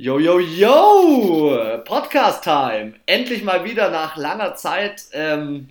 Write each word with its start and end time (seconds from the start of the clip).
Yo, 0.00 0.20
yo, 0.20 0.38
yo! 0.38 1.82
Podcast 1.84 2.44
Time! 2.44 2.94
Endlich 3.06 3.42
mal 3.42 3.64
wieder 3.64 3.90
nach 3.90 4.16
langer 4.16 4.54
Zeit. 4.54 5.06
Ähm, 5.12 5.70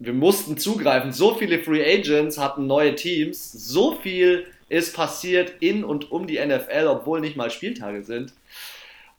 wir 0.00 0.12
mussten 0.12 0.58
zugreifen. 0.58 1.12
So 1.12 1.36
viele 1.36 1.60
Free 1.60 1.84
Agents 1.84 2.36
hatten 2.36 2.66
neue 2.66 2.96
Teams. 2.96 3.52
So 3.52 3.94
viel 3.94 4.48
ist 4.68 4.96
passiert 4.96 5.52
in 5.60 5.84
und 5.84 6.10
um 6.10 6.26
die 6.26 6.44
NFL, 6.44 6.88
obwohl 6.88 7.20
nicht 7.20 7.36
mal 7.36 7.48
Spieltage 7.48 8.02
sind. 8.02 8.32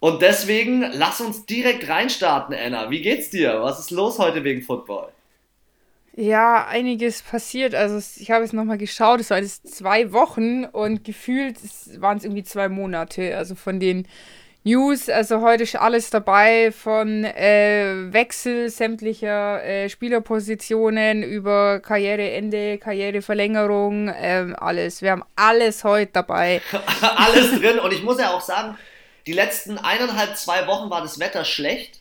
Und 0.01 0.21
deswegen 0.21 0.81
lass 0.95 1.21
uns 1.21 1.45
direkt 1.45 1.87
reinstarten, 1.87 2.53
Anna. 2.53 2.89
Wie 2.89 3.01
geht's 3.01 3.29
dir? 3.29 3.61
Was 3.61 3.79
ist 3.79 3.91
los 3.91 4.19
heute 4.19 4.43
wegen 4.43 4.63
Football? 4.63 5.13
Ja, 6.13 6.67
einiges 6.67 7.21
passiert. 7.21 7.73
Also 7.73 7.97
ich 8.21 8.29
habe 8.31 8.43
es 8.43 8.51
nochmal 8.51 8.77
geschaut, 8.77 9.21
es 9.21 9.29
waren 9.29 9.43
jetzt 9.43 9.73
zwei 9.73 10.11
Wochen 10.11 10.65
und 10.65 11.05
gefühlt 11.05 11.55
waren 12.01 12.17
es 12.17 12.25
irgendwie 12.25 12.43
zwei 12.43 12.67
Monate. 12.67 13.37
Also 13.37 13.55
von 13.55 13.79
den 13.79 14.05
News, 14.63 15.09
also 15.09 15.41
heute 15.41 15.63
ist 15.63 15.75
alles 15.75 16.11
dabei, 16.11 16.71
von 16.71 17.23
äh, 17.23 18.13
Wechsel 18.13 18.69
sämtlicher 18.69 19.63
äh, 19.63 19.89
Spielerpositionen 19.89 21.23
über 21.23 21.79
Karriereende, 21.79 22.77
Karriereverlängerung, 22.77 24.09
äh, 24.09 24.53
alles. 24.55 25.01
Wir 25.01 25.13
haben 25.13 25.23
alles 25.35 25.83
heute 25.83 26.11
dabei. 26.13 26.61
alles 27.01 27.59
drin 27.59 27.79
und 27.79 27.91
ich 27.91 28.03
muss 28.03 28.19
ja 28.19 28.35
auch 28.35 28.41
sagen, 28.41 28.77
die 29.25 29.33
letzten 29.33 29.79
eineinhalb, 29.79 30.37
zwei 30.37 30.67
Wochen 30.67 30.91
war 30.91 31.01
das 31.01 31.19
Wetter 31.19 31.43
schlecht 31.43 31.99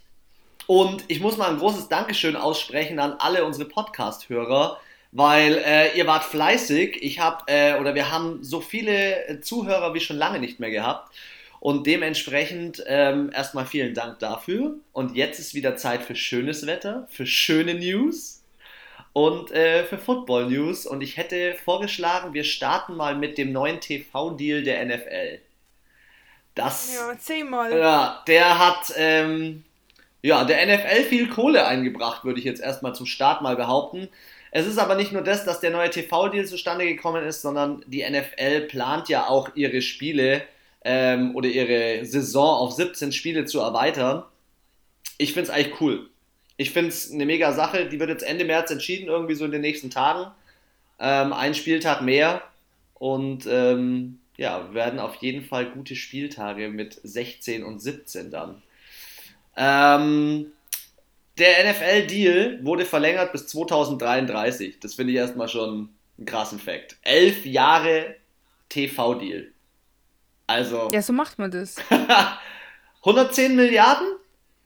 und 0.66 1.04
ich 1.08 1.20
muss 1.20 1.38
mal 1.38 1.48
ein 1.48 1.58
großes 1.58 1.88
Dankeschön 1.88 2.36
aussprechen 2.36 2.98
an 2.98 3.14
alle 3.20 3.46
unsere 3.46 3.70
Podcast-Hörer, 3.70 4.78
weil 5.12 5.62
äh, 5.64 5.96
ihr 5.96 6.06
wart 6.06 6.24
fleißig. 6.24 7.02
Ich 7.02 7.20
habe, 7.20 7.42
äh, 7.46 7.80
oder 7.80 7.94
wir 7.94 8.12
haben 8.12 8.44
so 8.44 8.60
viele 8.60 9.40
Zuhörer 9.40 9.94
wie 9.94 10.00
schon 10.00 10.18
lange 10.18 10.40
nicht 10.40 10.60
mehr 10.60 10.70
gehabt. 10.70 11.10
Und 11.60 11.86
dementsprechend 11.86 12.82
ähm, 12.86 13.30
erstmal 13.34 13.66
vielen 13.66 13.94
Dank 13.94 14.18
dafür. 14.18 14.76
Und 14.92 15.14
jetzt 15.14 15.38
ist 15.38 15.54
wieder 15.54 15.76
Zeit 15.76 16.02
für 16.02 16.16
schönes 16.16 16.66
Wetter, 16.66 17.06
für 17.10 17.26
schöne 17.26 17.74
News 17.74 18.42
und 19.12 19.52
äh, 19.52 19.84
für 19.84 19.98
Football 19.98 20.46
News. 20.46 20.86
Und 20.86 21.02
ich 21.02 21.18
hätte 21.18 21.54
vorgeschlagen, 21.62 22.32
wir 22.32 22.44
starten 22.44 22.96
mal 22.96 23.14
mit 23.14 23.36
dem 23.36 23.52
neuen 23.52 23.78
TV-Deal 23.78 24.62
der 24.62 24.86
NFL. 24.86 25.38
Das, 26.54 26.94
ja, 26.94 27.10
erzähl 27.10 27.44
mal. 27.44 27.76
Ja, 27.76 28.24
der 28.26 28.58
hat 28.58 28.92
ähm, 28.96 29.62
ja, 30.22 30.44
der 30.44 30.66
NFL 30.66 31.04
viel 31.04 31.28
Kohle 31.28 31.66
eingebracht, 31.66 32.24
würde 32.24 32.38
ich 32.38 32.44
jetzt 32.44 32.60
erstmal 32.60 32.94
zum 32.94 33.06
Start 33.06 33.42
mal 33.42 33.56
behaupten. 33.56 34.08
Es 34.50 34.66
ist 34.66 34.78
aber 34.78 34.94
nicht 34.94 35.12
nur 35.12 35.22
das, 35.22 35.44
dass 35.44 35.60
der 35.60 35.70
neue 35.70 35.90
TV-Deal 35.90 36.44
zustande 36.46 36.86
gekommen 36.86 37.24
ist, 37.24 37.42
sondern 37.42 37.84
die 37.86 38.02
NFL 38.08 38.62
plant 38.62 39.08
ja 39.08 39.26
auch 39.28 39.50
ihre 39.54 39.82
Spiele 39.82 40.42
ähm, 40.84 41.34
oder 41.34 41.48
ihre 41.48 42.04
Saison 42.04 42.58
auf 42.58 42.72
17 42.72 43.12
Spiele 43.12 43.44
zu 43.44 43.60
erweitern. 43.60 44.24
Ich 45.18 45.32
finde 45.32 45.50
es 45.50 45.56
eigentlich 45.56 45.80
cool. 45.80 46.08
Ich 46.56 46.70
finde 46.70 46.90
es 46.90 47.10
eine 47.10 47.26
mega 47.26 47.52
Sache. 47.52 47.88
Die 47.88 47.98
wird 47.98 48.10
jetzt 48.10 48.22
Ende 48.22 48.44
März 48.44 48.70
entschieden, 48.70 49.08
irgendwie 49.08 49.34
so 49.34 49.44
in 49.44 49.50
den 49.50 49.60
nächsten 49.60 49.90
Tagen. 49.90 50.30
Ähm, 50.98 51.32
ein 51.32 51.54
Spieltag 51.54 52.02
mehr. 52.02 52.42
Und 52.94 53.46
ähm, 53.46 54.18
ja, 54.36 54.72
werden 54.74 55.00
auf 55.00 55.16
jeden 55.16 55.44
Fall 55.44 55.70
gute 55.70 55.96
Spieltage 55.96 56.68
mit 56.68 56.98
16 57.02 57.64
und 57.64 57.80
17 57.80 58.30
dann. 58.30 58.62
Ähm, 59.56 60.52
der 61.38 61.70
NFL-Deal 61.70 62.64
wurde 62.64 62.84
verlängert 62.84 63.32
bis 63.32 63.46
2033. 63.48 64.80
Das 64.80 64.94
finde 64.94 65.12
ich 65.12 65.18
erstmal 65.18 65.48
schon 65.48 65.90
einen 66.18 66.26
krassen 66.26 66.58
Fakt. 66.58 66.96
Elf 67.02 67.46
Jahre 67.46 68.16
TV-Deal. 68.68 69.50
Also. 70.50 70.88
Ja, 70.92 71.00
so 71.00 71.12
macht 71.12 71.38
man 71.38 71.50
das. 71.50 71.76
110 73.04 73.54
Milliarden? 73.54 74.06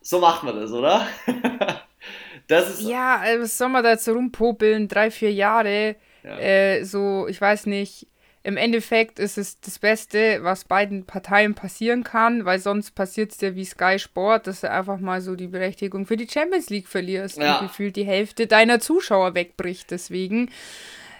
So 0.00 0.18
macht 0.18 0.42
man 0.42 0.56
das, 0.56 0.72
oder? 0.72 1.06
das 2.46 2.80
ist. 2.80 2.88
Ja, 2.88 3.22
äh, 3.24 3.38
was 3.38 3.58
soll 3.58 3.68
man 3.68 3.84
da 3.84 3.90
jetzt 3.90 4.08
rumpopeln? 4.08 4.88
Drei, 4.88 5.10
vier 5.10 5.32
Jahre. 5.32 5.96
Ja. 6.22 6.38
Äh, 6.38 6.84
so, 6.84 7.26
ich 7.28 7.38
weiß 7.38 7.66
nicht. 7.66 8.06
Im 8.42 8.56
Endeffekt 8.56 9.18
ist 9.18 9.38
es 9.38 9.60
das 9.60 9.78
Beste, 9.78 10.40
was 10.42 10.64
beiden 10.64 11.04
Parteien 11.06 11.54
passieren 11.54 12.04
kann, 12.04 12.44
weil 12.44 12.58
sonst 12.58 12.90
passiert 12.90 13.32
es 13.32 13.40
ja 13.40 13.54
wie 13.54 13.64
Sky 13.64 13.98
Sport, 13.98 14.46
dass 14.46 14.60
du 14.60 14.70
einfach 14.70 14.98
mal 14.98 15.22
so 15.22 15.34
die 15.34 15.46
Berechtigung 15.48 16.04
für 16.06 16.18
die 16.18 16.28
Champions 16.28 16.68
League 16.68 16.88
verlierst 16.88 17.38
ja. 17.38 17.58
und 17.58 17.68
gefühlt 17.68 17.96
die 17.96 18.04
Hälfte 18.04 18.46
deiner 18.46 18.80
Zuschauer 18.80 19.34
wegbricht. 19.34 19.90
Deswegen, 19.90 20.50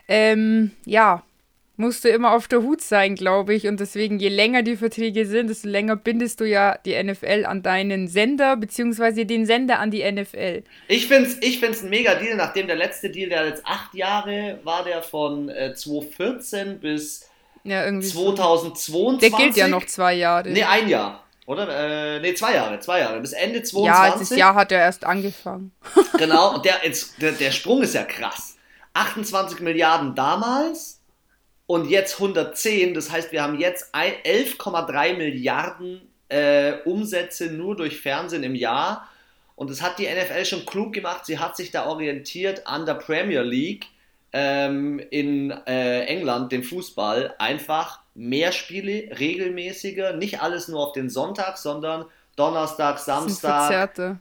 ähm, 0.06 0.72
ja, 0.84 1.22
musst 1.76 2.04
du 2.04 2.08
immer 2.08 2.32
auf 2.32 2.48
der 2.48 2.62
Hut 2.62 2.80
sein, 2.80 3.14
glaube 3.14 3.54
ich. 3.54 3.66
Und 3.66 3.80
deswegen, 3.80 4.18
je 4.18 4.28
länger 4.28 4.62
die 4.62 4.76
Verträge 4.76 5.26
sind, 5.26 5.48
desto 5.50 5.68
länger 5.68 5.96
bindest 5.96 6.40
du 6.40 6.44
ja 6.44 6.78
die 6.84 7.02
NFL 7.02 7.44
an 7.46 7.62
deinen 7.62 8.08
Sender, 8.08 8.56
beziehungsweise 8.56 9.26
den 9.26 9.46
Sender 9.46 9.78
an 9.78 9.90
die 9.90 10.10
NFL. 10.10 10.62
Ich 10.88 11.08
finde 11.08 11.28
es 11.28 11.38
ich 11.42 11.58
find's 11.58 11.82
ein 11.82 11.90
mega 11.90 12.14
Deal, 12.14 12.36
nachdem 12.36 12.66
der 12.66 12.76
letzte 12.76 13.10
Deal, 13.10 13.28
der 13.28 13.46
jetzt 13.46 13.66
acht 13.66 13.94
Jahre 13.94 14.60
war, 14.62 14.84
der 14.84 15.02
von 15.02 15.48
äh, 15.48 15.74
2014 15.74 16.80
bis 16.80 17.28
ja, 17.64 17.84
2022. 17.84 18.80
So. 18.86 19.18
Der 19.18 19.30
gilt 19.30 19.56
ja 19.56 19.68
noch 19.68 19.86
zwei 19.86 20.14
Jahre. 20.14 20.50
Nee, 20.50 20.64
ein 20.64 20.88
Jahr. 20.88 21.24
Oder? 21.46 22.16
Äh, 22.16 22.20
nee, 22.20 22.34
zwei 22.34 22.54
Jahre, 22.54 22.78
zwei 22.80 23.00
Jahre. 23.00 23.20
Bis 23.20 23.32
Ende 23.32 23.62
2022. 23.62 23.86
Ja, 23.86 24.18
das 24.18 24.30
Jahr 24.38 24.54
hat 24.54 24.72
er 24.72 24.80
erst 24.80 25.04
angefangen. 25.04 25.72
genau, 26.16 26.54
und 26.54 26.64
der, 26.64 26.76
jetzt, 26.84 27.20
der, 27.20 27.32
der 27.32 27.50
Sprung 27.50 27.82
ist 27.82 27.94
ja 27.94 28.04
krass. 28.04 28.56
28 28.94 29.60
Milliarden 29.60 30.14
damals, 30.14 30.93
und 31.66 31.88
jetzt 31.88 32.14
110. 32.14 32.94
Das 32.94 33.10
heißt, 33.10 33.32
wir 33.32 33.42
haben 33.42 33.58
jetzt 33.58 33.94
11,3 33.94 35.16
Milliarden 35.16 36.02
äh, 36.28 36.74
Umsätze 36.84 37.50
nur 37.50 37.76
durch 37.76 38.00
Fernsehen 38.00 38.42
im 38.42 38.54
Jahr. 38.54 39.08
Und 39.56 39.70
das 39.70 39.82
hat 39.82 39.98
die 39.98 40.06
NFL 40.06 40.44
schon 40.44 40.66
klug 40.66 40.92
gemacht. 40.92 41.26
Sie 41.26 41.38
hat 41.38 41.56
sich 41.56 41.70
da 41.70 41.86
orientiert 41.86 42.66
an 42.66 42.86
der 42.86 42.94
Premier 42.94 43.42
League 43.42 43.86
ähm, 44.32 44.98
in 45.10 45.52
äh, 45.66 46.04
England, 46.06 46.50
dem 46.52 46.64
Fußball. 46.64 47.34
Einfach 47.38 48.00
mehr 48.14 48.52
Spiele, 48.52 49.16
regelmäßiger. 49.18 50.14
Nicht 50.14 50.40
alles 50.40 50.68
nur 50.68 50.80
auf 50.80 50.92
den 50.92 51.08
Sonntag, 51.08 51.56
sondern 51.56 52.06
Donnerstag, 52.36 52.98
Samstag. 52.98 53.70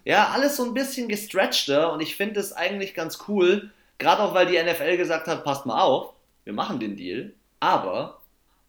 Ja, 0.06 0.30
alles 0.34 0.56
so 0.56 0.66
ein 0.66 0.76
bisschen 0.76 1.08
gestretchter. 1.08 1.92
Und 1.92 2.02
ich 2.02 2.16
finde 2.16 2.40
es 2.40 2.54
eigentlich 2.54 2.94
ganz 2.94 3.18
cool. 3.28 3.72
Gerade 3.98 4.22
auch, 4.22 4.36
weil 4.36 4.46
die 4.46 4.62
NFL 4.62 4.98
gesagt 4.98 5.28
hat, 5.28 5.44
passt 5.44 5.66
mal 5.66 5.82
auf 5.82 6.14
wir 6.44 6.54
machen 6.54 6.80
den 6.80 6.96
Deal, 6.96 7.34
aber 7.60 8.22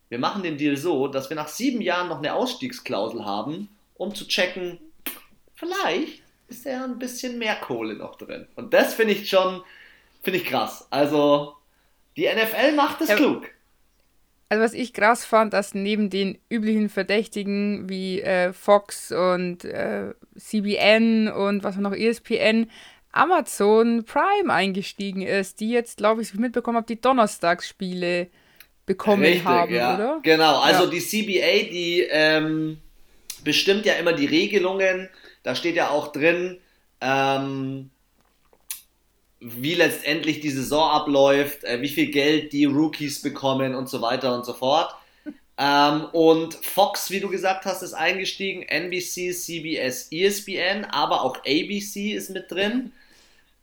wir 0.09 0.19
machen 0.19 0.43
den 0.43 0.59
Deal 0.59 0.77
so, 0.77 1.09
dass 1.09 1.29
wir 1.29 1.37
nach 1.37 1.49
sieben 1.49 1.81
Jahren 1.81 2.09
noch 2.09 2.19
eine 2.19 2.35
Ausstiegsklausel 2.35 3.25
haben, 3.25 3.69
um 3.95 4.15
zu 4.15 4.27
checken, 4.29 4.79
vielleicht 5.55 6.23
ist 6.49 6.65
ja 6.65 6.85
ein 6.85 6.99
bisschen 6.99 7.39
mehr 7.39 7.57
Kohle 7.57 7.95
noch 7.95 8.17
drin. 8.17 8.47
Und 8.55 8.75
das 8.75 8.95
finde 8.95 9.15
ich 9.15 9.29
schon, 9.29 9.63
finde 10.23 10.39
ich 10.39 10.45
krass. 10.45 10.87
Also, 10.91 11.55
die 12.17 12.29
NFL 12.29 12.75
macht 12.77 13.01
es 13.01 13.09
ja, 13.09 13.17
klug. 13.17 13.51
Also, 14.49 14.63
was 14.63 14.75
ich 14.75 14.93
krass 14.93 15.25
fand, 15.25 15.53
dass 15.53 15.75
neben 15.75 16.11
den 16.11 16.39
üblichen 16.49 16.89
Verdächtigen 16.89 17.89
wie 17.89 18.21
äh, 18.21 18.53
Fox 18.53 19.11
und 19.11 19.65
äh, 19.65 20.13
CBN 20.37 21.29
und 21.29 21.65
was 21.65 21.77
noch 21.77 21.93
ESPN 21.93 22.71
Amazon 23.15 24.05
Prime 24.05 24.53
eingestiegen 24.53 25.23
ist, 25.23 25.61
die 25.61 25.71
jetzt, 25.71 25.99
glaube 25.99 26.23
ich, 26.23 26.35
mitbekommen 26.35 26.77
habe, 26.77 26.87
die 26.87 27.01
Donnerstagsspiele 27.01 28.29
bekommen 28.87 29.23
Richtig, 29.23 29.45
haben, 29.45 29.75
ja. 29.75 29.95
oder? 29.95 30.21
Genau, 30.23 30.61
also 30.61 30.85
ja. 30.85 30.91
die 30.91 31.01
CBA, 31.01 31.71
die 31.71 32.07
ähm, 32.11 32.79
bestimmt 33.45 33.87
ja 33.87 33.95
immer 33.95 34.13
die 34.13 34.27
Regelungen, 34.27 35.09
da 35.43 35.55
steht 35.55 35.77
ja 35.77 35.91
auch 35.91 36.13
drin, 36.13 36.59
ähm, 37.01 37.91
wie 39.39 39.75
letztendlich 39.75 40.41
die 40.41 40.51
Saison 40.51 40.91
abläuft, 40.91 41.65
äh, 41.65 41.81
wie 41.83 41.89
viel 41.89 42.11
Geld 42.11 42.53
die 42.53 42.65
Rookies 42.65 43.23
bekommen 43.23 43.75
und 43.75 43.89
so 43.89 44.01
weiter 44.01 44.35
und 44.35 44.45
so 44.45 44.53
fort. 44.53 44.95
Ähm, 45.57 46.07
und 46.11 46.55
Fox, 46.55 47.13
wie 47.13 47.21
du 47.21 47.29
gesagt 47.29 47.65
hast, 47.65 47.83
ist 47.83 47.95
eingestiegen, 47.95 48.63
NBC, 48.63 49.33
CBS, 49.33 50.09
ESPN, 50.11 50.85
aber 50.87 51.23
auch 51.23 51.37
ABC 51.47 52.11
ist 52.11 52.31
mit 52.31 52.51
drin. 52.51 52.91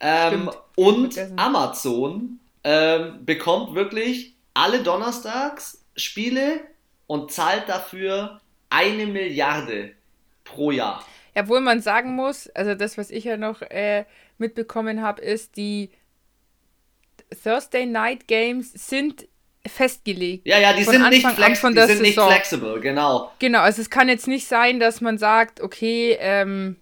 Ähm, 0.01 0.49
und 0.75 1.17
Amazon 1.37 2.39
ähm, 2.63 3.25
bekommt 3.25 3.75
wirklich 3.75 4.35
alle 4.53 4.83
Donnerstags 4.83 5.85
Spiele 5.95 6.61
und 7.07 7.31
zahlt 7.31 7.69
dafür 7.69 8.41
eine 8.69 9.05
Milliarde 9.05 9.91
pro 10.43 10.71
Jahr. 10.71 11.05
Obwohl 11.35 11.61
man 11.61 11.81
sagen 11.81 12.15
muss, 12.15 12.49
also 12.49 12.75
das, 12.75 12.97
was 12.97 13.09
ich 13.11 13.23
ja 13.25 13.37
noch 13.37 13.61
äh, 13.61 14.05
mitbekommen 14.37 15.01
habe, 15.01 15.21
ist, 15.21 15.55
die 15.55 15.91
Thursday 17.43 17.85
Night 17.85 18.27
Games 18.27 18.73
sind 18.73 19.27
festgelegt. 19.65 20.47
Ja, 20.47 20.59
ja, 20.59 20.73
die 20.73 20.83
sind, 20.83 21.07
nicht, 21.09 21.25
flex 21.25 21.61
die 21.61 21.79
sind 21.79 22.01
nicht 22.01 22.19
flexible, 22.19 22.79
genau. 22.81 23.31
Genau, 23.39 23.59
also 23.59 23.81
es 23.81 23.89
kann 23.89 24.09
jetzt 24.09 24.27
nicht 24.27 24.47
sein, 24.47 24.79
dass 24.79 25.01
man 25.01 25.17
sagt, 25.17 25.61
okay, 25.61 26.17
ähm, 26.19 26.77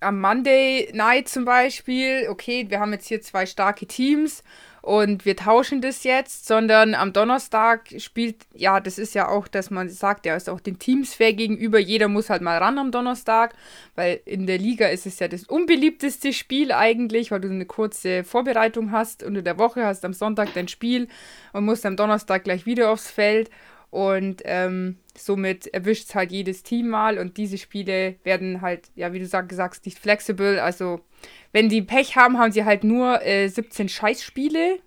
am 0.00 0.20
Monday 0.20 0.90
Night 0.92 1.28
zum 1.28 1.44
Beispiel, 1.44 2.26
okay, 2.28 2.66
wir 2.68 2.80
haben 2.80 2.92
jetzt 2.92 3.08
hier 3.08 3.20
zwei 3.20 3.46
starke 3.46 3.86
Teams 3.86 4.42
und 4.82 5.26
wir 5.26 5.36
tauschen 5.36 5.82
das 5.82 6.04
jetzt, 6.04 6.46
sondern 6.46 6.94
am 6.94 7.12
Donnerstag 7.12 7.88
spielt, 7.98 8.36
ja, 8.54 8.80
das 8.80 8.98
ist 8.98 9.14
ja 9.14 9.28
auch, 9.28 9.46
dass 9.46 9.70
man 9.70 9.90
sagt, 9.90 10.24
ja, 10.24 10.34
ist 10.34 10.48
auch 10.48 10.60
den 10.60 10.78
Teams 10.78 11.14
fair 11.14 11.34
gegenüber, 11.34 11.78
jeder 11.78 12.08
muss 12.08 12.30
halt 12.30 12.40
mal 12.40 12.56
ran 12.56 12.78
am 12.78 12.90
Donnerstag, 12.90 13.54
weil 13.94 14.20
in 14.24 14.46
der 14.46 14.56
Liga 14.56 14.88
ist 14.88 15.06
es 15.06 15.18
ja 15.18 15.28
das 15.28 15.44
unbeliebteste 15.44 16.32
Spiel 16.32 16.72
eigentlich, 16.72 17.30
weil 17.30 17.40
du 17.40 17.50
eine 17.50 17.66
kurze 17.66 18.24
Vorbereitung 18.24 18.90
hast, 18.92 19.22
unter 19.22 19.42
der 19.42 19.58
Woche 19.58 19.84
hast 19.84 20.04
am 20.06 20.14
Sonntag 20.14 20.54
dein 20.54 20.68
Spiel 20.68 21.08
und 21.52 21.66
musst 21.66 21.84
am 21.84 21.96
Donnerstag 21.96 22.44
gleich 22.44 22.64
wieder 22.64 22.90
aufs 22.90 23.10
Feld. 23.10 23.50
Und 23.90 24.42
ähm, 24.44 24.99
somit 25.18 25.66
erwischt 25.72 26.08
es 26.08 26.14
halt 26.14 26.32
jedes 26.32 26.62
Team 26.62 26.88
mal 26.88 27.18
und 27.18 27.36
diese 27.36 27.58
Spiele 27.58 28.16
werden 28.24 28.60
halt, 28.60 28.88
ja, 28.94 29.12
wie 29.12 29.18
du 29.18 29.26
sag, 29.26 29.52
sagst, 29.52 29.84
nicht 29.86 29.98
flexibel. 29.98 30.58
Also, 30.58 31.00
wenn 31.52 31.68
die 31.68 31.82
Pech 31.82 32.16
haben, 32.16 32.38
haben 32.38 32.52
sie 32.52 32.64
halt 32.64 32.84
nur 32.84 33.24
äh, 33.24 33.48
17 33.48 33.88
Scheißspiele. 33.88 34.78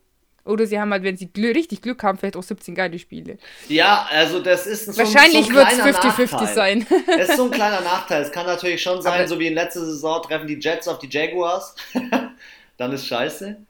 Oder 0.45 0.65
sie 0.65 0.77
haben 0.77 0.91
halt, 0.91 1.03
wenn 1.03 1.15
sie 1.15 1.27
gl 1.27 1.53
richtig 1.53 1.81
Glück 1.81 2.03
haben, 2.03 2.17
vielleicht 2.17 2.35
auch 2.35 2.43
17 2.43 2.75
geile 2.75 2.99
Spiele. 2.99 3.37
Ja, 3.69 4.05
also 4.11 4.41
das 4.41 4.67
ist 4.67 4.87
so 4.87 4.97
Wahrscheinlich 4.97 5.47
so 5.47 5.53
wird 5.53 5.71
es 5.71 5.79
50-50 5.79 6.53
sein. 6.53 6.85
Es 7.17 7.29
ist 7.29 7.37
so 7.37 7.45
ein 7.45 7.51
kleiner 7.51 7.79
Nachteil. 7.79 8.23
Es 8.23 8.31
kann 8.31 8.45
natürlich 8.45 8.81
schon 8.81 9.01
sein, 9.01 9.13
Aber 9.13 9.27
so 9.27 9.39
wie 9.39 9.47
in 9.47 9.53
letzter 9.53 9.85
Saison 9.85 10.21
treffen 10.21 10.47
die 10.47 10.59
Jets 10.59 10.87
auf 10.89 10.99
die 10.99 11.07
Jaguars. 11.09 11.75
Dann 12.77 12.91
ist 12.91 13.07
scheiße. 13.07 13.45
Ähm, 13.45 13.65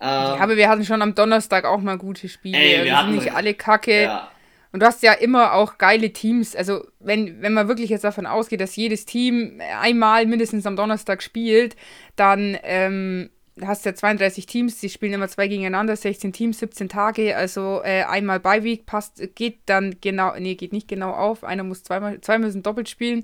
ja, 0.00 0.36
aber 0.36 0.56
wir 0.56 0.68
hatten 0.68 0.84
schon 0.84 1.00
am 1.00 1.14
Donnerstag 1.14 1.64
auch 1.64 1.80
mal 1.80 1.96
gute 1.96 2.28
Spiele. 2.28 2.58
Ey, 2.58 2.84
wir 2.84 2.98
also 2.98 3.12
sind 3.12 3.24
nicht 3.24 3.32
alle 3.32 3.54
kacke. 3.54 4.02
Ja. 4.02 4.30
Und 4.76 4.80
du 4.80 4.86
hast 4.88 5.02
ja 5.02 5.14
immer 5.14 5.54
auch 5.54 5.78
geile 5.78 6.12
Teams. 6.12 6.54
Also, 6.54 6.86
wenn, 7.00 7.40
wenn 7.40 7.54
man 7.54 7.66
wirklich 7.66 7.88
jetzt 7.88 8.04
davon 8.04 8.26
ausgeht, 8.26 8.60
dass 8.60 8.76
jedes 8.76 9.06
Team 9.06 9.58
einmal 9.80 10.26
mindestens 10.26 10.66
am 10.66 10.76
Donnerstag 10.76 11.22
spielt, 11.22 11.76
dann 12.14 12.58
ähm, 12.62 13.30
hast 13.62 13.86
du 13.86 13.88
ja 13.88 13.94
32 13.94 14.44
Teams, 14.44 14.78
die 14.78 14.90
spielen 14.90 15.14
immer 15.14 15.28
zwei 15.28 15.48
gegeneinander, 15.48 15.96
16 15.96 16.34
Teams, 16.34 16.58
17 16.58 16.90
Tage. 16.90 17.38
Also 17.38 17.80
äh, 17.84 18.02
einmal 18.02 18.38
bei 18.38 18.64
Week 18.64 18.84
passt, 18.84 19.22
geht 19.34 19.60
dann 19.64 19.96
genau, 20.02 20.34
nee, 20.38 20.56
geht 20.56 20.74
nicht 20.74 20.88
genau 20.88 21.12
auf. 21.12 21.42
Einer 21.42 21.64
muss 21.64 21.82
zweimal, 21.82 22.20
zwei 22.20 22.38
müssen 22.38 22.62
doppelt 22.62 22.90
spielen. 22.90 23.22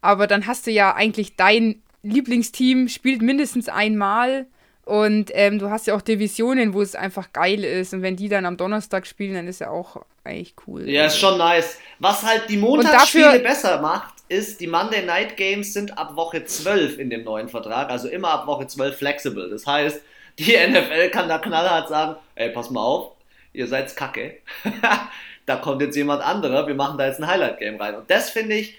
Aber 0.00 0.26
dann 0.26 0.48
hast 0.48 0.66
du 0.66 0.72
ja 0.72 0.96
eigentlich 0.96 1.36
dein 1.36 1.84
Lieblingsteam, 2.02 2.88
spielt 2.88 3.22
mindestens 3.22 3.68
einmal 3.68 4.48
und 4.90 5.30
ähm, 5.34 5.60
du 5.60 5.70
hast 5.70 5.86
ja 5.86 5.94
auch 5.94 6.02
Divisionen, 6.02 6.74
wo 6.74 6.82
es 6.82 6.96
einfach 6.96 7.32
geil 7.32 7.62
ist. 7.62 7.94
Und 7.94 8.02
wenn 8.02 8.16
die 8.16 8.28
dann 8.28 8.44
am 8.44 8.56
Donnerstag 8.56 9.06
spielen, 9.06 9.34
dann 9.34 9.46
ist 9.46 9.60
ja 9.60 9.70
auch 9.70 10.04
eigentlich 10.24 10.54
cool. 10.66 10.90
Ja, 10.90 11.06
ist 11.06 11.16
schon 11.16 11.38
nice. 11.38 11.78
Was 12.00 12.24
halt 12.24 12.48
die 12.48 12.56
Montagsspiele 12.56 13.24
dafür, 13.26 13.38
besser 13.38 13.80
macht, 13.80 14.14
ist, 14.26 14.60
die 14.60 14.66
Monday 14.66 15.04
Night 15.06 15.36
Games 15.36 15.74
sind 15.74 15.96
ab 15.96 16.16
Woche 16.16 16.44
12 16.44 16.98
in 16.98 17.08
dem 17.08 17.22
neuen 17.22 17.48
Vertrag. 17.48 17.88
Also 17.88 18.08
immer 18.08 18.30
ab 18.30 18.48
Woche 18.48 18.66
12 18.66 18.96
flexible. 18.96 19.48
Das 19.48 19.64
heißt, 19.64 20.02
die 20.40 20.56
NFL 20.68 21.10
kann 21.10 21.28
da 21.28 21.38
knallhart 21.38 21.88
sagen, 21.88 22.16
ey, 22.34 22.50
pass 22.50 22.70
mal 22.70 22.82
auf, 22.82 23.12
ihr 23.52 23.68
seid 23.68 23.94
kacke. 23.94 24.38
da 25.46 25.54
kommt 25.54 25.82
jetzt 25.82 25.94
jemand 25.94 26.20
anderer, 26.20 26.66
wir 26.66 26.74
machen 26.74 26.98
da 26.98 27.06
jetzt 27.06 27.20
ein 27.20 27.28
Highlight-Game 27.28 27.76
rein. 27.76 27.94
Und 27.94 28.10
das 28.10 28.30
finde 28.30 28.56
ich 28.56 28.76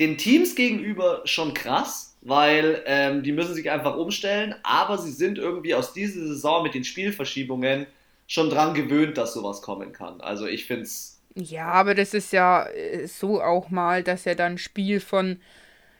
den 0.00 0.18
Teams 0.18 0.56
gegenüber 0.56 1.22
schon 1.26 1.54
krass 1.54 2.13
weil 2.24 2.82
ähm, 2.86 3.22
die 3.22 3.32
müssen 3.32 3.54
sich 3.54 3.70
einfach 3.70 3.96
umstellen, 3.96 4.54
aber 4.62 4.98
sie 4.98 5.12
sind 5.12 5.38
irgendwie 5.38 5.74
aus 5.74 5.92
dieser 5.92 6.26
Saison 6.26 6.62
mit 6.62 6.74
den 6.74 6.84
Spielverschiebungen 6.84 7.86
schon 8.26 8.48
dran 8.48 8.74
gewöhnt, 8.74 9.18
dass 9.18 9.34
sowas 9.34 9.60
kommen 9.60 9.92
kann. 9.92 10.20
Also 10.20 10.46
ich 10.46 10.64
finde 10.64 10.84
es. 10.84 11.20
Ja, 11.34 11.66
aber 11.66 11.94
das 11.94 12.14
ist 12.14 12.32
ja 12.32 12.66
äh, 12.66 13.06
so 13.06 13.42
auch 13.42 13.68
mal, 13.70 14.02
dass 14.02 14.24
ja 14.24 14.34
dann 14.34 14.56
Spiel 14.56 15.00
von 15.00 15.38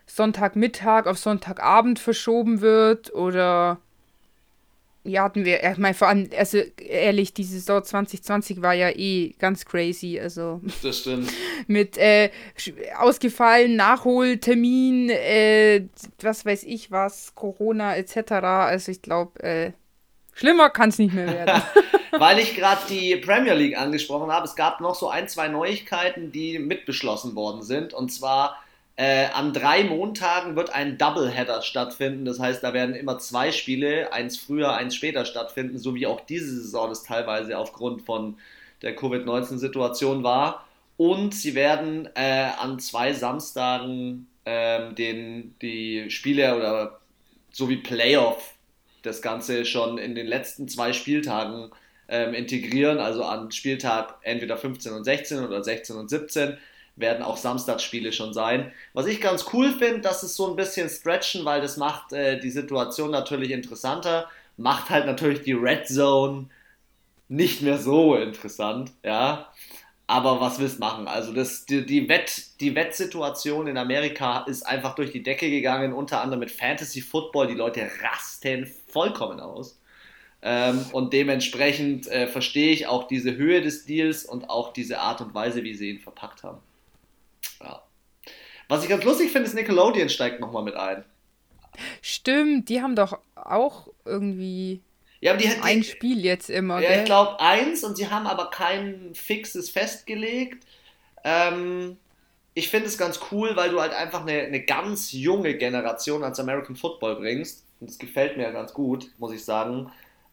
Sonntagmittag 0.06 1.06
auf 1.06 1.18
Sonntagabend 1.18 1.98
verschoben 1.98 2.60
wird 2.60 3.12
oder 3.14 3.78
ja, 5.04 5.24
hatten 5.24 5.44
wir, 5.44 5.62
ich 5.62 5.76
meine, 5.76 5.94
vor 5.94 6.08
allem, 6.08 6.30
also 6.36 6.58
ehrlich, 6.78 7.34
die 7.34 7.44
Saison 7.44 7.84
2020 7.84 8.62
war 8.62 8.72
ja 8.72 8.88
eh 8.88 9.34
ganz 9.38 9.66
crazy. 9.66 10.18
Also. 10.18 10.62
Das 10.82 11.00
stimmt. 11.00 11.30
mit 11.66 11.98
äh, 11.98 12.30
ausgefallen, 12.98 13.76
Nachholtermin, 13.76 15.10
äh, 15.10 15.86
was 16.20 16.46
weiß 16.46 16.64
ich 16.64 16.90
was, 16.90 17.34
Corona 17.34 17.96
etc. 17.96 18.32
Also 18.32 18.92
ich 18.92 19.02
glaube, 19.02 19.42
äh, 19.42 19.72
schlimmer 20.32 20.70
kann 20.70 20.88
es 20.88 20.98
nicht 20.98 21.12
mehr 21.12 21.26
werden. 21.26 21.62
Weil 22.18 22.38
ich 22.38 22.54
gerade 22.54 22.80
die 22.88 23.16
Premier 23.16 23.54
League 23.54 23.78
angesprochen 23.78 24.30
habe, 24.30 24.46
es 24.46 24.54
gab 24.54 24.80
noch 24.80 24.94
so 24.94 25.08
ein, 25.08 25.28
zwei 25.28 25.48
Neuigkeiten, 25.48 26.32
die 26.32 26.58
mitbeschlossen 26.58 27.34
worden 27.34 27.62
sind. 27.62 27.92
Und 27.92 28.10
zwar 28.10 28.63
äh, 28.96 29.26
an 29.26 29.52
drei 29.52 29.84
Montagen 29.84 30.54
wird 30.54 30.70
ein 30.70 30.98
Doubleheader 30.98 31.62
stattfinden. 31.62 32.24
Das 32.24 32.38
heißt, 32.38 32.62
da 32.62 32.72
werden 32.72 32.94
immer 32.94 33.18
zwei 33.18 33.50
Spiele, 33.50 34.12
eins 34.12 34.36
früher, 34.36 34.74
eins 34.74 34.94
später 34.94 35.24
stattfinden, 35.24 35.78
so 35.78 35.94
wie 35.94 36.06
auch 36.06 36.20
diese 36.20 36.62
Saison 36.62 36.88
das 36.90 37.02
teilweise 37.02 37.58
aufgrund 37.58 38.02
von 38.02 38.36
der 38.82 38.94
Covid-19-Situation 38.94 40.22
war. 40.22 40.66
Und 40.96 41.34
sie 41.34 41.56
werden 41.56 42.08
äh, 42.14 42.50
an 42.56 42.78
zwei 42.78 43.12
Samstagen 43.12 44.28
ähm, 44.46 44.94
den, 44.94 45.56
die 45.60 46.08
Spiele 46.10 46.56
oder 46.56 47.00
so 47.50 47.68
wie 47.68 47.78
Playoff 47.78 48.54
das 49.02 49.22
Ganze 49.22 49.64
schon 49.64 49.98
in 49.98 50.14
den 50.14 50.26
letzten 50.26 50.68
zwei 50.68 50.92
Spieltagen 50.92 51.70
ähm, 52.08 52.32
integrieren. 52.32 52.98
Also 52.98 53.24
an 53.24 53.50
Spieltag 53.50 54.18
entweder 54.22 54.56
15 54.56 54.92
und 54.92 55.04
16 55.04 55.44
oder 55.44 55.64
16 55.64 55.96
und 55.96 56.08
17 56.08 56.58
werden 56.96 57.22
auch 57.22 57.36
Samstagsspiele 57.36 58.12
schon 58.12 58.32
sein. 58.32 58.72
Was 58.92 59.06
ich 59.06 59.20
ganz 59.20 59.46
cool 59.52 59.72
finde, 59.72 60.00
dass 60.00 60.22
es 60.22 60.36
so 60.36 60.48
ein 60.48 60.56
bisschen 60.56 60.88
stretchen, 60.88 61.44
weil 61.44 61.60
das 61.60 61.76
macht 61.76 62.12
äh, 62.12 62.38
die 62.38 62.50
Situation 62.50 63.10
natürlich 63.10 63.50
interessanter, 63.50 64.28
macht 64.56 64.90
halt 64.90 65.06
natürlich 65.06 65.42
die 65.42 65.52
Red 65.52 65.88
Zone 65.88 66.46
nicht 67.28 67.62
mehr 67.62 67.78
so 67.78 68.14
interessant, 68.16 68.92
ja. 69.02 69.48
Aber 70.06 70.38
was 70.40 70.58
willst 70.58 70.76
du 70.76 70.80
machen? 70.80 71.08
Also 71.08 71.32
das, 71.32 71.64
die, 71.64 71.86
die, 71.86 72.08
Wett, 72.10 72.60
die 72.60 72.74
Wettsituation 72.74 73.66
in 73.66 73.78
Amerika 73.78 74.40
ist 74.40 74.62
einfach 74.66 74.94
durch 74.94 75.10
die 75.10 75.22
Decke 75.22 75.48
gegangen, 75.48 75.94
unter 75.94 76.20
anderem 76.20 76.40
mit 76.40 76.50
Fantasy 76.50 77.00
Football. 77.00 77.46
Die 77.46 77.54
Leute 77.54 77.88
rasten 78.02 78.70
vollkommen 78.88 79.40
aus. 79.40 79.80
Ähm, 80.42 80.84
und 80.92 81.14
dementsprechend 81.14 82.06
äh, 82.08 82.26
verstehe 82.26 82.70
ich 82.70 82.86
auch 82.86 83.08
diese 83.08 83.36
Höhe 83.36 83.62
des 83.62 83.86
Deals 83.86 84.26
und 84.26 84.50
auch 84.50 84.74
diese 84.74 85.00
Art 85.00 85.22
und 85.22 85.32
Weise, 85.32 85.64
wie 85.64 85.72
sie 85.72 85.88
ihn 85.88 86.00
verpackt 86.00 86.42
haben. 86.42 86.58
Was 88.68 88.82
ich 88.82 88.88
ganz 88.88 89.04
lustig 89.04 89.30
finde, 89.30 89.48
ist 89.48 89.54
Nickelodeon 89.54 90.08
steigt 90.08 90.40
nochmal 90.40 90.62
mit 90.62 90.74
ein. 90.74 91.04
Stimmt, 92.02 92.68
die 92.68 92.80
haben 92.80 92.96
doch 92.96 93.18
auch 93.34 93.88
irgendwie 94.04 94.80
ja, 95.24 95.32
aber 95.32 95.40
die, 95.40 95.48
die, 95.48 95.62
ein 95.62 95.82
Spiel 95.82 96.22
jetzt 96.22 96.50
immer. 96.50 96.80
Ja, 96.80 96.90
gell? 96.90 96.98
ich 96.98 97.04
glaube 97.06 97.40
eins 97.40 97.82
und 97.82 97.96
sie 97.96 98.10
haben 98.10 98.26
aber 98.26 98.50
kein 98.50 99.14
fixes 99.14 99.70
festgelegt. 99.70 100.66
Ähm, 101.24 101.96
ich 102.52 102.68
finde 102.68 102.88
es 102.88 102.98
ganz 102.98 103.18
cool, 103.32 103.56
weil 103.56 103.70
du 103.70 103.80
halt 103.80 103.94
einfach 103.94 104.20
eine, 104.20 104.42
eine 104.42 104.60
ganz 104.60 105.12
junge 105.12 105.56
Generation 105.56 106.22
als 106.22 106.38
American 106.38 106.76
Football 106.76 107.16
bringst. 107.16 107.64
Und 107.80 107.88
das 107.88 107.98
gefällt 107.98 108.36
mir 108.36 108.52
ganz 108.52 108.74
gut, 108.74 109.10
muss 109.18 109.32
ich 109.32 109.42
sagen. 109.44 109.90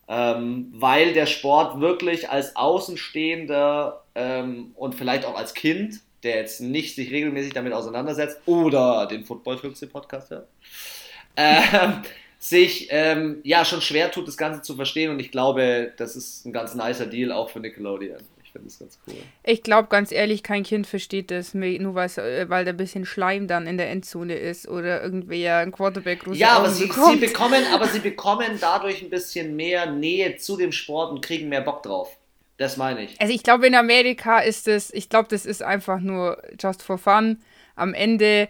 Ähm, 0.10 0.74
weil 0.74 1.14
der 1.14 1.26
Sport 1.26 1.80
wirklich 1.80 2.30
als 2.30 2.58
Außenstehender 2.58 4.04
ähm, 4.16 4.74
und 4.76 4.94
vielleicht 4.96 5.24
auch 5.24 5.38
als 5.38 5.54
Kind 5.54 6.02
der 6.24 6.38
jetzt 6.38 6.62
nicht 6.62 6.96
sich 6.96 7.12
regelmäßig 7.12 7.54
damit 7.54 7.74
auseinandersetzt 7.74 8.40
oder 8.46 9.08
den 9.08 9.24
Football 9.24 9.58
Füchse 9.58 9.88
Podcast 9.88 10.30
hört, 10.30 10.48
ähm, 11.36 12.02
sich 12.40 12.88
ähm, 12.90 13.40
ja 13.44 13.66
schon 13.66 13.82
schwer 13.82 14.12
tut, 14.12 14.28
das 14.28 14.38
Ganze 14.38 14.62
zu 14.62 14.76
verstehen 14.76 15.12
und 15.12 15.20
ich 15.20 15.32
glaube, 15.32 15.94
das 15.98 16.16
ist 16.16 16.46
ein 16.46 16.54
ganz 16.54 16.76
nicer 16.76 17.06
Deal 17.06 17.32
auch 17.32 17.50
für 17.50 17.60
Nickelodeon. 17.60 18.20
Ich 18.44 18.52
finde 18.52 18.68
das 18.68 18.80
ganz 18.80 19.00
cool. 19.08 19.16
Ich 19.44 19.64
glaube 19.64 19.88
ganz 19.88 20.12
ehrlich, 20.12 20.44
kein 20.44 20.64
Kind 20.64 20.86
versteht 20.86 21.32
das, 21.32 21.54
nur 21.54 21.96
äh, 21.96 22.50
weil 22.50 22.66
da 22.66 22.72
ein 22.72 22.78
bisschen 22.78 23.06
Schleim 23.06 23.48
dann 23.48 23.66
in 23.66 23.78
der 23.78 23.90
Endzone 23.90 24.36
ist 24.36 24.68
oder 24.68 25.02
irgendwie 25.02 25.48
ein 25.48 25.72
Quarterback 25.72 26.26
große 26.26 26.38
Ja, 26.38 26.58
aber 26.58 26.70
sie, 26.70 26.92
sie, 26.92 27.16
bekommen, 27.16 27.64
aber 27.74 27.88
sie 27.88 28.00
bekommen 28.00 28.58
dadurch 28.60 29.02
ein 29.02 29.10
bisschen 29.10 29.56
mehr 29.56 29.90
Nähe 29.90 30.36
zu 30.36 30.58
dem 30.58 30.74
Sport 30.74 31.12
und 31.12 31.22
kriegen 31.22 31.48
mehr 31.48 31.62
Bock 31.62 31.84
drauf. 31.84 32.18
Das 32.58 32.78
meine 32.78 33.04
ich. 33.04 33.20
Also 33.20 33.34
ich 33.34 33.44
glaube, 33.44 33.68
in 33.68 33.76
Amerika 33.76 34.40
ist 34.40 34.68
es, 34.68 34.94
ich 34.94 35.10
glaube, 35.10 35.30
das 35.30 35.46
ist 35.46 35.64
einfach 35.64 36.00
nur 36.00 36.42
just 36.60 36.84
for 36.84 36.98
fun. 36.98 37.40
Am 37.76 37.94
Ende 37.94 38.50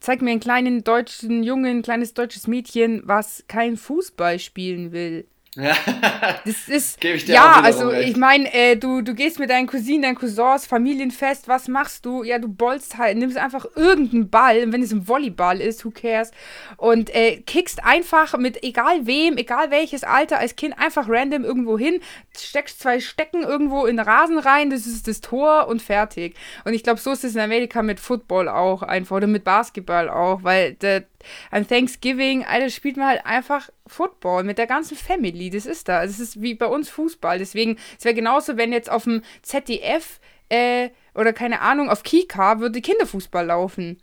zeig 0.00 0.20
mir 0.20 0.32
einen 0.32 0.40
kleinen 0.40 0.84
deutschen 0.84 1.42
Jungen, 1.42 1.78
ein 1.78 1.82
kleines 1.82 2.14
deutsches 2.14 2.46
Mädchen, 2.46 3.02
was 3.04 3.44
kein 3.48 3.76
Fußball 3.76 4.38
spielen 4.38 4.92
will. 4.92 5.26
Ja, 5.54 5.74
das 6.46 6.66
ist. 6.66 6.98
Gebe 6.98 7.16
ich 7.16 7.26
dir 7.26 7.34
ja, 7.34 7.60
also 7.60 7.88
recht. 7.88 8.08
ich 8.08 8.16
meine, 8.16 8.52
äh, 8.54 8.76
du, 8.76 9.02
du 9.02 9.14
gehst 9.14 9.38
mit 9.38 9.50
deinen 9.50 9.66
Cousinen, 9.66 10.00
deinen 10.00 10.14
Cousins, 10.14 10.64
Familienfest, 10.64 11.46
was 11.46 11.68
machst 11.68 12.06
du? 12.06 12.22
Ja, 12.22 12.38
du 12.38 12.48
bolst 12.48 12.96
halt, 12.96 13.18
nimmst 13.18 13.36
einfach 13.36 13.66
irgendeinen 13.76 14.30
Ball, 14.30 14.62
und 14.64 14.72
wenn 14.72 14.82
es 14.82 14.92
ein 14.92 15.06
Volleyball 15.06 15.60
ist, 15.60 15.84
who 15.84 15.90
cares? 15.90 16.30
Und 16.78 17.14
äh, 17.14 17.42
kickst 17.42 17.84
einfach 17.84 18.38
mit 18.38 18.64
egal 18.64 19.06
wem, 19.06 19.36
egal 19.36 19.70
welches 19.70 20.04
Alter, 20.04 20.38
als 20.38 20.56
Kind 20.56 20.78
einfach 20.78 21.06
random 21.06 21.44
irgendwo 21.44 21.78
hin, 21.78 22.00
steckst 22.34 22.80
zwei 22.80 23.00
Stecken 23.00 23.42
irgendwo 23.42 23.84
in 23.84 23.98
den 23.98 24.06
Rasen 24.06 24.38
rein, 24.38 24.70
das 24.70 24.86
ist 24.86 25.06
das 25.06 25.20
Tor 25.20 25.68
und 25.68 25.82
fertig. 25.82 26.34
Und 26.64 26.72
ich 26.72 26.82
glaube, 26.82 26.98
so 26.98 27.10
ist 27.12 27.24
es 27.24 27.34
in 27.34 27.40
Amerika 27.42 27.82
mit 27.82 28.00
Football 28.00 28.48
auch 28.48 28.82
einfach 28.82 29.16
oder 29.16 29.26
mit 29.26 29.44
Basketball 29.44 30.08
auch, 30.08 30.44
weil 30.44 30.72
der, 30.74 31.04
an 31.50 31.66
Thanksgiving, 31.66 32.44
Alter, 32.44 32.70
spielt 32.70 32.96
man 32.96 33.08
halt 33.08 33.26
einfach 33.26 33.70
Football 33.86 34.44
mit 34.44 34.58
der 34.58 34.66
ganzen 34.66 34.96
Family. 34.96 35.50
Das 35.50 35.66
ist 35.66 35.88
da. 35.88 36.04
Es 36.04 36.20
ist 36.20 36.40
wie 36.42 36.54
bei 36.54 36.66
uns 36.66 36.88
Fußball. 36.88 37.38
Deswegen, 37.38 37.76
es 37.98 38.04
wäre 38.04 38.14
genauso, 38.14 38.56
wenn 38.56 38.72
jetzt 38.72 38.90
auf 38.90 39.04
dem 39.04 39.22
ZDF 39.42 40.20
äh, 40.48 40.90
oder 41.14 41.32
keine 41.32 41.60
Ahnung, 41.60 41.88
auf 41.88 42.02
Kika 42.02 42.60
würde 42.60 42.80
Kinderfußball 42.80 43.46
laufen. 43.46 44.00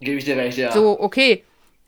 Gebe 0.00 0.18
ich 0.18 0.24
dir 0.24 0.36
recht, 0.36 0.58
ja. 0.58 0.72
So, 0.72 0.98
okay. 1.00 1.44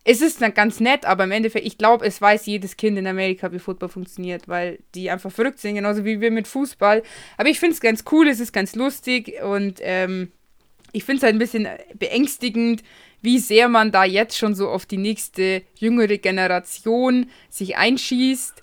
Es 0.06 0.20
ist 0.20 0.42
dann 0.42 0.52
ganz 0.52 0.80
nett, 0.80 1.06
aber 1.06 1.24
im 1.24 1.30
Endeffekt, 1.30 1.66
ich 1.66 1.78
glaube, 1.78 2.04
es 2.04 2.20
weiß 2.20 2.44
jedes 2.44 2.76
Kind 2.76 2.98
in 2.98 3.06
Amerika, 3.06 3.50
wie 3.52 3.58
Football 3.58 3.88
funktioniert, 3.88 4.48
weil 4.48 4.78
die 4.94 5.10
einfach 5.10 5.32
verrückt 5.32 5.60
sind, 5.60 5.76
genauso 5.76 6.04
wie 6.04 6.20
wir 6.20 6.30
mit 6.30 6.46
Fußball. 6.46 7.02
Aber 7.38 7.48
ich 7.48 7.58
finde 7.58 7.74
es 7.74 7.80
ganz 7.80 8.04
cool, 8.12 8.28
es 8.28 8.38
ist 8.38 8.52
ganz 8.52 8.74
lustig 8.74 9.42
und 9.42 9.78
ähm, 9.80 10.30
ich 10.92 11.04
finde 11.04 11.18
es 11.18 11.22
halt 11.22 11.34
ein 11.34 11.38
bisschen 11.38 11.66
beängstigend, 11.94 12.82
wie 13.24 13.38
sehr 13.38 13.68
man 13.68 13.90
da 13.90 14.04
jetzt 14.04 14.36
schon 14.36 14.54
so 14.54 14.68
auf 14.68 14.84
die 14.84 14.98
nächste 14.98 15.62
jüngere 15.76 16.18
Generation 16.18 17.30
sich 17.48 17.76
einschießt 17.76 18.62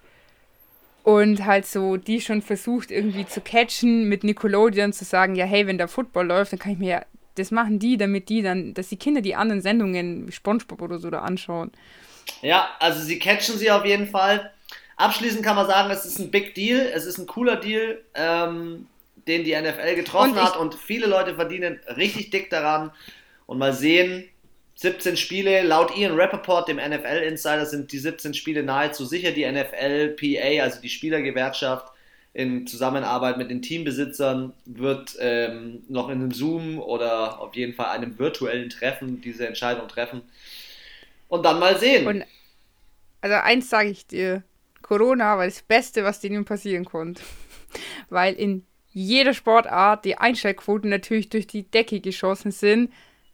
und 1.04 1.46
halt 1.46 1.66
so 1.66 1.98
die 1.98 2.22
schon 2.22 2.44
versucht 2.44 2.92
irgendwie 2.92 3.26
zu 3.26 3.42
catchen 3.42 4.08
mit 4.08 4.24
Nickelodeon 4.24 4.94
zu 4.94 5.04
sagen, 5.04 5.36
ja 5.36 5.46
hey, 5.46 5.66
wenn 5.66 5.80
da 5.80 5.88
Football 5.88 6.28
läuft, 6.28 6.52
dann 6.52 6.60
kann 6.60 6.74
ich 6.74 6.78
mir 6.78 6.90
ja, 6.90 7.06
das 7.36 7.50
machen 7.50 7.80
die, 7.80 7.98
damit 7.98 8.30
die 8.30 8.44
dann, 8.44 8.76
dass 8.76 8.90
die 8.90 8.98
Kinder 8.98 9.22
die 9.22 9.36
anderen 9.36 9.62
Sendungen 9.62 10.28
wie 10.28 10.32
SpongeBob 10.32 10.82
oder 10.82 11.00
so 11.00 11.10
da 11.10 11.22
anschauen. 11.22 11.72
Ja, 12.44 12.70
also 12.80 13.02
sie 13.02 13.18
catchen 13.18 13.58
sie 13.58 13.72
auf 13.72 13.84
jeden 13.84 14.08
Fall. 14.08 14.52
Abschließend 14.98 15.44
kann 15.44 15.56
man 15.56 15.66
sagen, 15.66 15.90
es 15.90 16.06
ist 16.06 16.20
ein 16.20 16.30
Big 16.30 16.54
Deal, 16.54 16.80
es 16.94 17.06
ist 17.06 17.18
ein 17.18 17.26
cooler 17.26 17.56
Deal, 17.56 18.04
ähm, 18.14 18.86
den 19.28 19.44
die 19.44 19.60
NFL 19.60 19.96
getroffen 19.96 20.34
und 20.34 20.44
hat 20.44 20.58
und 20.58 20.76
viele 20.76 21.08
Leute 21.08 21.34
verdienen 21.34 21.80
richtig 21.98 22.30
dick 22.30 22.52
daran. 22.52 22.92
Und 23.48 23.58
mal 23.58 23.74
sehen, 23.74 24.30
17 24.82 25.16
Spiele, 25.16 25.62
laut 25.62 25.96
Ian 25.96 26.16
Rappaport, 26.16 26.68
dem 26.68 26.78
NFL-Insider, 26.78 27.68
sind 27.68 27.92
die 27.92 28.00
17 28.00 28.34
Spiele 28.34 28.64
nahezu 28.64 29.06
sicher. 29.06 29.30
Die 29.30 29.46
NFL-PA, 29.46 30.64
also 30.64 30.82
die 30.82 30.90
Spielergewerkschaft, 30.90 31.94
in 32.34 32.66
Zusammenarbeit 32.66 33.38
mit 33.38 33.52
den 33.52 33.62
Teambesitzern, 33.62 34.54
wird 34.66 35.16
ähm, 35.20 35.84
noch 35.88 36.10
in 36.10 36.16
einem 36.16 36.32
Zoom 36.32 36.80
oder 36.80 37.40
auf 37.42 37.56
jeden 37.56 37.76
Fall 37.76 37.92
einem 37.92 38.18
virtuellen 38.18 38.72
Treffen 38.72 39.22
diese 39.22 39.46
Entscheidung 39.46 39.88
treffen. 39.88 40.24
Und 41.28 41.46
dann 41.46 41.60
mal 41.60 41.78
sehen. 41.78 42.08
Und 42.08 42.24
also 43.22 43.36
eins 43.36 43.70
sage 43.70 43.90
ich 43.90 44.08
dir, 44.08 44.42
Corona 44.82 45.38
war 45.38 45.46
das 45.46 45.62
Beste, 45.62 46.04
was 46.04 46.22
denen 46.22 46.44
passieren 46.44 46.86
konnte. 46.86 47.22
Weil 48.10 48.34
in 48.34 48.66
jeder 48.94 49.36
Sportart 49.36 50.06
die 50.06 50.18
Einschaltquoten 50.18 50.90
natürlich 50.90 51.30
durch 51.30 51.46
die 51.46 51.70
Decke 51.70 52.00
geschossen 52.00 52.50
sind 52.50 52.92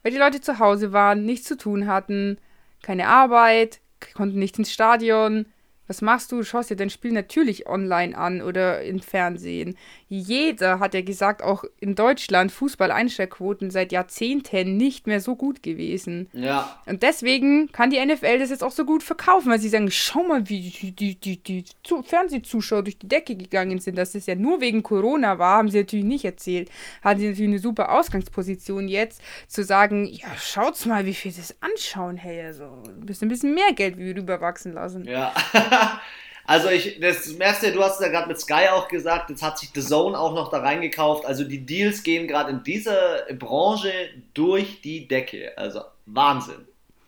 weil 0.07 0.13
die 0.13 0.19
Leute 0.19 0.39
zu 0.39 0.59
Hause 0.59 0.93
waren, 0.93 1.25
nichts 1.25 1.49
zu 1.49 1.57
tun 1.57 1.85
hatten, 1.85 2.37
keine 2.81 3.09
Arbeit, 3.09 3.81
konnten 4.13 4.39
nicht 4.39 4.57
ins 4.57 4.71
Stadion, 4.71 5.47
was 5.87 6.01
machst 6.01 6.31
du? 6.31 6.43
Schaust 6.43 6.69
dir 6.69 6.75
dein 6.75 6.89
Spiel 6.89 7.11
natürlich 7.11 7.67
online 7.67 8.17
an 8.17 8.41
oder 8.41 8.81
im 8.81 8.99
Fernsehen. 8.99 9.77
Jeder 10.09 10.79
hat 10.79 10.93
ja 10.93 11.01
gesagt, 11.01 11.41
auch 11.41 11.63
in 11.79 11.95
Deutschland 11.95 12.51
Fußball-Einstellquoten 12.51 13.71
seit 13.71 13.91
Jahrzehnten 13.91 14.77
nicht 14.77 15.07
mehr 15.07 15.21
so 15.21 15.35
gut 15.35 15.63
gewesen. 15.63 16.29
Ja. 16.33 16.79
Und 16.85 17.03
deswegen 17.03 17.71
kann 17.71 17.89
die 17.89 18.03
NFL 18.03 18.39
das 18.39 18.49
jetzt 18.49 18.63
auch 18.63 18.71
so 18.71 18.85
gut 18.85 19.03
verkaufen, 19.03 19.51
weil 19.51 19.59
sie 19.59 19.69
sagen, 19.69 19.89
schau 19.91 20.23
mal, 20.23 20.49
wie 20.49 20.69
die, 20.69 20.91
die, 20.91 21.15
die, 21.15 21.43
die 21.43 21.65
Fernsehzuschauer 22.03 22.83
durch 22.83 22.97
die 22.97 23.07
Decke 23.07 23.35
gegangen 23.35 23.79
sind. 23.79 23.97
Dass 23.97 24.15
es 24.15 24.25
ja 24.25 24.35
nur 24.35 24.61
wegen 24.61 24.83
Corona 24.83 25.39
war, 25.39 25.57
haben 25.57 25.69
sie 25.69 25.79
natürlich 25.79 26.05
nicht 26.05 26.25
erzählt. 26.25 26.69
Haben 27.03 27.19
sie 27.19 27.27
natürlich 27.27 27.49
eine 27.49 27.59
super 27.59 27.91
Ausgangsposition 27.91 28.87
jetzt, 28.87 29.21
zu 29.47 29.63
sagen, 29.63 30.05
ja, 30.05 30.27
schaut's 30.37 30.85
mal, 30.85 31.05
wie 31.05 31.13
viel 31.13 31.31
das 31.31 31.55
anschauen, 31.61 32.17
hey, 32.17 32.41
also 32.41 32.65
ein 32.85 33.05
bisschen, 33.05 33.27
ein 33.27 33.29
bisschen 33.29 33.53
mehr 33.53 33.73
Geld, 33.73 33.97
wie 33.97 34.05
wir 34.05 34.15
rüberwachsen 34.17 34.73
lassen. 34.73 35.05
Ja. 35.05 35.33
also 36.45 36.69
ich, 36.69 36.99
das 36.99 37.27
merkst 37.33 37.63
du, 37.63 37.71
du 37.71 37.83
hast 37.83 38.01
ja 38.01 38.07
gerade 38.07 38.27
mit 38.27 38.39
Sky 38.39 38.69
auch 38.71 38.87
gesagt, 38.87 39.29
jetzt 39.29 39.43
hat 39.43 39.59
sich 39.59 39.69
The 39.73 39.81
Zone 39.81 40.17
auch 40.17 40.33
noch 40.33 40.49
da 40.49 40.59
reingekauft. 40.59 41.25
Also 41.25 41.43
die 41.43 41.65
Deals 41.65 42.03
gehen 42.03 42.27
gerade 42.27 42.51
in 42.51 42.63
dieser 42.63 43.23
Branche 43.37 43.91
durch 44.33 44.81
die 44.81 45.07
Decke. 45.07 45.57
Also 45.57 45.81
Wahnsinn. 46.05 46.67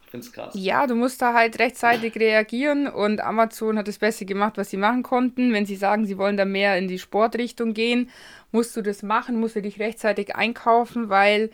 Ich 0.09 0.11
finde 0.11 0.25
es 0.25 0.33
krass. 0.33 0.53
Ja, 0.55 0.87
du 0.87 0.95
musst 0.95 1.21
da 1.21 1.35
halt 1.35 1.59
rechtzeitig 1.59 2.15
reagieren 2.15 2.87
und 2.87 3.21
Amazon 3.21 3.77
hat 3.77 3.87
das 3.87 3.99
Beste 3.99 4.25
gemacht, 4.25 4.57
was 4.57 4.71
sie 4.71 4.77
machen 4.77 5.03
konnten. 5.03 5.53
Wenn 5.53 5.67
sie 5.67 5.75
sagen, 5.75 6.07
sie 6.07 6.17
wollen 6.17 6.35
da 6.35 6.45
mehr 6.45 6.79
in 6.79 6.87
die 6.87 6.97
Sportrichtung 6.97 7.75
gehen, 7.75 8.09
musst 8.51 8.75
du 8.75 8.81
das 8.81 9.03
machen, 9.03 9.39
musst 9.39 9.55
du 9.55 9.61
dich 9.61 9.79
rechtzeitig 9.79 10.35
einkaufen, 10.35 11.09
weil 11.09 11.51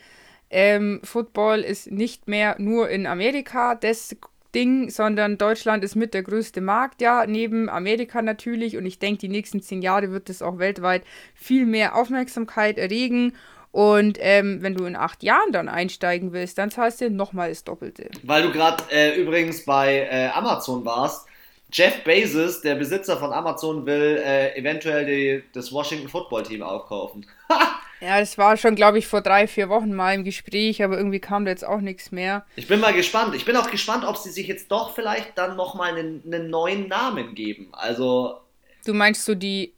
ähm, 0.50 1.02
Football 1.04 1.60
ist 1.60 1.92
nicht 1.92 2.30
mehr 2.30 2.56
nur 2.58 2.90
in 2.90 3.08
Amerika 3.08 3.76
das 3.76 4.16
Ding, 4.56 4.90
sondern 4.90 5.38
Deutschland 5.38 5.84
ist 5.84 5.96
mit 5.96 6.14
der 6.14 6.24
größte 6.24 6.62
Markt, 6.62 7.02
ja, 7.02 7.26
neben 7.28 7.70
Amerika 7.70 8.22
natürlich. 8.22 8.78
Und 8.78 8.86
ich 8.86 8.98
denke, 8.98 9.20
die 9.20 9.28
nächsten 9.28 9.62
zehn 9.62 9.82
Jahre 9.82 10.12
wird 10.12 10.30
es 10.30 10.42
auch 10.42 10.58
weltweit 10.58 11.04
viel 11.36 11.66
mehr 11.66 11.96
Aufmerksamkeit 11.96 12.78
erregen. 12.78 13.34
Und 13.72 14.18
ähm, 14.22 14.62
wenn 14.62 14.74
du 14.74 14.86
in 14.86 14.96
acht 14.96 15.22
Jahren 15.22 15.52
dann 15.52 15.68
einsteigen 15.68 16.32
willst, 16.32 16.58
dann 16.58 16.72
zahlst 16.72 17.02
du 17.02 17.10
nochmal 17.10 17.50
das 17.50 17.66
Doppelte. 17.66 18.10
Weil 18.24 18.44
du 18.44 18.52
gerade 18.52 18.84
äh, 18.90 19.22
übrigens 19.22 19.66
bei 19.66 20.08
äh, 20.10 20.30
Amazon 20.34 20.86
warst. 20.86 21.28
Jeff 21.74 22.06
Bezos, 22.06 22.62
der 22.62 22.76
Besitzer 22.76 23.18
von 23.18 23.34
Amazon, 23.34 23.86
will 23.86 24.22
äh, 24.24 24.58
eventuell 24.58 25.06
die, 25.06 25.44
das 25.52 25.74
Washington 25.74 26.08
Football 26.08 26.44
Team 26.44 26.64
aufkaufen. 26.64 27.26
Ja, 28.02 28.20
das 28.20 28.38
war 28.38 28.58
schon, 28.58 28.76
glaube 28.76 28.98
ich, 28.98 29.08
vor 29.08 29.22
drei, 29.22 29.48
vier 29.48 29.70
Wochen 29.70 29.94
mal 29.94 30.14
im 30.14 30.24
Gespräch, 30.24 30.84
aber 30.84 30.98
irgendwie 30.98 31.20
kam 31.20 31.46
da 31.46 31.52
jetzt 31.52 31.66
auch 31.66 31.80
nichts 31.80 32.12
mehr. 32.12 32.46
Ich 32.56 32.68
bin 32.68 32.80
mal 32.80 32.94
gespannt. 32.94 33.36
Ich 33.36 33.46
bin 33.46 33.56
auch 33.56 33.72
gespannt, 33.72 34.04
ob 34.06 34.18
sie 34.18 34.32
sich 34.32 34.48
jetzt 34.48 34.72
doch 34.72 34.94
vielleicht 34.94 35.38
dann 35.38 35.56
nochmal 35.56 35.96
einen, 35.96 36.22
einen 36.26 36.50
neuen 36.50 36.88
Namen 36.88 37.36
geben. 37.36 37.70
Also. 37.72 38.42
Du 38.86 38.94
meinst 38.94 39.26
so 39.26 39.34
die. 39.34 39.74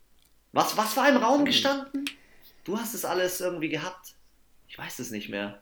Was, 0.51 0.75
was 0.75 0.97
war 0.97 1.07
im 1.07 1.17
Raum 1.17 1.45
gestanden? 1.45 2.05
Du 2.63 2.77
hast 2.77 2.93
es 2.93 3.05
alles 3.05 3.39
irgendwie 3.39 3.69
gehabt. 3.69 4.15
Ich 4.67 4.77
weiß 4.77 4.99
es 4.99 5.11
nicht 5.11 5.29
mehr. 5.29 5.59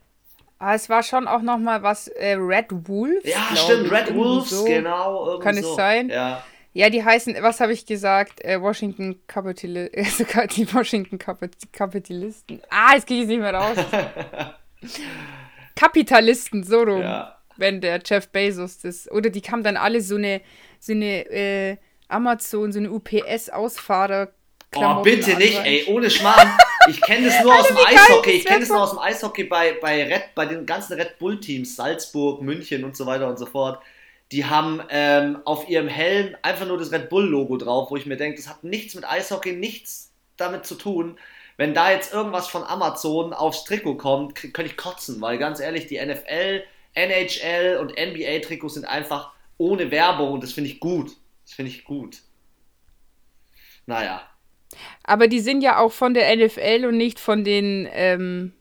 Ah, 0.58 0.74
es 0.74 0.90
war 0.90 1.04
schon 1.04 1.28
auch 1.28 1.42
nochmal 1.42 1.84
was 1.84 2.08
äh, 2.08 2.34
Red 2.34 2.68
Wolves. 2.88 3.26
Ja, 3.26 3.56
stimmt, 3.56 3.92
Red 3.92 4.16
Wolves, 4.16 4.50
so. 4.50 4.64
genau. 4.64 5.38
Kann 5.40 5.58
es 5.58 5.76
sein? 5.76 6.10
Ja. 6.10 6.44
Ja, 6.75 6.89
die 6.89 7.05
heißen, 7.05 7.38
was 7.39 7.62
habe 7.62 7.72
ich 7.72 7.86
gesagt? 7.86 8.44
Äh, 8.44 8.62
Washington 8.62 9.22
Capitalisten. 9.27 10.27
Äh, 10.41 10.48
die 10.48 10.74
Washington 10.74 11.17
Kapitalisten. 11.17 12.62
Ah, 12.70 12.96
jetzt 12.96 13.08
kriege 13.08 13.22
ich 13.22 13.24
es 13.24 13.29
nicht 13.29 13.39
mehr 13.39 13.53
raus. 13.53 13.77
Kapitalisten, 15.75 16.65
so 16.65 16.82
rum. 16.82 17.00
Ja. 17.00 17.38
Wenn 17.55 17.79
der 17.79 18.01
Jeff 18.05 18.27
Bezos 18.27 18.79
das. 18.79 19.10
Oder 19.10 19.29
die 19.29 19.39
kamen 19.39 19.63
dann 19.63 19.77
alle 19.77 20.01
so 20.01 20.17
eine, 20.17 20.41
so 20.77 20.91
eine 20.91 21.25
äh, 21.29 21.77
Amazon, 22.10 22.74
so 22.74 22.79
eine 22.79 22.91
UPS-Ausfahrer. 22.91 24.34
Oh, 24.75 25.01
bitte 25.01 25.38
nicht, 25.38 25.58
ey, 25.58 25.86
ohne 25.88 26.10
Schmarrn. 26.10 26.58
Ich 26.89 27.00
kenne 27.00 27.27
das 27.29 27.41
nur 27.41 27.58
aus 27.58 27.67
dem 27.70 27.77
Eishockey. 27.77 28.32
Ich 28.32 28.44
kenne 28.44 28.60
das 28.60 28.70
nur 28.70 28.84
aus 28.84 28.89
dem 28.89 29.00
Eishockey 29.00 29.46
bei, 29.46 29.77
bei, 29.82 30.03
Red, 30.03 30.36
bei 30.36 30.46
den 30.46 30.65
ganzen 30.65 31.00
Red 31.00 31.20
Bull-Teams, 31.20 31.74
Salzburg, 31.74 32.41
München 32.41 32.84
und 32.84 32.98
so 32.98 33.05
weiter 33.05 33.29
und 33.29 33.39
so 33.39 33.46
fort 33.46 33.82
die 34.32 34.46
haben 34.46 34.82
ähm, 34.89 35.39
auf 35.46 35.70
ihrem 35.70 35.88
Helm 35.88 36.36
einfach 36.41 36.65
nur 36.65 36.77
das 36.77 36.91
Red 36.91 37.10
Bull-Logo 37.10 37.58
drauf, 37.58 37.91
wo 37.91 37.96
ich 37.96 38.05
mir 38.05 38.17
denke, 38.17 38.38
das 38.38 38.50
hat 38.50 38.63
nichts 38.63 38.96
mit 38.96 39.08
Eishockey, 39.08 39.53
nichts 39.53 40.12
damit 40.38 40.65
zu 40.65 40.75
tun. 40.75 41.17
Wenn 41.58 41.74
da 41.74 41.91
jetzt 41.91 42.12
irgendwas 42.12 42.48
von 42.48 42.63
Amazon 42.63 43.34
aufs 43.34 43.63
Trikot 43.63 43.96
kommt, 43.96 44.36
könnte 44.36 44.65
ich 44.65 44.77
kotzen, 44.77 45.22
weil 45.22 45.38
ganz 45.38 45.60
ehrlich, 45.60 45.88
die 45.88 46.03
NFL, 46.03 46.63
NHL 46.96 47.77
und 47.77 47.91
NBA-Trikots 47.91 48.74
sind 48.74 48.86
einfach 48.86 49.32
ohne 49.58 49.91
Werbung 49.91 50.34
und 50.34 50.44
das 50.44 50.53
finde 50.53 50.70
ich 50.70 50.79
gut. 50.79 51.12
Das 51.46 51.53
finde 51.53 51.72
ich 51.72 51.86
gut. 51.86 52.17
Naja. 53.86 54.27
Aber 55.03 55.27
die 55.27 55.39
sind 55.39 55.62
ja 55.62 55.77
auch 55.79 55.91
von 55.91 56.13
der 56.13 56.36
NFL 56.36 56.86
und 56.88 56.98
nicht 56.98 57.20
von 57.20 57.44
den, 57.44 57.88
ähm, 57.91 58.53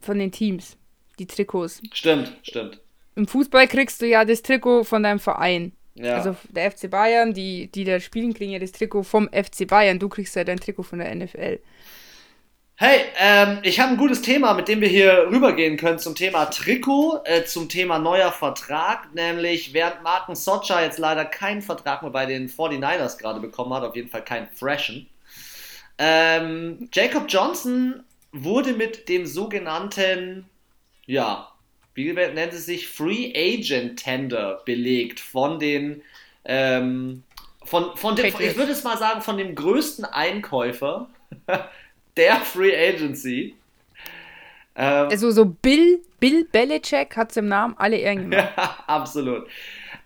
von 0.00 0.18
den 0.18 0.30
Teams, 0.30 0.78
die 1.18 1.26
Trikots. 1.26 1.82
Stimmt, 1.92 2.38
stimmt 2.42 2.79
im 3.14 3.26
Fußball 3.26 3.66
kriegst 3.66 4.02
du 4.02 4.06
ja 4.06 4.24
das 4.24 4.42
Trikot 4.42 4.84
von 4.84 5.02
deinem 5.02 5.18
Verein. 5.18 5.72
Ja. 5.94 6.16
Also 6.16 6.36
der 6.48 6.70
FC 6.70 6.90
Bayern, 6.90 7.34
die, 7.34 7.70
die 7.70 7.84
da 7.84 8.00
spielen, 8.00 8.32
kriegen 8.32 8.52
ja 8.52 8.58
das 8.58 8.72
Trikot 8.72 9.02
vom 9.02 9.28
FC 9.28 9.66
Bayern. 9.66 9.98
Du 9.98 10.08
kriegst 10.08 10.36
ja 10.36 10.44
dein 10.44 10.60
Trikot 10.60 10.84
von 10.84 11.00
der 11.00 11.14
NFL. 11.14 11.58
Hey, 12.82 13.00
ähm, 13.18 13.58
ich 13.62 13.78
habe 13.78 13.90
ein 13.90 13.98
gutes 13.98 14.22
Thema, 14.22 14.54
mit 14.54 14.66
dem 14.66 14.80
wir 14.80 14.88
hier 14.88 15.26
rübergehen 15.30 15.76
können 15.76 15.98
zum 15.98 16.14
Thema 16.14 16.46
Trikot, 16.46 17.20
äh, 17.24 17.44
zum 17.44 17.68
Thema 17.68 17.98
neuer 17.98 18.32
Vertrag, 18.32 19.12
nämlich 19.12 19.74
während 19.74 20.02
Marken 20.02 20.34
Socha 20.34 20.80
jetzt 20.80 20.98
leider 20.98 21.26
keinen 21.26 21.60
Vertrag 21.60 22.00
mehr 22.00 22.10
bei 22.10 22.24
den 22.24 22.48
49ers 22.48 23.18
gerade 23.18 23.38
bekommen 23.40 23.74
hat, 23.74 23.82
auf 23.82 23.96
jeden 23.96 24.08
Fall 24.08 24.24
keinen 24.24 24.48
freshen. 24.48 25.10
Ähm, 25.98 26.88
Jacob 26.90 27.26
Johnson 27.28 28.02
wurde 28.32 28.72
mit 28.72 29.10
dem 29.10 29.26
sogenannten, 29.26 30.48
ja, 31.04 31.52
wie 31.94 32.12
nennt 32.12 32.52
es 32.52 32.66
sich, 32.66 32.88
Free 32.88 33.32
Agent 33.34 34.02
Tender 34.02 34.62
belegt 34.64 35.20
von 35.20 35.58
den, 35.58 36.02
ähm, 36.44 37.22
von, 37.64 37.96
von 37.96 38.16
dem, 38.16 38.26
ich 38.26 38.56
würde 38.56 38.72
es 38.72 38.84
mal 38.84 38.96
sagen, 38.98 39.20
von 39.20 39.36
dem 39.36 39.54
größten 39.54 40.04
Einkäufer 40.04 41.08
der 42.16 42.36
Free 42.36 42.76
Agency. 42.76 43.54
Ähm, 44.76 45.08
also 45.08 45.30
so 45.30 45.44
Bill, 45.44 46.00
Bill 46.20 46.44
Belichick 46.44 47.16
hat 47.16 47.30
es 47.30 47.36
im 47.36 47.48
Namen 47.48 47.74
alle 47.76 47.96
Ehren 47.96 48.30
gemacht. 48.30 48.52
absolut. 48.86 49.46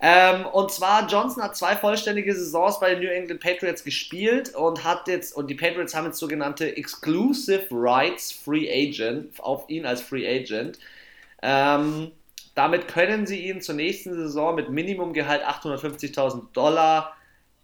Ähm, 0.01 0.45
und 0.47 0.71
zwar, 0.71 1.07
Johnson 1.09 1.43
hat 1.43 1.57
zwei 1.57 1.77
vollständige 1.77 2.35
Saisons 2.35 2.79
bei 2.79 2.95
den 2.95 3.03
New 3.03 3.11
England 3.11 3.41
Patriots 3.41 3.85
gespielt 3.85 4.55
und 4.55 4.85
hat 4.85 5.09
jetzt, 5.09 5.35
und 5.35 5.49
die 5.49 5.55
Patriots 5.55 5.95
haben 5.95 6.07
jetzt 6.07 6.19
sogenannte 6.19 6.77
Exclusive 6.77 7.67
Rights 7.71 8.31
Free 8.31 8.69
Agent 8.71 9.41
auf 9.41 9.65
ihn 9.69 9.87
als 9.87 10.03
Free 10.03 10.27
Agent. 10.29 10.79
Ähm, 11.47 12.11
damit 12.55 12.89
können 12.89 13.27
sie 13.27 13.47
ihn 13.49 13.61
zur 13.61 13.75
nächsten 13.75 14.15
Saison 14.15 14.55
mit 14.55 14.71
Minimumgehalt 14.71 15.45
850.000 15.45 16.53
Dollar 16.55 17.15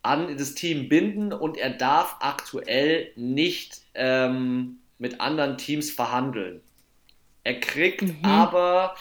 an 0.03 0.37
das 0.37 0.55
Team 0.55 0.89
binden 0.89 1.33
und 1.33 1.57
er 1.57 1.71
darf 1.71 2.17
aktuell 2.21 3.11
nicht 3.17 3.81
ähm, 3.95 4.81
mit 4.99 5.21
anderen 5.21 5.57
Teams 5.57 5.91
verhandeln. 5.91 6.61
Er 7.43 7.59
kriegt 7.59 8.03
mhm. 8.03 8.25
aber, 8.25 8.95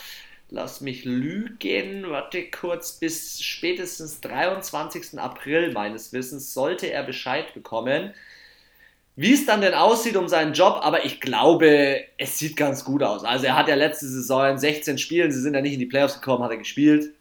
lass 0.49 0.79
mich 0.79 1.03
lügen, 1.03 2.09
warte 2.09 2.49
kurz, 2.49 2.93
bis 2.93 3.41
spätestens 3.41 4.21
23. 4.21 5.19
April 5.19 5.73
meines 5.73 6.13
Wissens 6.13 6.53
sollte 6.53 6.87
er 6.91 7.03
Bescheid 7.03 7.53
bekommen. 7.53 8.13
Wie 9.21 9.33
es 9.33 9.45
dann 9.45 9.59
denn 9.59 9.73
aussieht 9.73 10.15
um 10.15 10.29
seinen 10.29 10.53
Job, 10.53 10.79
aber 10.81 11.03
ich 11.03 11.19
glaube, 11.19 12.05
es 12.17 12.39
sieht 12.39 12.55
ganz 12.55 12.85
gut 12.85 13.03
aus. 13.03 13.25
Also 13.25 13.47
er 13.47 13.57
hat 13.57 13.67
ja 13.67 13.75
letzte 13.75 14.07
Saison 14.07 14.51
in 14.51 14.57
16 14.57 14.97
Spielen, 14.97 15.29
sie 15.29 15.41
sind 15.41 15.55
ja 15.55 15.59
nicht 15.59 15.73
in 15.73 15.79
die 15.79 15.87
Playoffs 15.87 16.21
gekommen, 16.21 16.41
hat 16.41 16.51
er 16.51 16.57
gespielt. 16.57 17.11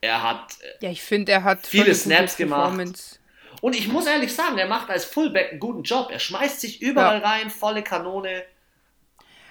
Er 0.00 0.24
hat 0.24 0.56
äh, 0.60 0.86
ja, 0.86 0.90
ich 0.90 1.02
finde, 1.02 1.30
er 1.30 1.44
hat 1.44 1.64
viele 1.64 1.94
Snaps 1.94 2.36
gemacht. 2.36 3.20
Und 3.60 3.76
ich 3.76 3.86
muss 3.86 4.08
ehrlich 4.08 4.34
sagen, 4.34 4.58
er 4.58 4.66
macht 4.66 4.90
als 4.90 5.04
Fullback 5.04 5.52
einen 5.52 5.60
guten 5.60 5.84
Job. 5.84 6.08
Er 6.10 6.18
schmeißt 6.18 6.60
sich 6.60 6.82
überall 6.82 7.20
ja. 7.20 7.28
rein, 7.28 7.48
volle 7.48 7.84
Kanone. 7.84 8.42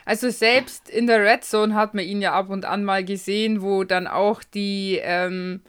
Also 0.03 0.31
selbst 0.31 0.89
in 0.89 1.07
der 1.07 1.23
Red 1.23 1.45
Zone 1.45 1.75
hat 1.75 1.93
man 1.93 2.03
ihn 2.03 2.21
ja 2.21 2.33
ab 2.33 2.49
und 2.49 2.65
an 2.65 2.83
mal 2.83 3.05
gesehen, 3.05 3.61
wo 3.61 3.85
dann 3.85 4.05
auch 4.05 4.43
die 4.43 4.99
ähm, 5.01 5.61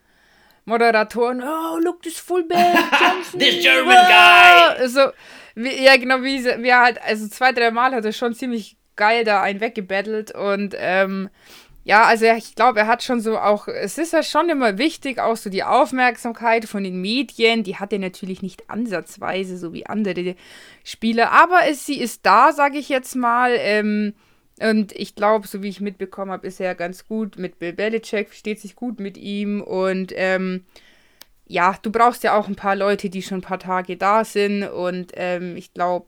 Moderatoren, 0.65 1.41
oh, 1.41 1.79
look 1.79 2.03
this 2.03 2.19
Fullback, 2.19 2.75
Johnson, 3.01 3.39
this 3.39 3.63
German 3.63 3.95
guy. 3.95 4.77
Also, 4.77 5.13
wie, 5.55 5.85
ja, 5.85 5.97
genau, 5.97 6.23
wie, 6.23 6.45
er 6.45 6.81
halt, 6.81 7.03
also 7.03 7.29
zwei, 7.29 7.53
drei 7.53 7.71
Mal 7.71 7.95
hat 7.95 8.05
er 8.05 8.13
schon 8.13 8.35
ziemlich 8.35 8.77
geil 8.97 9.25
da 9.25 9.43
einen 9.43 9.61
weggebettelt 9.61 10.35
und 10.35 10.75
ähm, 10.79 11.31
ja, 11.83 12.05
also 12.05 12.27
ich 12.27 12.55
glaube, 12.55 12.81
er 12.81 12.87
hat 12.87 13.03
schon 13.03 13.21
so 13.21 13.39
auch, 13.39 13.67
es 13.67 13.97
ist 13.97 14.13
ja 14.13 14.23
schon 14.23 14.51
immer 14.51 14.77
wichtig, 14.77 15.19
auch 15.19 15.37
so 15.37 15.49
die 15.49 15.65
Aufmerksamkeit 15.65 16.67
von 16.67 16.85
den 16.85 17.01
Medien, 17.01 17.63
die 17.63 17.77
hat 17.77 17.93
er 17.93 17.99
natürlich 17.99 18.43
nicht 18.43 18.69
ansatzweise, 18.69 19.57
so 19.57 19.73
wie 19.73 19.87
andere 19.87 20.37
Spieler, 20.85 21.33
aber 21.33 21.61
es, 21.69 21.87
sie 21.87 21.99
ist 21.99 22.27
da, 22.27 22.53
sage 22.53 22.79
ich 22.79 22.91
jetzt 22.91 23.17
mal, 23.17 23.57
ähm, 23.57 24.15
und 24.61 24.93
ich 24.93 25.15
glaube, 25.15 25.49
so 25.49 25.63
wie 25.63 25.69
ich 25.69 25.81
mitbekommen 25.81 26.31
habe, 26.31 26.47
ist 26.47 26.61
er 26.61 26.75
ganz 26.75 27.07
gut 27.07 27.39
mit 27.39 27.59
Bill 27.59 27.73
Belichick, 27.73 28.29
versteht 28.29 28.61
sich 28.61 28.77
gut 28.77 29.01
mit 29.01 29.17
ihm 29.17 29.63
und 29.63 30.13
ähm, 30.15 30.67
ja, 31.51 31.77
du 31.83 31.91
brauchst 31.91 32.23
ja 32.23 32.39
auch 32.39 32.47
ein 32.47 32.55
paar 32.55 32.77
Leute, 32.77 33.11
die 33.11 33.23
schon 33.23 33.39
ein 33.39 33.43
paar 33.43 33.59
Tage 33.59 33.97
da 33.97 34.25
sind 34.25 34.63
und 34.63 35.11
ähm, 35.17 35.57
ich 35.57 35.75
glaube, 35.75 36.07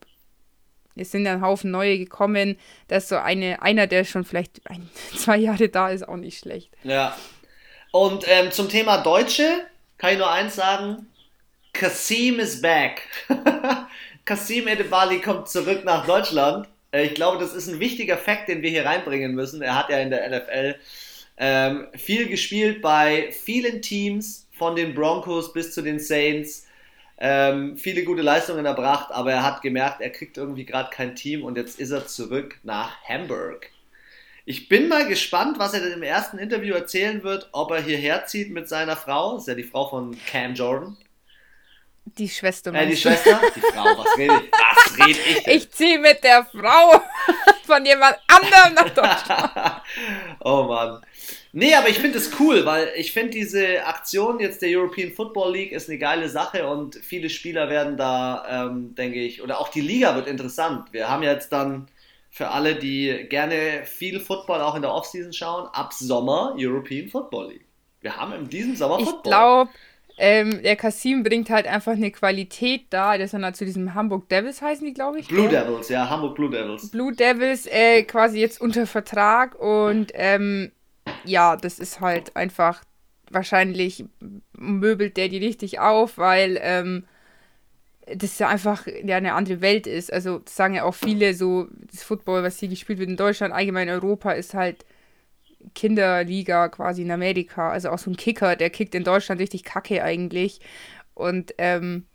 es 0.94 1.10
sind 1.10 1.26
ein 1.26 1.42
Haufen 1.42 1.72
neue 1.72 1.98
gekommen, 1.98 2.56
dass 2.86 3.08
so 3.08 3.16
eine, 3.16 3.60
einer, 3.60 3.88
der 3.88 4.04
schon 4.04 4.24
vielleicht 4.24 4.60
ein, 4.70 4.88
zwei 5.16 5.38
Jahre 5.38 5.68
da 5.68 5.90
ist, 5.90 6.08
auch 6.08 6.16
nicht 6.16 6.38
schlecht. 6.38 6.70
Ja. 6.84 7.16
Und 7.90 8.24
ähm, 8.28 8.52
zum 8.52 8.68
Thema 8.68 8.98
Deutsche 8.98 9.66
kann 9.98 10.12
ich 10.12 10.18
nur 10.18 10.30
eins 10.30 10.54
sagen: 10.54 11.06
Kasim 11.72 12.38
is 12.38 12.62
back. 12.62 13.08
Kasim 14.24 14.68
Edebali 14.68 15.20
kommt 15.20 15.48
zurück 15.48 15.84
nach 15.84 16.06
Deutschland. 16.06 16.68
Äh, 16.92 17.06
ich 17.06 17.14
glaube, 17.14 17.38
das 17.38 17.52
ist 17.52 17.66
ein 17.66 17.80
wichtiger 17.80 18.16
Fakt, 18.16 18.48
den 18.48 18.62
wir 18.62 18.70
hier 18.70 18.86
reinbringen 18.86 19.34
müssen. 19.34 19.60
Er 19.60 19.76
hat 19.76 19.90
ja 19.90 19.98
in 19.98 20.10
der 20.10 20.30
NFL 20.30 20.76
ähm, 21.36 21.88
viel 21.96 22.28
gespielt 22.28 22.80
bei 22.80 23.32
vielen 23.32 23.82
Teams, 23.82 24.41
von 24.62 24.76
den 24.76 24.94
Broncos 24.94 25.52
bis 25.52 25.74
zu 25.74 25.82
den 25.82 25.98
Saints 25.98 26.68
ähm, 27.18 27.76
viele 27.76 28.04
gute 28.04 28.22
Leistungen 28.22 28.64
erbracht, 28.64 29.10
aber 29.10 29.32
er 29.32 29.42
hat 29.42 29.60
gemerkt, 29.60 30.00
er 30.00 30.10
kriegt 30.10 30.36
irgendwie 30.36 30.64
gerade 30.64 30.88
kein 30.90 31.16
Team 31.16 31.42
und 31.42 31.56
jetzt 31.56 31.80
ist 31.80 31.90
er 31.90 32.06
zurück 32.06 32.60
nach 32.62 33.02
Hamburg. 33.02 33.70
Ich 34.44 34.68
bin 34.68 34.86
mal 34.86 35.08
gespannt, 35.08 35.58
was 35.58 35.74
er 35.74 35.80
denn 35.80 35.94
im 35.94 36.04
ersten 36.04 36.38
Interview 36.38 36.74
erzählen 36.74 37.24
wird, 37.24 37.48
ob 37.50 37.72
er 37.72 37.82
hierher 37.82 38.26
zieht 38.26 38.52
mit 38.52 38.68
seiner 38.68 38.94
Frau. 38.94 39.32
Das 39.32 39.42
ist 39.42 39.48
ja 39.48 39.54
die 39.56 39.64
Frau 39.64 39.88
von 39.88 40.16
Cam 40.26 40.54
Jordan. 40.54 40.96
Die 42.04 42.28
Schwester. 42.28 42.72
Äh, 42.72 42.86
die 42.86 42.96
Schwester? 42.96 43.40
Die 43.56 43.60
Frau, 43.60 43.98
was 43.98 44.16
rede 44.16 44.42
ich? 44.44 44.50
Was 44.52 45.06
rede 45.06 45.18
ich 45.18 45.42
denn? 45.42 45.56
Ich 45.56 45.70
ziehe 45.72 45.98
mit 45.98 46.22
der 46.22 46.44
Frau 46.44 47.02
von 47.66 47.84
jemand 47.84 48.16
anderem 48.28 48.74
nach 48.74 48.90
Deutschland. 48.90 49.82
oh 50.44 50.62
Mann. 50.64 51.04
Nee, 51.54 51.74
aber 51.74 51.90
ich 51.90 51.98
finde 51.98 52.16
es 52.16 52.40
cool, 52.40 52.64
weil 52.64 52.90
ich 52.96 53.12
finde 53.12 53.30
diese 53.30 53.84
Aktion 53.84 54.40
jetzt 54.40 54.62
der 54.62 54.70
European 54.70 55.12
Football 55.12 55.52
League 55.52 55.72
ist 55.72 55.88
eine 55.88 55.98
geile 55.98 56.30
Sache 56.30 56.66
und 56.66 56.96
viele 56.96 57.28
Spieler 57.28 57.68
werden 57.68 57.98
da, 57.98 58.44
ähm, 58.48 58.94
denke 58.94 59.20
ich, 59.20 59.42
oder 59.42 59.60
auch 59.60 59.68
die 59.68 59.82
Liga 59.82 60.16
wird 60.16 60.26
interessant. 60.26 60.92
Wir 60.92 61.10
haben 61.10 61.22
jetzt 61.22 61.52
dann 61.52 61.88
für 62.30 62.48
alle, 62.48 62.76
die 62.76 63.26
gerne 63.28 63.82
viel 63.84 64.18
Football 64.18 64.62
auch 64.62 64.74
in 64.74 64.82
der 64.82 64.94
Offseason 64.94 65.34
schauen, 65.34 65.68
ab 65.74 65.92
Sommer 65.92 66.54
European 66.56 67.08
Football 67.08 67.50
League. 67.50 67.66
Wir 68.00 68.16
haben 68.16 68.32
in 68.32 68.48
diesem 68.48 68.74
Sommer 68.74 69.00
Football. 69.00 69.18
Ich 69.18 69.22
glaube, 69.22 69.70
ähm, 70.16 70.62
der 70.62 70.76
Kasim 70.76 71.22
bringt 71.22 71.50
halt 71.50 71.66
einfach 71.66 71.92
eine 71.92 72.10
Qualität 72.10 72.86
da. 72.88 73.18
Das 73.18 73.32
sind 73.32 73.44
halt 73.44 73.56
zu 73.56 73.66
diesem 73.66 73.92
Hamburg 73.92 74.30
Devils 74.30 74.62
heißen 74.62 74.86
die, 74.86 74.94
glaube 74.94 75.20
ich. 75.20 75.28
Blue 75.28 75.50
ja? 75.52 75.64
Devils, 75.64 75.90
ja, 75.90 76.08
Hamburg 76.08 76.34
Blue 76.34 76.50
Devils. 76.50 76.90
Blue 76.90 77.14
Devils 77.14 77.66
äh, 77.66 78.04
quasi 78.04 78.40
jetzt 78.40 78.58
unter 78.58 78.86
Vertrag 78.86 79.54
und 79.54 80.12
ähm, 80.14 80.72
ja, 81.24 81.56
das 81.56 81.78
ist 81.78 82.00
halt 82.00 82.36
einfach 82.36 82.82
wahrscheinlich 83.30 84.04
möbelt 84.52 85.16
der 85.16 85.28
die 85.28 85.38
richtig 85.38 85.80
auf, 85.80 86.18
weil 86.18 86.58
ähm, 86.62 87.04
das 88.06 88.38
ja 88.38 88.48
einfach 88.48 88.86
ja, 89.04 89.16
eine 89.16 89.34
andere 89.34 89.60
Welt 89.60 89.86
ist. 89.86 90.12
Also 90.12 90.40
das 90.40 90.56
sagen 90.56 90.74
ja 90.74 90.84
auch 90.84 90.94
viele 90.94 91.34
so, 91.34 91.68
das 91.90 92.02
Football, 92.02 92.42
was 92.42 92.58
hier 92.58 92.68
gespielt 92.68 92.98
wird 92.98 93.10
in 93.10 93.16
Deutschland, 93.16 93.54
allgemein 93.54 93.88
in 93.88 93.94
Europa, 93.94 94.32
ist 94.32 94.54
halt 94.54 94.84
Kinderliga 95.74 96.68
quasi 96.68 97.02
in 97.02 97.10
Amerika. 97.10 97.70
Also 97.70 97.90
auch 97.90 97.98
so 97.98 98.10
ein 98.10 98.16
Kicker, 98.16 98.56
der 98.56 98.70
kickt 98.70 98.94
in 98.94 99.04
Deutschland 99.04 99.40
richtig 99.40 99.64
kacke 99.64 100.02
eigentlich. 100.02 100.60
Und 101.14 101.54
ähm, 101.58 102.06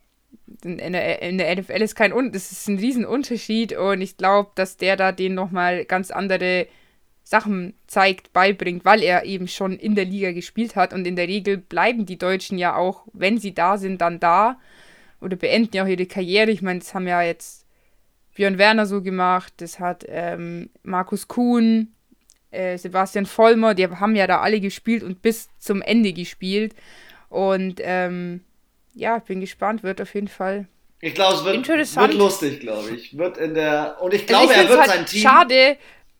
in, 0.63 0.93
der, 0.93 1.21
in 1.21 1.37
der 1.37 1.55
NFL 1.55 1.81
ist 1.81 1.95
kein 1.95 2.13
Un 2.13 2.31
das 2.31 2.51
ist 2.51 2.67
ein 2.67 2.77
Riesenunterschied 2.77 3.73
und 3.73 4.01
ich 4.01 4.17
glaube, 4.17 4.51
dass 4.55 4.77
der 4.77 4.95
da 4.95 5.11
den 5.11 5.33
nochmal 5.33 5.85
ganz 5.85 6.11
andere 6.11 6.67
Sachen 7.27 7.73
zeigt, 7.87 8.31
beibringt, 8.31 8.85
weil 8.85 9.03
er 9.03 9.25
eben 9.25 9.49
schon 9.49 9.73
in 9.73 9.95
der 9.95 10.05
Liga 10.05 10.31
gespielt 10.31 10.77
hat. 10.77 10.93
Und 10.93 11.05
in 11.05 11.17
der 11.17 11.27
Regel 11.27 11.57
bleiben 11.57 12.05
die 12.05 12.17
Deutschen 12.17 12.57
ja 12.57 12.77
auch, 12.77 13.03
wenn 13.11 13.37
sie 13.37 13.53
da 13.53 13.77
sind, 13.77 13.99
dann 13.99 14.21
da. 14.21 14.57
Oder 15.19 15.35
beenden 15.35 15.75
ja 15.75 15.83
auch 15.83 15.87
ihre 15.87 16.05
Karriere. 16.05 16.51
Ich 16.51 16.61
meine, 16.61 16.79
das 16.79 16.93
haben 16.93 17.05
ja 17.05 17.21
jetzt 17.21 17.65
Björn 18.33 18.57
Werner 18.57 18.85
so 18.85 19.01
gemacht, 19.01 19.51
das 19.57 19.79
hat 19.79 20.05
ähm, 20.07 20.69
Markus 20.83 21.27
Kuhn, 21.27 21.91
äh, 22.51 22.77
Sebastian 22.77 23.25
Vollmer, 23.25 23.73
die 23.73 23.87
haben 23.87 24.15
ja 24.15 24.25
da 24.25 24.39
alle 24.39 24.61
gespielt 24.61 25.03
und 25.03 25.21
bis 25.21 25.49
zum 25.57 25.81
Ende 25.81 26.13
gespielt. 26.13 26.75
Und 27.27 27.81
ähm, 27.83 28.41
ja, 28.93 29.17
ich 29.17 29.23
bin 29.23 29.41
gespannt, 29.41 29.83
wird 29.83 29.99
auf 29.99 30.13
jeden 30.13 30.29
Fall. 30.29 30.67
Ich 31.01 31.13
glaube, 31.13 31.35
es 31.35 31.45
wird, 31.45 31.67
wird 31.67 32.13
lustig, 32.13 32.61
glaube 32.61 32.91
ich. 32.91 33.17
Wird 33.17 33.37
in 33.37 33.53
der 33.53 33.97
und 34.01 34.13
ich 34.13 34.21
also 34.21 34.47
glaube, 34.47 34.53
also 34.53 34.61
ich 34.61 34.65
er 34.65 34.69
wird 34.69 34.79
halt 34.79 34.91
sein 34.91 35.05
Team. 35.05 35.21
Schade, 35.21 35.77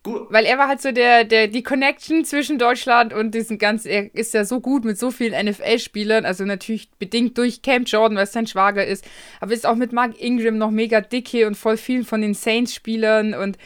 Gut. 0.07 0.27
Weil 0.29 0.45
er 0.45 0.57
war 0.57 0.69
halt 0.69 0.81
so 0.81 0.93
der, 0.93 1.25
der, 1.25 1.49
die 1.49 1.63
Connection 1.63 2.23
zwischen 2.23 2.57
Deutschland 2.57 3.13
und 3.13 3.35
diesen 3.35 3.57
ganzen, 3.57 3.89
er 3.89 4.15
ist 4.15 4.33
ja 4.33 4.45
so 4.45 4.61
gut 4.61 4.85
mit 4.85 4.97
so 4.97 5.11
vielen 5.11 5.33
NFL-Spielern, 5.45 6.25
also 6.25 6.45
natürlich 6.45 6.89
bedingt 6.97 7.37
durch 7.37 7.61
Camp 7.61 7.89
Jordan, 7.89 8.15
weil 8.15 8.23
es 8.23 8.31
sein 8.31 8.47
Schwager 8.47 8.85
ist, 8.85 9.03
aber 9.41 9.53
ist 9.53 9.65
auch 9.65 9.75
mit 9.75 9.91
Mark 9.91 10.21
Ingram 10.21 10.57
noch 10.57 10.71
mega 10.71 11.01
dicke 11.01 11.45
und 11.45 11.55
voll 11.55 11.75
vielen 11.75 12.05
von 12.05 12.21
den 12.21 12.33
Saints-Spielern 12.33 13.33
und 13.33 13.57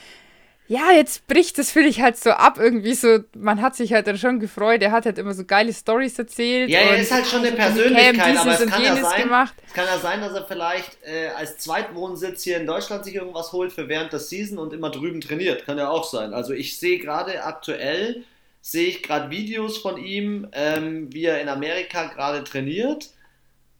ja, 0.71 0.93
jetzt 0.93 1.27
bricht 1.27 1.57
das, 1.57 1.69
finde 1.69 1.89
ich, 1.89 1.99
halt 1.99 2.15
so 2.15 2.29
ab 2.29 2.57
irgendwie 2.57 2.93
so, 2.93 3.19
man 3.35 3.61
hat 3.61 3.75
sich 3.75 3.91
halt 3.91 4.07
dann 4.07 4.17
schon 4.17 4.39
gefreut, 4.39 4.81
er 4.81 4.93
hat 4.93 5.05
halt 5.05 5.17
immer 5.17 5.33
so 5.33 5.43
geile 5.43 5.73
Stories 5.73 6.17
erzählt. 6.17 6.69
Ja, 6.69 6.79
er 6.79 6.97
ist 6.97 7.11
halt 7.11 7.27
schon 7.27 7.41
eine 7.41 7.51
Persönlichkeit, 7.51 8.37
aber 8.37 8.51
es 8.51 8.65
kann, 8.65 8.81
ja 8.81 8.95
sein, 8.95 9.23
gemacht. 9.23 9.53
es 9.67 9.73
kann 9.73 9.85
ja 9.85 9.99
sein, 9.99 10.21
dass 10.21 10.31
er 10.31 10.45
vielleicht 10.45 10.97
äh, 11.03 11.27
als 11.35 11.57
Zweitwohnsitz 11.57 12.43
hier 12.43 12.55
in 12.55 12.65
Deutschland 12.65 13.03
sich 13.03 13.15
irgendwas 13.15 13.51
holt 13.51 13.73
für 13.73 13.89
während 13.89 14.13
der 14.13 14.21
Season 14.21 14.59
und 14.59 14.71
immer 14.71 14.89
drüben 14.89 15.19
trainiert, 15.19 15.65
kann 15.65 15.77
ja 15.77 15.89
auch 15.89 16.05
sein. 16.05 16.33
Also 16.33 16.53
ich 16.53 16.79
sehe 16.79 16.99
gerade 16.99 17.43
aktuell, 17.43 18.23
sehe 18.61 18.87
ich 18.87 19.03
gerade 19.03 19.29
Videos 19.29 19.77
von 19.77 19.97
ihm, 19.97 20.47
ähm, 20.53 21.11
wie 21.11 21.25
er 21.25 21.41
in 21.41 21.49
Amerika 21.49 22.05
gerade 22.05 22.45
trainiert 22.45 23.09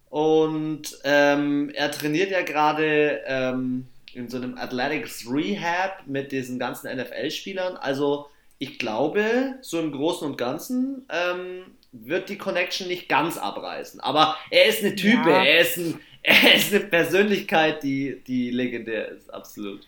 und 0.10 1.00
ähm, 1.06 1.72
er 1.74 1.90
trainiert 1.90 2.32
ja 2.32 2.42
gerade... 2.42 3.22
Ähm, 3.28 3.88
in 4.16 4.30
so 4.30 4.38
einem 4.38 4.58
Athletics 4.58 5.26
Rehab 5.30 6.08
mit 6.08 6.32
diesen 6.32 6.60
ganzen 6.60 6.96
NFL-Spielern. 6.96 7.78
Also 7.78 8.28
ich 8.58 8.78
glaube, 8.78 9.56
so 9.62 9.80
im 9.80 9.92
Großen 9.92 10.28
und 10.28 10.38
Ganzen 10.38 11.06
ähm, 11.10 11.76
wird 11.92 12.30
die 12.30 12.38
Connection 12.38 12.88
nicht 12.88 13.10
ganz 13.10 13.38
abreißen. 13.38 14.00
Aber 14.00 14.38
er 14.50 14.66
ist 14.66 14.84
eine 14.84 14.96
Type, 14.96 15.30
ja. 15.30 15.44
er, 15.44 15.62
ist 15.62 15.78
ein, 15.78 16.00
er 16.22 16.56
ist 16.56 16.74
eine 16.74 16.86
Persönlichkeit, 16.86 17.84
die, 17.84 18.22
die 18.26 18.52
legendär 18.52 19.10
ist, 19.10 19.34
absolut. 19.34 19.88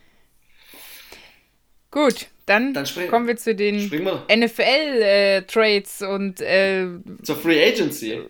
Gut, 1.91 2.27
dann, 2.47 2.73
dann 2.73 2.87
spring, 2.87 3.07
kommen 3.07 3.27
wir 3.27 3.37
zu 3.37 3.53
den 3.53 3.85
NFL-Trades 3.85 6.01
äh, 6.01 6.05
und 6.05 6.41
äh, 6.41 6.87
zur 7.21 7.35
Free 7.35 7.63
Agency. 7.63 8.23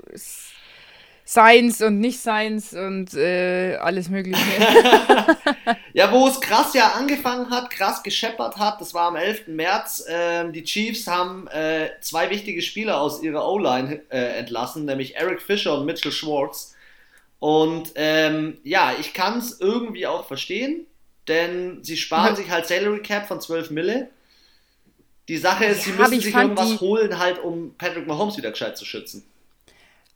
Science 1.26 1.82
und 1.82 2.00
nicht 2.00 2.20
Science 2.20 2.74
und 2.74 3.14
äh, 3.14 3.76
alles 3.76 4.10
Mögliche. 4.10 4.42
ja, 5.94 6.12
wo 6.12 6.28
es 6.28 6.42
krass 6.42 6.74
ja 6.74 6.90
angefangen 6.90 7.50
hat, 7.50 7.70
krass 7.70 8.04
gescheppert 8.04 8.58
hat, 8.58 8.82
das 8.82 8.94
war 8.94 9.08
am 9.08 9.16
11. 9.16 9.48
März. 9.48 10.04
Ähm, 10.10 10.52
die 10.52 10.64
Chiefs 10.64 11.08
haben 11.08 11.48
äh, 11.48 11.92
zwei 12.02 12.30
wichtige 12.30 12.62
Spieler 12.62 13.00
aus 13.00 13.24
ihrer 13.24 13.48
O-Line 13.48 14.02
äh, 14.10 14.40
entlassen, 14.40 14.86
nämlich 14.86 15.16
Eric 15.16 15.42
Fischer 15.42 15.78
und 15.78 15.86
Mitchell 15.86 16.12
Schwartz. 16.12 16.76
Und 17.40 17.92
ähm, 17.96 18.58
ja, 18.64 18.94
ich 19.00 19.14
kann 19.14 19.38
es 19.38 19.60
irgendwie 19.60 20.08
auch 20.08 20.28
verstehen, 20.28 20.86
denn 21.30 21.84
sie 21.84 21.98
sparen 21.98 22.36
sich 22.38 22.50
halt 22.50 22.68
Salary 22.68 23.02
Cap 23.02 23.28
von 23.28 23.40
12 23.40 23.72
Mille. 23.72 24.10
Die 25.30 25.38
Sache 25.38 25.66
ist, 25.66 25.86
ja, 25.86 25.94
sie 25.94 26.00
müssen 26.00 26.20
sich 26.20 26.36
irgendwas 26.36 26.82
holen, 26.82 27.18
halt, 27.18 27.42
um 27.42 27.76
Patrick 27.78 28.08
Mahomes 28.08 28.36
wieder 28.36 28.52
gescheit 28.52 28.78
zu 28.78 28.84
schützen. 28.84 29.24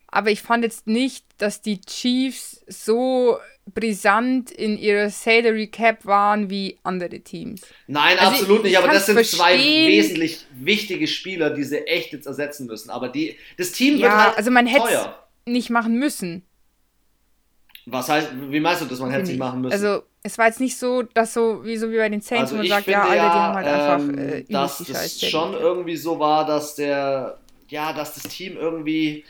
Aber 0.07 0.31
ich 0.31 0.41
fand 0.41 0.63
jetzt 0.63 0.87
nicht, 0.87 1.25
dass 1.37 1.61
die 1.61 1.81
Chiefs 1.81 2.63
so 2.67 3.37
brisant 3.73 4.51
in 4.51 4.77
ihrer 4.77 5.09
Salary 5.09 5.67
Cap 5.67 6.05
waren 6.05 6.49
wie 6.49 6.77
andere 6.83 7.19
Teams. 7.19 7.61
Nein, 7.87 8.17
also 8.17 8.31
absolut 8.31 8.59
ich, 8.59 8.63
nicht, 8.65 8.77
aber 8.77 8.87
das 8.87 9.05
sind 9.05 9.15
verstehen. 9.15 9.39
zwei 9.39 9.57
wesentlich 9.57 10.45
wichtige 10.53 11.07
Spieler, 11.07 11.49
die 11.49 11.63
sie 11.63 11.85
echt 11.85 12.13
jetzt 12.13 12.25
ersetzen 12.25 12.67
müssen. 12.67 12.89
Aber 12.89 13.09
die, 13.09 13.35
das 13.57 13.73
Team 13.73 13.97
ja, 13.97 14.03
wird 14.03 14.13
halt 14.13 14.37
also 14.37 14.51
man 14.51 14.67
hätte 14.67 14.87
es 14.87 15.07
nicht 15.45 15.69
machen 15.69 15.95
müssen. 15.95 16.43
Was 17.85 18.09
heißt, 18.09 18.31
wie 18.49 18.59
meinst 18.59 18.81
du 18.81 18.85
das, 18.85 18.99
man 18.99 19.11
hätte 19.11 19.23
es 19.23 19.29
nicht 19.29 19.39
machen 19.39 19.61
müssen? 19.61 19.71
Also, 19.71 20.03
es 20.21 20.37
war 20.37 20.47
jetzt 20.47 20.59
nicht 20.59 20.77
so, 20.77 21.03
dass 21.03 21.33
so, 21.33 21.63
wie 21.63 21.77
so 21.77 21.89
wie 21.89 21.95
bei 21.95 22.09
den 22.09 22.19
Saints, 22.19 22.51
also 22.51 22.57
man 22.57 22.67
sagt, 22.67 22.87
ja, 22.87 23.03
alle, 23.03 23.15
die 23.15 23.21
haben 23.21 23.55
halt 23.55 23.67
einfach 23.67 23.99
ähm, 23.99 24.17
äh, 24.17 24.43
dass 24.43 24.81
es 24.81 25.29
schon 25.29 25.53
irgendwie 25.53 25.95
so 25.95 26.19
war, 26.19 26.45
dass 26.45 26.75
der, 26.75 27.37
ja, 27.69 27.93
dass 27.93 28.15
das 28.15 28.23
Team 28.23 28.57
irgendwie 28.57 29.23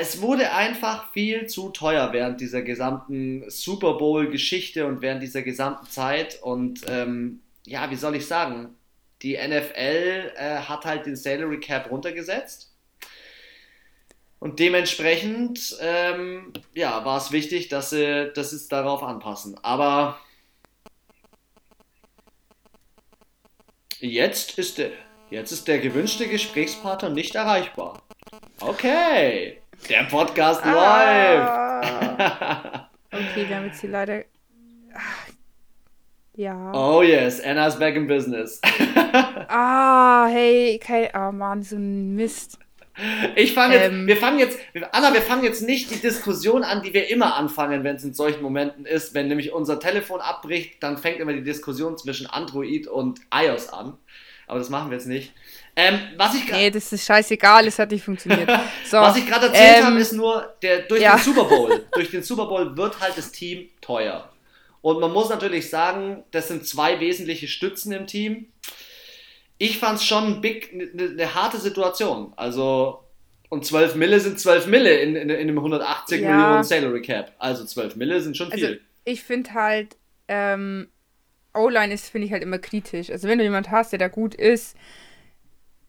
es 0.00 0.20
wurde 0.20 0.52
einfach 0.52 1.12
viel 1.12 1.46
zu 1.46 1.70
teuer 1.70 2.12
während 2.12 2.40
dieser 2.40 2.62
gesamten 2.62 3.48
Super 3.50 3.94
Bowl-Geschichte 3.94 4.86
und 4.86 5.02
während 5.02 5.22
dieser 5.22 5.42
gesamten 5.42 5.86
Zeit. 5.86 6.40
Und 6.42 6.82
ähm, 6.88 7.40
ja, 7.66 7.90
wie 7.90 7.96
soll 7.96 8.16
ich 8.16 8.26
sagen? 8.26 8.74
Die 9.22 9.36
NFL 9.36 10.32
äh, 10.36 10.56
hat 10.60 10.84
halt 10.84 11.06
den 11.06 11.16
Salary 11.16 11.60
Cap 11.60 11.90
runtergesetzt. 11.90 12.74
Und 14.38 14.58
dementsprechend 14.58 15.76
ähm, 15.80 16.54
ja, 16.74 17.04
war 17.04 17.18
es 17.18 17.30
wichtig, 17.30 17.68
dass 17.68 17.90
sie, 17.90 18.32
dass 18.34 18.50
sie 18.50 18.56
es 18.56 18.68
darauf 18.68 19.02
anpassen. 19.02 19.62
Aber 19.62 20.18
jetzt 23.98 24.58
ist 24.58 24.78
der, 24.78 24.92
jetzt 25.28 25.52
ist 25.52 25.68
der 25.68 25.78
gewünschte 25.78 26.26
Gesprächspartner 26.26 27.10
nicht 27.10 27.34
erreichbar. 27.34 28.02
Okay, 28.62 29.56
der 29.88 30.04
Podcast 30.04 30.60
ah. 30.62 31.80
okay, 33.10 33.48
wir 33.48 33.56
haben 33.56 33.66
jetzt 33.66 33.80
hier 33.80 33.88
leider. 33.88 34.24
Ja. 36.36 36.70
Oh 36.74 37.02
yes, 37.02 37.40
Anna's 37.40 37.78
back 37.78 37.96
in 37.96 38.06
business. 38.06 38.60
ah, 39.48 40.26
hey, 40.26 40.78
kein, 40.78 41.08
oh 41.14 41.32
Mann, 41.32 41.62
so 41.62 41.76
ein 41.76 42.14
Mist. 42.14 42.58
Ich 43.34 43.54
fange 43.54 43.76
jetzt, 43.76 43.92
ähm, 43.92 44.06
wir 44.06 44.18
fangen 44.18 44.38
jetzt, 44.38 44.58
Anna, 44.92 45.14
wir 45.14 45.22
fangen 45.22 45.44
jetzt 45.44 45.62
nicht 45.62 45.90
die 45.90 46.00
Diskussion 46.00 46.62
an, 46.62 46.82
die 46.82 46.92
wir 46.92 47.08
immer 47.08 47.36
anfangen, 47.36 47.82
wenn 47.82 47.96
es 47.96 48.04
in 48.04 48.12
solchen 48.12 48.42
Momenten 48.42 48.84
ist. 48.84 49.14
Wenn 49.14 49.28
nämlich 49.28 49.54
unser 49.54 49.80
Telefon 49.80 50.20
abbricht, 50.20 50.82
dann 50.82 50.98
fängt 50.98 51.18
immer 51.18 51.32
die 51.32 51.42
Diskussion 51.42 51.96
zwischen 51.96 52.26
Android 52.26 52.88
und 52.88 53.20
iOS 53.34 53.70
an. 53.70 53.96
Aber 54.46 54.58
das 54.58 54.68
machen 54.68 54.90
wir 54.90 54.98
jetzt 54.98 55.06
nicht. 55.06 55.32
Ähm, 55.80 56.00
was 56.16 56.34
ich 56.34 56.50
nee, 56.50 56.70
das 56.70 56.92
ist 56.92 57.06
scheißegal, 57.06 57.66
es 57.66 57.78
hat 57.78 57.90
nicht 57.90 58.04
funktioniert. 58.04 58.50
So, 58.84 58.96
was 58.96 59.16
ich 59.16 59.26
gerade 59.26 59.46
erzählt 59.46 59.78
ähm, 59.78 59.84
habe, 59.84 60.00
ist 60.00 60.12
nur, 60.12 60.56
der, 60.62 60.80
durch 60.80 61.00
ja. 61.00 61.16
den 61.16 61.22
Super 61.22 61.44
Bowl, 61.44 61.84
durch 61.92 62.10
den 62.10 62.24
Super 62.24 62.46
Bowl 62.46 62.76
wird 62.76 63.00
halt 63.00 63.16
das 63.16 63.30
Team 63.30 63.68
teuer. 63.80 64.28
Und 64.82 64.98
man 64.98 65.12
muss 65.12 65.28
natürlich 65.28 65.70
sagen, 65.70 66.24
das 66.32 66.48
sind 66.48 66.66
zwei 66.66 66.98
wesentliche 66.98 67.46
Stützen 67.46 67.92
im 67.92 68.08
Team. 68.08 68.48
Ich 69.58 69.78
fand 69.78 69.98
es 69.98 70.04
schon 70.04 70.42
eine 70.42 70.86
ne, 70.92 71.08
ne 71.10 71.34
harte 71.34 71.58
Situation. 71.58 72.32
Also, 72.36 73.04
und 73.48 73.64
12 73.64 73.94
Mille 73.94 74.18
sind 74.18 74.40
12 74.40 74.66
Mille 74.66 74.98
in, 75.00 75.14
in, 75.14 75.30
in 75.30 75.36
einem 75.36 75.58
180 75.58 76.20
ja. 76.20 76.36
Millionen 76.36 76.64
Salary 76.64 77.02
Cap. 77.02 77.32
Also 77.38 77.64
12 77.64 77.94
Mille 77.96 78.20
sind 78.20 78.36
schon 78.36 78.50
also, 78.50 78.56
viel. 78.58 78.66
Also, 78.66 78.80
ich 79.04 79.22
finde 79.22 79.54
halt, 79.54 79.96
ähm, 80.26 80.88
O-Line 81.54 81.92
ist, 81.92 82.08
finde 82.08 82.26
ich 82.26 82.32
halt 82.32 82.42
immer 82.42 82.58
kritisch. 82.58 83.10
Also 83.10 83.28
wenn 83.28 83.38
du 83.38 83.44
jemand 83.44 83.70
hast, 83.70 83.92
der 83.92 83.98
da 83.98 84.08
gut 84.08 84.34
ist, 84.34 84.76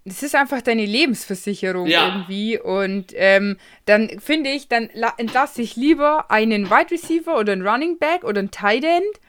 das 0.03 0.23
ist 0.23 0.35
einfach 0.35 0.61
deine 0.61 0.85
Lebensversicherung 0.85 1.87
ja. 1.87 2.07
irgendwie. 2.07 2.59
Und 2.59 3.13
ähm, 3.15 3.57
dann 3.85 4.19
finde 4.19 4.49
ich, 4.49 4.67
dann 4.67 4.89
entlasse 5.17 5.61
ich 5.61 5.75
lieber 5.75 6.31
einen 6.31 6.69
Wide 6.69 6.91
Receiver 6.91 7.37
oder 7.37 7.53
einen 7.53 7.67
Running 7.67 7.99
Back 7.99 8.23
oder 8.23 8.39
einen 8.39 8.51
Tight 8.51 8.83
End 8.83 9.19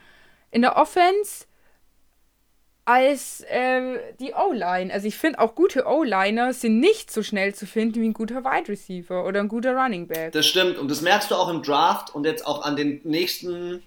in 0.50 0.62
der 0.62 0.76
Offense 0.76 1.44
als 2.84 3.42
äh, 3.42 3.98
die 4.18 4.32
O-Line. 4.32 4.92
Also 4.92 5.06
ich 5.06 5.16
finde 5.16 5.38
auch 5.40 5.54
gute 5.54 5.86
O-Liner 5.86 6.52
sind 6.52 6.80
nicht 6.80 7.12
so 7.12 7.22
schnell 7.22 7.54
zu 7.54 7.66
finden 7.66 8.00
wie 8.00 8.08
ein 8.08 8.14
guter 8.14 8.44
Wide 8.44 8.68
Receiver 8.68 9.24
oder 9.24 9.40
ein 9.40 9.48
guter 9.48 9.74
Running 9.74 10.08
Back. 10.08 10.32
Das 10.32 10.46
stimmt 10.46 10.78
und 10.78 10.90
das 10.90 11.00
merkst 11.00 11.30
du 11.30 11.34
auch 11.34 11.48
im 11.48 11.62
Draft 11.62 12.14
und 12.14 12.24
jetzt 12.24 12.46
auch 12.46 12.62
an 12.62 12.76
den 12.76 13.00
nächsten 13.04 13.82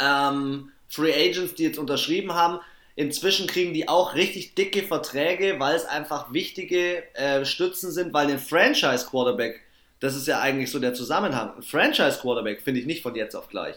ähm, 0.00 0.72
Free 0.88 1.12
Agents, 1.12 1.54
die 1.54 1.64
jetzt 1.64 1.78
unterschrieben 1.78 2.32
haben 2.32 2.60
Inzwischen 2.98 3.46
kriegen 3.46 3.72
die 3.72 3.86
auch 3.86 4.16
richtig 4.16 4.56
dicke 4.56 4.82
Verträge, 4.82 5.60
weil 5.60 5.76
es 5.76 5.84
einfach 5.84 6.32
wichtige 6.32 7.04
äh, 7.14 7.44
Stützen 7.44 7.92
sind, 7.92 8.12
weil 8.12 8.26
ein 8.26 8.40
Franchise-Quarterback, 8.40 9.60
das 10.00 10.16
ist 10.16 10.26
ja 10.26 10.40
eigentlich 10.40 10.68
so 10.72 10.80
der 10.80 10.94
Zusammenhang, 10.94 11.54
ein 11.54 11.62
Franchise-Quarterback 11.62 12.60
finde 12.60 12.80
ich 12.80 12.86
nicht 12.86 13.04
von 13.04 13.14
jetzt 13.14 13.36
auf 13.36 13.48
gleich. 13.50 13.76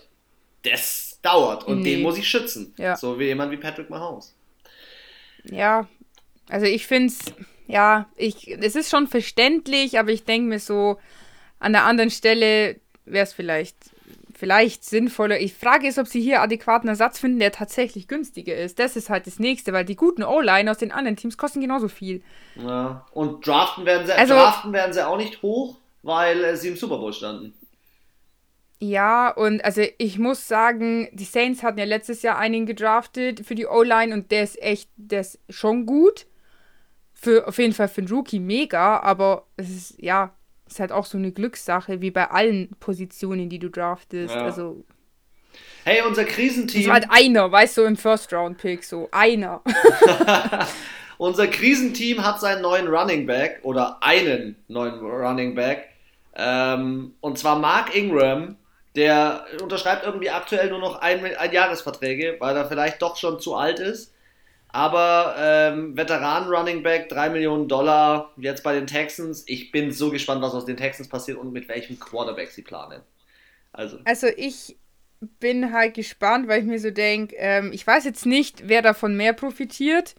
Das 0.63 1.19
dauert 1.21 1.67
und 1.67 1.81
nee. 1.81 1.97
den 1.97 2.01
muss 2.01 2.17
ich 2.17 2.27
schützen. 2.27 2.73
Ja. 2.79 2.97
So 2.97 3.19
wie 3.19 3.25
jemand 3.25 3.51
wie 3.51 3.57
Patrick 3.57 3.91
Mahomes. 3.91 4.34
Ja, 5.43 5.88
also 6.49 6.65
ich 6.65 6.88
finde 6.88 7.13
es, 7.13 7.19
ja, 7.67 8.10
ich, 8.15 8.47
es 8.47 8.75
ist 8.75 8.89
schon 8.89 9.05
verständlich, 9.05 9.99
aber 9.99 10.10
ich 10.10 10.23
denke 10.23 10.49
mir 10.49 10.60
so, 10.60 10.97
an 11.60 11.73
der 11.73 11.84
anderen 11.84 12.10
Stelle 12.10 12.77
wäre 13.05 13.25
es 13.25 13.34
vielleicht 13.34 13.90
vielleicht 14.41 14.84
sinnvoller. 14.84 15.39
Ich 15.39 15.54
frage 15.54 15.88
ist, 15.88 15.99
ob 15.99 16.08
sie 16.08 16.19
hier 16.19 16.41
adäquaten 16.41 16.89
Ersatz 16.89 17.19
finden, 17.19 17.38
der 17.38 17.51
tatsächlich 17.51 18.08
günstiger 18.08 18.56
ist. 18.56 18.80
Das 18.80 18.95
ist 18.95 19.12
halt 19.12 19.27
das 19.27 19.38
Nächste, 19.38 19.71
weil 19.71 19.86
die 19.86 19.95
guten 19.95 20.23
O-Line 20.23 20.71
aus 20.71 20.80
den 20.80 20.91
anderen 20.91 21.15
Teams 21.15 21.38
kosten 21.38 21.62
genauso 21.62 21.88
viel. 21.88 22.23
Ja, 22.56 23.06
und 23.12 23.45
draften 23.45 23.86
werden 23.86 24.08
sie, 24.08 24.13
also, 24.13 24.34
draften 24.34 24.73
werden 24.73 24.93
sie 24.93 25.08
auch 25.08 25.17
nicht 25.17 25.43
hoch, 25.43 25.77
weil 26.01 26.43
äh, 26.43 26.58
sie 26.58 26.69
im 26.69 26.75
Super 26.75 26.97
Bowl 26.97 27.13
standen. 27.13 27.54
Ja, 28.80 29.30
und 29.30 29.63
also 29.63 29.84
ich 29.99 30.17
muss 30.17 30.47
sagen, 30.47 31.08
die 31.12 31.23
Saints 31.23 31.62
hatten 31.62 31.77
ja 31.77 31.86
letztes 31.86 32.23
Jahr 32.23 32.39
einen 32.39 32.65
gedraftet 32.65 33.45
für 33.45 33.54
die 33.54 33.67
O-Line 33.67 34.12
und 34.12 34.32
der 34.32 34.41
ist 34.41 34.60
echt, 34.60 34.89
der 34.95 35.21
ist 35.21 35.39
schon 35.49 35.86
gut. 35.86 36.25
Für, 37.13 37.47
auf 37.47 37.60
jeden 37.60 37.73
Fall 37.73 37.89
für 37.89 38.01
einen 38.01 38.10
Rookie 38.10 38.39
mega, 38.39 39.01
aber 39.01 39.45
es 39.56 39.69
ist, 39.69 40.01
ja, 40.01 40.34
ist 40.71 40.79
halt 40.79 40.91
auch 40.91 41.05
so 41.05 41.17
eine 41.17 41.31
Glückssache, 41.31 42.01
wie 42.01 42.12
bei 42.12 42.29
allen 42.29 42.69
Positionen, 42.79 43.49
die 43.49 43.60
du 43.60 43.69
draftest. 43.69 44.34
Ja. 44.34 44.43
Also. 44.43 44.84
Hey, 45.84 46.01
unser 46.07 46.23
Krisenteam. 46.23 46.84
Das 46.84 46.91
halt 46.91 47.05
einer, 47.10 47.51
weißt 47.51 47.77
du, 47.77 47.81
im 47.84 47.97
First-Round-Pick, 47.97 48.84
so 48.84 49.10
einer. 49.12 49.62
unser 51.17 51.47
Krisenteam 51.47 52.23
hat 52.23 52.39
seinen 52.39 52.62
neuen 52.62 52.88
Running 52.88 53.25
Back 53.25 53.60
oder 53.63 54.01
einen 54.01 54.55
neuen 54.67 54.99
Running 54.99 55.55
Back. 55.55 55.89
Ähm, 56.36 57.15
und 57.19 57.38
zwar 57.38 57.60
Mark 57.60 57.95
Ingram, 57.95 58.55
der 58.95 59.45
unterschreibt 59.62 60.05
irgendwie 60.05 60.29
aktuell 60.29 60.69
nur 60.69 60.79
noch 60.79 61.01
ein, 61.01 61.23
ein 61.36 61.51
Jahresverträge, 61.51 62.38
weil 62.39 62.55
er 62.55 62.65
vielleicht 62.65 63.01
doch 63.01 63.17
schon 63.17 63.39
zu 63.39 63.55
alt 63.55 63.79
ist. 63.79 64.11
Aber 64.73 65.36
ähm, 65.38 65.97
Veteran 65.97 66.47
Running 66.47 66.81
Back, 66.81 67.10
3 67.10 67.29
Millionen 67.29 67.67
Dollar, 67.67 68.31
jetzt 68.38 68.63
bei 68.63 68.73
den 68.73 68.88
Texans. 68.88 69.43
Ich 69.47 69.71
bin 69.71 69.91
so 69.91 70.10
gespannt, 70.10 70.41
was 70.41 70.53
aus 70.53 70.65
den 70.65 70.77
Texans 70.77 71.10
passiert 71.10 71.38
und 71.38 71.51
mit 71.51 71.67
welchem 71.67 71.99
Quarterback 71.99 72.49
sie 72.49 72.62
planen. 72.62 73.01
Also, 73.73 73.99
also 74.05 74.27
ich 74.27 74.77
bin 75.39 75.71
halt 75.73 75.93
gespannt, 75.93 76.47
weil 76.47 76.62
ich 76.62 76.65
mir 76.65 76.79
so 76.79 76.89
denke, 76.89 77.36
ähm, 77.38 77.71
ich 77.73 77.86
weiß 77.86 78.05
jetzt 78.05 78.25
nicht, 78.25 78.67
wer 78.67 78.81
davon 78.81 79.15
mehr 79.15 79.34
profitiert. 79.34 80.15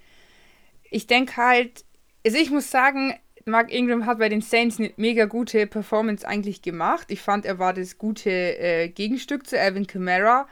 Ich 0.90 1.06
denke 1.06 1.36
halt, 1.36 1.84
also 2.24 2.38
ich 2.38 2.50
muss 2.50 2.70
sagen, 2.70 3.14
Mark 3.44 3.72
Ingram 3.72 4.06
hat 4.06 4.18
bei 4.18 4.28
den 4.28 4.40
Saints 4.40 4.78
eine 4.78 4.92
mega 4.96 5.24
gute 5.24 5.66
Performance 5.66 6.26
eigentlich 6.26 6.62
gemacht. 6.62 7.10
Ich 7.10 7.20
fand, 7.20 7.44
er 7.44 7.58
war 7.58 7.72
das 7.74 7.98
gute 7.98 8.30
äh, 8.30 8.88
Gegenstück 8.88 9.46
zu 9.46 9.58
Alvin 9.58 9.86
Kamara. 9.86 10.46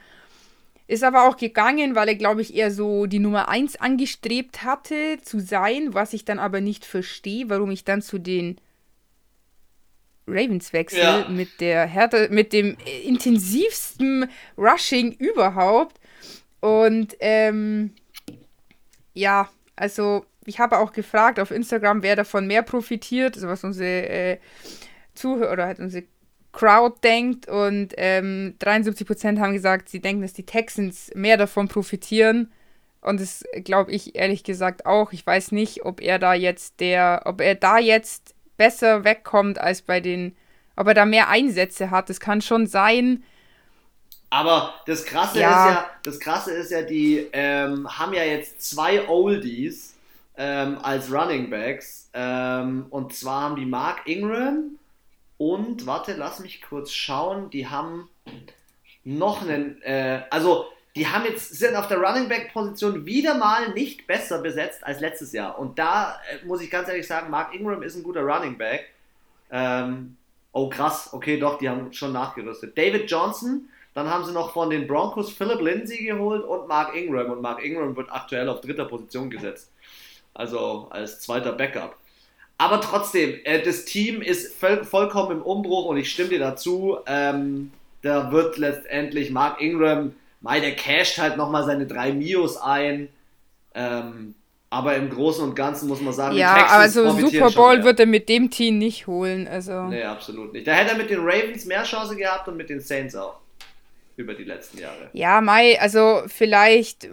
Ist 0.90 1.04
aber 1.04 1.28
auch 1.28 1.36
gegangen, 1.36 1.94
weil 1.94 2.08
er, 2.08 2.16
glaube 2.16 2.42
ich, 2.42 2.52
eher 2.52 2.72
so 2.72 3.06
die 3.06 3.20
Nummer 3.20 3.48
1 3.48 3.76
angestrebt 3.76 4.64
hatte 4.64 5.18
zu 5.22 5.38
sein, 5.38 5.94
was 5.94 6.12
ich 6.14 6.24
dann 6.24 6.40
aber 6.40 6.60
nicht 6.60 6.84
verstehe, 6.84 7.48
warum 7.48 7.70
ich 7.70 7.84
dann 7.84 8.02
zu 8.02 8.18
den 8.18 8.60
Ravens 10.26 10.72
wechsle 10.72 11.00
ja. 11.00 11.28
mit 11.28 11.60
der 11.60 11.86
Härte, 11.86 12.26
mit 12.32 12.52
dem 12.52 12.76
intensivsten 13.04 14.28
Rushing 14.58 15.12
überhaupt. 15.12 16.00
Und 16.58 17.14
ähm, 17.20 17.92
ja, 19.14 19.48
also 19.76 20.26
ich 20.44 20.58
habe 20.58 20.78
auch 20.78 20.92
gefragt 20.92 21.38
auf 21.38 21.52
Instagram, 21.52 22.02
wer 22.02 22.16
davon 22.16 22.48
mehr 22.48 22.62
profitiert, 22.62 23.36
also 23.36 23.46
was 23.46 23.62
unsere 23.62 24.08
äh, 24.08 24.38
Zuhörer 25.14 25.52
oder 25.52 25.66
halt 25.66 25.78
unsere 25.78 26.02
Crowd 26.52 26.98
denkt 27.04 27.48
und 27.48 27.94
ähm, 27.96 28.56
73% 28.60 29.38
haben 29.38 29.52
gesagt, 29.52 29.88
sie 29.88 30.00
denken, 30.00 30.22
dass 30.22 30.32
die 30.32 30.46
Texans 30.46 31.10
mehr 31.14 31.36
davon 31.36 31.68
profitieren. 31.68 32.52
Und 33.02 33.20
das 33.20 33.44
glaube 33.64 33.92
ich 33.92 34.14
ehrlich 34.14 34.44
gesagt 34.44 34.84
auch. 34.84 35.12
Ich 35.12 35.26
weiß 35.26 35.52
nicht, 35.52 35.84
ob 35.84 36.00
er 36.00 36.18
da 36.18 36.34
jetzt 36.34 36.80
der, 36.80 37.22
ob 37.24 37.40
er 37.40 37.54
da 37.54 37.78
jetzt 37.78 38.34
besser 38.56 39.04
wegkommt 39.04 39.58
als 39.58 39.82
bei 39.82 40.00
den, 40.00 40.36
ob 40.76 40.88
er 40.88 40.94
da 40.94 41.06
mehr 41.06 41.28
Einsätze 41.28 41.90
hat. 41.90 42.10
Das 42.10 42.20
kann 42.20 42.42
schon 42.42 42.66
sein. 42.66 43.22
Aber 44.28 44.74
das 44.86 45.04
Krasse 45.04 45.40
ja. 45.40 45.48
ist 45.50 45.74
ja, 45.74 45.90
das 46.02 46.20
Krasse 46.20 46.52
ist 46.52 46.70
ja, 46.70 46.82
die 46.82 47.28
ähm, 47.32 47.88
haben 47.88 48.12
ja 48.12 48.24
jetzt 48.24 48.62
zwei 48.62 49.08
Oldies 49.08 49.96
ähm, 50.36 50.78
als 50.82 51.10
Running 51.12 51.48
Backs. 51.48 52.10
Ähm, 52.12 52.86
und 52.90 53.14
zwar 53.14 53.42
haben 53.42 53.56
die 53.56 53.66
Mark 53.66 54.06
Ingram 54.06 54.78
und, 55.40 55.86
warte, 55.86 56.12
lass 56.12 56.40
mich 56.40 56.60
kurz 56.60 56.92
schauen, 56.92 57.48
die 57.48 57.66
haben 57.66 58.10
noch 59.04 59.40
einen, 59.40 59.80
äh, 59.80 60.20
also 60.28 60.66
die 60.94 61.06
haben 61.06 61.24
jetzt, 61.24 61.54
sind 61.54 61.76
auf 61.76 61.88
der 61.88 61.96
Running 61.96 62.28
Back 62.28 62.52
Position 62.52 63.06
wieder 63.06 63.38
mal 63.38 63.72
nicht 63.72 64.06
besser 64.06 64.42
besetzt 64.42 64.84
als 64.84 65.00
letztes 65.00 65.32
Jahr. 65.32 65.58
Und 65.58 65.78
da 65.78 66.20
äh, 66.30 66.44
muss 66.44 66.60
ich 66.60 66.70
ganz 66.70 66.88
ehrlich 66.88 67.06
sagen, 67.06 67.30
Mark 67.30 67.54
Ingram 67.54 67.82
ist 67.82 67.96
ein 67.96 68.02
guter 68.02 68.20
Running 68.20 68.58
Back. 68.58 68.90
Ähm, 69.50 70.18
oh 70.52 70.68
krass, 70.68 71.08
okay, 71.14 71.40
doch, 71.40 71.56
die 71.56 71.70
haben 71.70 71.90
schon 71.94 72.12
nachgerüstet. 72.12 72.76
David 72.76 73.10
Johnson, 73.10 73.66
dann 73.94 74.10
haben 74.10 74.26
sie 74.26 74.32
noch 74.32 74.52
von 74.52 74.68
den 74.68 74.86
Broncos 74.86 75.32
Philip 75.32 75.62
Lindsay 75.62 76.04
geholt 76.04 76.44
und 76.44 76.68
Mark 76.68 76.94
Ingram. 76.94 77.30
Und 77.30 77.40
Mark 77.40 77.64
Ingram 77.64 77.96
wird 77.96 78.12
aktuell 78.12 78.50
auf 78.50 78.60
dritter 78.60 78.84
Position 78.84 79.30
gesetzt. 79.30 79.72
Also 80.34 80.88
als 80.90 81.18
zweiter 81.20 81.52
Backup. 81.52 81.96
Aber 82.60 82.82
trotzdem, 82.82 83.40
äh, 83.44 83.62
das 83.62 83.86
Team 83.86 84.20
ist 84.20 84.54
voll, 84.54 84.84
vollkommen 84.84 85.38
im 85.38 85.42
Umbruch 85.42 85.86
und 85.86 85.96
ich 85.96 86.10
stimme 86.10 86.28
dir 86.28 86.40
dazu. 86.40 86.98
Ähm, 87.06 87.72
da 88.02 88.30
wird 88.32 88.58
letztendlich 88.58 89.30
Mark 89.30 89.62
Ingram, 89.62 90.12
mei, 90.42 90.60
der 90.60 90.76
casht 90.76 91.16
halt 91.16 91.38
nochmal 91.38 91.64
seine 91.64 91.86
drei 91.86 92.12
Mios 92.12 92.58
ein. 92.58 93.08
Ähm, 93.74 94.34
aber 94.68 94.94
im 94.96 95.08
Großen 95.08 95.42
und 95.42 95.56
Ganzen 95.56 95.88
muss 95.88 96.02
man 96.02 96.12
sagen, 96.12 96.36
ja, 96.36 96.66
also 96.66 97.10
Super 97.12 97.50
Bowl 97.50 97.82
wird 97.82 97.98
er 97.98 98.04
mit 98.04 98.28
dem 98.28 98.50
Team 98.50 98.76
nicht 98.76 99.06
holen. 99.06 99.48
Also. 99.48 99.84
Nee, 99.84 100.02
absolut 100.02 100.52
nicht. 100.52 100.66
Da 100.66 100.72
hätte 100.72 100.90
er 100.90 100.98
mit 100.98 101.08
den 101.08 101.20
Ravens 101.20 101.64
mehr 101.64 101.84
Chance 101.84 102.14
gehabt 102.14 102.46
und 102.46 102.58
mit 102.58 102.68
den 102.68 102.80
Saints 102.80 103.16
auch. 103.16 103.38
Über 104.16 104.34
die 104.34 104.44
letzten 104.44 104.76
Jahre. 104.76 105.08
Ja, 105.14 105.40
Mai, 105.40 105.80
also 105.80 106.24
vielleicht 106.26 107.08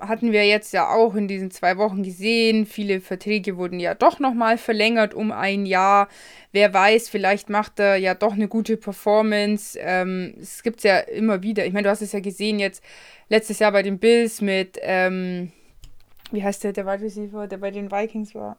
hatten 0.00 0.32
wir 0.32 0.46
jetzt 0.46 0.72
ja 0.72 0.88
auch 0.88 1.14
in 1.14 1.28
diesen 1.28 1.50
zwei 1.50 1.76
Wochen 1.76 2.02
gesehen. 2.02 2.66
Viele 2.66 3.00
Verträge 3.00 3.56
wurden 3.56 3.80
ja 3.80 3.94
doch 3.94 4.18
nochmal 4.18 4.58
verlängert 4.58 5.14
um 5.14 5.32
ein 5.32 5.66
Jahr. 5.66 6.08
Wer 6.52 6.72
weiß, 6.72 7.08
vielleicht 7.08 7.50
macht 7.50 7.80
er 7.80 7.96
ja 7.96 8.14
doch 8.14 8.32
eine 8.32 8.48
gute 8.48 8.76
Performance. 8.76 9.78
Ähm, 9.80 10.34
es 10.40 10.62
gibt 10.62 10.78
es 10.78 10.84
ja 10.84 10.98
immer 10.98 11.42
wieder. 11.42 11.66
Ich 11.66 11.72
meine, 11.72 11.84
du 11.84 11.90
hast 11.90 12.02
es 12.02 12.12
ja 12.12 12.20
gesehen 12.20 12.58
jetzt 12.58 12.82
letztes 13.28 13.58
Jahr 13.58 13.72
bei 13.72 13.82
den 13.82 13.98
Bills 13.98 14.40
mit, 14.40 14.78
ähm, 14.82 15.52
wie 16.30 16.42
heißt 16.42 16.64
der, 16.64 16.72
der 16.72 16.86
Wide 16.86 17.02
Receiver, 17.02 17.46
der 17.46 17.58
bei 17.58 17.70
den 17.70 17.90
Vikings 17.90 18.34
war? 18.34 18.56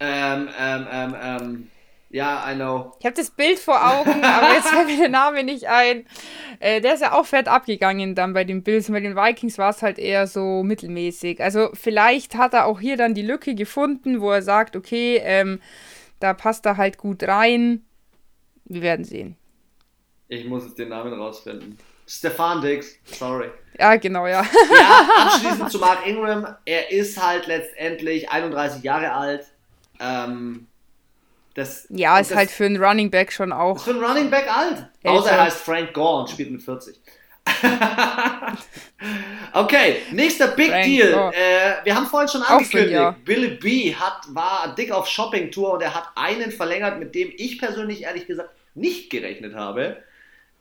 Ähm, 0.00 0.48
ähm, 0.58 0.86
ähm, 0.90 1.16
ähm. 1.22 1.70
Ja, 2.12 2.50
I 2.50 2.56
know. 2.56 2.92
Ich 2.98 3.06
habe 3.06 3.14
das 3.14 3.30
Bild 3.30 3.58
vor 3.60 3.76
Augen, 3.76 4.10
aber 4.24 4.52
jetzt 4.54 4.68
fällt 4.68 4.88
mir 4.88 4.96
der 4.96 5.08
Name 5.08 5.44
nicht 5.44 5.68
ein. 5.68 6.06
Äh, 6.58 6.80
der 6.80 6.94
ist 6.94 7.00
ja 7.00 7.12
auch 7.12 7.24
fett 7.24 7.46
abgegangen 7.46 8.16
dann 8.16 8.32
bei 8.32 8.42
den 8.42 8.64
Bills. 8.64 8.88
Und 8.88 8.94
bei 8.94 9.00
den 9.00 9.14
Vikings 9.14 9.58
war 9.58 9.70
es 9.70 9.80
halt 9.80 9.98
eher 9.98 10.26
so 10.26 10.64
mittelmäßig. 10.64 11.40
Also 11.40 11.70
vielleicht 11.72 12.34
hat 12.34 12.52
er 12.52 12.66
auch 12.66 12.80
hier 12.80 12.96
dann 12.96 13.14
die 13.14 13.22
Lücke 13.22 13.54
gefunden, 13.54 14.20
wo 14.20 14.30
er 14.32 14.42
sagt, 14.42 14.74
okay, 14.74 15.20
ähm, 15.22 15.60
da 16.18 16.34
passt 16.34 16.66
er 16.66 16.76
halt 16.76 16.98
gut 16.98 17.22
rein. 17.22 17.84
Wir 18.64 18.82
werden 18.82 19.04
sehen. 19.04 19.36
Ich 20.26 20.44
muss 20.44 20.64
jetzt 20.64 20.78
den 20.78 20.88
Namen 20.88 21.12
rausfinden. 21.12 21.78
Stefan 22.06 22.60
Dix, 22.60 22.98
sorry. 23.04 23.50
Ja, 23.78 23.94
genau, 23.94 24.26
ja. 24.26 24.42
ja, 24.42 25.08
abschließend 25.26 25.70
zu 25.70 25.78
Mark 25.78 26.04
Ingram. 26.04 26.56
Er 26.64 26.90
ist 26.90 27.24
halt 27.24 27.46
letztendlich 27.46 28.30
31 28.30 28.82
Jahre 28.82 29.12
alt. 29.12 29.46
Ähm, 30.00 30.66
das, 31.54 31.86
ja, 31.90 32.18
ist 32.18 32.30
das, 32.30 32.38
halt 32.38 32.50
für 32.50 32.66
einen 32.66 32.82
Running 32.82 33.10
Back 33.10 33.32
schon 33.32 33.52
auch. 33.52 33.76
Ist 33.76 33.84
für 33.84 33.90
einen 33.90 34.04
Running 34.04 34.30
Back 34.30 34.54
alt. 34.54 34.86
Älter. 35.02 35.18
Außer 35.18 35.30
er 35.30 35.42
heißt 35.44 35.58
Frank 35.58 35.92
Gore 35.92 36.20
und 36.20 36.30
spielt 36.30 36.50
mit 36.50 36.62
40. 36.62 37.00
okay, 39.52 40.02
nächster 40.12 40.48
Big 40.48 40.70
Frank 40.70 40.84
Deal. 40.84 41.32
Äh, 41.32 41.84
wir 41.84 41.96
haben 41.96 42.06
vorhin 42.06 42.28
schon 42.28 42.42
angekündigt. 42.42 43.24
Billy 43.24 43.56
B 43.56 43.94
hat, 43.94 44.22
war 44.28 44.74
dick 44.76 44.92
auf 44.92 45.08
Shopping-Tour 45.08 45.74
und 45.74 45.82
er 45.82 45.94
hat 45.94 46.10
einen 46.14 46.52
verlängert, 46.52 46.98
mit 46.98 47.14
dem 47.14 47.32
ich 47.36 47.58
persönlich 47.58 48.02
ehrlich 48.02 48.26
gesagt 48.26 48.50
nicht 48.74 49.10
gerechnet 49.10 49.54
habe. 49.54 49.96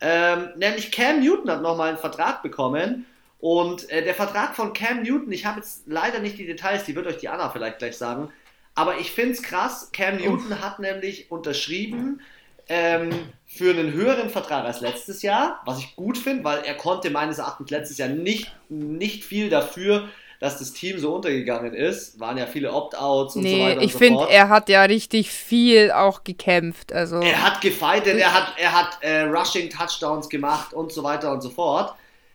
Ähm, 0.02 0.50
nämlich 0.56 0.92
Cam 0.92 1.20
Newton 1.20 1.52
hat 1.52 1.62
nochmal 1.62 1.90
einen 1.90 1.98
Vertrag 1.98 2.42
bekommen. 2.42 3.06
Und 3.40 3.90
äh, 3.90 4.04
der 4.04 4.16
Vertrag 4.16 4.56
von 4.56 4.74
Cam 4.74 5.04
Newton, 5.04 5.32
ich 5.32 5.46
habe 5.46 5.60
jetzt 5.60 5.84
leider 5.86 6.20
nicht 6.20 6.38
die 6.38 6.46
Details, 6.46 6.86
die 6.86 6.96
wird 6.96 7.08
euch 7.08 7.18
die 7.18 7.30
Anna 7.30 7.50
vielleicht 7.50 7.80
gleich 7.80 7.98
sagen, 7.98 8.32
aber 8.76 9.00
ich 9.00 9.12
finde 9.12 9.34
es 9.34 9.42
krass, 9.42 9.90
Cam 9.92 10.18
Newton 10.18 10.52
Uff. 10.52 10.62
hat 10.62 10.80
nämlich 10.80 11.32
unterschrieben 11.32 12.22
ähm, 12.68 13.10
für 13.46 13.72
einen 13.72 13.94
höheren 13.94 14.30
Vertrag 14.30 14.66
als 14.66 14.80
letztes 14.80 15.22
Jahr, 15.22 15.62
was 15.66 15.80
ich 15.80 15.96
gut 15.96 16.18
finde, 16.18 16.44
weil 16.44 16.64
er 16.64 16.76
konnte 16.76 17.10
meines 17.10 17.40
Erachtens 17.40 17.72
letztes 17.72 17.98
Jahr 17.98 18.10
nicht, 18.10 18.52
nicht 18.70 19.24
viel 19.24 19.50
dafür, 19.50 20.08
dass 20.40 20.58
das 20.58 20.72
Team 20.72 21.00
so 21.00 21.16
untergegangen 21.16 21.74
ist. 21.74 22.20
Waren 22.20 22.38
ja 22.38 22.46
viele 22.46 22.72
Opt-outs 22.72 23.36
und 23.36 23.44
nee, 23.44 23.58
so 23.58 23.64
weiter. 23.64 23.82
Ich 23.82 23.94
so 23.94 23.98
finde, 23.98 24.30
er 24.30 24.50
hat 24.50 24.70
ja 24.70 24.84
richtig 24.84 25.32
viel 25.32 25.92
auch 25.92 26.24
gekämpft. 26.24 26.94
Also 26.94 27.18
er 27.18 27.44
hat 27.44 27.62
gefightet, 27.62 28.18
er 28.18 28.34
hat, 28.34 28.54
er 28.58 28.72
hat 28.72 29.00
äh, 29.02 29.22
Rushing-Touchdowns 29.24 30.30
gemacht 30.30 30.74
und 30.74 30.94
so 30.94 31.04
weiter 31.04 31.32
und 31.32 31.42
so 31.42 31.50
fort. 31.50 31.94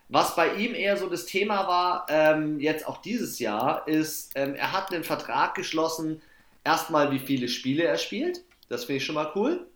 Was 0.09 0.37
bei 0.37 0.55
ihm 0.55 0.75
eher 0.75 0.97
so 0.97 1.09
das 1.09 1.27
Thema 1.27 1.67
war, 1.67 2.07
ähm, 2.09 2.61
jetzt 2.61 2.87
auch 2.87 2.99
dieses 2.99 3.39
Jahr, 3.39 3.89
ist, 3.89 4.33
ähm, 4.35 4.55
er 4.55 4.73
hat 4.73 4.93
einen 4.93 5.05
Vertrag 5.05 5.55
geschlossen 5.55 6.21
erstmal, 6.63 7.11
wie 7.11 7.19
viele 7.19 7.49
Spiele 7.49 7.85
er 7.85 7.99
spielt. 7.99 8.43
Das 8.69 8.85
finde 8.85 8.99
ich 8.99 9.05
schon 9.05 9.15
mal 9.15 9.33
cool. 9.35 9.67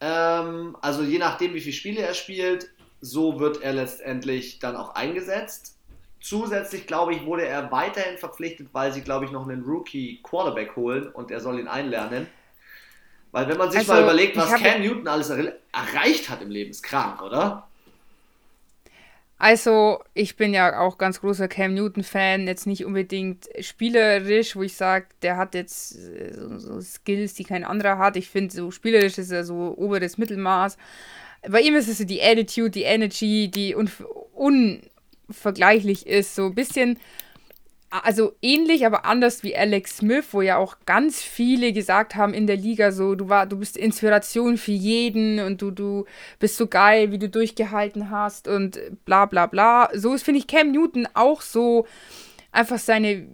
Ähm, 0.00 0.76
also 0.80 1.02
je 1.02 1.18
nachdem, 1.18 1.54
wie 1.54 1.60
viele 1.60 1.74
Spiele 1.74 2.02
er 2.02 2.14
spielt, 2.14 2.70
so 3.00 3.40
wird 3.40 3.62
er 3.62 3.72
letztendlich 3.72 4.58
dann 4.58 4.76
auch 4.76 4.94
eingesetzt. 4.94 5.76
Zusätzlich, 6.20 6.86
glaube 6.86 7.14
ich, 7.14 7.24
wurde 7.24 7.46
er 7.46 7.70
weiterhin 7.70 8.18
verpflichtet, 8.18 8.68
weil 8.72 8.92
sie, 8.92 9.02
glaube 9.02 9.24
ich, 9.24 9.30
noch 9.30 9.48
einen 9.48 9.62
Rookie-Quarterback 9.62 10.74
holen 10.74 11.08
und 11.08 11.30
er 11.30 11.40
soll 11.40 11.60
ihn 11.60 11.68
einlernen. 11.68 12.26
Weil 13.30 13.48
wenn 13.48 13.58
man 13.58 13.70
sich 13.70 13.80
also, 13.80 13.92
mal 13.92 14.02
überlegt, 14.02 14.36
was 14.36 14.52
Cam 14.54 14.82
Newton 14.82 15.06
alles 15.06 15.30
erreicht 15.30 16.28
hat 16.28 16.42
im 16.42 16.50
Leben, 16.50 16.70
ist 16.70 16.82
krank, 16.82 17.22
oder? 17.22 17.68
Also, 19.40 20.02
ich 20.14 20.34
bin 20.34 20.52
ja 20.52 20.80
auch 20.80 20.98
ganz 20.98 21.20
großer 21.20 21.46
Cam 21.46 21.72
Newton-Fan, 21.74 22.48
jetzt 22.48 22.66
nicht 22.66 22.84
unbedingt 22.84 23.48
spielerisch, 23.60 24.56
wo 24.56 24.62
ich 24.62 24.74
sage, 24.74 25.06
der 25.22 25.36
hat 25.36 25.54
jetzt 25.54 25.96
äh, 25.96 26.34
so, 26.34 26.58
so, 26.58 26.80
Skills, 26.80 27.34
die 27.34 27.44
kein 27.44 27.62
anderer 27.62 27.98
hat. 27.98 28.16
Ich 28.16 28.28
finde, 28.28 28.52
so 28.52 28.72
spielerisch 28.72 29.16
ist 29.16 29.30
er 29.30 29.44
so 29.44 29.74
oberes 29.76 30.18
Mittelmaß. 30.18 30.76
Bei 31.48 31.60
ihm 31.60 31.76
ist 31.76 31.88
es 31.88 31.98
so 31.98 32.04
die 32.04 32.20
Attitude, 32.20 32.70
die 32.70 32.82
Energy, 32.82 33.48
die 33.48 33.76
unvergleichlich 34.34 36.08
ist. 36.08 36.34
So 36.34 36.46
ein 36.46 36.56
bisschen 36.56 36.98
also 37.90 38.34
ähnlich, 38.42 38.84
aber 38.84 39.04
anders 39.04 39.42
wie 39.42 39.56
Alex 39.56 39.98
Smith, 39.98 40.26
wo 40.32 40.42
ja 40.42 40.58
auch 40.58 40.76
ganz 40.84 41.22
viele 41.22 41.72
gesagt 41.72 42.16
haben 42.16 42.34
in 42.34 42.46
der 42.46 42.56
Liga 42.56 42.92
so, 42.92 43.14
du 43.14 43.28
war, 43.28 43.46
du 43.46 43.58
bist 43.58 43.76
Inspiration 43.76 44.58
für 44.58 44.72
jeden 44.72 45.40
und 45.40 45.62
du, 45.62 45.70
du 45.70 46.04
bist 46.38 46.56
so 46.56 46.66
geil, 46.66 47.12
wie 47.12 47.18
du 47.18 47.28
durchgehalten 47.28 48.10
hast 48.10 48.46
und 48.48 48.78
bla 49.04 49.26
bla 49.26 49.46
bla. 49.46 49.88
So 49.94 50.12
ist, 50.14 50.22
finde 50.22 50.40
ich, 50.40 50.46
Cam 50.46 50.70
Newton 50.70 51.08
auch 51.14 51.40
so 51.40 51.86
einfach 52.52 52.78
seine 52.78 53.26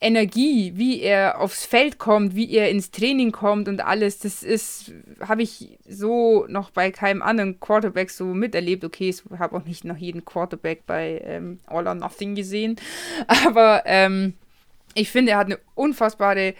Energie, 0.00 0.72
wie 0.76 1.00
er 1.00 1.40
aufs 1.40 1.66
Feld 1.66 1.98
kommt, 1.98 2.36
wie 2.36 2.52
er 2.54 2.70
ins 2.70 2.92
Training 2.92 3.32
kommt 3.32 3.68
und 3.68 3.84
alles, 3.84 4.20
das 4.20 4.44
ist, 4.44 4.92
habe 5.20 5.42
ich 5.42 5.78
so 5.88 6.46
noch 6.48 6.70
bei 6.70 6.92
keinem 6.92 7.20
anderen 7.20 7.58
Quarterback 7.58 8.10
so 8.10 8.26
miterlebt. 8.26 8.84
Okay, 8.84 9.08
ich 9.08 9.22
habe 9.38 9.56
auch 9.56 9.64
nicht 9.64 9.84
noch 9.84 9.96
jeden 9.96 10.24
Quarterback 10.24 10.86
bei 10.86 11.20
ähm, 11.24 11.58
All 11.66 11.86
or 11.86 11.94
Nothing 11.94 12.36
gesehen, 12.36 12.76
aber 13.26 13.82
ähm, 13.86 14.34
ich 14.94 15.10
finde, 15.10 15.32
er 15.32 15.38
hat 15.38 15.46
eine 15.46 15.58
unfassbare 15.74 16.54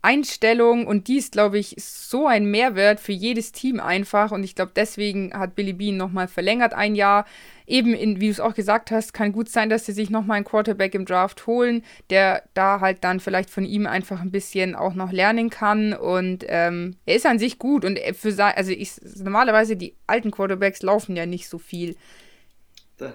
Einstellung 0.00 0.86
und 0.86 1.08
die 1.08 1.18
ist, 1.18 1.32
glaube 1.32 1.58
ich, 1.58 1.74
so 1.78 2.26
ein 2.26 2.46
Mehrwert 2.46 3.00
für 3.00 3.12
jedes 3.12 3.52
Team 3.52 3.80
einfach 3.80 4.30
und 4.30 4.44
ich 4.44 4.54
glaube, 4.54 4.72
deswegen 4.74 5.32
hat 5.34 5.54
Billy 5.54 5.72
Bean 5.72 5.96
nochmal 5.96 6.28
verlängert 6.28 6.72
ein 6.72 6.94
Jahr 6.94 7.24
eben, 7.68 7.94
in, 7.94 8.20
wie 8.20 8.26
du 8.26 8.32
es 8.32 8.40
auch 8.40 8.54
gesagt 8.54 8.90
hast, 8.90 9.12
kann 9.12 9.32
gut 9.32 9.48
sein, 9.48 9.68
dass 9.68 9.86
sie 9.86 9.92
sich 9.92 10.10
nochmal 10.10 10.36
einen 10.36 10.44
Quarterback 10.44 10.94
im 10.94 11.04
Draft 11.04 11.46
holen, 11.46 11.84
der 12.10 12.42
da 12.54 12.80
halt 12.80 13.04
dann 13.04 13.20
vielleicht 13.20 13.50
von 13.50 13.64
ihm 13.64 13.86
einfach 13.86 14.20
ein 14.20 14.30
bisschen 14.30 14.74
auch 14.74 14.94
noch 14.94 15.12
lernen 15.12 15.50
kann. 15.50 15.92
Und 15.92 16.44
ähm, 16.48 16.96
er 17.04 17.16
ist 17.16 17.26
an 17.26 17.38
sich 17.38 17.58
gut 17.58 17.84
und 17.84 17.98
für 18.14 18.34
also 18.44 18.70
ich, 18.70 18.92
normalerweise 19.22 19.76
die 19.76 19.94
alten 20.06 20.30
Quarterbacks 20.30 20.82
laufen 20.82 21.16
ja 21.16 21.26
nicht 21.26 21.48
so 21.48 21.58
viel. 21.58 21.96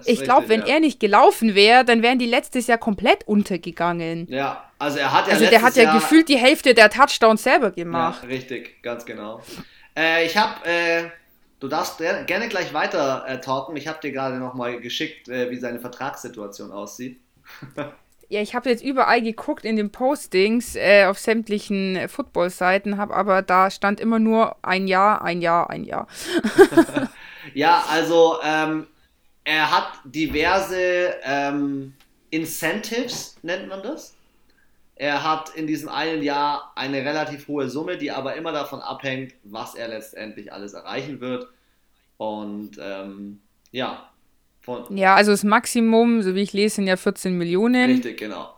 Ich 0.05 0.23
glaube, 0.23 0.47
wenn 0.47 0.61
ja. 0.61 0.67
er 0.67 0.79
nicht 0.79 1.01
gelaufen 1.01 1.55
wäre, 1.55 1.83
dann 1.83 2.01
wären 2.01 2.17
die 2.17 2.25
letztes 2.25 2.67
Jahr 2.67 2.77
komplett 2.77 3.27
untergegangen. 3.27 4.27
Ja, 4.29 4.63
also 4.83 4.99
er 4.99 5.11
hat 5.11 5.27
ja 5.27 5.33
Also 5.33 5.45
der 5.45 5.61
hat 5.61 5.75
ja 5.75 5.83
Jahr 5.83 5.95
gefühlt 5.95 6.29
die 6.29 6.37
Hälfte 6.37 6.73
der 6.73 6.89
Touchdowns 6.89 7.43
selber 7.43 7.71
gemacht. 7.71 8.23
Ja, 8.23 8.29
richtig, 8.29 8.81
ganz 8.83 9.05
genau. 9.05 9.41
Äh, 9.97 10.25
ich 10.25 10.37
habe, 10.37 10.65
äh, 10.65 11.09
du 11.59 11.67
darfst 11.67 11.97
gerne 11.97 12.47
gleich 12.49 12.73
weiter 12.73 13.25
äh, 13.27 13.39
talken. 13.39 13.75
Ich 13.77 13.87
habe 13.87 13.99
dir 14.01 14.11
gerade 14.11 14.37
nochmal 14.37 14.79
geschickt, 14.79 15.29
äh, 15.29 15.49
wie 15.49 15.57
seine 15.57 15.79
Vertragssituation 15.79 16.71
aussieht. 16.71 17.19
Ja, 18.29 18.41
ich 18.41 18.55
habe 18.55 18.67
jetzt 18.67 18.83
überall 18.83 19.21
geguckt 19.21 19.63
in 19.63 19.75
den 19.75 19.91
Postings 19.91 20.75
äh, 20.75 21.05
auf 21.05 21.19
sämtlichen 21.19 22.09
Football-Seiten, 22.09 22.97
habe 22.97 23.13
aber 23.13 23.43
da 23.43 23.69
stand 23.69 23.99
immer 23.99 24.17
nur 24.17 24.55
ein 24.63 24.87
Jahr, 24.87 25.21
ein 25.21 25.39
Jahr, 25.39 25.69
ein 25.69 25.83
Jahr. 25.83 26.07
ja, 27.53 27.83
also 27.91 28.37
ähm, 28.43 28.87
er 29.43 29.69
hat 29.69 29.99
diverse 30.05 31.13
ähm, 31.23 31.93
Incentives, 32.31 33.35
nennt 33.43 33.67
man 33.67 33.83
das. 33.83 34.15
Er 34.95 35.23
hat 35.23 35.49
in 35.55 35.67
diesem 35.67 35.89
einen 35.89 36.21
Jahr 36.21 36.71
eine 36.75 37.03
relativ 37.03 37.47
hohe 37.47 37.69
Summe, 37.69 37.97
die 37.97 38.11
aber 38.11 38.35
immer 38.35 38.51
davon 38.51 38.79
abhängt, 38.79 39.33
was 39.43 39.75
er 39.75 39.87
letztendlich 39.87 40.53
alles 40.53 40.73
erreichen 40.73 41.19
wird. 41.19 41.47
Und 42.17 42.77
ähm, 42.79 43.41
ja, 43.71 44.09
von 44.61 44.95
ja, 44.95 45.15
also 45.15 45.31
das 45.31 45.43
Maximum, 45.43 46.21
so 46.21 46.35
wie 46.35 46.41
ich 46.41 46.53
lese, 46.53 46.75
sind 46.75 46.87
ja 46.87 46.95
14 46.95 47.37
Millionen. 47.37 47.91
Richtig, 47.91 48.17
genau. 48.17 48.53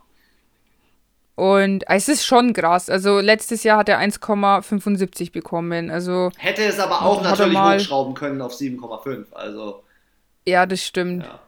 Und 1.36 1.84
es 1.88 2.08
ist 2.08 2.24
schon 2.24 2.52
krass. 2.54 2.88
Also 2.88 3.20
letztes 3.20 3.62
Jahr 3.62 3.78
hat 3.78 3.88
er 3.88 4.00
1,75 4.00 5.32
bekommen. 5.32 5.90
Also 5.90 6.30
hätte 6.38 6.64
es 6.64 6.78
aber 6.78 7.02
auch 7.02 7.22
natürlich 7.22 7.58
hochschrauben 7.58 8.14
können 8.14 8.40
auf 8.40 8.54
7,5. 8.54 9.32
Also 9.32 9.82
ja, 10.46 10.64
das 10.64 10.82
stimmt. 10.82 11.24
Ja. 11.24 11.40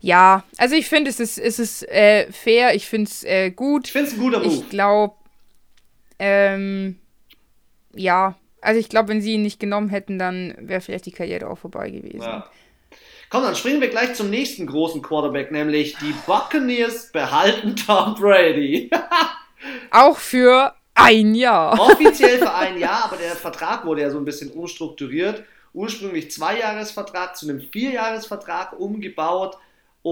Ja, 0.00 0.44
also 0.56 0.74
ich 0.74 0.88
finde, 0.88 1.10
es 1.10 1.20
ist, 1.20 1.38
es 1.38 1.58
ist 1.58 1.88
äh, 1.88 2.30
fair, 2.32 2.74
ich 2.74 2.86
finde 2.86 3.10
es 3.10 3.24
äh, 3.24 3.50
gut. 3.50 3.86
Ich 3.86 3.92
finde 3.92 4.08
es 4.08 4.14
ein 4.14 4.20
guter 4.20 4.38
Move. 4.40 4.48
Ich 4.48 4.68
glaube, 4.68 5.14
ähm, 6.18 6.98
ja, 7.94 8.36
also 8.60 8.80
ich 8.80 8.88
glaube, 8.88 9.08
wenn 9.08 9.20
sie 9.20 9.34
ihn 9.34 9.42
nicht 9.42 9.60
genommen 9.60 9.88
hätten, 9.88 10.18
dann 10.18 10.54
wäre 10.58 10.80
vielleicht 10.80 11.06
die 11.06 11.12
Karriere 11.12 11.48
auch 11.48 11.58
vorbei 11.58 11.90
gewesen. 11.90 12.22
Ja. 12.22 12.50
Komm, 13.30 13.42
dann 13.42 13.54
springen 13.54 13.80
wir 13.80 13.88
gleich 13.88 14.14
zum 14.14 14.30
nächsten 14.30 14.66
großen 14.66 15.02
Quarterback, 15.02 15.52
nämlich 15.52 15.96
die 15.98 16.14
Buccaneers 16.26 17.12
behalten 17.12 17.76
Tom 17.76 18.14
Brady. 18.14 18.90
Auch 19.90 20.16
für 20.16 20.74
ein 20.94 21.34
Jahr. 21.34 21.78
Offiziell 21.78 22.38
für 22.38 22.54
ein 22.54 22.78
Jahr, 22.80 23.04
aber 23.04 23.16
der 23.16 23.36
Vertrag 23.36 23.84
wurde 23.84 24.02
ja 24.02 24.10
so 24.10 24.16
ein 24.16 24.24
bisschen 24.24 24.50
umstrukturiert. 24.50 25.44
Ursprünglich 25.74 26.30
Zweijahresvertrag 26.30 27.36
zu 27.36 27.46
einem 27.46 27.60
Vierjahresvertrag 27.60 28.78
umgebaut 28.78 29.58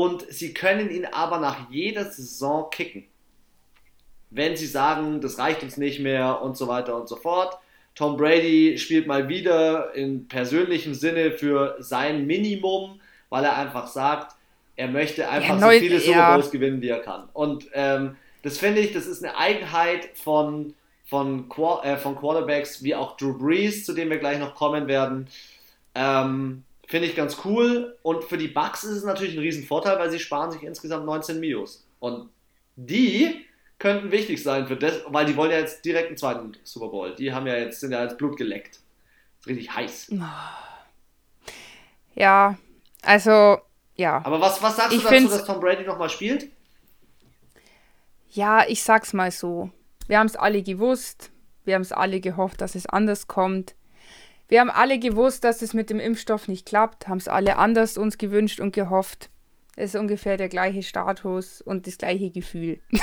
und 0.05 0.27
sie 0.31 0.53
können 0.55 0.91
ihn 0.91 1.07
aber 1.07 1.39
nach 1.39 1.71
jeder 1.71 2.05
Saison 2.11 2.71
kicken. 2.71 3.05
Wenn 4.31 4.57
sie 4.57 4.67
sagen, 4.67 5.21
das 5.21 5.39
reicht 5.39 5.63
uns 5.63 5.77
nicht 5.77 6.01
mehr 6.01 6.43
und 6.43 6.57
so 6.57 6.69
weiter 6.69 6.97
und 6.97 7.09
so 7.09 7.17
fort. 7.17 7.59
Tom 7.95 8.17
Brady 8.17 8.77
spielt 8.79 9.07
mal 9.07 9.29
wieder 9.29 9.95
in 9.95 10.29
persönlichem 10.29 10.95
Sinne 10.95 11.33
für 11.33 11.77
sein 11.79 12.27
Minimum 12.27 13.01
weil 13.29 13.45
er 13.45 13.57
einfach 13.57 13.87
sagt, 13.87 14.37
er 14.77 14.89
möchte 14.89 15.29
einfach 15.29 15.55
ja, 15.55 15.61
neu, 15.61 15.75
so 15.75 15.81
viele 15.81 16.01
Super 16.01 16.35
Bowls 16.35 16.47
ja. 16.47 16.53
gewinnen, 16.53 16.83
wie 16.83 16.89
er 16.89 17.01
kann. 17.01 17.29
Und 17.33 17.67
ähm, 17.73 18.17
das 18.43 18.59
finde 18.59 18.81
ich, 18.81 18.93
das 18.93 19.07
ist 19.07 19.25
eine 19.25 19.37
Eigenheit 19.37 20.11
von, 20.15 20.75
von, 21.05 21.51
äh, 21.83 21.97
von 21.97 22.17
Quarterbacks 22.17 22.83
wie 22.83 22.95
auch 22.95 23.17
Drew 23.17 23.37
Brees, 23.37 23.85
zu 23.85 23.95
dem 23.95 24.11
wir 24.11 24.19
gleich 24.19 24.39
noch 24.39 24.55
kommen 24.55 24.87
werden. 24.87 25.29
Ähm, 25.95 26.63
finde 26.87 27.09
ich 27.09 27.17
ganz 27.17 27.39
cool. 27.45 27.97
Und 28.03 28.25
für 28.25 28.39
die 28.39 28.49
Bucks 28.49 28.85
ist 28.85 28.97
es 28.97 29.05
natürlich 29.05 29.35
ein 29.35 29.41
Riesenvorteil, 29.41 29.99
weil 29.99 30.11
sie 30.11 30.19
sparen 30.19 30.51
sich 30.51 30.63
insgesamt 30.63 31.07
19 31.07 31.41
Mios. 31.41 31.87
Und 31.99 32.31
die 32.77 33.47
könnten 33.79 34.11
wichtig 34.11 34.43
sein 34.43 34.67
für 34.67 34.77
das, 34.77 35.03
weil 35.09 35.27
die 35.27 35.37
wollen 35.37 35.51
ja 35.51 35.59
jetzt 35.59 35.85
direkt 35.85 36.09
einen 36.09 36.17
zweiten 36.17 36.53
Super 36.65 36.89
Bowl. 36.89 37.15
Die 37.15 37.33
haben 37.33 37.47
ja 37.47 37.57
jetzt, 37.57 37.81
sind 37.81 37.93
ja 37.93 37.99
als 37.99 38.17
Blut 38.17 38.37
geleckt. 38.37 38.81
Ist 39.41 39.47
richtig 39.47 39.75
heiß. 39.75 40.13
Ja, 42.15 42.57
also, 43.03 43.59
ja. 43.95 44.23
Aber 44.25 44.41
was, 44.41 44.63
was 44.63 44.77
sagst 44.77 44.97
ich 44.97 45.03
du 45.03 45.09
dazu, 45.09 45.29
dass 45.29 45.45
Tom 45.45 45.61
Brady 45.61 45.85
nochmal 45.85 46.09
spielt? 46.09 46.51
Ja, 48.31 48.67
ich 48.67 48.83
sag's 48.83 49.13
mal 49.13 49.31
so. 49.31 49.71
Wir 50.09 50.19
haben 50.19 50.27
es 50.27 50.37
alle 50.37 50.63
gewusst. 50.63 51.31
Wir 51.65 51.75
haben 51.75 51.83
es 51.83 51.93
alle 51.93 52.21
gehofft, 52.21 52.61
dass 52.61 52.75
es 52.75 52.87
anders 52.87 53.27
kommt. 53.27 53.76
Wir 54.49 54.61
haben 54.61 54.71
alle 54.71 54.99
gewusst, 54.99 55.45
dass 55.45 55.63
es 55.63 55.75
mit 55.75 55.91
dem 55.91 56.01
Impfstoff 56.01 56.49
nicht 56.49 56.67
klappt, 56.67 57.09
haben 57.09 57.19
es 57.19 57.29
alle 57.29 57.57
anders 57.57 57.99
uns 57.99 58.19
gewünscht 58.19 58.61
und 58.61 58.73
gehofft. 58.73 59.31
Es 59.77 59.95
ist 59.95 60.01
ungefähr 60.01 60.37
der 60.37 60.49
gleiche 60.49 60.83
Status 60.83 61.61
und 61.61 61.87
das 61.87 61.99
gleiche 61.99 62.31
Gefühl. 62.31 62.81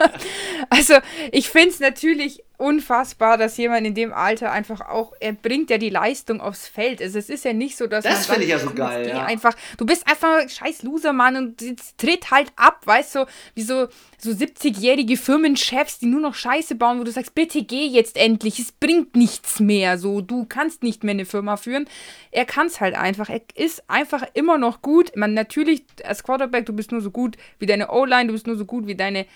also, 0.70 0.94
ich 1.32 1.48
finde 1.48 1.70
es 1.70 1.80
natürlich 1.80 2.44
unfassbar, 2.58 3.38
dass 3.38 3.56
jemand 3.56 3.86
in 3.86 3.94
dem 3.94 4.12
Alter 4.12 4.50
einfach 4.50 4.80
auch, 4.80 5.12
er 5.20 5.32
bringt 5.32 5.70
ja 5.70 5.78
die 5.78 5.90
Leistung 5.90 6.40
aufs 6.40 6.68
Feld. 6.68 7.02
Also 7.02 7.18
es 7.18 7.28
ist 7.28 7.44
ja 7.44 7.52
nicht 7.52 7.76
so, 7.76 7.86
dass 7.86 8.04
das 8.04 8.26
finde 8.26 8.44
ich 8.44 8.50
ja 8.50 8.58
so 8.58 8.70
geil. 8.70 9.08
Ja. 9.08 9.24
Einfach, 9.24 9.54
du 9.76 9.86
bist 9.86 10.06
einfach 10.06 10.40
ein 10.40 10.48
scheiß 10.48 10.82
Losermann 10.82 11.36
und 11.36 11.60
jetzt 11.60 11.98
tritt 11.98 12.30
halt 12.30 12.52
ab, 12.56 12.80
weißt 12.84 13.16
du, 13.16 13.26
wie 13.54 13.62
so, 13.62 13.88
so 14.18 14.30
70-jährige 14.30 15.16
Firmenchefs, 15.16 15.98
die 15.98 16.06
nur 16.06 16.20
noch 16.20 16.34
Scheiße 16.34 16.74
bauen, 16.74 16.98
wo 17.00 17.04
du 17.04 17.10
sagst, 17.10 17.34
bitte 17.34 17.62
geh 17.62 17.86
jetzt 17.86 18.16
endlich, 18.16 18.58
es 18.58 18.72
bringt 18.72 19.16
nichts 19.16 19.60
mehr, 19.60 19.98
so, 19.98 20.20
du 20.20 20.46
kannst 20.46 20.82
nicht 20.82 21.04
mehr 21.04 21.12
eine 21.12 21.26
Firma 21.26 21.56
führen. 21.56 21.88
Er 22.30 22.44
kann 22.44 22.66
es 22.66 22.80
halt 22.80 22.94
einfach, 22.94 23.28
er 23.28 23.42
ist 23.54 23.88
einfach 23.88 24.24
immer 24.34 24.58
noch 24.58 24.82
gut. 24.82 25.14
Man 25.16 25.34
natürlich 25.34 25.84
als 26.04 26.22
Quarterback, 26.22 26.66
du 26.66 26.72
bist 26.72 26.92
nur 26.92 27.00
so 27.00 27.10
gut 27.10 27.36
wie 27.58 27.66
deine 27.66 27.90
O-Line, 27.90 28.26
du 28.26 28.32
bist 28.32 28.46
nur 28.46 28.56
so 28.56 28.64
gut 28.64 28.86
wie 28.86 28.94
deine 28.94 29.26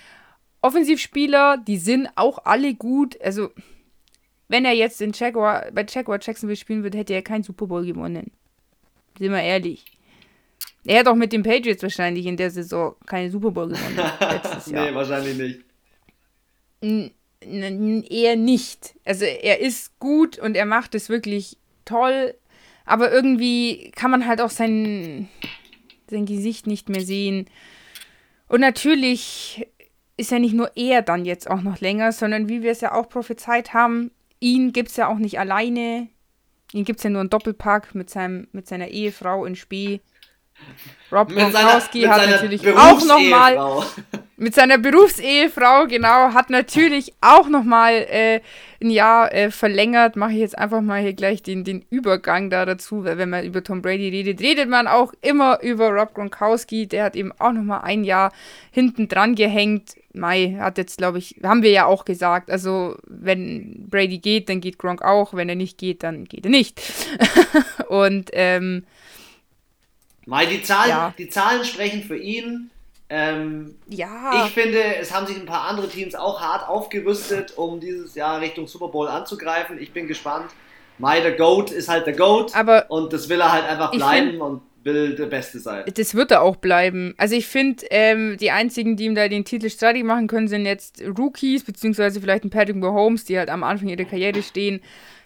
Offensivspieler, 0.63 1.59
die 1.59 1.79
sind 1.79 2.09
auch 2.17 2.45
alle 2.45 2.75
gut. 2.75 3.21
Also, 3.23 3.51
wenn 4.49 4.65
er 4.65 4.73
jetzt 4.73 5.01
in 5.01 5.13
Jaguar, 5.13 5.71
bei 5.73 5.87
Jaguar 5.89 6.19
Jacksonville 6.21 6.57
spielen 6.57 6.83
würde, 6.83 6.99
hätte 6.99 7.15
er 7.15 7.23
keinen 7.23 7.43
Super 7.43 7.67
Bowl 7.67 7.85
gewonnen. 7.85 8.31
Sind 9.19 9.33
wir 9.33 9.43
ehrlich. 9.43 9.85
Er 10.85 11.01
hat 11.01 11.09
auch 11.09 11.15
mit 11.15 11.33
den 11.33 11.43
Patriots 11.43 11.83
wahrscheinlich 11.83 12.27
in 12.27 12.37
der 12.37 12.51
Saison 12.51 12.95
keine 13.07 13.31
Super 13.31 13.51
Bowl 13.51 13.69
gewonnen. 13.69 13.97
letztes 14.21 14.67
Jahr. 14.67 14.91
nee, 14.91 14.95
wahrscheinlich 14.95 15.37
nicht. 15.37 15.61
N 16.81 17.11
eher 17.43 18.37
nicht. 18.37 18.95
Also 19.05 19.25
er 19.25 19.61
ist 19.61 19.99
gut 19.99 20.39
und 20.39 20.57
er 20.57 20.67
macht 20.67 20.95
es 20.95 21.09
wirklich 21.09 21.57
toll, 21.87 22.35
aber 22.85 23.11
irgendwie 23.11 23.93
kann 23.93 24.11
man 24.11 24.27
halt 24.27 24.43
auch 24.43 24.51
sein, 24.51 25.29
sein 26.11 26.27
Gesicht 26.27 26.67
nicht 26.67 26.91
mehr 26.91 27.01
sehen. 27.01 27.47
Und 28.49 28.61
natürlich 28.61 29.67
ist 30.21 30.31
ja 30.31 30.39
nicht 30.39 30.55
nur 30.55 30.71
er 30.77 31.03
dann 31.03 31.25
jetzt 31.25 31.51
auch 31.51 31.63
noch 31.63 31.81
länger, 31.81 32.13
sondern 32.13 32.49
wie 32.49 32.63
wir 32.63 32.73
es 32.73 32.83
ja 32.83 32.93
auch 32.93 33.09
prophezeit 33.09 33.73
haben, 33.73 34.11
ihn 34.39 34.73
gibt 34.73 34.91
es 34.91 34.97
ja 34.97 35.09
auch 35.09 35.19
nicht 35.19 35.39
alleine. 35.39 36.09
Ihn 36.73 36.85
gibt 36.85 37.01
es 37.01 37.05
ja 37.05 37.11
nur 37.11 37.21
einen 37.21 37.31
Doppelpack 37.31 37.95
mit, 37.95 38.11
seinem, 38.11 38.47
mit 38.53 38.69
seiner 38.69 38.89
Ehefrau 38.89 39.45
in 39.45 39.57
Spee. 39.57 40.01
Rob 41.11 41.31
Gronkowski 41.31 42.03
hat 42.03 42.29
natürlich 42.29 42.69
auch 42.77 43.05
nochmal 43.05 43.83
mit 44.37 44.55
seiner 44.55 44.79
Berufsehefrau, 44.79 45.87
genau, 45.87 46.33
hat 46.33 46.51
natürlich 46.51 47.13
auch 47.21 47.49
nochmal 47.49 48.07
äh, 48.09 48.41
ein 48.83 48.91
Jahr 48.91 49.33
äh, 49.35 49.51
verlängert. 49.51 50.17
Mache 50.17 50.33
ich 50.33 50.39
jetzt 50.39 50.59
einfach 50.59 50.81
mal 50.81 51.01
hier 51.01 51.15
gleich 51.15 51.43
den, 51.43 51.65
den 51.65 51.85
Übergang 51.91 52.51
da 52.51 52.65
dazu, 52.65 53.05
weil 53.05 53.19
wenn 53.19 53.31
man 53.31 53.45
über 53.45 53.65
Tom 53.65 53.83
Brady 53.83 54.09
redet, 54.09 54.41
redet 54.41 54.69
man 54.69 54.87
auch 54.87 55.13
immer 55.21 55.61
über 55.63 55.91
Rob 55.91 56.15
Gronkowski. 56.15 56.87
Der 56.87 57.05
hat 57.05 57.17
eben 57.17 57.33
auch 57.39 57.53
nochmal 57.53 57.81
ein 57.83 58.05
Jahr 58.05 58.33
hinten 58.71 59.09
dran 59.09 59.35
gehängt. 59.35 59.97
Mai 60.13 60.57
hat 60.59 60.79
jetzt, 60.79 60.99
glaube 60.99 61.19
ich, 61.19 61.37
haben 61.43 61.63
wir 61.63 61.71
ja 61.71 61.87
auch 61.87 62.05
gesagt, 62.05 62.51
also 62.51 62.97
wenn 63.07 63.87
Brady 63.89 64.19
geht, 64.19 64.49
dann 64.49 64.61
geht 64.61 64.79
Gronk 64.79 65.03
auch. 65.03 65.35
Wenn 65.35 65.49
er 65.49 65.55
nicht 65.55 65.79
geht, 65.79 66.03
dann 66.03 66.25
geht 66.25 66.45
er 66.45 66.51
nicht. 66.51 66.81
Und 67.89 68.31
ähm, 68.33 68.85
Mai, 70.27 70.47
die 70.47 70.63
Zahlen, 70.63 70.91
ja. 70.91 71.15
die 71.17 71.29
Zahlen 71.29 71.65
sprechen 71.65 72.03
für 72.03 72.17
ihn. 72.17 72.71
Ähm, 73.09 73.77
ja. 73.89 74.45
Ich 74.47 74.53
finde, 74.53 74.97
es 74.97 75.13
haben 75.13 75.27
sich 75.27 75.37
ein 75.37 75.47
paar 75.47 75.69
andere 75.69 75.89
Teams 75.89 76.15
auch 76.15 76.41
hart 76.41 76.69
aufgerüstet, 76.69 77.57
um 77.57 77.81
dieses 77.81 78.15
Jahr 78.15 78.41
Richtung 78.41 78.69
Super 78.69 78.89
Bowl 78.89 79.09
anzugreifen. 79.09 79.81
Ich 79.81 79.93
bin 79.93 80.07
gespannt. 80.07 80.51
Mai, 80.99 81.21
der 81.21 81.33
Goat 81.33 81.71
ist 81.71 81.89
halt 81.89 82.07
der 82.07 82.15
Goat. 82.15 82.55
Aber 82.55 82.87
und 82.89 83.13
das 83.13 83.29
will 83.29 83.41
er 83.41 83.51
halt 83.51 83.65
einfach 83.65 83.91
bleiben 83.91 84.41
und 84.41 84.63
will 84.83 85.15
der 85.15 85.27
Beste 85.27 85.59
sein. 85.59 85.85
Das 85.95 86.15
wird 86.15 86.31
er 86.31 86.43
auch 86.43 86.57
bleiben. 86.57 87.15
Also 87.17 87.35
ich 87.35 87.47
finde, 87.47 87.85
ähm, 87.91 88.37
die 88.39 88.51
einzigen, 88.51 88.97
die 88.97 89.05
ihm 89.05 89.15
da 89.15 89.29
den 89.29 89.45
Titel 89.45 89.69
streitig 89.69 90.05
machen 90.05 90.27
können, 90.27 90.49
sind 90.49 90.67
jetzt 90.67 91.03
Rookies, 91.03 91.65
beziehungsweise 91.65 92.21
vielleicht 92.21 92.45
ein 92.45 92.51
Patrick 92.51 92.77
Mahomes, 92.77 93.25
die 93.25 93.39
halt 93.39 93.51
am 93.51 93.63
Anfang 93.63 93.89
ihrer 93.89 94.05
Karriere 94.05 94.43
stehen. 94.43 94.81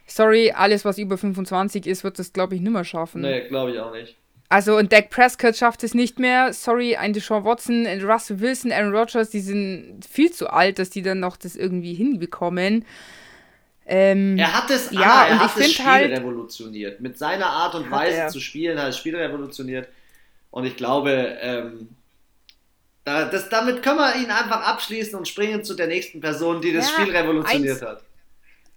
Sorry, 0.06 0.52
alles, 0.54 0.84
was 0.84 0.98
über 0.98 1.16
25 1.16 1.86
ist, 1.86 2.04
wird 2.04 2.18
das, 2.18 2.32
glaube 2.32 2.54
ich, 2.54 2.60
nimmer 2.60 2.84
schaffen. 2.84 3.22
Nee, 3.22 3.48
glaube 3.48 3.72
ich 3.72 3.78
auch 3.78 3.92
nicht. 3.92 4.16
Also, 4.50 4.76
und 4.76 4.92
Dak 4.92 5.10
Prescott 5.10 5.56
schafft 5.56 5.82
es 5.82 5.94
nicht 5.94 6.18
mehr. 6.18 6.52
Sorry, 6.52 6.96
ein 6.96 7.12
Deshaun 7.12 7.44
Watson, 7.44 7.86
ein 7.86 8.02
Russell 8.04 8.40
Wilson, 8.40 8.70
Aaron 8.70 8.94
Rodgers, 8.94 9.30
die 9.30 9.40
sind 9.40 10.04
viel 10.08 10.30
zu 10.30 10.48
alt, 10.48 10.78
dass 10.78 10.90
die 10.90 11.02
dann 11.02 11.20
noch 11.20 11.36
das 11.36 11.56
irgendwie 11.56 11.94
hinbekommen. 11.94 12.84
Ähm, 13.86 14.38
er 14.38 14.52
hat 14.54 14.70
es, 14.70 14.90
ja, 14.90 15.00
Anna, 15.00 15.26
er 15.26 15.38
hat 15.40 15.58
das 15.58 15.72
Spiel 15.72 15.84
halt, 15.84 16.10
revolutioniert. 16.10 17.00
Mit 17.00 17.18
seiner 17.18 17.46
Art 17.46 17.74
und 17.74 17.90
Weise 17.90 18.16
er. 18.16 18.28
zu 18.28 18.40
spielen 18.40 18.78
hat 18.78 18.88
das 18.88 18.98
Spiel 18.98 19.16
revolutioniert. 19.16 19.88
Und 20.50 20.64
ich 20.64 20.76
glaube, 20.76 21.36
ähm, 21.40 21.88
da, 23.04 23.26
das, 23.26 23.50
damit 23.50 23.82
können 23.82 23.98
wir 23.98 24.16
ihn 24.16 24.30
einfach 24.30 24.66
abschließen 24.66 25.18
und 25.18 25.28
springen 25.28 25.64
zu 25.64 25.74
der 25.74 25.86
nächsten 25.86 26.20
Person, 26.20 26.62
die 26.62 26.72
das 26.72 26.90
ja, 26.90 27.02
Spiel 27.02 27.14
revolutioniert 27.14 27.82
eins, 27.82 27.82
hat. 27.82 28.04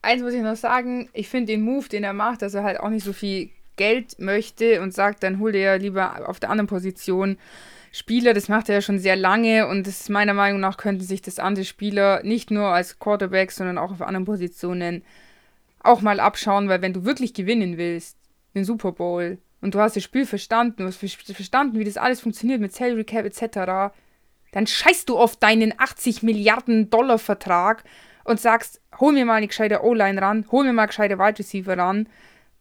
Eins 0.02 0.22
muss 0.22 0.34
ich 0.34 0.42
noch 0.42 0.58
sagen, 0.58 1.10
ich 1.14 1.30
finde 1.30 1.54
den 1.54 1.62
Move, 1.62 1.88
den 1.88 2.04
er 2.04 2.14
macht, 2.14 2.42
dass 2.42 2.54
er 2.54 2.64
halt 2.64 2.80
auch 2.80 2.90
nicht 2.90 3.06
so 3.06 3.14
viel 3.14 3.50
Geld 3.78 4.20
möchte 4.20 4.82
und 4.82 4.94
sagt, 4.94 5.24
dann 5.24 5.40
hol 5.40 5.54
dir 5.54 5.62
ja 5.62 5.76
lieber 5.76 6.28
auf 6.28 6.40
der 6.40 6.50
anderen 6.50 6.68
Position 6.68 7.38
Spieler, 7.98 8.34
das 8.34 8.48
macht 8.48 8.70
er 8.70 8.76
ja 8.76 8.82
schon 8.82 9.00
sehr 9.00 9.16
lange 9.16 9.68
und 9.68 9.88
das 9.88 10.08
meiner 10.08 10.36
Meinung 10.36 10.60
nach 10.60 10.78
könnten 10.78 11.04
sich 11.04 11.22
das 11.22 11.40
andere 11.40 11.66
Spieler 11.66 12.22
nicht 12.24 12.52
nur 12.52 12.68
als 12.68 13.00
Quarterback, 13.00 13.52
sondern 13.52 13.78
auch 13.78 13.92
auf 13.92 14.02
anderen 14.02 14.26
Positionen 14.26 15.04
auch 15.80 16.02
mal 16.02 16.20
abschauen, 16.20 16.70
weil 16.70 16.82
wenn 16.82 16.94
du 16.94 17.06
wirklich 17.06 17.34
gewinnen 17.34 17.78
willst, 17.78 18.18
den 18.54 18.66
Super 18.66 18.92
Bowl, 18.92 19.40
und 19.62 19.74
du 19.74 19.80
hast 19.80 19.96
das 19.96 20.04
Spiel 20.04 20.28
verstanden, 20.28 20.76
du 20.78 20.86
hast 20.86 20.98
verstanden, 20.98 21.80
wie 21.80 21.84
das 21.84 21.98
alles 21.98 22.22
funktioniert 22.22 22.62
mit 22.62 22.74
Salary 22.74 23.04
Cap 23.04 23.26
etc., 23.26 23.96
dann 24.52 24.68
scheißt 24.68 25.10
du 25.10 25.18
auf 25.18 25.36
deinen 25.36 25.74
80 25.78 26.22
Milliarden 26.22 26.92
Dollar 26.92 27.18
Vertrag 27.18 27.84
und 28.24 28.40
sagst, 28.40 28.80
hol 29.00 29.14
mir 29.14 29.26
mal 29.26 29.36
eine 29.36 29.48
gescheite 29.48 29.84
O-Line 29.84 30.22
ran, 30.22 30.46
hol 30.52 30.64
mir 30.64 30.74
mal 30.74 30.86
gescheite 30.86 31.18
Wide 31.18 31.40
Receiver 31.40 31.78
ran 31.78 32.08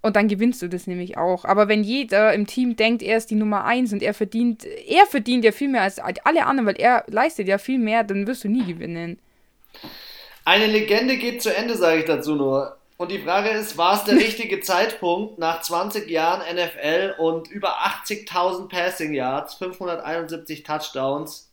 und 0.07 0.17
dann 0.17 0.29
gewinnst 0.29 0.63
du 0.63 0.69
das 0.69 0.87
nämlich 0.87 1.19
auch. 1.19 1.45
Aber 1.45 1.69
wenn 1.69 1.83
jeder 1.83 2.33
im 2.33 2.47
Team 2.47 2.77
denkt, 2.77 3.03
er 3.03 3.17
ist 3.17 3.31
die 3.31 3.35
Nummer 3.35 3.65
1 3.65 3.93
und 3.93 4.03
er 4.03 4.15
verdient, 4.15 4.65
er 4.65 5.05
verdient 5.07 5.45
ja 5.45 5.53
viel 5.53 5.69
mehr 5.69 5.83
als 5.83 5.99
alle 5.99 6.47
anderen, 6.47 6.67
weil 6.67 6.81
er 6.81 7.05
leistet 7.09 7.49
ja 7.49 7.59
viel 7.59 7.79
mehr, 7.79 8.05
dann 8.05 8.27
wirst 8.27 8.45
du 8.45 8.49
nie 8.49 8.65
gewinnen. 8.65 9.19
Eine 10.45 10.67
Legende 10.67 11.17
geht 11.17 11.43
zu 11.43 11.55
Ende, 11.55 11.77
sage 11.77 12.01
ich 12.01 12.05
dazu 12.07 12.37
nur. 12.37 12.77
Und 12.99 13.11
die 13.11 13.19
Frage 13.19 13.51
ist, 13.51 13.77
war 13.77 13.95
es 13.95 14.05
der 14.05 14.15
richtige 14.17 14.61
Zeitpunkt 14.61 15.39
nach 15.39 15.61
20 15.61 16.09
Jahren 16.09 16.43
NFL 16.55 17.17
und 17.19 17.51
über 17.51 17.81
80.000 17.81 18.69
Passing 18.69 19.13
Yards, 19.13 19.55
571 19.55 20.63
Touchdowns, 20.63 21.51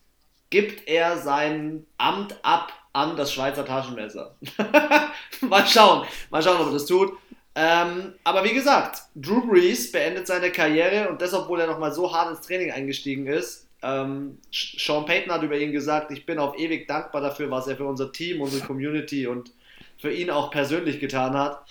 gibt 0.50 0.88
er 0.88 1.18
sein 1.18 1.86
Amt 1.98 2.36
ab 2.42 2.72
an 2.92 3.16
das 3.16 3.32
Schweizer 3.32 3.66
Taschenmesser? 3.66 4.36
mal 5.40 5.66
schauen, 5.66 6.06
mal 6.30 6.42
schauen, 6.42 6.60
ob 6.60 6.68
er 6.68 6.74
das 6.74 6.86
tut. 6.86 7.12
Ähm, 7.54 8.14
aber 8.24 8.44
wie 8.44 8.52
gesagt, 8.52 9.02
Drew 9.14 9.46
Brees 9.46 9.92
beendet 9.92 10.26
seine 10.26 10.50
Karriere 10.50 11.08
und 11.08 11.22
das, 11.22 11.32
obwohl 11.34 11.60
er 11.60 11.68
nochmal 11.68 11.92
so 11.92 12.12
hart 12.12 12.30
ins 12.30 12.46
Training 12.46 12.72
eingestiegen 12.72 13.26
ist. 13.26 13.68
Ähm, 13.82 14.38
Sean 14.50 15.04
Payton 15.04 15.32
hat 15.32 15.42
über 15.42 15.56
ihn 15.56 15.70
gesagt, 15.70 16.10
ich 16.10 16.26
bin 16.26 16.38
auf 16.38 16.58
ewig 16.58 16.88
dankbar 16.88 17.20
dafür, 17.20 17.50
was 17.50 17.66
er 17.66 17.76
für 17.76 17.84
unser 17.84 18.10
Team, 18.12 18.40
unsere 18.40 18.66
Community 18.66 19.26
und 19.26 19.52
für 19.98 20.12
ihn 20.12 20.30
auch 20.30 20.50
persönlich 20.50 20.98
getan 21.00 21.34
hat. 21.34 21.64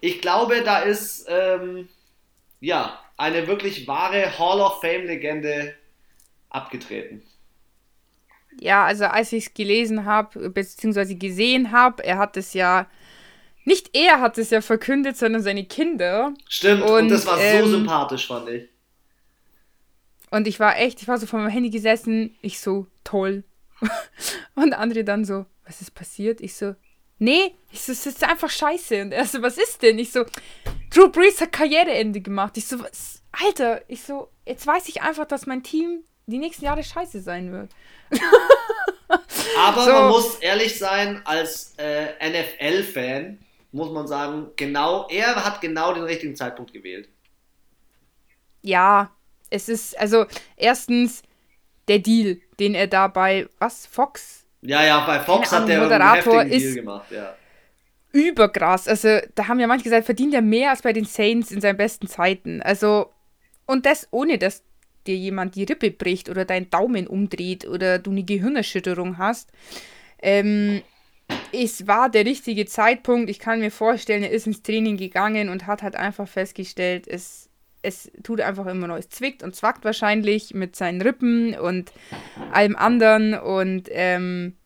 Ich 0.00 0.20
glaube, 0.20 0.62
da 0.62 0.78
ist 0.78 1.26
ähm, 1.28 1.88
ja 2.60 2.98
eine 3.16 3.46
wirklich 3.48 3.86
wahre 3.86 4.38
Hall 4.38 4.60
of 4.60 4.80
Fame-Legende 4.80 5.74
abgetreten. 6.50 7.22
Ja, 8.60 8.84
also 8.84 9.04
als 9.04 9.32
ich 9.32 9.46
es 9.46 9.54
gelesen 9.54 10.04
habe, 10.04 10.50
beziehungsweise 10.50 11.16
gesehen 11.16 11.70
habe, 11.70 12.04
er 12.04 12.18
hat 12.18 12.36
es 12.36 12.54
ja, 12.54 12.86
nicht 13.68 13.96
er 13.96 14.20
hat 14.20 14.38
es 14.38 14.50
ja 14.50 14.60
verkündet, 14.60 15.16
sondern 15.16 15.42
seine 15.42 15.64
Kinder. 15.64 16.34
Stimmt, 16.48 16.82
und, 16.82 16.90
und 16.90 17.08
das 17.10 17.26
war 17.26 17.38
ähm, 17.38 17.64
so 17.64 17.70
sympathisch, 17.70 18.26
fand 18.26 18.48
ich. 18.48 18.68
Und 20.30 20.48
ich 20.48 20.58
war 20.58 20.78
echt, 20.78 21.00
ich 21.00 21.08
war 21.08 21.18
so 21.18 21.26
vor 21.26 21.38
meinem 21.38 21.50
Handy 21.50 21.70
gesessen, 21.70 22.36
ich 22.42 22.60
so, 22.60 22.86
toll. 23.04 23.44
und 24.54 24.72
andere 24.72 25.04
dann 25.04 25.24
so, 25.24 25.46
was 25.64 25.80
ist 25.80 25.94
passiert? 25.94 26.40
Ich 26.40 26.56
so, 26.56 26.74
nee, 27.18 27.54
ich 27.70 27.82
so, 27.82 27.92
es 27.92 28.06
ist 28.06 28.24
einfach 28.24 28.50
scheiße. 28.50 29.02
Und 29.02 29.12
er 29.12 29.26
so, 29.26 29.42
was 29.42 29.58
ist 29.58 29.82
denn? 29.82 29.98
Ich 29.98 30.12
so, 30.12 30.24
Drew 30.90 31.08
Brees 31.08 31.40
hat 31.40 31.52
Karriereende 31.52 32.20
gemacht. 32.20 32.56
Ich 32.56 32.66
so, 32.66 32.80
was? 32.80 33.22
Alter, 33.32 33.82
ich 33.88 34.02
so, 34.02 34.30
jetzt 34.46 34.66
weiß 34.66 34.88
ich 34.88 35.02
einfach, 35.02 35.26
dass 35.26 35.46
mein 35.46 35.62
Team 35.62 36.04
die 36.26 36.38
nächsten 36.38 36.64
Jahre 36.64 36.82
scheiße 36.82 37.20
sein 37.20 37.52
wird. 37.52 37.70
Aber 39.58 39.84
so. 39.84 39.92
man 39.92 40.08
muss 40.08 40.36
ehrlich 40.36 40.78
sein, 40.78 41.22
als 41.24 41.74
äh, 41.78 42.08
NFL-Fan 42.28 43.38
muss 43.78 43.90
man 43.90 44.06
sagen, 44.06 44.48
genau, 44.56 45.06
er 45.08 45.44
hat 45.44 45.60
genau 45.62 45.94
den 45.94 46.04
richtigen 46.04 46.36
Zeitpunkt 46.36 46.72
gewählt. 46.72 47.08
Ja, 48.60 49.10
es 49.48 49.68
ist, 49.68 49.98
also 49.98 50.26
erstens 50.56 51.22
der 51.86 52.00
Deal, 52.00 52.38
den 52.60 52.74
er 52.74 52.86
da 52.86 53.08
bei, 53.08 53.48
was, 53.58 53.86
Fox? 53.86 54.44
Ja, 54.60 54.84
ja, 54.84 55.06
bei 55.06 55.20
Fox 55.20 55.52
hat 55.52 55.68
der 55.68 55.80
Moderator 55.80 56.40
einen 56.40 56.50
Deal 56.50 56.74
gemacht, 56.74 57.10
ja. 57.10 57.34
Überkrass. 58.12 58.88
Also, 58.88 59.18
da 59.34 59.48
haben 59.48 59.60
ja 59.60 59.66
manche 59.66 59.84
gesagt, 59.84 60.06
verdient 60.06 60.34
er 60.34 60.42
mehr 60.42 60.70
als 60.70 60.82
bei 60.82 60.92
den 60.92 61.04
Saints 61.04 61.50
in 61.50 61.60
seinen 61.60 61.76
besten 61.76 62.08
Zeiten. 62.08 62.60
Also, 62.62 63.12
und 63.66 63.86
das 63.86 64.08
ohne, 64.10 64.38
dass 64.38 64.64
dir 65.06 65.16
jemand 65.16 65.54
die 65.54 65.64
Rippe 65.64 65.90
bricht 65.90 66.28
oder 66.28 66.44
deinen 66.44 66.70
Daumen 66.70 67.06
umdreht 67.06 67.66
oder 67.66 67.98
du 67.98 68.10
eine 68.10 68.24
Gehirnerschütterung 68.24 69.18
hast. 69.18 69.50
Ähm, 70.20 70.82
es 71.52 71.86
war 71.86 72.10
der 72.10 72.24
richtige 72.24 72.66
Zeitpunkt. 72.66 73.30
Ich 73.30 73.38
kann 73.38 73.60
mir 73.60 73.70
vorstellen, 73.70 74.22
er 74.22 74.30
ist 74.30 74.46
ins 74.46 74.62
Training 74.62 74.96
gegangen 74.96 75.48
und 75.48 75.66
hat 75.66 75.82
halt 75.82 75.96
einfach 75.96 76.28
festgestellt, 76.28 77.06
es, 77.08 77.48
es 77.82 78.10
tut 78.22 78.40
einfach 78.40 78.66
immer 78.66 78.86
noch. 78.86 78.96
Es 78.96 79.08
zwickt 79.08 79.42
und 79.42 79.54
zwackt 79.54 79.84
wahrscheinlich 79.84 80.54
mit 80.54 80.76
seinen 80.76 81.00
Rippen 81.00 81.54
und 81.58 81.92
allem 82.52 82.76
anderen. 82.76 83.34
Und 83.34 83.88
ähm, 83.90 84.56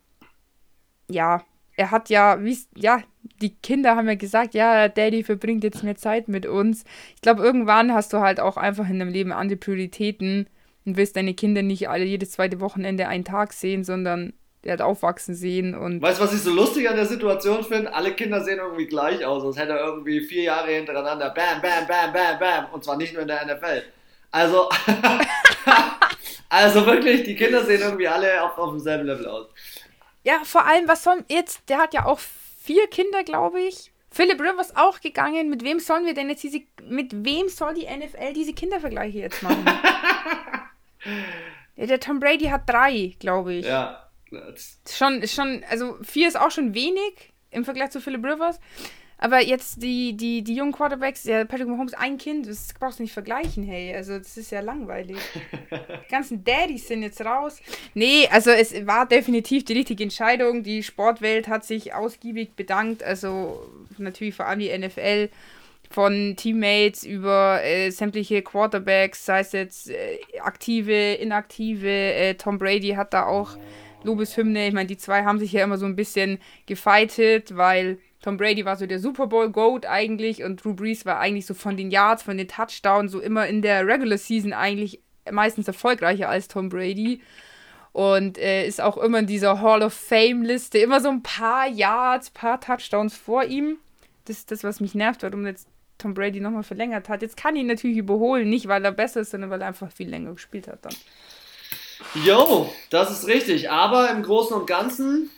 ja, 1.08 1.44
er 1.76 1.90
hat 1.90 2.10
ja, 2.10 2.42
wie 2.44 2.58
ja, 2.76 3.02
die 3.40 3.54
Kinder 3.56 3.96
haben 3.96 4.08
ja 4.08 4.14
gesagt, 4.14 4.54
ja, 4.54 4.88
Daddy 4.88 5.22
verbringt 5.22 5.64
jetzt 5.64 5.84
mehr 5.84 5.96
Zeit 5.96 6.28
mit 6.28 6.46
uns. 6.46 6.84
Ich 7.14 7.22
glaube, 7.22 7.42
irgendwann 7.42 7.94
hast 7.94 8.12
du 8.12 8.18
halt 8.18 8.40
auch 8.40 8.56
einfach 8.56 8.88
in 8.88 8.98
deinem 8.98 9.12
Leben 9.12 9.32
andere 9.32 9.56
Prioritäten 9.56 10.48
und 10.84 10.96
willst 10.96 11.16
deine 11.16 11.34
Kinder 11.34 11.62
nicht 11.62 11.88
alle 11.88 12.04
jedes 12.04 12.32
zweite 12.32 12.60
Wochenende 12.60 13.08
einen 13.08 13.24
Tag 13.24 13.52
sehen, 13.52 13.84
sondern 13.84 14.32
der 14.64 14.74
hat 14.74 14.80
aufwachsen 14.80 15.34
sehen 15.34 15.74
und. 15.74 16.00
Weißt 16.00 16.20
du, 16.20 16.24
was 16.24 16.32
ich 16.32 16.42
so 16.42 16.50
lustig 16.50 16.88
an 16.88 16.96
der 16.96 17.06
Situation 17.06 17.64
finde? 17.64 17.94
Alle 17.94 18.14
Kinder 18.14 18.42
sehen 18.44 18.58
irgendwie 18.58 18.86
gleich 18.86 19.24
aus, 19.24 19.44
als 19.44 19.56
hätte 19.56 19.72
er 19.72 19.84
irgendwie 19.84 20.20
vier 20.20 20.44
Jahre 20.44 20.70
hintereinander 20.70 21.30
Bam, 21.30 21.60
Bam, 21.60 21.86
Bam, 21.86 22.12
Bam, 22.12 22.38
Bam 22.38 22.66
und 22.72 22.84
zwar 22.84 22.96
nicht 22.96 23.12
nur 23.12 23.22
in 23.22 23.28
der 23.28 23.44
NFL. 23.44 23.82
Also, 24.30 24.70
also 26.48 26.86
wirklich, 26.86 27.24
die 27.24 27.36
Kinder 27.36 27.64
sehen 27.64 27.82
irgendwie 27.82 28.08
alle 28.08 28.42
auf, 28.42 28.56
auf 28.56 28.70
demselben 28.70 29.06
Level 29.06 29.26
aus. 29.26 29.46
Ja, 30.24 30.40
vor 30.44 30.64
allem, 30.64 30.88
was 30.88 31.02
soll 31.02 31.24
jetzt, 31.28 31.68
der 31.68 31.78
hat 31.78 31.92
ja 31.92 32.06
auch 32.06 32.20
vier 32.62 32.86
Kinder, 32.86 33.24
glaube 33.24 33.60
ich. 33.60 33.92
Philip 34.10 34.40
Rivers 34.40 34.76
auch 34.76 35.00
gegangen. 35.00 35.48
Mit 35.48 35.64
wem 35.64 35.80
sollen 35.80 36.06
wir 36.06 36.14
denn 36.14 36.28
jetzt 36.28 36.42
diese, 36.42 36.60
mit 36.84 37.24
wem 37.24 37.48
soll 37.48 37.74
die 37.74 37.86
NFL 37.86 38.32
diese 38.34 38.52
Kindervergleiche 38.52 39.18
jetzt 39.18 39.42
machen? 39.42 39.64
ja, 41.76 41.86
der 41.86 41.98
Tom 41.98 42.20
Brady 42.20 42.46
hat 42.46 42.68
drei, 42.68 43.14
glaube 43.18 43.54
ich. 43.54 43.66
Ja. 43.66 44.01
Schon, 44.88 45.26
schon, 45.26 45.62
also 45.68 45.96
vier 46.02 46.28
ist 46.28 46.38
auch 46.38 46.50
schon 46.50 46.74
wenig 46.74 47.32
im 47.50 47.64
Vergleich 47.64 47.90
zu 47.90 48.00
Philip 48.00 48.24
Rivers. 48.24 48.58
Aber 49.22 49.40
jetzt 49.40 49.80
die, 49.80 50.16
die, 50.16 50.42
die 50.42 50.56
jungen 50.56 50.72
Quarterbacks, 50.72 51.22
der 51.22 51.44
Patrick 51.44 51.68
Mahomes 51.68 51.94
ein 51.94 52.18
Kind, 52.18 52.48
das 52.48 52.74
brauchst 52.74 52.98
du 52.98 53.04
nicht 53.04 53.12
vergleichen, 53.12 53.62
hey. 53.62 53.94
Also 53.94 54.18
das 54.18 54.36
ist 54.36 54.50
ja 54.50 54.58
langweilig. 54.58 55.16
die 55.70 56.10
ganzen 56.10 56.42
Daddys 56.42 56.88
sind 56.88 57.02
jetzt 57.02 57.24
raus. 57.24 57.60
Nee, 57.94 58.26
also 58.32 58.50
es 58.50 58.84
war 58.84 59.06
definitiv 59.06 59.64
die 59.64 59.74
richtige 59.74 60.02
Entscheidung. 60.02 60.64
Die 60.64 60.82
Sportwelt 60.82 61.46
hat 61.46 61.64
sich 61.64 61.94
ausgiebig 61.94 62.56
bedankt. 62.56 63.04
Also 63.04 63.64
natürlich 63.96 64.34
vor 64.34 64.46
allem 64.46 64.58
die 64.58 64.76
NFL 64.76 65.28
von 65.88 66.34
Teammates 66.36 67.04
über 67.04 67.62
äh, 67.62 67.90
sämtliche 67.90 68.42
Quarterbacks, 68.42 69.24
sei 69.24 69.40
es 69.40 69.52
jetzt 69.52 69.90
äh, 69.90 70.18
aktive, 70.40 71.14
inaktive. 71.14 71.88
Äh, 71.88 72.34
Tom 72.34 72.58
Brady 72.58 72.90
hat 72.90 73.14
da 73.14 73.26
auch 73.26 73.56
Lobeshymne. 74.04 74.68
Ich 74.68 74.74
meine, 74.74 74.86
die 74.86 74.96
zwei 74.96 75.24
haben 75.24 75.38
sich 75.38 75.52
ja 75.52 75.64
immer 75.64 75.78
so 75.78 75.86
ein 75.86 75.96
bisschen 75.96 76.38
gefightet, 76.66 77.56
weil 77.56 77.98
Tom 78.20 78.36
Brady 78.36 78.64
war 78.64 78.76
so 78.76 78.86
der 78.86 79.00
Super 79.00 79.26
Bowl 79.26 79.50
Goat 79.50 79.86
eigentlich 79.86 80.44
und 80.44 80.64
Drew 80.64 80.74
Brees 80.74 81.04
war 81.04 81.18
eigentlich 81.18 81.46
so 81.46 81.54
von 81.54 81.76
den 81.76 81.90
Yards, 81.90 82.22
von 82.22 82.38
den 82.38 82.48
Touchdowns 82.48 83.12
so 83.12 83.20
immer 83.20 83.46
in 83.46 83.62
der 83.62 83.86
Regular 83.86 84.18
Season 84.18 84.52
eigentlich 84.52 85.00
meistens 85.30 85.66
erfolgreicher 85.68 86.28
als 86.28 86.48
Tom 86.48 86.68
Brady 86.68 87.20
und 87.92 88.38
äh, 88.38 88.66
ist 88.66 88.80
auch 88.80 88.96
immer 88.96 89.18
in 89.18 89.26
dieser 89.26 89.60
Hall 89.60 89.82
of 89.82 89.92
Fame 89.92 90.42
Liste 90.42 90.78
immer 90.78 91.00
so 91.00 91.10
ein 91.10 91.22
paar 91.22 91.68
Yards, 91.68 92.30
paar 92.30 92.60
Touchdowns 92.60 93.16
vor 93.16 93.44
ihm. 93.44 93.78
Das 94.24 94.38
ist 94.38 94.50
das, 94.50 94.64
was 94.64 94.80
mich 94.80 94.94
nervt, 94.94 95.22
warum 95.22 95.46
jetzt 95.46 95.68
Tom 95.98 96.14
Brady 96.14 96.40
nochmal 96.40 96.62
verlängert 96.62 97.08
hat. 97.08 97.22
Jetzt 97.22 97.36
kann 97.36 97.56
ihn 97.56 97.66
natürlich 97.66 97.98
überholen, 97.98 98.48
nicht 98.48 98.66
weil 98.66 98.84
er 98.84 98.92
besser 98.92 99.20
ist, 99.20 99.30
sondern 99.30 99.50
weil 99.50 99.60
er 99.60 99.68
einfach 99.68 99.90
viel 99.90 100.08
länger 100.08 100.32
gespielt 100.32 100.68
hat 100.68 100.84
dann. 100.84 100.94
Jo, 102.14 102.72
das 102.90 103.10
ist 103.10 103.26
richtig. 103.26 103.70
Aber 103.70 104.10
im 104.10 104.22
Großen 104.22 104.56
und 104.56 104.66
Ganzen 104.66 105.30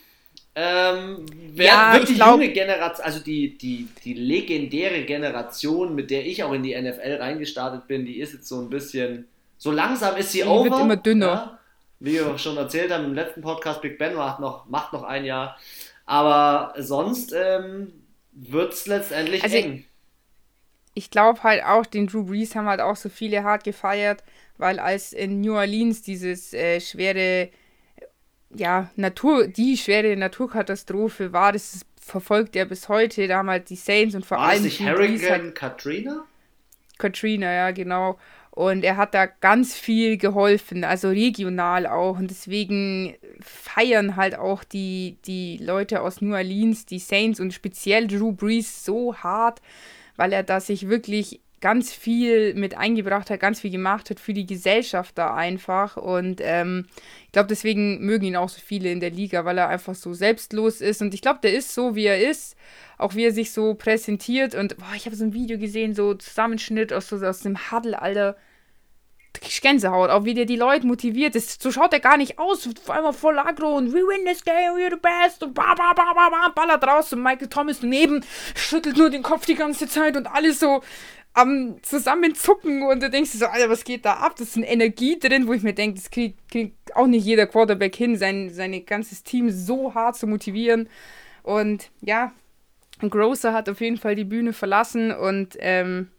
ähm, 0.57 1.27
wer 1.53 1.67
ja, 1.67 1.93
wirklich 1.95 2.17
glaub, 2.17 2.41
junge 2.41 2.53
Generation, 2.53 3.05
also 3.05 3.19
die, 3.19 3.59
die, 3.59 3.89
die 4.05 4.15
legendäre 4.15 5.03
Generation, 5.03 5.95
mit 5.97 6.11
der 6.11 6.25
ich 6.25 6.45
auch 6.45 6.53
in 6.53 6.63
die 6.63 6.81
NFL 6.81 7.17
reingestartet 7.17 7.89
bin, 7.89 8.07
die 8.07 8.21
ist 8.21 8.35
jetzt 8.35 8.47
so 8.47 8.61
ein 8.61 8.71
bisschen, 8.71 9.27
so 9.59 9.73
langsam 9.73 10.17
ist 10.17 10.31
sie 10.31 10.43
die 10.43 10.45
over. 10.45 10.71
wird 10.71 10.81
immer 10.81 10.97
dünner. 10.97 11.27
Ja, 11.27 11.59
wie 11.99 12.13
wir 12.13 12.39
schon 12.39 12.57
erzählt 12.57 12.93
haben 12.93 13.05
im 13.05 13.15
letzten 13.15 13.41
Podcast, 13.41 13.83
Big 13.83 13.99
Ben 13.99 14.15
macht 14.15 14.39
noch, 14.39 14.67
macht 14.67 14.93
noch 14.93 15.03
ein 15.03 15.25
Jahr. 15.25 15.57
Aber 16.07 16.75
sonst 16.79 17.33
ähm, 17.33 17.93
wird 18.31 18.75
es 18.75 18.87
letztendlich 18.87 19.43
also 19.43 19.57
eng. 19.57 19.85
Ich, 20.95 21.05
ich 21.05 21.11
glaube 21.11 21.43
halt 21.43 21.65
auch, 21.65 21.85
den 21.85 22.07
Drew 22.07 22.25
Brees 22.25 22.55
haben 22.55 22.69
halt 22.69 22.81
auch 22.81 22.97
so 22.97 23.09
viele 23.09 23.43
hart 23.43 23.65
gefeiert, 23.65 24.23
weil 24.59 24.79
als 24.79 25.13
in 25.13 25.41
New 25.41 25.55
Orleans 25.55 26.03
dieses 26.03 26.53
äh, 26.53 26.81
schwere, 26.81 27.51
ja, 28.55 28.91
Natur, 28.97 29.49
die 29.49 29.77
schwere 29.77 30.17
Naturkatastrophe 30.17 31.33
war, 31.33 31.53
das 31.53 31.85
verfolgt 32.01 32.55
er 32.57 32.67
bis 32.67 32.89
heute, 32.89 33.27
damals 33.27 33.67
die 33.67 33.77
Saints 33.77 34.15
und 34.15 34.27
vor 34.27 34.39
war 34.39 34.49
allem. 34.49 34.65
Nicht 34.65 34.81
Hurricane 34.81 35.31
halt, 35.31 35.55
Katrina? 35.55 36.25
Katrina, 36.99 37.53
ja, 37.53 37.71
genau. 37.71 38.19
Und 38.51 38.85
er 38.85 38.97
hat 38.97 39.15
da 39.15 39.27
ganz 39.27 39.75
viel 39.75 40.17
geholfen, 40.17 40.85
also 40.85 41.09
regional 41.09 41.89
auch. 41.89 42.19
Und 42.19 42.31
deswegen 42.31 43.17
feiern 43.41 44.15
halt 44.15 44.37
auch 44.37 44.63
die, 44.63 45.17
die 45.27 45.57
Leute 45.57 46.03
aus 46.03 46.21
New 46.21 46.35
Orleans, 46.35 46.87
die 46.87 47.01
Saints 47.01 47.41
und 47.41 47.53
speziell 47.53 48.07
Drew 48.07 48.31
Brees 48.31 48.85
so 48.85 49.17
hart, 49.17 49.61
weil 50.15 50.33
er 50.33 50.45
da 50.45 50.61
sich 50.61 50.89
wirklich 50.89 51.41
ganz 51.65 51.95
viel 51.95 52.53
mit 52.53 52.77
eingebracht 52.77 53.31
hat, 53.31 53.41
ganz 53.41 53.61
viel 53.61 53.71
gemacht 53.71 54.11
hat 54.11 54.21
für 54.21 54.35
die 54.35 54.45
Gesellschaft 54.45 55.17
da 55.17 55.35
einfach. 55.35 55.97
Und 55.97 56.43
ähm, 56.43 56.89
ich 57.25 57.33
glaube, 57.33 57.47
deswegen 57.49 58.05
mögen 58.05 58.27
ihn 58.27 58.37
auch 58.37 58.51
so 58.51 58.61
viele 58.63 58.93
in 58.93 59.01
der 59.01 59.09
Liga, 59.09 59.47
weil 59.47 59.57
er 59.57 59.71
einfach 59.71 59.95
so 59.95 60.13
selbstlos 60.13 60.83
ist. 60.83 61.01
Und 61.01 61.15
ich 61.15 61.23
glaube, 61.23 61.39
der 61.43 61.55
ist 61.55 61.73
so, 61.73 61.95
wie 61.95 62.05
er 62.05 62.21
ist. 62.21 62.55
Auch 62.99 63.15
wie 63.15 63.25
er 63.25 63.33
sich 63.33 63.51
so 63.51 63.73
präsentiert. 63.73 64.55
Und 64.55 64.77
boah, 64.77 64.93
ich 64.95 65.07
habe 65.07 65.17
so 65.17 65.25
ein 65.25 65.33
Video 65.33 65.57
gesehen, 65.57 65.95
so 65.95 66.13
Zusammenschnitt 66.13 66.93
aus, 66.93 67.09
so, 67.09 67.17
aus 67.17 67.41
dem 67.41 67.57
Huddle, 67.71 68.01
Alter. 68.01 68.37
Gänsehaut, 69.63 70.11
auch 70.11 70.25
wie 70.25 70.35
der 70.35 70.45
die 70.45 70.57
Leute 70.57 70.87
motiviert 70.87 71.35
ist. 71.35 71.63
So 71.63 71.73
schaut 71.73 71.95
er 71.95 72.01
gar 72.01 72.19
nicht 72.19 72.39
aus. 72.39 72.69
Vor 72.85 72.95
allem 72.95 73.13
voll 73.15 73.39
aggro 73.39 73.75
und 73.75 73.93
we 73.93 73.99
win 73.99 74.27
this 74.27 74.45
game, 74.45 74.77
we're 74.77 74.91
the 74.91 75.01
best 75.01 75.43
und 75.43 75.55
ba, 75.55 75.75
ba, 75.75 75.93
ba, 75.95 76.13
ba, 76.15 76.29
ba, 76.31 76.53
ballert 76.55 76.85
raus 76.87 77.13
und 77.13 77.23
Michael 77.23 77.49
Thomas 77.49 77.81
daneben 77.81 78.25
schüttelt 78.55 78.97
nur 78.97 79.11
den 79.11 79.23
Kopf 79.23 79.47
die 79.47 79.57
ganze 79.57 79.89
Zeit 79.89 80.17
und 80.17 80.27
alles 80.27 80.61
so 80.61 80.83
am 81.35 81.83
Zusammenzucken 81.83 82.85
und 82.85 83.03
du 83.03 83.11
denkst 83.11 83.33
so, 83.33 83.47
Alter, 83.47 83.69
was 83.69 83.85
geht 83.85 84.05
da 84.05 84.15
ab? 84.15 84.37
Das 84.37 84.49
ist 84.49 84.57
eine 84.57 84.69
Energie 84.69 85.19
drin, 85.19 85.49
wo 85.49 85.53
ich 85.53 85.63
mir 85.63 85.75
denke, 85.75 86.01
das 86.01 86.11
kriegt, 86.11 86.49
kriegt 86.49 86.97
auch 86.97 87.09
nicht 87.09 87.25
jeder 87.25 87.47
Quarterback 87.47 87.95
hin, 87.97 88.17
sein, 88.17 88.51
sein 88.51 88.87
ganzes 88.87 89.25
Team 89.25 89.51
so 89.51 89.95
hart 89.95 90.17
zu 90.17 90.29
motivieren. 90.29 90.89
Und 91.43 91.91
ja, 92.01 92.33
Grocer 93.01 93.53
hat 93.53 93.69
auf 93.69 93.81
jeden 93.81 93.97
Fall 93.97 94.15
die 94.15 94.25
Bühne 94.25 94.53
verlassen 94.53 95.11
und 95.11 95.57
ähm, 95.59 96.11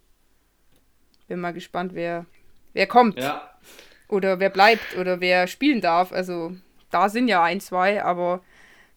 bin 1.28 1.40
mal 1.40 1.54
gespannt, 1.54 1.96
wer, 1.96 2.26
wer 2.74 2.86
kommt. 2.86 3.18
Ja. 3.18 3.50
Oder 4.10 4.40
wer 4.40 4.50
bleibt 4.50 4.98
oder 5.00 5.22
wer 5.22 5.48
spielen 5.48 5.82
darf. 5.82 6.12
Also 6.12 6.52
da 6.92 7.10
sind 7.10 7.30
ja 7.30 7.42
ein, 7.42 7.62
zwei, 7.62 8.04
aber 8.04 8.42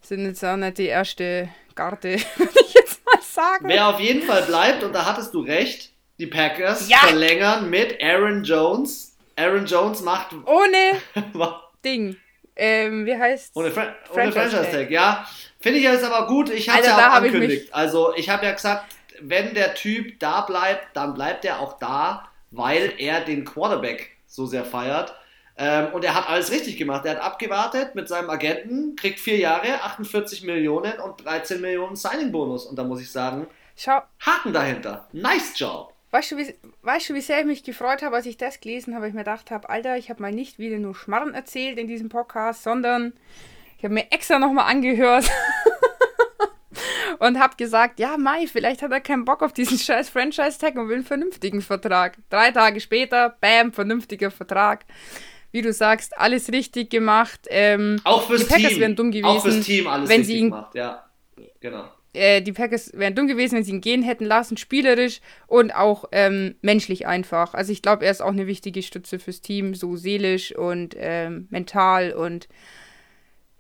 sind 0.01 0.27
jetzt 0.27 0.45
auch 0.45 0.57
nicht 0.57 0.79
die 0.79 0.87
erste 0.87 1.49
Karte, 1.77 2.17
würde 2.37 2.61
ich 2.61 2.75
jetzt 2.75 3.07
mal 3.07 3.23
sagen. 3.23 3.69
Wer 3.69 3.89
auf 3.89 4.01
jeden 4.01 4.23
Fall 4.23 4.43
bleibt, 4.43 4.83
und 4.83 4.93
da 4.93 5.07
hattest 5.07 5.33
du 5.33 5.41
recht, 5.41 5.93
die 6.19 6.27
Packers 6.27 6.89
ja. 6.89 6.99
verlängern 6.99 7.71
mit 7.71 8.03
Aaron 8.03 8.45
Jones. 8.45 9.17
Aaron 9.37 9.67
Jones 9.67 10.03
macht. 10.03 10.35
Ohne 10.47 11.01
Ding. 11.85 12.17
Ähm, 12.57 13.07
wie 13.07 13.17
heißt 13.17 13.55
Ohne, 13.55 13.71
Fra 13.71 13.95
Franchise, 14.13 14.51
Franchise 14.51 14.71
Tag, 14.73 14.91
ja. 14.91 15.25
Finde 15.61 15.79
ich 15.79 15.85
jetzt 15.85 16.05
aber 16.05 16.27
gut. 16.27 16.51
Ich 16.51 16.69
habe 16.69 16.81
es 16.81 16.87
ja 16.87 16.97
auch 16.97 17.15
angekündigt. 17.15 17.67
Ich 17.67 17.75
also, 17.75 18.15
ich 18.17 18.29
habe 18.29 18.47
ja 18.47 18.53
gesagt, 18.53 18.97
wenn 19.21 19.55
der 19.55 19.75
Typ 19.75 20.19
da 20.19 20.41
bleibt, 20.41 20.97
dann 20.97 21.15
bleibt 21.15 21.45
er 21.45 21.61
auch 21.61 21.79
da, 21.79 22.29
weil 22.51 22.95
er 22.99 23.21
den 23.21 23.45
Quarterback 23.45 24.11
so 24.27 24.45
sehr 24.47 24.65
feiert. 24.65 25.15
Ähm, 25.57 25.89
und 25.93 26.05
er 26.05 26.15
hat 26.15 26.29
alles 26.29 26.51
richtig 26.51 26.77
gemacht. 26.77 27.05
Er 27.05 27.17
hat 27.17 27.23
abgewartet 27.23 27.95
mit 27.95 28.09
seinem 28.09 28.31
Agenten, 28.31 28.97
kriegt 28.97 29.19
vier 29.21 29.37
Jahre, 29.37 29.83
48 29.83 30.43
Millionen 30.45 30.99
und 31.01 31.25
13 31.25 31.61
Millionen 31.61 31.97
Signing-Bonus. 31.97 32.67
Und 32.67 32.77
da 32.77 32.85
muss 32.85 33.01
ich 33.01 33.11
sagen, 33.11 33.49
Schau. 33.77 34.03
Haken 34.21 34.53
dahinter. 34.53 35.09
Nice 35.13 35.53
Job. 35.57 35.95
Weißt 36.11 36.33
du, 36.33 36.39
wie, 36.39 36.55
weißt 36.83 37.11
du, 37.11 37.15
wie 37.15 37.21
sehr 37.21 37.41
ich 37.41 37.47
mich 37.47 37.65
gefreut 37.65 38.03
habe, 38.03 38.17
als 38.17 38.25
ich 38.25 38.39
das 38.39 38.61
gelesen 38.61 38.95
habe? 38.95 39.09
Ich 39.09 39.15
mir 39.15 39.21
gedacht 39.21 39.51
habe, 39.51 39.69
Alter, 39.69 39.99
ich 39.99 40.09
habe 40.09 40.23
mal 40.23 40.33
nicht 40.33 40.59
wieder 40.59 40.79
nur 40.79 40.95
Schmarren 40.95 41.35
erzählt 41.35 41.79
in 41.79 41.87
diesem 41.87 42.09
Podcast, 42.09 42.63
sondern 42.63 43.13
ich 43.77 43.85
habe 43.85 43.93
mir 43.93 44.11
extra 44.11 44.39
nochmal 44.39 44.71
angehört 44.71 45.31
und 47.19 47.39
habe 47.39 47.57
gesagt, 47.57 48.01
ja, 48.01 48.17
Mai, 48.17 48.47
vielleicht 48.47 48.81
hat 48.81 48.91
er 48.91 49.01
keinen 49.01 49.27
Bock 49.27 49.43
auf 49.43 49.53
diesen 49.53 49.79
scheiß 49.79 50.09
Franchise-Tag 50.09 50.77
und 50.77 50.89
will 50.89 50.97
einen 50.97 51.05
vernünftigen 51.05 51.61
Vertrag. 51.61 52.17
Drei 52.31 52.53
Tage 52.53 52.81
später, 52.81 53.37
bam, 53.41 53.73
vernünftiger 53.73 54.31
Vertrag. 54.31 54.87
Wie 55.53 55.61
du 55.61 55.75
sagst, 55.75 56.17
alles 56.19 56.51
richtig 56.53 56.91
gemacht. 56.91 57.41
Ähm, 57.49 58.01
auch 58.05 58.27
fürs 58.27 58.47
die 58.47 58.53
Packers 58.53 58.71
Team. 58.71 58.81
wären 58.81 58.97
dumm 58.97 59.11
gewesen, 59.11 59.27
auch 59.27 59.43
fürs 59.43 59.61
Team 59.61 59.87
alles 59.87 60.09
wenn 60.09 60.21
richtig 60.21 60.35
sie 60.35 60.41
ihn, 60.41 60.51
gemacht, 60.51 60.75
ja. 60.75 61.05
Genau 61.61 61.89
äh, 62.19 62.41
die 62.41 62.53
Packers 62.53 62.93
wären 62.95 63.15
dumm 63.15 63.29
gewesen, 63.29 63.57
wenn 63.57 63.65
sie 63.65 63.73
ihn 63.73 63.81
gehen 63.81 64.03
hätten 64.03 64.25
lassen, 64.25 64.57
spielerisch 64.57 65.21
und 65.47 65.75
auch 65.75 66.05
ähm, 66.13 66.57
menschlich 66.61 67.07
einfach. 67.07 67.55
Also 67.55 67.73
ich 67.73 67.83
glaube, 67.83 68.05
er 68.05 68.11
ist 68.11 68.21
auch 68.21 68.33
eine 68.33 68.47
wichtige 68.47 68.83
Stütze 68.83 69.19
fürs 69.19 69.41
Team, 69.41 69.75
so 69.75 69.97
seelisch 69.97 70.55
und 70.55 70.95
ähm, 70.99 71.49
mental 71.51 72.13
und 72.13 72.49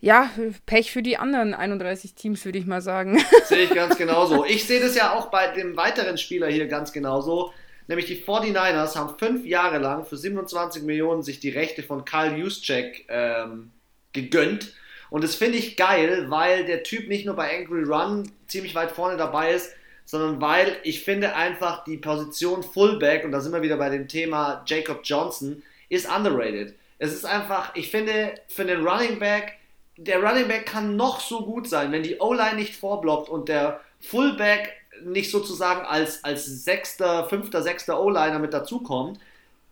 ja, 0.01 0.31
Pech 0.67 0.93
für 0.93 1.03
die 1.03 1.17
anderen 1.17 1.55
31 1.55 2.15
Teams, 2.15 2.45
würde 2.45 2.59
ich 2.59 2.67
mal 2.67 2.81
sagen. 2.81 3.19
Sehe 3.45 3.65
ich 3.65 3.75
ganz 3.75 3.97
genauso. 3.97 4.45
Ich 4.45 4.65
sehe 4.65 4.81
das 4.81 4.95
ja 4.95 5.13
auch 5.13 5.27
bei 5.31 5.49
dem 5.49 5.77
weiteren 5.77 6.19
Spieler 6.19 6.47
hier 6.49 6.69
ganz 6.69 6.93
genauso. 6.93 7.53
Nämlich 7.89 8.07
die 8.07 8.23
49ers 8.23 8.95
haben 8.97 9.19
fünf 9.19 9.45
Jahre 9.45 9.79
lang 9.79 10.05
für 10.05 10.17
27 10.17 10.83
Millionen 10.83 11.23
sich 11.23 11.41
die 11.41 11.49
Rechte 11.49 11.83
von 11.83 12.05
Karl 12.05 12.39
Juszczyk 12.39 13.07
ähm, 13.09 13.73
gegönnt 14.13 14.75
und 15.11 15.25
das 15.25 15.35
finde 15.35 15.59
ich 15.59 15.77
geil, 15.77 16.27
weil 16.29 16.65
der 16.65 16.83
Typ 16.83 17.09
nicht 17.09 17.27
nur 17.27 17.37
bei 17.37 17.57
Angry 17.59 17.83
Run 17.83 18.31
ziemlich 18.47 18.75
weit 18.75 18.91
vorne 18.91 19.17
dabei 19.17 19.53
ist, 19.53 19.73
sondern 20.05 20.41
weil 20.41 20.79
ich 20.85 21.05
finde 21.05 21.35
einfach 21.35 21.85
die 21.85 21.99
Position 21.99 22.63
Fullback, 22.63 23.25
und 23.25 23.33
da 23.33 23.41
sind 23.41 23.53
wir 23.53 23.63
wieder 23.63 23.77
bei 23.77 23.91
dem 23.91 24.09
Thema 24.09 24.63
Jacob 24.67 25.01
Johnson, 25.05 25.63
ist 25.89 26.09
underrated. 26.09 26.75
Es 26.99 27.13
ist 27.13 27.25
einfach, 27.25 27.75
ich 27.75 27.91
finde, 27.91 28.35
für 28.49 28.65
den 28.65 28.87
Running 28.87 29.19
Back, 29.19 29.59
der 29.97 30.23
Running 30.23 30.49
Back 30.49 30.67
kann 30.67 30.97
noch 30.97 31.21
so 31.21 31.45
gut 31.45 31.69
sein, 31.69 31.93
wenn 31.93 32.03
die 32.03 32.19
O-Line 32.19 32.57
nicht 32.57 32.77
vorblockt 32.77 33.29
und 33.29 33.49
der 33.49 33.81
Fullback 34.01 34.73
nicht 35.05 35.31
sozusagen 35.31 35.87
als, 35.87 36.25
als 36.25 36.47
sechster, 36.65 37.29
fünfter, 37.29 37.63
sechster 37.63 38.01
O-Liner 38.01 38.39
mit 38.39 38.53
dazukommt. 38.53 39.19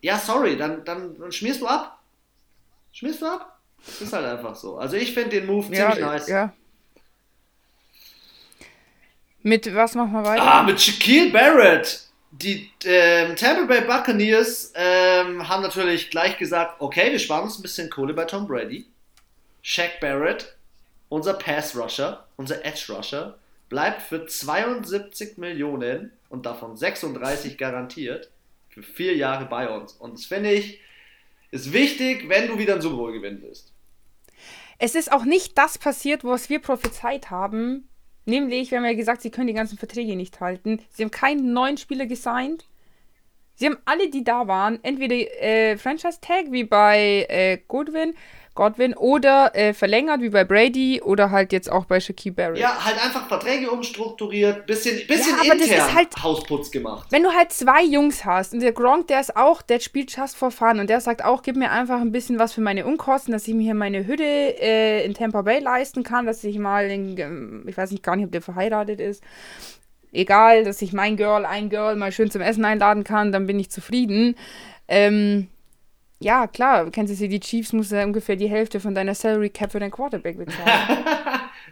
Ja, 0.01 0.17
sorry, 0.17 0.55
dann, 0.57 0.85
dann, 0.85 1.17
dann 1.19 1.31
schmierst 1.31 1.61
du 1.61 1.67
ab. 1.67 1.99
Schmierst 2.91 3.21
du 3.21 3.25
ab? 3.25 3.56
Ist 3.99 4.13
halt 4.13 4.25
einfach 4.25 4.55
so. 4.55 4.77
Also 4.77 4.95
ich 4.97 5.13
finde 5.13 5.29
den 5.29 5.45
Move 5.45 5.73
ja, 5.73 5.91
ziemlich 5.91 6.05
nice. 6.05 6.27
Ja. 6.27 6.53
Mit 9.43 9.73
was 9.73 9.95
machen 9.95 10.11
wir 10.11 10.23
weiter? 10.23 10.43
Ah, 10.43 10.63
mit 10.63 10.81
Shaquille 10.81 11.31
Barrett. 11.31 12.01
Die 12.31 12.69
ähm, 12.83 13.35
Tampa 13.35 13.63
Bay 13.65 13.81
Buccaneers 13.81 14.73
ähm, 14.75 15.47
haben 15.47 15.63
natürlich 15.63 16.09
gleich 16.09 16.37
gesagt, 16.37 16.75
okay, 16.79 17.11
wir 17.11 17.19
sparen 17.19 17.43
uns 17.43 17.57
ein 17.57 17.61
bisschen 17.61 17.89
Kohle 17.89 18.13
bei 18.13 18.25
Tom 18.25 18.45
Brady. 18.45 18.85
Shaq 19.61 19.99
Barrett, 19.99 20.55
unser 21.09 21.33
Pass 21.33 21.75
Rusher, 21.75 22.25
unser 22.35 22.63
Edge 22.65 22.85
Rusher, 22.89 23.37
bleibt 23.69 24.01
für 24.01 24.25
72 24.25 25.37
Millionen 25.37 26.11
und 26.29 26.45
davon 26.45 26.75
36 26.75 27.57
garantiert 27.57 28.29
für 28.69 28.83
vier 28.83 29.15
Jahre 29.15 29.45
bei 29.45 29.69
uns. 29.69 29.93
Und 29.93 30.13
das 30.13 30.25
finde 30.25 30.51
ich, 30.51 30.79
ist 31.51 31.73
wichtig, 31.73 32.29
wenn 32.29 32.47
du 32.47 32.57
wieder 32.57 32.73
einen 32.73 32.81
Super 32.81 32.97
Bowl 32.97 33.13
gewinnen 33.13 33.41
willst. 33.41 33.73
Es 34.79 34.95
ist 34.95 35.11
auch 35.11 35.25
nicht 35.25 35.57
das 35.57 35.77
passiert, 35.77 36.23
was 36.23 36.49
wir 36.49 36.59
prophezeit 36.59 37.31
haben. 37.31 37.89
Nämlich, 38.25 38.71
wir 38.71 38.77
haben 38.77 38.85
ja 38.85 38.93
gesagt, 38.93 39.21
sie 39.21 39.31
können 39.31 39.47
die 39.47 39.53
ganzen 39.53 39.77
Verträge 39.77 40.15
nicht 40.15 40.39
halten. 40.39 40.81
Sie 40.89 41.03
haben 41.03 41.11
keinen 41.11 41.53
neuen 41.53 41.77
Spieler 41.77 42.05
gesigned. 42.05 42.65
Sie 43.55 43.65
haben 43.65 43.77
alle, 43.85 44.09
die 44.09 44.23
da 44.23 44.47
waren, 44.47 44.83
entweder 44.83 45.15
äh, 45.15 45.77
Franchise 45.77 46.19
Tag 46.21 46.51
wie 46.51 46.63
bei 46.63 47.25
äh, 47.27 47.57
Goodwin 47.67 48.13
Godwin 48.57 48.93
oder 48.95 49.55
äh, 49.55 49.73
verlängert 49.73 50.19
wie 50.21 50.29
bei 50.29 50.43
Brady 50.43 51.01
oder 51.01 51.31
halt 51.31 51.53
jetzt 51.53 51.71
auch 51.71 51.85
bei 51.85 52.01
Shaquille 52.01 52.35
Barrett. 52.35 52.57
Ja, 52.57 52.83
halt 52.83 53.01
einfach 53.01 53.27
Verträge 53.27 53.71
umstrukturiert, 53.71 54.65
bisschen, 54.65 55.07
bisschen 55.07 55.37
ja, 55.43 55.53
intern 55.53 55.95
halt, 55.95 56.09
Hausputz 56.21 56.71
gemacht. 56.71 57.07
Wenn 57.11 57.23
du 57.23 57.31
halt 57.31 57.53
zwei 57.53 57.83
Jungs 57.83 58.25
hast 58.25 58.53
und 58.53 58.59
der 58.59 58.73
Gronk, 58.73 59.07
der 59.07 59.21
ist 59.21 59.37
auch, 59.37 59.61
der 59.61 59.79
spielt 59.79 60.15
just 60.15 60.35
for 60.35 60.51
fun 60.51 60.79
und 60.79 60.89
der 60.89 60.99
sagt 60.99 61.23
auch, 61.23 61.43
gib 61.43 61.55
mir 61.55 61.71
einfach 61.71 62.01
ein 62.01 62.11
bisschen 62.11 62.39
was 62.39 62.51
für 62.51 62.61
meine 62.61 62.85
Unkosten, 62.85 63.31
dass 63.31 63.47
ich 63.47 63.53
mir 63.53 63.63
hier 63.63 63.75
meine 63.75 64.05
Hütte 64.05 64.23
äh, 64.23 65.05
in 65.05 65.13
Tampa 65.13 65.43
Bay 65.43 65.59
leisten 65.59 66.03
kann, 66.03 66.25
dass 66.25 66.43
ich 66.43 66.57
mal, 66.57 66.89
in, 66.89 67.63
ich 67.67 67.77
weiß 67.77 67.91
nicht 67.91 68.03
gar 68.03 68.15
nicht, 68.15 68.25
ob 68.25 68.31
der 68.31 68.41
verheiratet 68.41 68.99
ist, 68.99 69.23
egal, 70.11 70.63
dass 70.63 70.81
ich 70.81 70.93
mein 70.93 71.15
Girl, 71.15 71.45
ein 71.45 71.69
Girl 71.69 71.95
mal 71.95 72.11
schön 72.11 72.31
zum 72.31 72.41
Essen 72.41 72.65
einladen 72.65 73.03
kann, 73.03 73.31
dann 73.31 73.45
bin 73.45 73.59
ich 73.59 73.69
zufrieden. 73.69 74.35
Ähm, 74.87 75.47
ja, 76.19 76.47
klar, 76.47 76.89
kennst 76.89 77.13
du 77.13 77.15
sie, 77.15 77.27
die 77.27 77.39
Chiefs 77.39 77.73
musst 77.73 77.91
du 77.91 78.03
ungefähr 78.03 78.35
die 78.35 78.49
Hälfte 78.49 78.79
von 78.79 78.95
deiner 78.95 79.13
Salary 79.13 79.49
Cap 79.49 79.71
für 79.71 79.79
deinen 79.79 79.91
Quarterback 79.91 80.37
bezahlen. 80.37 80.97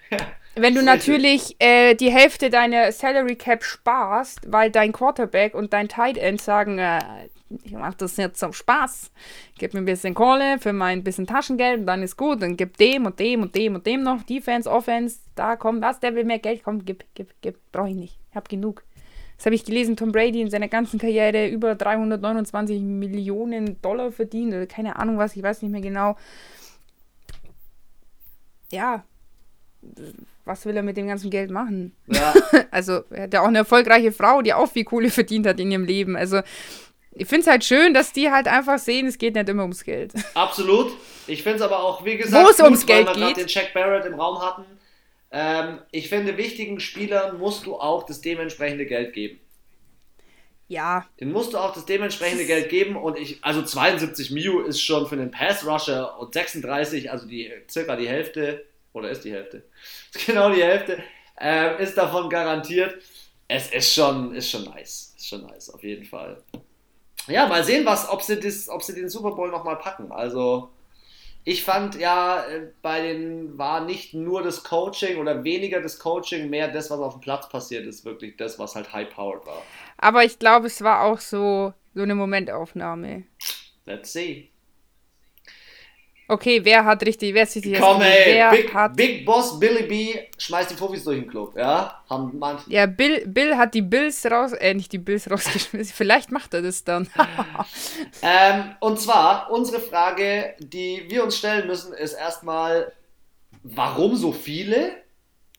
Wenn 0.56 0.74
du 0.74 0.84
natürlich 0.84 1.56
äh, 1.60 1.96
die 1.96 2.12
Hälfte 2.12 2.50
deiner 2.50 2.92
Salary 2.92 3.36
Cap 3.36 3.64
sparst, 3.64 4.40
weil 4.48 4.72
dein 4.72 4.94
Quarterback 4.94 5.54
und 5.54 5.74
dein 5.74 5.90
Tight 5.90 6.18
End 6.18 6.40
sagen, 6.40 6.80
äh, 6.80 7.02
ich 7.64 7.74
mache 7.74 7.96
das 7.98 8.18
jetzt 8.18 8.40
zum 8.40 8.54
Spaß, 8.54 9.12
gib 9.58 9.74
mir 9.74 9.82
ein 9.82 9.86
bisschen 9.86 10.14
Kohle 10.14 10.58
für 10.60 10.74
mein 10.74 11.04
bisschen 11.04 11.28
Taschengeld 11.28 11.82
und 11.82 11.86
dann 11.88 12.04
ist 12.04 12.16
gut, 12.16 12.42
dann 12.42 12.56
gib 12.56 12.78
dem 12.78 13.06
und 13.06 13.20
dem 13.20 13.42
und 13.42 13.56
dem 13.56 13.76
und 13.76 13.86
dem 13.86 14.04
noch, 14.04 14.24
Defense, 14.24 14.70
Offense, 14.70 15.20
da 15.36 15.56
komm, 15.56 15.82
was, 15.82 16.00
der 16.00 16.16
will 16.16 16.24
mehr 16.24 16.40
Geld, 16.40 16.64
komm, 16.64 16.86
gib, 16.86 17.04
gib, 17.16 17.34
gib, 17.42 17.58
brauche 17.72 17.90
ich 17.90 17.96
nicht, 17.96 18.18
ich 18.30 18.36
hab 18.36 18.48
genug. 18.48 18.84
Das 19.38 19.46
habe 19.46 19.56
ich 19.56 19.66
gelesen, 19.66 19.98
Tom 19.98 20.12
Brady 20.12 20.42
in 20.42 20.50
seiner 20.50 20.68
ganzen 20.68 21.00
Karriere 21.00 21.48
über 21.48 21.76
329 21.76 22.82
Millionen 22.82 23.82
Dollar 23.82 24.12
verdient 24.12 24.54
oder 24.54 24.68
keine 24.68 24.98
Ahnung 24.98 25.18
was, 25.18 25.36
ich 25.36 25.44
weiß 25.44 25.62
nicht 25.62 25.72
mehr 25.72 25.82
genau. 25.82 26.16
Ja, 28.72 29.04
was 30.46 30.66
will 30.66 30.78
er 30.78 30.84
mit 30.84 30.98
dem 30.98 31.08
ganzen 31.08 31.30
Geld 31.30 31.52
machen? 31.52 31.96
Ja. 32.08 32.34
also, 32.72 33.04
er 33.10 33.24
hat 33.24 33.34
ja 33.34 33.42
auch 33.42 33.48
eine 33.48 33.60
erfolgreiche 33.60 34.12
Frau, 34.12 34.42
die 34.42 34.54
auch 34.54 34.72
viel 34.72 34.86
Kohle 34.86 35.10
verdient 35.10 35.48
hat 35.48 35.60
in 35.60 35.72
ihrem 35.72 35.86
Leben. 35.86 36.16
Also, 36.16 36.42
ich 37.12 37.28
finde 37.28 37.42
es 37.42 37.48
halt 37.48 37.64
schön, 37.64 37.94
dass 37.94 38.12
die 38.12 38.30
halt 38.30 38.48
einfach 38.48 38.78
sehen, 38.78 39.08
es 39.08 39.18
geht 39.18 39.36
nicht 39.36 39.50
immer 39.50 39.64
ums 39.64 39.84
Geld. 39.84 40.14
Absolut. 40.34 40.92
Ich 41.28 41.44
finde 41.44 41.58
es 41.58 41.62
aber 41.62 41.80
auch, 41.80 42.04
wie 42.06 42.18
gesagt, 42.18 42.46
Wo 42.46 42.50
es 42.50 42.60
ums 42.60 42.86
Geld 42.86 43.08
weil 43.08 43.16
wir 43.16 43.28
geht. 43.28 43.38
den 43.38 43.48
Jack 43.48 43.74
Barrett 43.74 44.06
im 44.06 44.16
Raum 44.16 44.42
hatten. 44.42 44.64
Ähm, 45.38 45.80
ich 45.92 46.08
finde, 46.08 46.38
wichtigen 46.38 46.80
Spielern 46.80 47.38
musst 47.40 47.66
du 47.66 47.76
auch 47.76 48.06
das 48.06 48.22
dementsprechende 48.22 48.86
Geld 48.86 49.12
geben. 49.12 49.42
Ja. 50.70 51.06
Den 51.20 51.34
musst 51.34 51.52
du 51.52 51.58
auch 51.58 51.74
das 51.74 51.86
dementsprechende 51.86 52.46
Geld 52.46 52.70
geben 52.70 52.96
und 52.96 53.18
ich, 53.18 53.44
also 53.44 53.62
72 53.62 54.32
Mio 54.32 54.62
ist 54.62 54.82
schon 54.82 55.08
für 55.08 55.16
einen 55.16 55.32
Pass-Rusher 55.32 56.18
und 56.20 56.34
36, 56.34 57.12
also 57.12 57.28
die 57.28 57.52
circa 57.70 57.98
die 57.98 58.08
Hälfte, 58.08 58.66
oder 58.94 59.10
ist 59.10 59.26
die 59.26 59.34
Hälfte? 59.34 59.66
genau 60.26 60.50
die 60.54 60.64
Hälfte, 60.64 61.04
äh, 61.38 61.84
ist 61.84 61.98
davon 61.98 62.30
garantiert. 62.30 62.96
Es 63.50 63.70
ist 63.74 63.94
schon, 63.94 64.34
ist 64.34 64.50
schon 64.50 64.64
nice. 64.64 65.16
Ist 65.18 65.28
schon 65.28 65.42
nice, 65.42 65.70
auf 65.70 65.84
jeden 65.84 66.06
Fall. 66.06 66.42
Ja, 67.28 67.46
mal 67.48 67.66
sehen, 67.66 67.86
was, 67.86 68.08
ob 68.08 68.22
sie, 68.22 68.40
das, 68.40 68.70
ob 68.70 68.82
sie 68.82 68.96
den 68.96 69.10
Super 69.10 69.32
Bowl 69.32 69.52
nochmal 69.52 69.80
packen. 69.80 70.14
Also, 70.14 70.70
ich 71.48 71.64
fand 71.64 71.96
ja, 71.96 72.44
äh, 72.44 72.72
bei 72.82 73.02
den 73.02 73.58
war 73.58 73.86
nicht 73.86 74.16
nur 74.16 74.42
das 74.42 74.64
Coaching 74.64 75.18
oder 75.18 75.44
weniger 75.44 75.80
das 75.80 76.00
Coaching, 76.00 76.50
mehr 76.50 76.68
das, 76.68 76.90
was 76.90 77.00
auf 77.00 77.14
dem 77.14 77.22
Platz 77.22 77.48
passiert 77.48 77.86
ist, 77.86 78.04
wirklich 78.04 78.36
das, 78.36 78.58
was 78.58 78.76
halt 78.76 78.92
high-powered 78.92 79.46
war. 79.46 79.62
Aber 79.98 80.26
ich 80.26 80.40
glaube, 80.40 80.68
es 80.68 80.82
war 80.82 81.04
auch 81.04 81.20
so, 81.20 81.74
so 81.94 82.02
eine 82.02 82.16
Momentaufnahme. 82.16 83.26
Let's 83.86 84.12
see. 84.12 84.50
Okay, 86.28 86.60
wer 86.64 86.84
hat 86.84 87.06
richtig, 87.06 87.34
wer 87.36 87.44
ist 87.44 87.56
richtig 87.56 87.80
Komm, 87.80 88.02
ey, 88.02 88.44
Big, 88.50 88.74
hat 88.74 88.96
Big 88.96 89.26
Boss 89.26 89.60
Billy 89.60 89.84
B 89.84 90.16
schmeißt 90.38 90.72
die 90.72 90.76
Profis 90.76 91.04
durch 91.04 91.20
den 91.20 91.30
Club, 91.30 91.56
ja? 91.56 92.02
Haben 92.10 92.38
manche. 92.40 92.70
Ja, 92.70 92.88
Bill, 92.88 93.28
Bill 93.28 93.56
hat 93.56 93.76
die 93.76 93.84
Bills 93.84 94.26
raus, 94.26 94.54
äh, 94.54 94.74
nicht 94.74 94.92
die 94.92 94.98
Bills 94.98 95.30
rausgeschmissen, 95.32 95.94
vielleicht 95.96 96.32
macht 96.32 96.56
er 96.56 96.64
das 96.64 96.84
dann. 96.84 97.08
ähm, 98.24 98.76
und 98.80 99.00
zwar, 99.00 99.52
unsere 99.52 99.80
Frage, 99.80 100.56
die 100.60 101.06
wir 101.08 101.24
uns 101.24 101.38
stellen 101.38 101.68
müssen, 101.68 101.94
ist 101.94 102.14
erstmal, 102.14 102.92
warum 103.62 104.16
so 104.16 104.32
viele? 104.32 104.96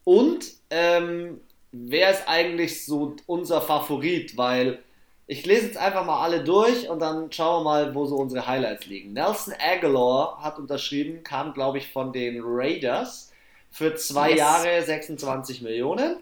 Und 0.03 0.47
ähm, 0.71 1.41
wer 1.71 2.11
ist 2.11 2.25
eigentlich 2.27 2.85
so 2.85 3.15
unser 3.27 3.61
Favorit? 3.61 4.37
Weil 4.37 4.81
ich 5.27 5.45
lese 5.45 5.67
jetzt 5.67 5.77
einfach 5.77 6.05
mal 6.05 6.23
alle 6.23 6.45
durch 6.45 6.89
und 6.89 7.01
dann 7.01 7.33
schauen 7.33 7.65
wir 7.65 7.71
mal, 7.71 7.95
wo 7.95 8.07
so 8.07 8.17
unsere 8.17 8.47
Highlights 8.47 8.87
liegen. 8.87 9.13
Nelson 9.13 9.55
Aguilar 9.59 10.39
hat 10.43 10.59
unterschrieben, 10.59 11.25
kam, 11.25 11.53
glaube 11.53 11.79
ich, 11.79 11.91
von 11.91 12.13
den 12.13 12.41
Raiders 12.45 13.33
für 13.71 13.95
zwei 13.97 14.31
yes. 14.31 14.39
Jahre 14.39 14.83
26 14.83 15.63
Millionen. 15.63 16.17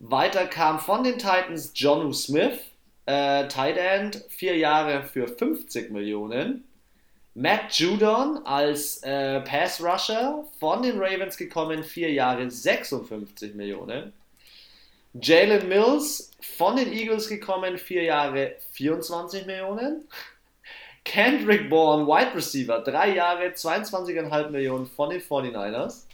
Weiter 0.00 0.46
kam 0.46 0.80
von 0.80 1.04
den 1.04 1.18
Titans 1.18 1.72
Jonu 1.74 2.12
Smith, 2.12 2.58
äh, 3.06 3.46
Tight 3.48 3.76
End, 3.76 4.24
vier 4.28 4.56
Jahre 4.56 5.02
für 5.02 5.28
50 5.28 5.90
Millionen. 5.90 6.64
Matt 7.34 7.74
Judon 7.74 8.40
als 8.44 9.02
äh, 9.02 9.40
Pass 9.40 9.82
Rusher 9.82 10.44
von 10.60 10.82
den 10.82 10.98
Ravens 10.98 11.36
gekommen, 11.36 11.82
vier 11.82 12.12
Jahre 12.12 12.50
56 12.50 13.54
Millionen. 13.54 14.12
Jalen 15.20 15.68
Mills 15.68 16.32
von 16.40 16.76
den 16.76 16.92
Eagles 16.92 17.28
gekommen, 17.28 17.78
vier 17.78 18.02
Jahre 18.02 18.56
24 18.72 19.46
Millionen. 19.46 20.08
Kendrick 21.04 21.68
Bourne, 21.68 22.06
Wide 22.06 22.34
Receiver, 22.34 22.80
drei 22.80 23.14
Jahre 23.14 23.48
22,5 23.48 24.48
Millionen 24.50 24.86
von 24.86 25.10
den 25.10 25.20
49ers. 25.20 26.04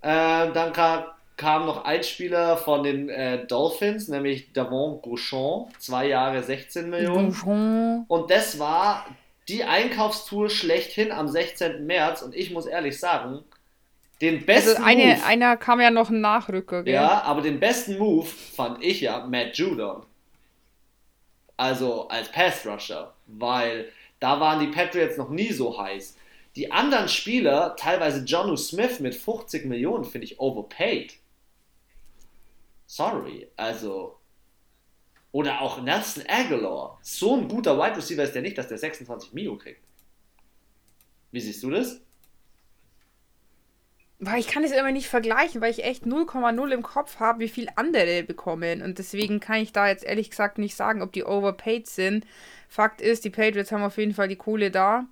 Äh, 0.00 0.52
dann 0.52 0.72
kam, 0.72 1.04
kam, 1.36 1.66
noch 1.66 1.84
ein 1.84 2.02
Spieler 2.02 2.56
von 2.56 2.82
den 2.82 3.08
äh, 3.10 3.46
Dolphins, 3.46 4.08
nämlich 4.08 4.52
Davon 4.52 5.00
Gauchon, 5.02 5.68
zwei 5.78 6.08
Jahre 6.08 6.42
16 6.42 6.90
Millionen. 6.90 7.30
Gauchon. 7.30 8.04
Und 8.08 8.30
das 8.30 8.58
war 8.58 9.06
die 9.48 9.64
Einkaufstour 9.64 10.48
schlechthin 10.48 11.12
am 11.12 11.28
16. 11.28 11.86
März. 11.86 12.22
Und 12.22 12.34
ich 12.34 12.50
muss 12.50 12.66
ehrlich 12.66 12.98
sagen, 12.98 13.44
den 14.20 14.34
also 14.34 14.46
besten 14.46 14.70
also 14.70 14.82
eine, 14.82 15.04
Move, 15.14 15.24
einer 15.24 15.56
kam 15.56 15.80
ja 15.80 15.90
noch 15.90 16.10
ein 16.10 16.20
Nachrücker, 16.20 16.82
gell? 16.82 16.94
Ja, 16.94 17.22
aber 17.22 17.42
den 17.42 17.60
besten 17.60 17.98
Move 17.98 18.26
fand 18.26 18.82
ich 18.82 19.00
ja 19.00 19.26
Matt 19.26 19.56
Judon. 19.56 20.04
Also 21.56 22.08
als 22.08 22.30
Pass 22.30 22.66
Rusher, 22.66 23.14
weil 23.26 23.90
da 24.20 24.40
waren 24.40 24.60
die 24.60 24.74
Patriots 24.74 25.16
noch 25.16 25.30
nie 25.30 25.52
so 25.52 25.78
heiß. 25.78 26.16
Die 26.56 26.70
anderen 26.70 27.08
Spieler, 27.08 27.74
teilweise 27.76 28.24
Jonu 28.24 28.56
Smith 28.56 29.00
mit 29.00 29.14
50 29.14 29.64
Millionen, 29.64 30.04
finde 30.04 30.26
ich 30.26 30.38
overpaid. 30.38 31.14
Sorry, 32.86 33.48
also. 33.56 34.18
Oder 35.32 35.60
auch 35.60 35.82
Nelson 35.82 36.22
Aguilar. 36.28 36.98
So 37.02 37.36
ein 37.36 37.48
guter 37.48 37.76
Wide 37.76 37.96
Receiver 37.96 38.22
ist 38.22 38.34
der 38.34 38.42
nicht, 38.42 38.56
dass 38.56 38.68
der 38.68 38.78
26 38.78 39.32
Mio 39.32 39.56
kriegt. 39.56 39.82
Wie 41.32 41.40
siehst 41.40 41.62
du 41.64 41.70
das? 41.70 42.00
Ich 44.36 44.46
kann 44.46 44.64
es 44.64 44.72
immer 44.72 44.92
nicht 44.92 45.08
vergleichen, 45.08 45.60
weil 45.60 45.70
ich 45.70 45.84
echt 45.84 46.04
0,0 46.04 46.70
im 46.70 46.82
Kopf 46.82 47.20
habe, 47.20 47.40
wie 47.40 47.48
viel 47.48 47.68
andere 47.76 48.22
bekommen. 48.22 48.82
Und 48.82 48.98
deswegen 48.98 49.40
kann 49.40 49.56
ich 49.60 49.72
da 49.72 49.88
jetzt 49.88 50.04
ehrlich 50.04 50.30
gesagt 50.30 50.58
nicht 50.58 50.76
sagen, 50.76 51.02
ob 51.02 51.12
die 51.12 51.24
overpaid 51.24 51.86
sind. 51.86 52.26
Fakt 52.68 53.00
ist, 53.00 53.24
die 53.24 53.30
Patriots 53.30 53.72
haben 53.72 53.82
auf 53.82 53.98
jeden 53.98 54.14
Fall 54.14 54.28
die 54.28 54.36
Kohle 54.36 54.70
da. 54.70 55.06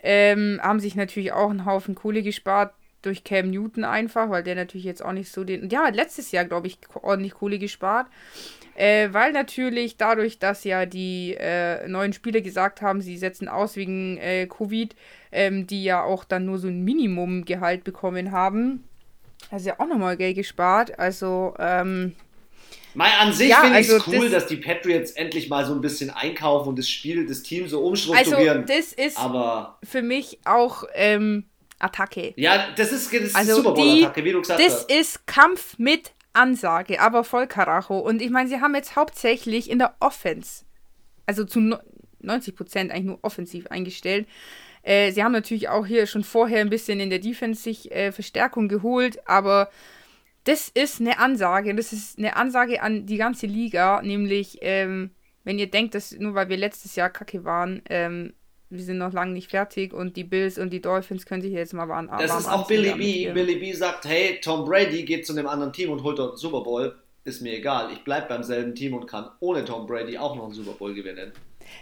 Ähm, 0.00 0.60
haben 0.62 0.80
sich 0.80 0.94
natürlich 0.94 1.32
auch 1.32 1.50
einen 1.50 1.64
Haufen 1.64 1.94
Kohle 1.94 2.22
gespart 2.22 2.74
durch 3.02 3.24
Cam 3.24 3.50
Newton 3.50 3.84
einfach, 3.84 4.30
weil 4.30 4.42
der 4.42 4.54
natürlich 4.54 4.84
jetzt 4.84 5.04
auch 5.04 5.12
nicht 5.12 5.30
so 5.30 5.44
den. 5.44 5.70
Ja, 5.70 5.88
letztes 5.88 6.32
Jahr, 6.32 6.44
glaube 6.44 6.66
ich, 6.66 6.78
ordentlich 6.94 7.34
Kohle 7.34 7.58
gespart. 7.58 8.06
Äh, 8.76 9.08
weil 9.12 9.32
natürlich 9.32 9.96
dadurch, 9.96 10.38
dass 10.38 10.64
ja 10.64 10.86
die 10.86 11.34
äh, 11.38 11.88
neuen 11.88 12.12
Spieler 12.12 12.42
gesagt 12.42 12.82
haben, 12.82 13.00
sie 13.00 13.16
setzen 13.16 13.48
aus 13.48 13.76
wegen 13.76 14.18
äh, 14.18 14.46
Covid, 14.46 14.94
ähm, 15.32 15.66
die 15.66 15.82
ja 15.82 16.02
auch 16.02 16.24
dann 16.24 16.44
nur 16.44 16.58
so 16.58 16.68
ein 16.68 16.84
Minimumgehalt 16.84 17.84
bekommen 17.84 18.32
haben. 18.32 18.84
Also 19.50 19.68
ja 19.68 19.80
auch 19.80 19.86
nochmal 19.86 20.16
Geld 20.16 20.36
gespart. 20.36 20.98
Also, 20.98 21.54
ähm, 21.58 22.14
Mal 22.94 23.10
an 23.20 23.32
sich 23.32 23.50
ja, 23.50 23.60
finde 23.60 23.78
ich 23.80 23.88
es 23.88 23.92
also 23.92 24.10
cool, 24.10 24.30
das, 24.30 24.44
dass 24.44 24.46
die 24.46 24.56
Patriots 24.56 25.10
endlich 25.10 25.50
mal 25.50 25.66
so 25.66 25.74
ein 25.74 25.82
bisschen 25.82 26.08
einkaufen 26.08 26.70
und 26.70 26.78
das 26.78 26.88
Spiel, 26.88 27.26
das 27.26 27.42
Team 27.42 27.68
so 27.68 27.80
umstrukturieren. 27.80 28.62
Also 28.62 28.74
das 28.74 28.92
ist 28.94 29.18
aber 29.18 29.78
für 29.84 30.00
mich 30.00 30.38
auch 30.46 30.84
ähm, 30.94 31.44
Attacke. 31.78 32.32
Ja, 32.36 32.68
das 32.74 32.92
ist, 32.92 33.12
das 33.12 33.20
ist 33.20 33.36
also 33.36 33.56
Super 33.56 33.72
Bowl-Attacke, 33.72 34.24
wie 34.24 34.32
du 34.32 34.40
gesagt 34.40 34.60
das 34.60 34.72
hast. 34.72 34.90
Das 34.90 34.98
ist 34.98 35.26
Kampf 35.26 35.78
mit 35.78 36.12
Ansage, 36.36 37.00
aber 37.00 37.24
voll 37.24 37.46
Karacho. 37.46 37.98
Und 37.98 38.22
ich 38.22 38.30
meine, 38.30 38.48
sie 38.48 38.60
haben 38.60 38.74
jetzt 38.74 38.96
hauptsächlich 38.96 39.70
in 39.70 39.78
der 39.78 39.96
Offense, 40.00 40.64
also 41.26 41.44
zu 41.44 41.78
90 42.20 42.54
Prozent 42.54 42.92
eigentlich 42.92 43.06
nur 43.06 43.18
offensiv 43.22 43.66
eingestellt. 43.68 44.28
Äh, 44.82 45.10
sie 45.12 45.24
haben 45.24 45.32
natürlich 45.32 45.68
auch 45.68 45.86
hier 45.86 46.06
schon 46.06 46.22
vorher 46.22 46.60
ein 46.60 46.70
bisschen 46.70 47.00
in 47.00 47.10
der 47.10 47.18
Defense 47.18 47.62
sich 47.62 47.90
äh, 47.90 48.12
Verstärkung 48.12 48.68
geholt, 48.68 49.26
aber 49.28 49.70
das 50.44 50.68
ist 50.68 51.00
eine 51.00 51.18
Ansage. 51.18 51.74
Das 51.74 51.92
ist 51.92 52.18
eine 52.18 52.36
Ansage 52.36 52.80
an 52.80 53.04
die 53.04 53.16
ganze 53.16 53.46
Liga, 53.46 54.00
nämlich, 54.02 54.58
ähm, 54.60 55.10
wenn 55.42 55.58
ihr 55.58 55.68
denkt, 55.68 55.94
dass 55.96 56.12
nur 56.12 56.34
weil 56.34 56.48
wir 56.48 56.56
letztes 56.56 56.94
Jahr 56.94 57.10
kacke 57.10 57.44
waren, 57.44 57.82
ähm, 57.88 58.32
wir 58.68 58.82
sind 58.82 58.98
noch 58.98 59.12
lange 59.12 59.32
nicht 59.32 59.50
fertig 59.50 59.92
und 59.92 60.16
die 60.16 60.24
Bills 60.24 60.58
und 60.58 60.70
die 60.70 60.80
Dolphins 60.80 61.24
können 61.24 61.42
sich 61.42 61.52
jetzt 61.52 61.72
mal 61.72 61.88
warm 61.88 62.08
Das 62.18 62.40
ist 62.40 62.48
auch 62.48 62.66
Billy 62.66 62.92
B. 62.92 63.32
Billy 63.32 63.56
B 63.56 63.72
sagt, 63.72 64.04
hey, 64.06 64.40
Tom 64.42 64.64
Brady 64.64 65.04
geht 65.04 65.26
zu 65.26 65.32
einem 65.32 65.46
anderen 65.46 65.72
Team 65.72 65.90
und 65.90 66.02
holt 66.02 66.18
dort 66.18 66.30
einen 66.30 66.38
Super 66.38 66.62
Bowl. 66.62 66.96
Ist 67.24 67.42
mir 67.42 67.56
egal. 67.56 67.90
Ich 67.92 68.02
bleibe 68.04 68.28
beim 68.28 68.42
selben 68.42 68.74
Team 68.74 68.94
und 68.94 69.06
kann 69.06 69.30
ohne 69.40 69.64
Tom 69.64 69.86
Brady 69.86 70.18
auch 70.18 70.36
noch 70.36 70.44
einen 70.44 70.52
Super 70.52 70.72
Bowl 70.72 70.94
gewinnen. 70.94 71.32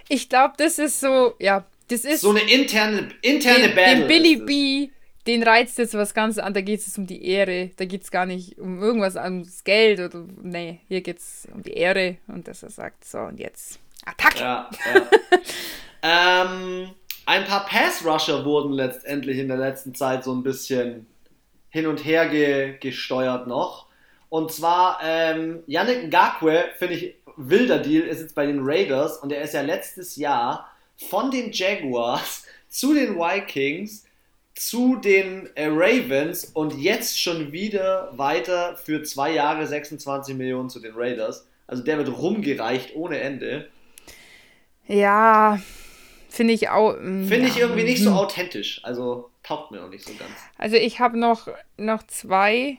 Ich 0.08 0.28
glaube, 0.28 0.54
das 0.56 0.78
ist 0.78 1.00
so, 1.00 1.34
ja, 1.38 1.66
das 1.88 2.04
ist. 2.04 2.22
So 2.22 2.30
eine 2.30 2.40
interne, 2.50 3.10
interne 3.22 3.68
den, 3.68 3.74
Battle. 3.74 3.98
Den 3.98 4.08
Billy 4.08 4.36
B, 4.36 4.90
den 5.26 5.42
reizt 5.42 5.78
jetzt 5.78 5.94
was 5.94 6.14
ganz 6.14 6.38
anderes. 6.38 6.54
Da 6.54 6.60
geht 6.62 6.80
es 6.80 6.98
um 6.98 7.06
die 7.06 7.26
Ehre. 7.26 7.70
Da 7.76 7.84
geht 7.84 8.02
es 8.02 8.10
gar 8.10 8.26
nicht 8.26 8.58
um 8.58 8.82
irgendwas, 8.82 9.16
ums 9.16 9.64
Geld 9.64 10.00
oder. 10.00 10.26
Nee, 10.42 10.80
hier 10.88 11.02
geht 11.02 11.18
es 11.18 11.46
um 11.52 11.62
die 11.62 11.72
Ehre. 11.72 12.16
Und 12.26 12.48
dass 12.48 12.62
er 12.62 12.70
sagt, 12.70 13.04
so, 13.04 13.18
und 13.18 13.38
jetzt 13.38 13.80
Attacke. 14.04 14.38
Ja, 14.40 14.70
ja. 16.02 16.42
ähm, 16.42 16.90
ein 17.26 17.44
paar 17.44 17.66
Pass-Rusher 17.66 18.44
wurden 18.44 18.72
letztendlich 18.72 19.38
in 19.38 19.48
der 19.48 19.56
letzten 19.56 19.94
Zeit 19.94 20.24
so 20.24 20.34
ein 20.34 20.42
bisschen 20.42 21.06
hin 21.70 21.86
und 21.86 22.04
her 22.04 22.28
ge 22.28 22.76
gesteuert 22.78 23.46
noch. 23.46 23.86
Und 24.28 24.52
zwar 24.52 25.00
ähm, 25.02 25.62
Yannick 25.66 26.08
Ngakwe, 26.08 26.64
finde 26.78 26.94
ich, 26.94 27.14
wilder 27.36 27.78
Deal, 27.78 28.02
ist 28.02 28.20
jetzt 28.20 28.34
bei 28.34 28.46
den 28.46 28.60
Raiders 28.62 29.18
und 29.18 29.32
er 29.32 29.42
ist 29.42 29.54
ja 29.54 29.62
letztes 29.62 30.16
Jahr 30.16 30.70
von 30.96 31.30
den 31.30 31.52
Jaguars 31.52 32.44
zu 32.68 32.94
den 32.94 33.16
Vikings 33.16 34.04
zu 34.54 34.96
den 34.96 35.48
äh, 35.56 35.66
Ravens 35.66 36.44
und 36.44 36.78
jetzt 36.78 37.20
schon 37.20 37.52
wieder 37.52 38.10
weiter 38.16 38.76
für 38.76 39.02
zwei 39.02 39.32
Jahre 39.32 39.66
26 39.66 40.36
Millionen 40.36 40.70
zu 40.70 40.80
den 40.80 40.94
Raiders. 40.94 41.46
Also 41.66 41.82
der 41.82 41.98
wird 41.98 42.16
rumgereicht 42.16 42.94
ohne 42.94 43.18
Ende. 43.18 43.68
Ja, 44.86 45.60
finde 46.28 46.52
ich 46.52 46.68
auch. 46.68 46.94
Mm, 46.94 47.26
finde 47.26 47.46
ja. 47.46 47.46
ich 47.46 47.58
irgendwie 47.58 47.84
nicht 47.84 48.02
so 48.02 48.10
hm. 48.10 48.16
authentisch. 48.16 48.80
Also 48.84 49.30
taugt 49.42 49.70
mir 49.70 49.82
auch 49.82 49.88
nicht 49.88 50.04
so 50.04 50.12
ganz. 50.14 50.32
Also 50.58 50.76
ich 50.76 51.00
habe 51.00 51.18
noch, 51.18 51.48
noch 51.76 52.02
zwei, 52.04 52.78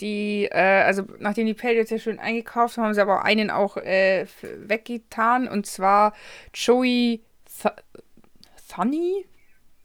die, 0.00 0.48
äh, 0.50 0.82
also 0.82 1.04
nachdem 1.18 1.46
die 1.46 1.54
Patriots 1.54 1.90
ja 1.90 1.98
schön 1.98 2.18
eingekauft 2.18 2.76
haben, 2.76 2.84
haben 2.84 2.94
sie 2.94 3.02
aber 3.02 3.24
einen 3.24 3.50
auch 3.50 3.76
äh, 3.76 4.26
weggetan. 4.42 5.48
Und 5.48 5.66
zwar 5.66 6.14
Joey 6.54 7.22
Th 7.62 7.72
Thunny. 8.68 9.26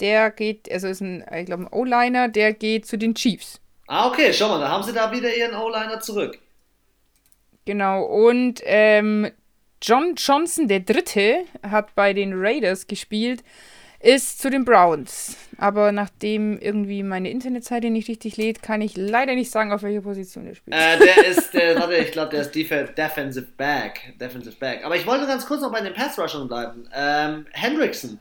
Der 0.01 0.29
geht, 0.29 0.69
also 0.69 0.89
ist 0.89 0.99
ein, 0.99 1.25
ich 1.33 1.45
glaube, 1.45 1.63
ein 1.63 1.71
O-Liner, 1.71 2.27
der 2.27 2.51
geht 2.53 2.85
zu 2.85 2.97
den 2.97 3.15
Chiefs. 3.15 3.61
Ah, 3.87 4.09
okay, 4.09 4.33
schau 4.33 4.49
mal, 4.49 4.59
da 4.59 4.67
haben 4.67 4.83
sie 4.83 4.91
da 4.91 5.11
wieder 5.13 5.33
ihren 5.33 5.55
O-Liner 5.55 6.01
zurück. 6.01 6.37
Genau, 7.63 8.03
und 8.03 8.61
ähm, 8.65 9.31
John 9.87 10.15
Johnson, 10.15 10.67
der 10.67 10.79
Dritte, 10.79 11.43
hat 11.61 11.93
bei 11.93 12.13
den 12.13 12.33
Raiders 12.33 12.87
gespielt, 12.87 13.43
ist 13.99 14.41
zu 14.41 14.49
den 14.49 14.65
Browns. 14.65 15.37
Aber 15.59 15.91
nachdem 15.91 16.57
irgendwie 16.57 17.03
meine 17.03 17.29
Internetseite 17.29 17.91
nicht 17.91 18.09
richtig 18.09 18.35
lädt, 18.35 18.63
kann 18.63 18.81
ich 18.81 18.97
leider 18.97 19.35
nicht 19.35 19.51
sagen, 19.51 19.71
auf 19.71 19.83
welcher 19.83 20.01
Position 20.01 20.47
er 20.47 20.55
spielt. 20.55 20.75
Äh, 20.75 20.97
der 20.97 21.27
ist, 21.27 21.53
der, 21.53 21.79
warte, 21.79 21.97
ich 21.97 22.11
glaube, 22.11 22.31
der 22.31 22.41
ist 22.41 22.55
Def 22.55 22.69
Defensive 22.95 23.47
Back. 23.57 24.15
Defensive 24.19 24.55
Back. 24.55 24.83
Aber 24.83 24.95
ich 24.95 25.05
wollte 25.05 25.27
ganz 25.27 25.45
kurz 25.45 25.61
noch 25.61 25.71
bei 25.71 25.81
den 25.81 25.93
Pass 25.93 26.17
Rushern 26.17 26.47
bleiben. 26.47 26.89
Ähm, 26.91 27.45
Hendrickson, 27.51 28.19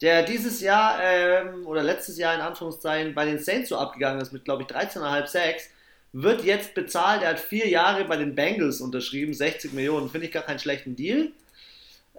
der 0.00 0.22
dieses 0.22 0.62
Jahr 0.62 0.98
ähm, 1.02 1.66
oder 1.66 1.82
letztes 1.82 2.16
Jahr 2.16 2.34
in 2.34 2.40
Anführungszeichen 2.40 3.12
bei 3.12 3.26
den 3.26 3.38
Saints 3.38 3.68
so 3.68 3.76
abgegangen 3.76 4.22
ist 4.22 4.32
mit, 4.32 4.46
glaube 4.46 4.62
ich, 4.62 4.74
13,5 4.74 5.26
Sacks 5.26 5.68
wird 6.14 6.44
jetzt 6.44 6.74
bezahlt. 6.74 7.22
Er 7.22 7.30
hat 7.30 7.40
vier 7.40 7.68
Jahre 7.68 8.04
bei 8.04 8.16
den 8.16 8.36
Bengals 8.36 8.80
unterschrieben, 8.80 9.34
60 9.34 9.72
Millionen. 9.72 10.08
Finde 10.08 10.28
ich 10.28 10.32
gar 10.32 10.44
keinen 10.44 10.60
schlechten 10.60 10.94
Deal. 10.94 11.32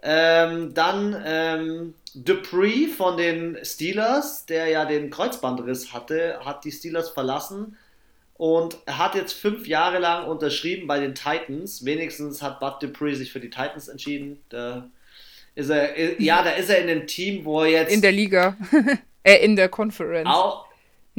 Ähm, 0.02 0.74
dann 0.74 1.22
ähm, 1.24 1.94
Dupree 2.14 2.88
von 2.88 3.16
den 3.16 3.58
Steelers, 3.64 4.44
der 4.44 4.68
ja 4.68 4.84
den 4.84 5.08
Kreuzbandriss 5.08 5.94
hatte, 5.94 6.38
hat 6.44 6.64
die 6.64 6.72
Steelers 6.72 7.08
verlassen 7.08 7.78
und 8.34 8.76
hat 8.86 9.14
jetzt 9.14 9.32
fünf 9.32 9.66
Jahre 9.66 9.98
lang 9.98 10.26
unterschrieben 10.26 10.86
bei 10.86 11.00
den 11.00 11.14
Titans. 11.14 11.86
Wenigstens 11.86 12.42
hat 12.42 12.60
Bud 12.60 12.82
Dupree 12.82 13.14
sich 13.14 13.32
für 13.32 13.40
die 13.40 13.48
Titans 13.48 13.88
entschieden. 13.88 14.42
Da 14.50 14.90
ist 15.54 15.70
er, 15.70 16.20
ja, 16.20 16.42
da 16.42 16.50
ist 16.50 16.68
er 16.68 16.82
in 16.82 16.88
dem 16.88 17.06
Team, 17.06 17.46
wo 17.46 17.62
er 17.62 17.70
jetzt. 17.70 17.94
In 17.94 18.02
der 18.02 18.12
Liga. 18.12 18.58
äh, 19.22 19.42
in 19.42 19.56
der 19.56 19.70
Conference. 19.70 20.28
Auch, 20.28 20.65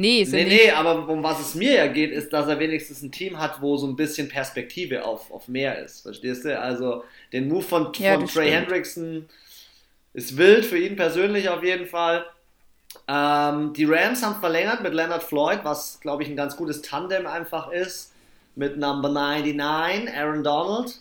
Nee, 0.00 0.24
nee, 0.30 0.44
nicht. 0.44 0.64
nee, 0.64 0.70
aber 0.70 1.08
um 1.08 1.24
was 1.24 1.40
es 1.40 1.54
mir 1.56 1.72
ja 1.72 1.88
geht, 1.88 2.12
ist, 2.12 2.32
dass 2.32 2.46
er 2.46 2.60
wenigstens 2.60 3.02
ein 3.02 3.10
Team 3.10 3.36
hat, 3.36 3.60
wo 3.60 3.76
so 3.76 3.88
ein 3.88 3.96
bisschen 3.96 4.28
Perspektive 4.28 5.04
auf, 5.04 5.32
auf 5.32 5.48
mehr 5.48 5.84
ist. 5.84 6.02
Verstehst 6.02 6.44
du? 6.44 6.58
Also 6.58 7.02
den 7.32 7.48
Move 7.48 7.62
von, 7.62 7.92
ja, 7.96 8.14
von 8.14 8.28
Trey 8.28 8.46
stimmt. 8.46 8.50
Hendrickson 8.50 9.28
ist 10.14 10.36
wild 10.36 10.64
für 10.64 10.78
ihn 10.78 10.94
persönlich 10.94 11.48
auf 11.48 11.64
jeden 11.64 11.86
Fall. 11.86 12.24
Ähm, 13.08 13.72
die 13.72 13.86
Rams 13.86 14.22
haben 14.22 14.38
verlängert 14.38 14.84
mit 14.84 14.94
Leonard 14.94 15.24
Floyd, 15.24 15.60
was 15.64 15.98
glaube 15.98 16.22
ich 16.22 16.28
ein 16.28 16.36
ganz 16.36 16.56
gutes 16.56 16.80
Tandem 16.80 17.26
einfach 17.26 17.72
ist. 17.72 18.12
Mit 18.54 18.76
Number 18.76 19.08
99, 19.08 20.14
Aaron 20.16 20.44
Donald. 20.44 20.94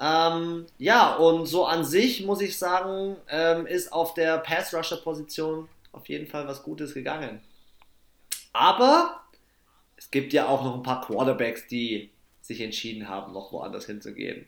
Ähm, 0.00 0.66
ja, 0.78 1.14
und 1.14 1.46
so 1.46 1.64
an 1.64 1.84
sich 1.84 2.24
muss 2.24 2.40
ich 2.40 2.58
sagen, 2.58 3.16
ähm, 3.28 3.66
ist 3.66 3.92
auf 3.92 4.14
der 4.14 4.38
Pass-Rusher-Position 4.38 5.68
auf 5.92 6.08
jeden 6.08 6.26
Fall 6.26 6.48
was 6.48 6.64
Gutes 6.64 6.92
gegangen. 6.94 7.40
Aber 8.52 9.22
es 9.96 10.10
gibt 10.10 10.32
ja 10.32 10.48
auch 10.48 10.64
noch 10.64 10.76
ein 10.76 10.82
paar 10.82 11.02
Quarterbacks, 11.02 11.66
die 11.66 12.10
sich 12.40 12.60
entschieden 12.60 13.08
haben, 13.08 13.32
noch 13.32 13.52
woanders 13.52 13.86
hinzugehen. 13.86 14.46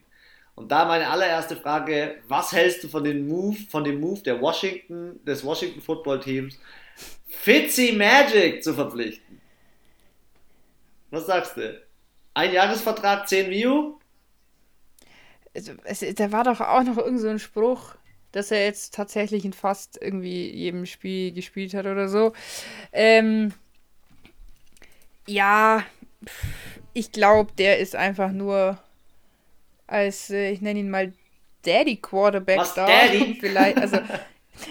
Und 0.54 0.70
da 0.70 0.84
meine 0.84 1.08
allererste 1.08 1.56
Frage, 1.56 2.16
was 2.28 2.52
hältst 2.52 2.84
du 2.84 2.88
von 2.88 3.04
dem 3.04 3.26
Move, 3.26 3.56
von 3.70 3.84
dem 3.84 4.00
Move 4.00 4.20
der 4.22 4.40
Washington, 4.40 5.20
des 5.24 5.44
Washington 5.44 5.80
Football 5.80 6.20
Teams, 6.20 6.58
Fitzy 7.26 7.92
Magic 7.92 8.62
zu 8.62 8.74
verpflichten? 8.74 9.40
Was 11.10 11.26
sagst 11.26 11.56
du? 11.56 11.80
Ein 12.34 12.52
Jahresvertrag, 12.52 13.28
10 13.28 13.48
Mio? 13.48 13.98
Also, 15.54 15.72
da 16.14 16.32
war 16.32 16.44
doch 16.44 16.60
auch 16.60 16.82
noch 16.82 16.96
irgend 16.96 17.20
so 17.20 17.38
Spruch, 17.38 17.94
dass 18.32 18.50
er 18.50 18.64
jetzt 18.64 18.94
tatsächlich 18.94 19.44
in 19.44 19.52
fast 19.52 19.98
irgendwie 20.00 20.50
jedem 20.50 20.86
Spiel 20.86 21.32
gespielt 21.32 21.74
hat 21.74 21.84
oder 21.84 22.08
so. 22.08 22.32
Ähm, 22.92 23.52
ja, 25.26 25.84
ich 26.92 27.12
glaube, 27.12 27.52
der 27.56 27.78
ist 27.78 27.96
einfach 27.96 28.32
nur 28.32 28.78
als, 29.86 30.30
äh, 30.30 30.50
ich 30.50 30.60
nenne 30.60 30.80
ihn 30.80 30.90
mal 30.90 31.12
Daddy 31.64 31.96
Quarterback 31.96 32.58
Was, 32.58 32.74
da. 32.74 32.86
Daddy? 32.86 33.36
Vielleicht, 33.40 33.78
also 33.78 33.98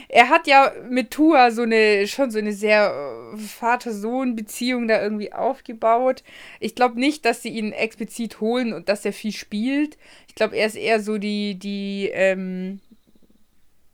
er 0.10 0.30
hat 0.30 0.48
ja 0.48 0.72
mit 0.90 1.12
Tua 1.12 1.52
so 1.52 1.64
eine 1.64 2.08
schon 2.08 2.32
so 2.32 2.40
eine 2.40 2.54
sehr 2.54 3.34
äh, 3.34 3.38
Vater-Sohn-Beziehung 3.38 4.88
da 4.88 5.02
irgendwie 5.02 5.34
aufgebaut. 5.34 6.24
Ich 6.60 6.76
glaube 6.76 7.00
nicht, 7.00 7.26
dass 7.26 7.42
sie 7.42 7.50
ihn 7.50 7.72
explizit 7.72 8.42
holen 8.42 8.74
und 8.74 8.90
dass 8.90 9.06
er 9.06 9.14
viel 9.14 9.32
spielt. 9.32 9.98
Ich 10.28 10.36
glaube, 10.36 10.56
er 10.56 10.68
ist 10.68 10.76
eher 10.76 11.02
so 11.02 11.18
die, 11.18 11.56
die, 11.56 12.10
ähm, 12.14 12.80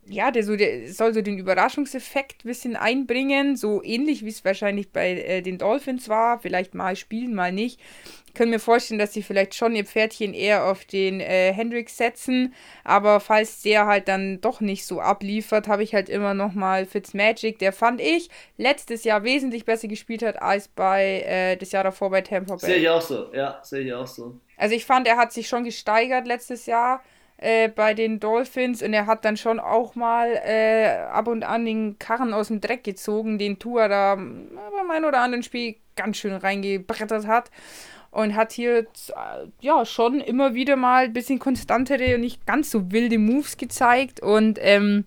ja, 0.08 0.30
der, 0.30 0.44
so, 0.44 0.56
der 0.56 0.92
soll 0.92 1.12
so 1.12 1.22
den 1.22 1.38
Überraschungseffekt 1.38 2.44
ein 2.44 2.48
bisschen 2.48 2.76
einbringen, 2.76 3.56
so 3.56 3.82
ähnlich 3.82 4.24
wie 4.24 4.30
es 4.30 4.44
wahrscheinlich 4.44 4.90
bei 4.90 5.12
äh, 5.12 5.42
den 5.42 5.58
Dolphins 5.58 6.08
war. 6.08 6.40
Vielleicht 6.40 6.74
mal 6.74 6.96
spielen, 6.96 7.34
mal 7.34 7.52
nicht. 7.52 7.78
Ich 8.26 8.34
kann 8.34 8.50
mir 8.50 8.60
vorstellen, 8.60 8.98
dass 8.98 9.12
sie 9.12 9.22
vielleicht 9.22 9.54
schon 9.54 9.74
ihr 9.74 9.84
Pferdchen 9.84 10.32
eher 10.32 10.66
auf 10.66 10.84
den 10.84 11.20
äh, 11.20 11.52
Hendrix 11.52 11.96
setzen, 11.96 12.54
aber 12.84 13.20
falls 13.20 13.62
der 13.62 13.86
halt 13.86 14.06
dann 14.06 14.40
doch 14.40 14.60
nicht 14.60 14.86
so 14.86 15.00
abliefert, 15.00 15.66
habe 15.66 15.82
ich 15.82 15.94
halt 15.94 16.08
immer 16.08 16.34
noch 16.34 16.52
mal 16.52 16.86
Fitzmagic, 16.86 17.58
der 17.58 17.72
fand 17.72 18.00
ich 18.00 18.28
letztes 18.56 19.04
Jahr 19.04 19.24
wesentlich 19.24 19.64
besser 19.64 19.88
gespielt 19.88 20.22
hat 20.22 20.40
als 20.40 20.68
bei 20.68 21.22
äh, 21.22 21.56
das 21.56 21.72
Jahr 21.72 21.84
davor 21.84 22.10
bei 22.10 22.20
Tampa 22.20 22.56
Bay. 22.56 22.66
Sehe 22.66 22.76
ich 22.76 22.88
auch 22.88 23.02
so, 23.02 23.32
ja, 23.34 23.60
sehe 23.62 23.80
ich 23.80 23.92
auch 23.92 24.06
so. 24.06 24.38
Also 24.56 24.74
ich 24.74 24.84
fand, 24.84 25.06
er 25.06 25.16
hat 25.16 25.32
sich 25.32 25.48
schon 25.48 25.64
gesteigert 25.64 26.26
letztes 26.26 26.66
Jahr 26.66 27.02
äh, 27.38 27.68
bei 27.68 27.94
den 27.94 28.20
Dolphins 28.20 28.82
und 28.82 28.92
er 28.92 29.06
hat 29.06 29.24
dann 29.24 29.36
schon 29.36 29.60
auch 29.60 29.94
mal 29.94 30.28
äh, 30.44 30.98
ab 31.10 31.28
und 31.28 31.44
an 31.44 31.64
den 31.64 31.98
Karren 31.98 32.34
aus 32.34 32.48
dem 32.48 32.60
Dreck 32.60 32.84
gezogen, 32.84 33.38
den 33.38 33.58
Tour 33.58 33.88
da 33.88 34.16
beim 34.16 34.90
ein 34.90 35.04
oder 35.04 35.20
anderen 35.20 35.42
Spiel 35.42 35.76
ganz 35.96 36.16
schön 36.16 36.34
reingebrettert 36.34 37.26
hat 37.26 37.50
und 38.10 38.34
hat 38.34 38.52
hier 38.52 38.78
äh, 38.78 38.84
ja 39.60 39.84
schon 39.86 40.20
immer 40.20 40.54
wieder 40.54 40.76
mal 40.76 41.04
ein 41.04 41.12
bisschen 41.12 41.38
konstantere 41.38 42.16
und 42.16 42.22
nicht 42.22 42.44
ganz 42.44 42.70
so 42.70 42.90
wilde 42.90 43.18
Moves 43.18 43.56
gezeigt 43.56 44.20
und 44.20 44.58
ähm, 44.60 45.04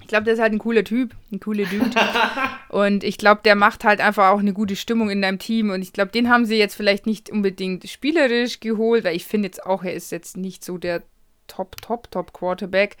ich 0.00 0.06
glaube, 0.06 0.24
der 0.24 0.34
ist 0.34 0.40
halt 0.40 0.52
ein 0.52 0.58
cooler 0.58 0.84
Typ, 0.84 1.14
ein 1.32 1.40
cooler 1.40 1.64
Dude. 1.64 1.90
und 2.70 3.04
ich 3.04 3.18
glaube, 3.18 3.40
der 3.44 3.56
macht 3.56 3.84
halt 3.84 4.00
einfach 4.00 4.30
auch 4.30 4.38
eine 4.38 4.52
gute 4.52 4.76
Stimmung 4.76 5.10
in 5.10 5.20
deinem 5.20 5.38
Team. 5.38 5.70
Und 5.70 5.82
ich 5.82 5.92
glaube, 5.92 6.12
den 6.12 6.30
haben 6.30 6.44
sie 6.44 6.56
jetzt 6.56 6.76
vielleicht 6.76 7.04
nicht 7.04 7.30
unbedingt 7.30 7.88
spielerisch 7.88 8.60
geholt, 8.60 9.04
weil 9.04 9.16
ich 9.16 9.26
finde 9.26 9.48
jetzt 9.48 9.66
auch, 9.66 9.82
er 9.84 9.94
ist 9.94 10.12
jetzt 10.12 10.36
nicht 10.36 10.64
so 10.64 10.78
der 10.78 11.02
Top, 11.48 11.80
Top, 11.82 12.10
Top 12.10 12.32
Quarterback. 12.32 12.96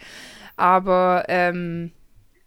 Aber 0.56 1.24
ähm, 1.28 1.92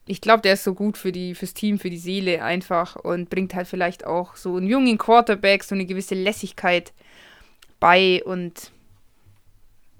ich 0.06 0.20
glaube, 0.20 0.41
der 0.41 0.54
ist 0.54 0.64
so 0.64 0.74
gut 0.74 0.97
für 0.97 1.12
die, 1.12 1.36
fürs 1.36 1.54
Team, 1.54 1.80
für 1.80 1.89
die 1.89 1.97
Seele 1.97 2.43
einfach 2.43 2.97
und 2.97 3.30
bringt 3.30 3.56
halt 3.56 3.68
vielleicht 3.68 4.06
auch 4.06 4.36
so 4.36 4.58
einen 4.58 4.68
jungen 4.68 4.97
Quarterback 4.97 5.64
so 5.64 5.76
eine 5.76 5.86
gewisse 5.86 6.16
Lässigkeit 6.16 6.91
bei 7.80 8.22
und 8.26 8.72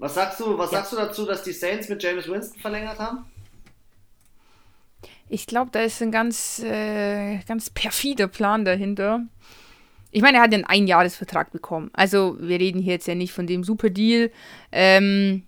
was 0.02 0.14
sagst 0.14 0.40
du, 0.40 0.58
was 0.58 0.72
ja. 0.72 0.78
sagst 0.78 0.92
du 0.92 0.96
dazu, 0.96 1.24
dass 1.26 1.44
die 1.44 1.52
Saints 1.52 1.88
mit 1.88 2.02
James 2.02 2.26
Winston 2.26 2.60
verlängert 2.60 2.98
haben? 2.98 3.24
Ich 5.28 5.46
glaube, 5.46 5.70
da 5.70 5.80
ist 5.80 6.02
ein 6.02 6.10
ganz, 6.10 6.58
äh, 6.58 7.38
ganz 7.46 7.70
perfider 7.70 8.26
Plan 8.26 8.64
dahinter. 8.64 9.22
Ich 10.10 10.20
meine, 10.20 10.38
er 10.38 10.42
hat 10.42 10.52
einen 10.52 10.64
Einjahresvertrag 10.64 11.52
bekommen. 11.52 11.90
Also, 11.92 12.36
wir 12.40 12.58
reden 12.58 12.80
hier 12.82 12.94
jetzt 12.94 13.06
ja 13.06 13.14
nicht 13.14 13.32
von 13.32 13.46
dem 13.46 13.62
Super 13.62 13.90
Deal. 13.90 14.32
Ähm, 14.72 15.44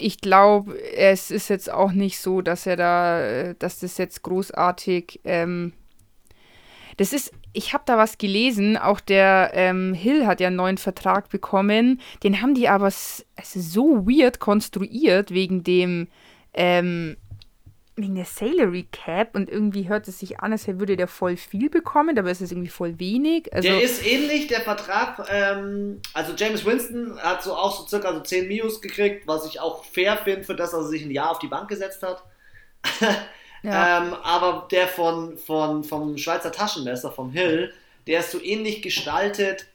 ich 0.00 0.20
glaube, 0.20 0.78
es 0.94 1.30
ist 1.30 1.48
jetzt 1.48 1.70
auch 1.70 1.92
nicht 1.92 2.18
so, 2.18 2.40
dass 2.40 2.66
er 2.66 2.76
da, 2.76 3.52
dass 3.54 3.80
das 3.80 3.98
jetzt 3.98 4.22
großartig. 4.22 5.20
Ähm, 5.24 5.72
das 6.96 7.12
ist, 7.12 7.32
ich 7.52 7.72
habe 7.72 7.84
da 7.86 7.96
was 7.96 8.18
gelesen, 8.18 8.76
auch 8.76 9.00
der 9.00 9.52
ähm, 9.54 9.94
Hill 9.94 10.26
hat 10.26 10.40
ja 10.40 10.48
einen 10.48 10.56
neuen 10.56 10.78
Vertrag 10.78 11.30
bekommen. 11.30 12.00
Den 12.22 12.42
haben 12.42 12.54
die 12.54 12.68
aber 12.68 12.86
also 12.86 13.20
so 13.36 14.06
weird 14.06 14.38
konstruiert 14.38 15.30
wegen 15.30 15.64
dem, 15.64 16.08
ähm, 16.52 17.16
wegen 18.02 18.14
der 18.14 18.24
Salary 18.24 18.86
Cap 18.90 19.34
und 19.34 19.48
irgendwie 19.48 19.88
hört 19.88 20.08
es 20.08 20.18
sich 20.18 20.40
an, 20.40 20.52
als 20.52 20.66
würde 20.66 20.96
der 20.96 21.08
voll 21.08 21.36
viel 21.36 21.70
bekommen, 21.70 22.18
aber 22.18 22.30
es 22.30 22.40
ist 22.40 22.52
irgendwie 22.52 22.68
voll 22.68 22.98
wenig. 22.98 23.52
Also 23.52 23.68
der 23.68 23.82
ist 23.82 24.06
ähnlich, 24.06 24.46
der 24.46 24.60
Vertrag, 24.60 25.26
ähm, 25.30 26.00
also 26.14 26.32
James 26.36 26.64
Winston 26.64 27.18
hat 27.18 27.42
so 27.42 27.54
auch 27.54 27.78
so 27.78 27.86
circa 27.86 28.12
so 28.14 28.20
10 28.20 28.48
Mios 28.48 28.80
gekriegt, 28.80 29.26
was 29.26 29.46
ich 29.46 29.60
auch 29.60 29.84
fair 29.84 30.16
finde 30.16 30.44
für 30.44 30.54
das, 30.54 30.70
dass 30.70 30.80
er 30.80 30.88
sich 30.88 31.04
ein 31.04 31.10
Jahr 31.10 31.30
auf 31.30 31.38
die 31.38 31.48
Bank 31.48 31.68
gesetzt 31.68 32.02
hat. 32.02 32.22
ja. 33.62 33.98
ähm, 33.98 34.14
aber 34.22 34.68
der 34.70 34.88
von, 34.88 35.36
von, 35.38 35.84
vom 35.84 36.16
Schweizer 36.16 36.52
Taschenmesser, 36.52 37.12
vom 37.12 37.30
Hill, 37.30 37.72
der 38.06 38.20
ist 38.20 38.30
so 38.30 38.40
ähnlich 38.42 38.82
gestaltet 38.82 39.66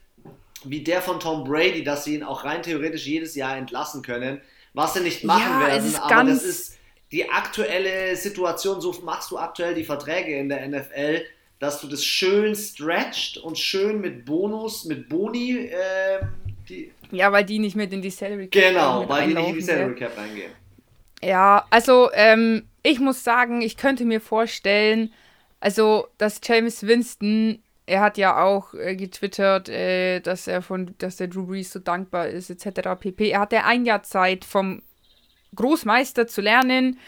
wie 0.64 0.84
der 0.84 1.02
von 1.02 1.20
Tom 1.20 1.44
Brady, 1.44 1.84
dass 1.84 2.04
sie 2.04 2.16
ihn 2.16 2.24
auch 2.24 2.44
rein 2.44 2.64
theoretisch 2.64 3.06
jedes 3.06 3.36
Jahr 3.36 3.56
entlassen 3.56 4.02
können, 4.02 4.42
was 4.74 4.94
sie 4.94 5.02
nicht 5.02 5.24
machen 5.24 5.62
ja, 5.62 5.68
werden, 5.68 5.96
aber 5.96 6.24
das 6.24 6.44
ist 6.44 6.75
die 7.16 7.30
aktuelle 7.30 8.14
Situation, 8.18 8.82
so 8.82 8.94
machst 9.04 9.32
du 9.32 9.38
aktuell 9.38 9.74
die 9.74 9.86
Verträge 9.86 10.38
in 10.38 10.50
der 10.50 10.68
NFL, 10.68 11.24
dass 11.60 11.80
du 11.80 11.88
das 11.88 12.04
schön 12.04 12.54
stretcht 12.56 13.38
und 13.38 13.58
schön 13.58 14.02
mit 14.02 14.26
Bonus, 14.26 14.84
mit 14.84 15.08
Boni, 15.08 15.70
äh, 15.70 16.26
die 16.68 16.92
ja, 17.12 17.32
weil 17.32 17.46
die 17.46 17.60
nicht 17.60 17.78
mit 17.78 17.94
in 17.94 18.02
die 18.02 18.10
Salary 18.10 18.50
Cap 18.50 18.62
Genau, 18.62 19.08
weil 19.08 19.30
die 19.30 19.34
nicht 19.34 19.48
in 19.48 19.56
die 19.56 19.62
Salary 19.62 19.96
Cap 19.96 20.18
reingehen. 20.18 20.52
Ja, 21.24 21.66
also 21.70 22.10
ähm, 22.14 22.68
ich 22.84 23.00
muss 23.00 23.24
sagen, 23.24 23.62
ich 23.62 23.78
könnte 23.78 24.04
mir 24.04 24.20
vorstellen, 24.20 25.14
also 25.62 26.08
dass 26.18 26.42
James 26.44 26.86
Winston 26.86 27.64
er 27.86 28.02
hat 28.02 28.18
ja 28.18 28.44
auch 28.44 28.74
äh, 28.74 28.96
getwittert, 28.96 29.70
äh, 29.70 30.20
dass 30.20 30.48
er 30.48 30.62
von, 30.62 30.96
dass 30.98 31.18
der 31.18 31.28
Drew 31.28 31.46
Brees 31.46 31.72
so 31.72 31.80
dankbar 31.80 32.28
ist, 32.28 32.50
etc. 32.50 32.90
pp. 33.00 33.30
Er 33.30 33.42
hatte 33.42 33.64
ein 33.64 33.86
Jahr 33.86 34.04
Zeit 34.04 34.44
vom 34.44 34.82
Großmeister 35.56 36.28
zu 36.28 36.42
lernen. 36.42 37.00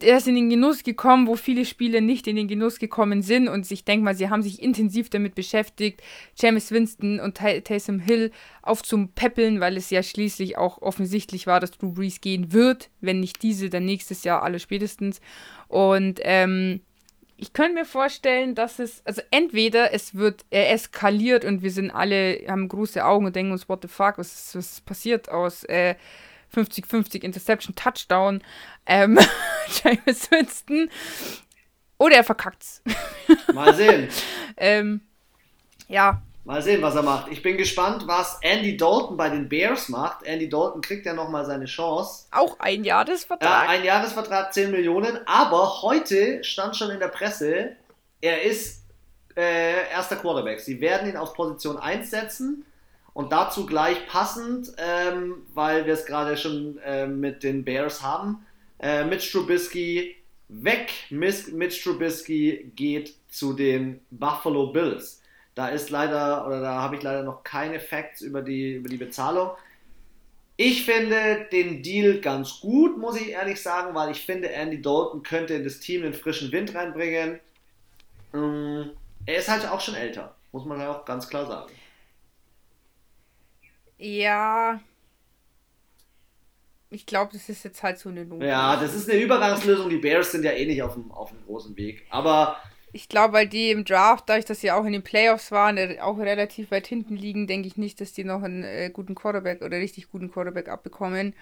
Er 0.00 0.16
ist 0.16 0.26
in 0.26 0.34
den 0.34 0.50
Genuss 0.50 0.82
gekommen, 0.82 1.28
wo 1.28 1.36
viele 1.36 1.64
Spieler 1.64 2.00
nicht 2.00 2.26
in 2.26 2.34
den 2.34 2.48
Genuss 2.48 2.80
gekommen 2.80 3.22
sind. 3.22 3.48
Und 3.48 3.70
ich 3.70 3.84
denke 3.84 4.04
mal, 4.04 4.16
sie 4.16 4.30
haben 4.30 4.42
sich 4.42 4.60
intensiv 4.60 5.10
damit 5.10 5.36
beschäftigt, 5.36 6.02
James 6.36 6.72
Winston 6.72 7.20
und 7.20 7.36
Taysom 7.36 8.00
Hill 8.00 8.32
aufzupäppeln, 8.62 9.60
weil 9.60 9.76
es 9.76 9.90
ja 9.90 10.02
schließlich 10.02 10.58
auch 10.58 10.82
offensichtlich 10.82 11.46
war, 11.46 11.60
dass 11.60 11.70
Drew 11.70 11.92
Brees 11.92 12.20
gehen 12.20 12.52
wird. 12.52 12.90
Wenn 13.00 13.20
nicht 13.20 13.42
diese, 13.42 13.70
dann 13.70 13.84
nächstes 13.84 14.24
Jahr 14.24 14.42
alle 14.42 14.58
spätestens. 14.58 15.20
Und 15.68 16.18
ähm, 16.22 16.80
ich 17.42 17.52
könnte 17.52 17.74
mir 17.74 17.84
vorstellen, 17.84 18.54
dass 18.54 18.78
es, 18.78 19.04
also 19.04 19.20
entweder 19.32 19.92
es 19.92 20.14
wird, 20.14 20.44
er 20.50 20.70
eskaliert 20.70 21.44
und 21.44 21.62
wir 21.62 21.72
sind 21.72 21.90
alle, 21.90 22.40
haben 22.46 22.68
große 22.68 23.04
Augen 23.04 23.26
und 23.26 23.34
denken 23.34 23.50
uns, 23.50 23.68
what 23.68 23.82
the 23.82 23.88
fuck, 23.88 24.16
was, 24.18 24.54
was 24.54 24.80
passiert 24.82 25.28
aus 25.28 25.64
äh, 25.64 25.96
50-50 26.54 27.22
Interception 27.22 27.74
Touchdown, 27.74 28.42
ähm, 28.86 29.18
James 29.84 30.30
Winston. 30.30 30.90
Oder 31.98 32.16
er 32.16 32.24
verkackt's. 32.24 32.82
Mal 33.54 33.74
sehen. 33.74 34.08
ähm, 34.56 35.00
ja, 35.88 36.22
Mal 36.44 36.60
sehen, 36.60 36.82
was 36.82 36.96
er 36.96 37.02
macht. 37.02 37.30
Ich 37.30 37.40
bin 37.40 37.56
gespannt, 37.56 38.02
was 38.08 38.38
Andy 38.42 38.76
Dalton 38.76 39.16
bei 39.16 39.28
den 39.28 39.48
Bears 39.48 39.88
macht. 39.88 40.24
Andy 40.24 40.48
Dalton 40.48 40.80
kriegt 40.80 41.06
ja 41.06 41.12
nochmal 41.12 41.44
seine 41.44 41.66
Chance. 41.66 42.26
Auch 42.32 42.58
ein 42.58 42.82
Jahresvertrag. 42.82 43.48
Ja, 43.48 43.70
ein 43.70 43.84
Jahresvertrag, 43.84 44.52
10 44.52 44.72
Millionen. 44.72 45.20
Aber 45.24 45.82
heute 45.82 46.42
stand 46.42 46.76
schon 46.76 46.90
in 46.90 46.98
der 46.98 47.08
Presse, 47.08 47.76
er 48.20 48.42
ist 48.42 48.82
äh, 49.36 49.88
erster 49.90 50.16
Quarterback. 50.16 50.58
Sie 50.58 50.80
werden 50.80 51.08
ihn 51.08 51.16
auf 51.16 51.32
Position 51.32 51.78
1 51.78 52.10
setzen. 52.10 52.66
Und 53.14 53.32
dazu 53.32 53.66
gleich 53.66 54.06
passend, 54.06 54.72
ähm, 54.78 55.42
weil 55.54 55.86
wir 55.86 55.94
es 55.94 56.06
gerade 56.06 56.36
schon 56.36 56.78
äh, 56.78 57.06
mit 57.06 57.42
den 57.42 57.64
Bears 57.64 58.02
haben. 58.02 58.46
Äh, 58.78 59.04
Mitch 59.04 59.30
Trubisky 59.30 60.16
weg. 60.48 60.92
Mitch 61.10 61.82
Trubisky 61.82 62.72
geht 62.74 63.14
zu 63.28 63.52
den 63.52 64.00
Buffalo 64.10 64.72
Bills. 64.72 65.22
Da 65.54 65.68
ist 65.68 65.90
leider, 65.90 66.46
oder 66.46 66.60
da 66.60 66.80
habe 66.80 66.96
ich 66.96 67.02
leider 67.02 67.22
noch 67.22 67.44
keine 67.44 67.80
Facts 67.80 68.22
über 68.22 68.40
die, 68.40 68.76
über 68.76 68.88
die 68.88 68.96
Bezahlung. 68.96 69.50
Ich 70.56 70.84
finde 70.84 71.46
den 71.50 71.82
Deal 71.82 72.20
ganz 72.20 72.60
gut, 72.60 72.96
muss 72.96 73.20
ich 73.20 73.30
ehrlich 73.30 73.60
sagen, 73.60 73.94
weil 73.94 74.10
ich 74.10 74.24
finde, 74.24 74.50
Andy 74.50 74.80
Dalton 74.80 75.22
könnte 75.22 75.54
in 75.54 75.64
das 75.64 75.80
Team 75.80 76.02
den 76.02 76.14
frischen 76.14 76.52
Wind 76.52 76.74
reinbringen. 76.74 77.40
Mm, 78.32 78.90
er 79.26 79.36
ist 79.36 79.48
halt 79.48 79.66
auch 79.68 79.80
schon 79.80 79.94
älter, 79.94 80.34
muss 80.52 80.64
man 80.64 80.80
ja 80.80 80.92
auch 80.92 81.04
ganz 81.04 81.28
klar 81.28 81.46
sagen. 81.46 81.70
Ja. 84.02 84.80
Ich 86.90 87.06
glaube, 87.06 87.32
das 87.32 87.48
ist 87.48 87.64
jetzt 87.64 87.82
halt 87.82 87.98
so 87.98 88.10
eine 88.10 88.24
Nummer. 88.24 88.44
Ja, 88.44 88.76
das 88.76 88.94
ist 88.94 89.08
eine 89.08 89.20
Übergangslösung. 89.20 89.88
Die 89.88 89.96
Bears 89.96 90.32
sind 90.32 90.44
ja 90.44 90.52
eh 90.52 90.66
nicht 90.66 90.82
auf 90.82 90.94
dem, 90.94 91.10
auf 91.10 91.30
dem 91.30 91.42
großen 91.46 91.74
Weg. 91.76 92.04
Aber 92.10 92.58
ich 92.92 93.08
glaube, 93.08 93.32
weil 93.32 93.48
die 93.48 93.70
im 93.70 93.84
Draft, 93.84 94.28
dadurch, 94.28 94.44
dass 94.44 94.60
sie 94.60 94.70
auch 94.70 94.84
in 94.84 94.92
den 94.92 95.02
Playoffs 95.02 95.50
waren, 95.50 95.78
auch 96.00 96.18
relativ 96.18 96.70
weit 96.70 96.86
hinten 96.86 97.16
liegen, 97.16 97.46
denke 97.46 97.66
ich 97.66 97.78
nicht, 97.78 98.00
dass 98.00 98.12
die 98.12 98.24
noch 98.24 98.42
einen 98.42 98.64
äh, 98.64 98.90
guten 98.92 99.14
Quarterback 99.14 99.62
oder 99.62 99.78
richtig 99.78 100.10
guten 100.10 100.30
Quarterback 100.30 100.68
abbekommen. 100.68 101.34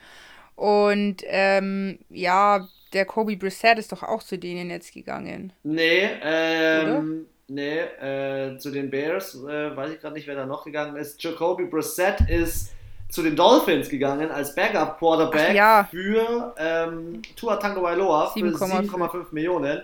Und 0.54 1.24
ähm, 1.26 1.98
ja, 2.10 2.68
der 2.92 3.04
Kobe 3.06 3.36
Brissett 3.36 3.78
ist 3.78 3.90
doch 3.90 4.02
auch 4.02 4.22
zu 4.22 4.38
denen 4.38 4.70
jetzt 4.70 4.92
gegangen. 4.92 5.52
Nee, 5.64 6.08
ähm, 6.22 7.26
nee, 7.50 7.80
äh, 7.80 8.56
zu 8.58 8.70
den 8.70 8.90
Bears, 8.90 9.34
äh, 9.34 9.76
weiß 9.76 9.92
ich 9.92 10.00
gerade 10.00 10.14
nicht, 10.14 10.26
wer 10.26 10.36
da 10.36 10.46
noch 10.46 10.64
gegangen 10.64 10.96
ist. 10.96 11.22
Jacoby 11.22 11.64
Brissett 11.64 12.20
ist 12.28 12.72
zu 13.08 13.22
den 13.22 13.34
Dolphins 13.34 13.88
gegangen 13.88 14.30
als 14.30 14.54
Backup-Quarterback 14.54 15.54
ja. 15.54 15.88
für 15.90 16.54
ähm, 16.56 17.20
Tua 17.34 17.56
Tagovailoa 17.56 18.30
für 18.30 18.38
7,5 18.38 19.26
Millionen. 19.32 19.82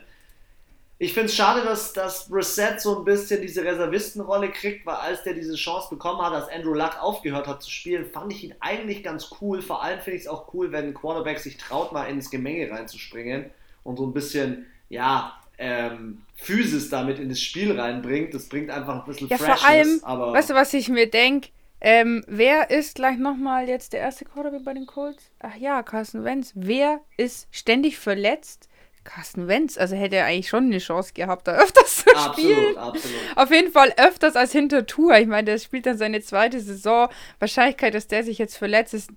Ich 0.98 1.12
finde 1.12 1.26
es 1.26 1.34
schade, 1.34 1.62
dass, 1.62 1.92
dass 1.92 2.28
Brissett 2.28 2.80
so 2.80 2.98
ein 2.98 3.04
bisschen 3.04 3.42
diese 3.42 3.62
Reservistenrolle 3.62 4.50
kriegt, 4.50 4.86
weil 4.86 4.94
als 4.94 5.24
der 5.24 5.34
diese 5.34 5.56
Chance 5.56 5.88
bekommen 5.90 6.22
hat, 6.22 6.32
als 6.32 6.48
Andrew 6.48 6.72
Luck 6.72 7.02
aufgehört 7.02 7.46
hat 7.46 7.62
zu 7.62 7.70
spielen, 7.70 8.06
fand 8.06 8.32
ich 8.32 8.44
ihn 8.44 8.54
eigentlich 8.60 9.02
ganz 9.02 9.30
cool. 9.40 9.60
Vor 9.60 9.82
allem 9.82 10.00
finde 10.00 10.16
ich 10.16 10.22
es 10.22 10.28
auch 10.28 10.54
cool, 10.54 10.72
wenn 10.72 10.86
ein 10.86 10.94
Quarterback 10.94 11.40
sich 11.40 11.58
traut, 11.58 11.92
mal 11.92 12.04
ins 12.04 12.30
Gemenge 12.30 12.70
reinzuspringen 12.70 13.50
und 13.82 13.98
so 13.98 14.06
ein 14.06 14.14
bisschen, 14.14 14.66
ja, 14.88 15.34
ähm, 15.59 16.22
Physis 16.34 16.88
damit 16.88 17.18
in 17.18 17.28
das 17.28 17.40
Spiel 17.40 17.78
reinbringt. 17.78 18.34
Das 18.34 18.48
bringt 18.48 18.70
einfach 18.70 19.00
ein 19.00 19.07
bisschen 19.07 19.28
ja, 19.28 19.38
Freshness. 19.38 19.61
Vor 19.61 19.68
allem, 19.68 20.00
aber 20.02 20.32
weißt 20.32 20.50
du, 20.50 20.54
was 20.54 20.74
ich 20.74 20.88
mir 20.88 21.11
denke? 21.11 21.48
Ähm, 21.80 22.24
wer 22.26 22.70
ist 22.70 22.94
gleich 22.94 23.18
nochmal 23.18 23.68
jetzt 23.68 23.92
der 23.92 24.00
erste 24.00 24.24
Quarterback 24.24 24.64
bei 24.64 24.74
den 24.74 24.86
Colts? 24.86 25.30
Ach 25.40 25.54
ja, 25.57 25.82
Carson 25.82 26.24
Wentz. 26.24 26.52
Wer 26.54 27.00
ist 27.16 27.48
ständig 27.50 27.98
verletzt? 27.98 28.68
Carsten 29.04 29.46
Wentz, 29.46 29.78
also 29.78 29.94
hätte 29.94 30.16
er 30.16 30.26
eigentlich 30.26 30.48
schon 30.48 30.64
eine 30.64 30.78
Chance 30.78 31.12
gehabt, 31.14 31.46
da 31.46 31.52
öfters 31.62 32.04
zu 32.04 32.11
absolut, 32.11 32.34
spielen. 32.34 32.76
Absolut. 32.76 33.16
Auf 33.36 33.50
jeden 33.50 33.70
Fall 33.70 33.94
öfters 33.96 34.36
als 34.36 34.52
hinter 34.52 34.84
Tour. 34.84 35.16
Ich 35.18 35.28
meine, 35.28 35.44
der 35.44 35.59
spielt 35.59 35.86
dann 35.86 35.96
seine 35.96 36.20
zweite 36.20 36.61
Saison. 36.61 37.09
Wahrscheinlichkeit, 37.38 37.94
dass 37.94 38.09
der 38.09 38.24
sich 38.24 38.38
jetzt 38.38 38.57
verletzt, 38.57 38.94
ist 38.94 39.11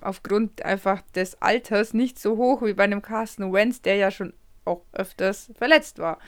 aufgrund 0.00 0.64
einfach 0.64 1.02
des 1.14 1.40
Alters 1.42 1.92
nicht 1.92 2.18
so 2.18 2.36
hoch 2.36 2.62
wie 2.62 2.74
bei 2.74 2.84
einem 2.84 3.02
Carsten 3.02 3.52
Wentz, 3.52 3.82
der 3.82 3.96
ja 3.96 4.10
schon 4.10 4.32
auch 4.64 4.82
öfters 4.92 5.50
verletzt 5.56 5.98
war. 5.98 6.18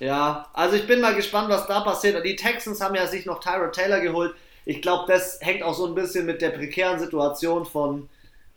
Ja, 0.00 0.48
also 0.52 0.76
ich 0.76 0.86
bin 0.86 1.00
mal 1.00 1.14
gespannt, 1.14 1.48
was 1.48 1.66
da 1.66 1.80
passiert. 1.80 2.24
Die 2.24 2.36
Texans 2.36 2.80
haben 2.80 2.94
ja 2.94 3.06
sich 3.06 3.26
noch 3.26 3.40
Tyra 3.40 3.68
Taylor 3.68 4.00
geholt. 4.00 4.34
Ich 4.64 4.80
glaube, 4.80 5.04
das 5.06 5.38
hängt 5.40 5.62
auch 5.62 5.74
so 5.74 5.86
ein 5.86 5.94
bisschen 5.94 6.26
mit 6.26 6.40
der 6.40 6.50
prekären 6.50 6.98
Situation 6.98 7.66
von 7.66 8.08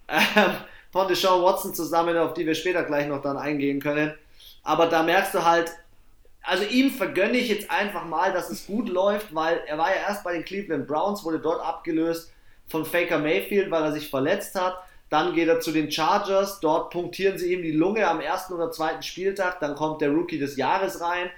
äh, 0.07 0.19
von 0.91 1.07
Deshaun 1.07 1.43
Watson 1.43 1.73
zusammen, 1.73 2.17
auf 2.17 2.33
die 2.33 2.45
wir 2.45 2.55
später 2.55 2.83
gleich 2.83 3.07
noch 3.07 3.21
dann 3.21 3.37
eingehen 3.37 3.79
können. 3.79 4.13
Aber 4.63 4.87
da 4.87 5.03
merkst 5.03 5.33
du 5.33 5.45
halt, 5.45 5.71
also 6.41 6.63
ihm 6.63 6.91
vergönne 6.91 7.37
ich 7.37 7.49
jetzt 7.49 7.69
einfach 7.69 8.05
mal, 8.05 8.33
dass 8.33 8.49
es 8.49 8.65
gut 8.65 8.89
läuft, 8.89 9.35
weil 9.35 9.61
er 9.67 9.77
war 9.77 9.89
ja 9.89 10.01
erst 10.07 10.23
bei 10.23 10.33
den 10.33 10.45
Cleveland 10.45 10.87
Browns, 10.87 11.23
wurde 11.23 11.39
dort 11.39 11.61
abgelöst 11.61 12.31
von 12.67 12.85
Faker 12.85 13.19
Mayfield, 13.19 13.69
weil 13.69 13.83
er 13.83 13.91
sich 13.91 14.09
verletzt 14.09 14.55
hat. 14.55 14.77
Dann 15.09 15.33
geht 15.33 15.47
er 15.47 15.59
zu 15.59 15.71
den 15.71 15.91
Chargers, 15.91 16.59
dort 16.59 16.91
punktieren 16.91 17.37
sie 17.37 17.53
ihm 17.53 17.61
die 17.61 17.71
Lunge 17.71 18.07
am 18.07 18.19
ersten 18.19 18.53
oder 18.53 18.71
zweiten 18.71 19.03
Spieltag, 19.03 19.59
dann 19.59 19.75
kommt 19.75 20.01
der 20.01 20.11
Rookie 20.11 20.39
des 20.39 20.57
Jahres 20.57 21.01
rein. 21.01 21.29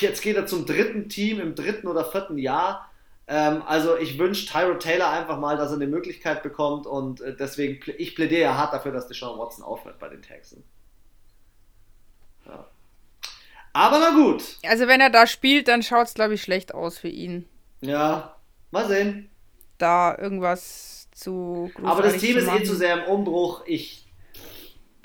Jetzt 0.00 0.22
geht 0.22 0.36
er 0.36 0.46
zum 0.46 0.64
dritten 0.64 1.08
Team 1.08 1.40
im 1.40 1.54
dritten 1.54 1.88
oder 1.88 2.04
vierten 2.04 2.38
Jahr 2.38 2.90
ähm, 3.26 3.62
also 3.66 3.96
ich 3.96 4.18
wünsche 4.18 4.46
Tyro 4.46 4.74
Taylor 4.74 5.10
einfach 5.10 5.38
mal, 5.38 5.56
dass 5.56 5.70
er 5.70 5.76
eine 5.76 5.86
Möglichkeit 5.86 6.42
bekommt 6.42 6.86
und 6.86 7.20
äh, 7.22 7.34
deswegen, 7.34 7.80
ich 7.96 8.14
plädiere 8.14 8.42
ja 8.42 8.56
hart 8.56 8.74
dafür, 8.74 8.92
dass 8.92 9.08
Deshaun 9.08 9.38
Watson 9.38 9.64
aufhört 9.64 9.98
bei 9.98 10.08
den 10.08 10.20
Texans. 10.20 10.62
Ja. 12.46 12.66
Aber 13.72 13.98
na 13.98 14.10
gut. 14.10 14.58
Also 14.66 14.86
wenn 14.86 15.00
er 15.00 15.10
da 15.10 15.26
spielt, 15.26 15.68
dann 15.68 15.82
schaut 15.82 16.08
es, 16.08 16.14
glaube 16.14 16.34
ich, 16.34 16.42
schlecht 16.42 16.74
aus 16.74 16.98
für 16.98 17.08
ihn. 17.08 17.48
Ja, 17.80 18.36
mal 18.70 18.86
sehen. 18.86 19.30
Da 19.78 20.16
irgendwas 20.16 20.93
zu 21.14 21.70
Aber 21.82 22.02
das 22.02 22.18
Team 22.18 22.36
ist 22.36 22.48
eh 22.48 22.62
zu 22.64 22.74
sehr 22.74 23.04
im 23.04 23.12
Umbruch. 23.12 23.62
Ich. 23.66 24.06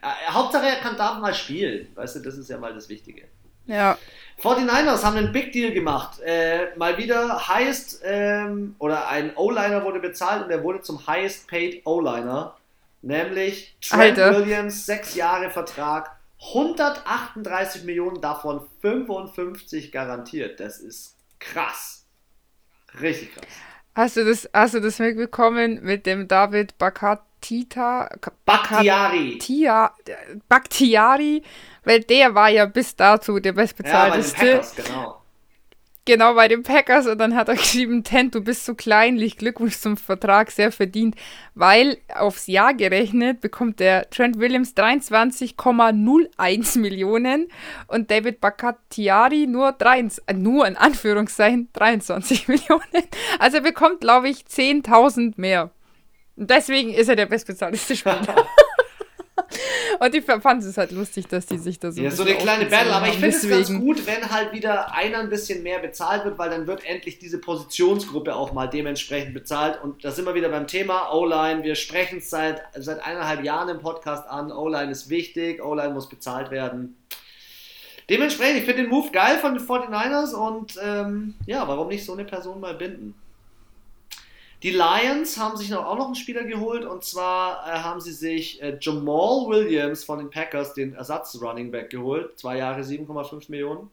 Äh, 0.01 0.31
Hauptsache 0.31 0.65
er 0.65 0.75
kann 0.77 0.97
da 0.97 1.13
mal 1.19 1.33
spielen. 1.33 1.87
Weißt 1.95 2.17
du, 2.17 2.19
das 2.19 2.37
ist 2.37 2.49
ja 2.49 2.57
mal 2.57 2.73
das 2.73 2.89
Wichtige. 2.89 3.27
Ja. 3.65 3.97
49ers 4.41 5.03
haben 5.03 5.17
einen 5.17 5.31
Big 5.31 5.51
Deal 5.51 5.71
gemacht. 5.71 6.19
Äh, 6.21 6.75
mal 6.77 6.97
wieder 6.97 7.47
highest, 7.47 8.01
ähm, 8.03 8.75
oder 8.79 9.07
ein 9.09 9.35
O-Liner 9.35 9.83
wurde 9.83 9.99
bezahlt 9.99 10.45
und 10.45 10.49
er 10.49 10.63
wurde 10.63 10.81
zum 10.81 11.05
highest 11.05 11.47
paid 11.47 11.85
O-Liner. 11.85 12.55
Nämlich 13.01 13.77
Trent 13.81 14.19
Alter. 14.19 14.39
Williams, 14.39 14.85
sechs 14.85 15.15
Jahre 15.15 15.49
Vertrag, 15.49 16.17
138 16.53 17.83
Millionen, 17.83 18.21
davon 18.21 18.61
55 18.81 19.91
garantiert. 19.91 20.59
Das 20.59 20.79
ist 20.79 21.15
krass. 21.39 22.05
Richtig 22.99 23.33
krass. 23.35 23.45
Hast 23.99 24.15
du 24.15 24.23
das, 24.23 24.49
hast 24.53 24.75
du 24.75 24.79
das 24.79 24.97
mitbekommen 24.99 25.81
mit 25.83 26.05
dem 26.05 26.29
David 26.29 26.77
Bakatita? 26.77 28.09
Bakhtiari. 28.45 29.37
Bakhtiari, 30.47 31.43
weil 31.83 31.99
der 32.03 32.33
war 32.33 32.47
ja 32.47 32.65
bis 32.65 32.95
dazu 32.95 33.41
der 33.41 33.51
bestbezahlteste. 33.51 34.37
Ja, 34.37 34.45
bei 34.45 34.51
den 34.51 34.61
Packers, 34.61 34.75
genau. 34.77 35.18
Genau, 36.09 36.33
bei 36.33 36.47
den 36.47 36.63
Packers. 36.63 37.05
Und 37.05 37.19
dann 37.19 37.35
hat 37.35 37.49
er 37.49 37.55
geschrieben, 37.55 38.03
Tent, 38.03 38.33
du 38.33 38.41
bist 38.41 38.65
so 38.65 38.73
kleinlich, 38.73 39.37
Glückwunsch 39.37 39.77
zum 39.77 39.95
Vertrag, 39.95 40.49
sehr 40.49 40.71
verdient. 40.71 41.13
Weil 41.53 41.99
aufs 42.15 42.47
Jahr 42.47 42.73
gerechnet 42.73 43.41
bekommt 43.41 43.79
der 43.79 44.09
Trent 44.09 44.39
Williams 44.39 44.75
23,01 44.75 46.79
Millionen 46.81 47.47
und 47.85 48.09
David 48.09 48.41
Bakatiari 48.41 49.45
nur, 49.45 49.71
23, 49.71 50.23
äh, 50.25 50.33
nur 50.33 50.65
in 50.65 50.77
Anführungszeichen 50.77 51.69
23 51.73 52.47
Millionen. 52.47 53.03
Also 53.37 53.57
er 53.57 53.63
bekommt, 53.63 54.01
glaube 54.01 54.29
ich, 54.29 54.45
10.000 54.45 55.33
mehr. 55.37 55.69
Deswegen 56.35 56.91
ist 56.91 57.09
er 57.09 57.17
der 57.17 57.27
bestbezahlteste 57.27 57.95
Spieler. 57.95 58.47
Und 59.99 60.13
die 60.13 60.21
fanden 60.21 60.67
es 60.67 60.77
halt 60.77 60.91
lustig, 60.91 61.27
dass 61.27 61.45
die 61.45 61.57
sich 61.57 61.79
da 61.79 61.91
so. 61.91 62.01
Ja, 62.01 62.11
so 62.11 62.23
eine 62.23 62.35
kleine 62.35 62.65
Battle, 62.65 62.93
aber 62.93 63.07
ich 63.07 63.15
finde 63.15 63.29
es 63.29 63.49
ganz 63.49 63.73
gut, 63.73 64.05
wenn 64.05 64.29
halt 64.29 64.53
wieder 64.53 64.93
einer 64.93 65.19
ein 65.19 65.29
bisschen 65.29 65.63
mehr 65.63 65.79
bezahlt 65.79 66.25
wird, 66.25 66.37
weil 66.37 66.49
dann 66.49 66.67
wird 66.67 66.85
endlich 66.85 67.19
diese 67.19 67.39
Positionsgruppe 67.39 68.35
auch 68.35 68.53
mal 68.53 68.67
dementsprechend 68.67 69.33
bezahlt. 69.33 69.81
Und 69.83 70.03
da 70.03 70.11
sind 70.11 70.25
wir 70.25 70.35
wieder 70.35 70.49
beim 70.49 70.67
Thema 70.67 71.13
O-Line. 71.13 71.63
Wir 71.63 71.75
sprechen 71.75 72.19
es 72.19 72.29
seit, 72.29 72.61
seit 72.75 73.03
eineinhalb 73.05 73.43
Jahren 73.43 73.69
im 73.69 73.79
Podcast 73.79 74.27
an. 74.27 74.51
O-Line 74.51 74.91
ist 74.91 75.09
wichtig, 75.09 75.63
O-Line 75.63 75.93
muss 75.93 76.09
bezahlt 76.09 76.51
werden. 76.51 76.95
Dementsprechend, 78.09 78.59
ich 78.59 78.65
finde 78.65 78.83
den 78.83 78.89
Move 78.89 79.11
geil 79.11 79.37
von 79.37 79.53
den 79.53 79.63
49ers 79.63 80.33
und 80.33 80.79
ähm, 80.83 81.35
ja, 81.45 81.67
warum 81.67 81.89
nicht 81.89 82.03
so 82.03 82.13
eine 82.13 82.25
Person 82.25 82.59
mal 82.59 82.73
binden? 82.73 83.13
Die 84.61 84.71
Lions 84.71 85.37
haben 85.37 85.55
sich 85.55 85.69
noch, 85.69 85.85
auch 85.85 85.97
noch 85.97 86.07
einen 86.07 86.15
Spieler 86.15 86.43
geholt 86.43 86.83
und 86.83 87.03
zwar 87.05 87.65
äh, 87.65 87.79
haben 87.79 88.01
sie 88.01 88.11
sich 88.11 88.61
äh, 88.61 88.77
Jamal 88.81 89.47
Williams 89.47 90.03
von 90.03 90.19
den 90.19 90.29
Packers, 90.29 90.73
den 90.73 90.93
Ersatz-Running 90.93 91.71
Back, 91.71 91.89
geholt. 91.89 92.37
Zwei 92.37 92.57
Jahre 92.57 92.81
7,5 92.81 93.49
Millionen. 93.49 93.89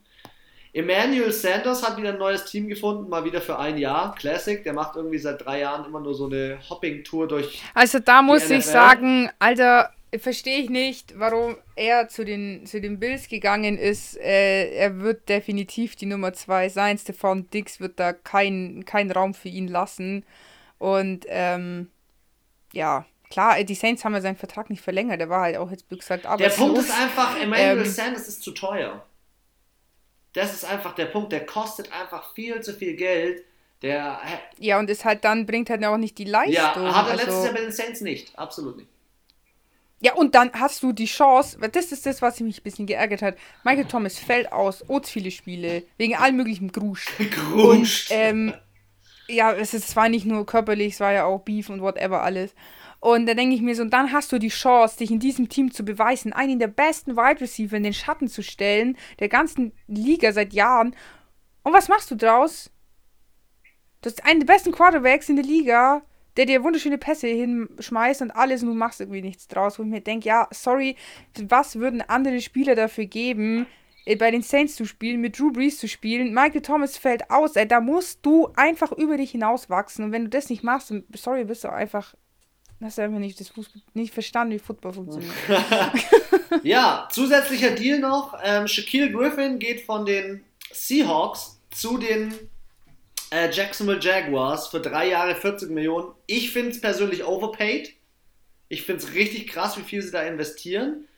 Emmanuel 0.72 1.32
Sanders 1.32 1.86
hat 1.86 1.96
wieder 1.96 2.10
ein 2.10 2.18
neues 2.18 2.44
Team 2.44 2.68
gefunden, 2.68 3.08
mal 3.08 3.24
wieder 3.24 3.40
für 3.40 3.58
ein 3.58 3.78
Jahr. 3.78 4.14
Classic, 4.16 4.62
der 4.62 4.74
macht 4.74 4.96
irgendwie 4.96 5.18
seit 5.18 5.42
drei 5.42 5.60
Jahren 5.60 5.86
immer 5.86 6.00
nur 6.00 6.14
so 6.14 6.26
eine 6.26 6.58
Hopping-Tour 6.68 7.28
durch. 7.28 7.62
Also 7.72 7.98
da 8.00 8.20
muss 8.20 8.50
ich 8.50 8.66
sagen, 8.66 9.30
Alter, 9.38 9.90
verstehe 10.18 10.58
ich 10.58 10.68
nicht, 10.68 11.18
warum 11.18 11.56
er 11.76 12.08
zu 12.08 12.24
den, 12.24 12.66
zu 12.66 12.80
den 12.80 12.98
Bills 12.98 13.28
gegangen 13.28 13.78
ist. 13.78 14.18
Äh, 14.18 14.70
er 14.74 15.00
wird 15.00 15.28
definitiv 15.28 15.96
die 15.96 16.06
Nummer 16.06 16.32
zwei 16.32 16.68
sein. 16.68 16.98
Stefan 16.98 17.48
Dix 17.50 17.80
wird 17.80 17.98
da 17.98 18.12
keinen 18.12 18.84
kein 18.84 19.10
Raum 19.10 19.32
für 19.32 19.48
ihn 19.48 19.68
lassen. 19.68 20.24
Und 20.78 21.24
ähm, 21.28 21.90
ja, 22.72 23.06
klar, 23.30 23.62
die 23.62 23.74
Saints 23.74 24.04
haben 24.04 24.14
ja 24.14 24.20
seinen 24.20 24.36
Vertrag 24.36 24.70
nicht 24.70 24.82
verlängert. 24.82 25.20
Der 25.20 25.28
war 25.28 25.42
halt 25.42 25.56
auch 25.56 25.70
jetzt, 25.70 25.86
wie 25.90 25.96
gesagt, 25.96 26.26
aber. 26.26 26.42
Der 26.42 26.50
Punkt 26.50 26.78
ist 26.78 26.90
einfach, 26.90 27.40
Emmanuel 27.40 27.78
ähm, 27.78 27.86
Sanders 27.86 28.28
ist 28.28 28.42
zu 28.42 28.52
teuer. 28.52 29.04
Das 30.32 30.52
ist 30.52 30.64
einfach 30.64 30.94
der 30.94 31.06
Punkt. 31.06 31.32
Der 31.32 31.46
kostet 31.46 31.92
einfach 31.92 32.34
viel 32.34 32.60
zu 32.60 32.74
viel 32.74 32.94
Geld. 32.94 33.42
Der. 33.82 34.20
Ja, 34.58 34.78
und 34.78 34.88
ist 34.90 35.04
halt 35.04 35.24
dann, 35.24 35.46
bringt 35.46 35.70
halt 35.70 35.84
auch 35.84 35.96
nicht 35.96 36.18
die 36.18 36.24
Leistung. 36.24 36.54
Ja, 36.54 36.94
hat 36.94 37.06
er 37.06 37.12
also, 37.12 37.24
letztes 37.24 37.44
Jahr 37.44 37.54
bei 37.54 37.60
den 37.60 37.72
Saints 37.72 38.00
nicht. 38.00 38.38
Absolut 38.38 38.76
nicht. 38.76 38.88
Ja, 40.00 40.14
und 40.14 40.34
dann 40.34 40.52
hast 40.52 40.82
du 40.82 40.92
die 40.92 41.06
Chance, 41.06 41.56
weil 41.60 41.70
das 41.70 41.90
ist 41.90 42.04
das, 42.04 42.20
was 42.20 42.38
mich 42.40 42.60
ein 42.60 42.62
bisschen 42.62 42.86
geärgert 42.86 43.22
hat. 43.22 43.36
Michael 43.64 43.86
Thomas 43.86 44.18
fällt 44.18 44.52
aus, 44.52 44.88
Oats 44.90 45.08
viele 45.08 45.30
Spiele, 45.30 45.84
wegen 45.96 46.14
allem 46.14 46.36
möglichen 46.36 46.70
Grusch. 46.70 47.06
Grusch. 47.30 48.10
Und, 48.10 48.16
ähm, 48.16 48.54
ja, 49.28 49.52
es, 49.52 49.74
ist, 49.74 49.88
es 49.88 49.96
war 49.96 50.08
nicht 50.08 50.26
nur 50.26 50.46
körperlich, 50.46 50.94
es 50.94 51.00
war 51.00 51.12
ja 51.12 51.24
auch 51.24 51.40
Beef 51.40 51.68
und 51.68 51.80
whatever 51.80 52.22
alles. 52.22 52.54
Und 53.00 53.26
da 53.26 53.34
denke 53.34 53.54
ich 53.54 53.62
mir 53.62 53.74
so, 53.74 53.82
und 53.82 53.92
dann 53.92 54.12
hast 54.12 54.32
du 54.32 54.38
die 54.38 54.48
Chance, 54.48 54.98
dich 54.98 55.10
in 55.10 55.20
diesem 55.20 55.48
Team 55.48 55.70
zu 55.70 55.84
beweisen, 55.84 56.32
einen 56.32 56.58
der 56.58 56.68
besten 56.68 57.16
Wide 57.16 57.40
Receiver 57.40 57.76
in 57.76 57.82
den 57.82 57.92
Schatten 57.92 58.28
zu 58.28 58.42
stellen, 58.42 58.96
der 59.20 59.28
ganzen 59.28 59.72
Liga 59.86 60.32
seit 60.32 60.52
Jahren. 60.52 60.96
Und 61.62 61.72
was 61.72 61.88
machst 61.88 62.10
du 62.10 62.16
draus? 62.16 62.70
Du 64.00 64.10
hast 64.10 64.24
einen 64.24 64.40
der 64.40 64.46
besten 64.46 64.72
Quarterbacks 64.72 65.28
in 65.28 65.36
der 65.36 65.44
Liga, 65.44 66.02
der 66.36 66.46
dir 66.46 66.62
wunderschöne 66.62 66.98
Pässe 66.98 67.28
hinschmeißt 67.28 68.22
und 68.22 68.30
alles 68.30 68.62
und 68.62 68.68
du 68.68 68.74
machst 68.74 69.00
irgendwie 69.00 69.22
nichts 69.22 69.48
draus. 69.48 69.78
Wo 69.78 69.82
ich 69.82 69.88
mir 69.88 70.00
denke, 70.00 70.28
ja, 70.28 70.48
sorry, 70.50 70.96
was 71.48 71.76
würden 71.76 72.02
andere 72.02 72.40
Spieler 72.40 72.74
dafür 72.74 73.06
geben, 73.06 73.66
bei 74.14 74.30
den 74.30 74.42
Saints 74.42 74.76
zu 74.76 74.84
spielen, 74.84 75.20
mit 75.20 75.38
Drew 75.38 75.50
Brees 75.50 75.78
zu 75.78 75.88
spielen. 75.88 76.32
Michael 76.32 76.62
Thomas 76.62 76.96
fällt 76.96 77.28
aus, 77.28 77.56
ey, 77.56 77.66
da 77.66 77.80
musst 77.80 78.20
du 78.22 78.48
einfach 78.54 78.92
über 78.92 79.16
dich 79.16 79.32
hinauswachsen. 79.32 80.04
Und 80.04 80.12
wenn 80.12 80.24
du 80.24 80.30
das 80.30 80.48
nicht 80.48 80.62
machst, 80.62 80.90
dann, 80.90 81.04
sorry, 81.16 81.44
bist 81.44 81.64
du 81.64 81.72
einfach, 81.72 82.14
hast 82.80 82.98
du 82.98 83.02
einfach 83.02 83.18
nicht, 83.18 83.40
das 83.40 83.48
Fußball, 83.48 83.82
nicht 83.94 84.14
verstanden, 84.14 84.54
wie 84.54 84.58
Football 84.60 84.92
funktioniert. 84.92 85.34
ja, 86.62 87.08
zusätzlicher 87.10 87.72
Deal 87.72 87.98
noch, 87.98 88.38
ähm, 88.44 88.68
Shaquille 88.68 89.10
Griffin 89.10 89.58
geht 89.58 89.80
von 89.80 90.06
den 90.06 90.44
Seahawks 90.72 91.60
zu 91.70 91.98
den 91.98 92.32
äh, 93.32 93.50
Jacksonville 93.50 94.00
Jaguars 94.00 94.68
für 94.68 94.80
drei 94.80 95.08
Jahre 95.08 95.34
40 95.34 95.70
Millionen. 95.70 96.12
Ich 96.26 96.52
finde 96.52 96.70
es 96.70 96.80
persönlich 96.80 97.24
overpaid. 97.24 97.92
Ich 98.68 98.82
finde 98.82 99.02
es 99.02 99.14
richtig 99.14 99.48
krass, 99.48 99.76
wie 99.76 99.82
viel 99.82 100.00
sie 100.02 100.12
da 100.12 100.22
investieren. 100.22 101.08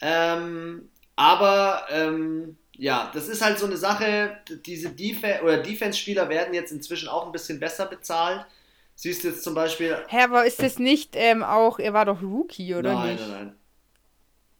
Ähm, 0.00 0.88
aber 1.18 1.84
ähm, 1.90 2.56
ja, 2.76 3.10
das 3.12 3.26
ist 3.26 3.42
halt 3.42 3.58
so 3.58 3.66
eine 3.66 3.76
Sache, 3.76 4.38
diese 4.64 4.90
Def 4.90 5.24
oder 5.42 5.58
Defense-Spieler 5.58 6.28
werden 6.28 6.54
jetzt 6.54 6.70
inzwischen 6.70 7.08
auch 7.08 7.26
ein 7.26 7.32
bisschen 7.32 7.58
besser 7.58 7.86
bezahlt. 7.86 8.46
Siehst 8.94 9.24
du 9.24 9.28
jetzt 9.28 9.42
zum 9.42 9.52
Beispiel. 9.52 9.98
Hä, 10.06 10.22
aber 10.22 10.46
ist 10.46 10.62
das 10.62 10.78
nicht 10.78 11.16
ähm, 11.16 11.42
auch, 11.42 11.80
er 11.80 11.92
war 11.92 12.04
doch 12.04 12.22
Rookie, 12.22 12.72
oder 12.72 12.94
nein, 12.94 13.08
nicht? 13.08 13.20
Nein, 13.20 13.30
nein, 13.30 13.46
nein. 13.46 13.56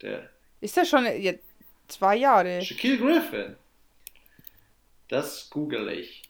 Der. 0.02 0.30
Ist 0.60 0.76
er 0.76 0.84
schon 0.84 1.06
ja, 1.22 1.34
zwei 1.86 2.16
Jahre? 2.16 2.60
Shaquille 2.60 2.98
Griffin. 2.98 3.56
Das 5.06 5.48
google 5.50 5.88
ich. 5.90 6.24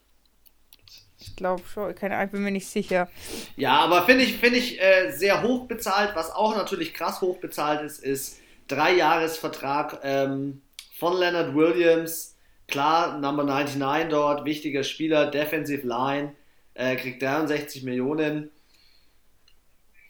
Ich 1.21 1.37
glaube 1.37 1.63
schon, 1.73 1.95
keine 1.95 2.17
Ahnung, 2.17 2.33
bin 2.33 2.43
mir 2.43 2.51
nicht 2.51 2.69
sicher. 2.69 3.09
Ja, 3.57 3.79
aber 3.79 4.05
finde 4.05 4.25
ich, 4.25 4.37
find 4.37 4.57
ich 4.57 4.79
äh, 4.79 5.11
sehr 5.11 5.43
hoch 5.43 5.67
bezahlt. 5.67 6.15
Was 6.15 6.31
auch 6.31 6.55
natürlich 6.55 6.93
krass 6.93 7.23
hoch 7.23 7.39
bezahlt 7.39 7.81
ist, 7.81 8.05
ist 8.05 8.41
Dreijahresvertrag 8.69 10.01
ähm, 10.03 10.63
von 10.99 11.19
Leonard 11.19 11.55
Williams. 11.55 12.37
Klar, 12.67 13.19
Number 13.19 13.45
99 13.45 14.11
dort, 14.11 14.45
wichtiger 14.45 14.85
Spieler, 14.85 15.31
Defensive 15.31 15.87
Line, 15.87 16.35
äh, 16.75 16.97
kriegt 16.97 17.23
63 17.23 17.83
Millionen. 17.83 18.51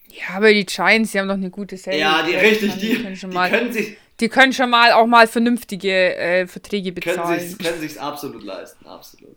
Ja, 0.09 0.37
aber 0.37 0.53
die 0.53 0.65
Giants, 0.67 1.13
die 1.13 1.21
haben 1.21 1.29
doch 1.29 1.35
eine 1.35 1.51
gute 1.51 1.77
Serie. 1.77 2.01
Ja, 2.01 2.23
die 2.23 2.35
richtig, 2.35 2.75
die, 2.75 2.81
die, 2.81 3.03
können, 3.03 3.15
die 3.15 3.27
mal, 3.27 3.51
können 3.51 3.73
sich. 3.73 3.97
Die 4.21 4.29
können 4.29 4.53
schon 4.53 4.71
mal 4.71 4.93
auch 4.93 5.07
mal 5.07 5.29
vernünftige 5.29 6.17
äh, 6.17 6.47
Verträge 6.47 6.91
bezahlen. 6.93 7.39
Können 7.39 7.41
sich, 7.41 7.59
können 7.59 7.81
sich's 7.81 7.99
absolut 7.99 8.43
leisten, 8.43 8.87
absolut. 8.87 9.37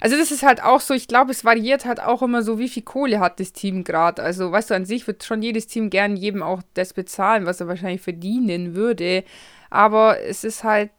Also 0.00 0.16
das 0.16 0.30
ist 0.30 0.42
halt 0.42 0.62
auch 0.62 0.80
so, 0.80 0.94
ich 0.94 1.08
glaube, 1.08 1.30
es 1.30 1.44
variiert 1.44 1.84
halt 1.84 2.00
auch 2.00 2.22
immer 2.22 2.42
so, 2.42 2.58
wie 2.58 2.68
viel 2.68 2.82
Kohle 2.82 3.20
hat 3.20 3.40
das 3.40 3.52
Team 3.52 3.84
gerade. 3.84 4.22
Also, 4.22 4.50
weißt 4.50 4.70
du, 4.70 4.74
an 4.74 4.84
sich 4.84 5.06
wird 5.06 5.24
schon 5.24 5.42
jedes 5.42 5.66
Team 5.66 5.90
gern 5.90 6.16
jedem 6.16 6.42
auch 6.42 6.62
das 6.74 6.92
bezahlen, 6.92 7.46
was 7.46 7.60
er 7.60 7.68
wahrscheinlich 7.68 8.00
verdienen 8.00 8.74
würde. 8.74 9.24
Aber 9.70 10.20
es 10.20 10.44
ist 10.44 10.64
halt, 10.64 10.90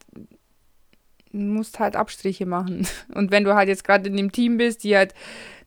du 1.32 1.38
musst 1.38 1.78
halt 1.78 1.96
Abstriche 1.96 2.46
machen. 2.46 2.86
Und 3.14 3.30
wenn 3.30 3.44
du 3.44 3.54
halt 3.54 3.68
jetzt 3.68 3.84
gerade 3.84 4.08
in 4.08 4.16
dem 4.16 4.32
Team 4.32 4.56
bist, 4.56 4.84
die 4.84 4.96
halt 4.96 5.14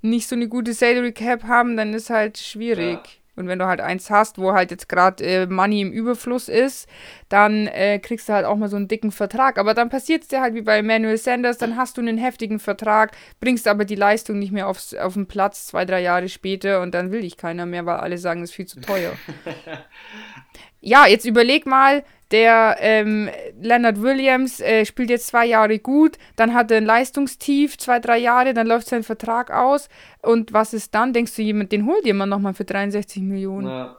nicht 0.01 0.27
so 0.27 0.35
eine 0.35 0.47
gute 0.47 0.73
Salary 0.73 1.11
Cap 1.11 1.43
haben, 1.43 1.77
dann 1.77 1.93
ist 1.93 2.09
halt 2.09 2.37
schwierig. 2.37 2.99
Ja. 3.03 3.26
Und 3.37 3.47
wenn 3.47 3.59
du 3.59 3.67
halt 3.67 3.79
eins 3.79 4.09
hast, 4.09 4.37
wo 4.37 4.53
halt 4.53 4.71
jetzt 4.71 4.89
gerade 4.89 5.23
äh, 5.23 5.45
Money 5.45 5.81
im 5.81 5.91
Überfluss 5.91 6.49
ist, 6.49 6.89
dann 7.29 7.67
äh, 7.67 7.99
kriegst 7.99 8.27
du 8.27 8.33
halt 8.33 8.45
auch 8.45 8.55
mal 8.57 8.67
so 8.67 8.75
einen 8.75 8.87
dicken 8.87 9.11
Vertrag. 9.11 9.57
Aber 9.57 9.73
dann 9.73 9.89
passiert 9.89 10.23
es 10.23 10.27
dir 10.27 10.41
halt 10.41 10.55
wie 10.55 10.61
bei 10.61 10.79
Emmanuel 10.79 11.17
Sanders, 11.17 11.57
dann 11.57 11.77
hast 11.77 11.97
du 11.97 12.01
einen 12.01 12.17
heftigen 12.17 12.59
Vertrag, 12.59 13.15
bringst 13.39 13.67
aber 13.67 13.85
die 13.85 13.95
Leistung 13.95 14.39
nicht 14.39 14.51
mehr 14.51 14.67
aufs, 14.67 14.93
auf 14.93 15.13
den 15.13 15.27
Platz 15.27 15.67
zwei, 15.67 15.85
drei 15.85 16.01
Jahre 16.01 16.27
später 16.29 16.81
und 16.81 16.93
dann 16.93 17.11
will 17.11 17.21
dich 17.21 17.37
keiner 17.37 17.65
mehr, 17.65 17.85
weil 17.85 17.97
alle 17.97 18.17
sagen, 18.17 18.41
es 18.41 18.49
ist 18.49 18.55
viel 18.55 18.65
zu 18.67 18.81
teuer. 18.81 19.13
ja, 20.87 21.05
jetzt 21.05 21.25
überleg 21.25 21.65
mal, 21.65 22.03
der 22.31 22.77
ähm, 22.79 23.29
Leonard 23.59 24.01
Williams 24.01 24.61
äh, 24.61 24.85
spielt 24.85 25.09
jetzt 25.09 25.27
zwei 25.27 25.45
Jahre 25.45 25.79
gut, 25.79 26.17
dann 26.37 26.53
hat 26.53 26.71
er 26.71 26.77
ein 26.77 26.85
Leistungstief, 26.85 27.77
zwei, 27.77 27.99
drei 27.99 28.17
Jahre, 28.17 28.53
dann 28.53 28.67
läuft 28.67 28.87
sein 28.87 29.03
Vertrag 29.03 29.51
aus. 29.51 29.89
Und 30.21 30.53
was 30.53 30.73
ist 30.73 30.95
dann? 30.95 31.11
Denkst 31.11 31.35
du, 31.35 31.41
jemand, 31.41 31.73
den 31.73 31.85
holt 31.85 32.05
jemand 32.05 32.29
nochmal 32.29 32.53
für 32.53 32.63
63 32.63 33.21
Millionen? 33.21 33.67
Ja. 33.67 33.97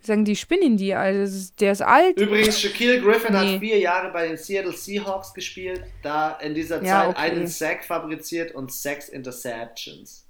Sagen 0.00 0.24
die, 0.24 0.36
spinnen 0.36 0.78
die, 0.78 0.94
also 0.94 1.52
der 1.60 1.72
ist 1.72 1.82
alt. 1.82 2.18
Übrigens, 2.18 2.58
Shaquille 2.58 3.02
Griffin 3.02 3.32
nee. 3.32 3.38
hat 3.54 3.60
vier 3.60 3.78
Jahre 3.78 4.10
bei 4.10 4.28
den 4.28 4.38
Seattle 4.38 4.72
Seahawks 4.72 5.34
gespielt, 5.34 5.82
da 6.02 6.38
in 6.40 6.54
dieser 6.54 6.82
ja, 6.82 7.02
Zeit 7.02 7.08
okay. 7.08 7.18
einen 7.18 7.46
Sack 7.48 7.84
fabriziert 7.84 8.54
und 8.54 8.72
sechs 8.72 9.10
Interceptions. 9.10 10.27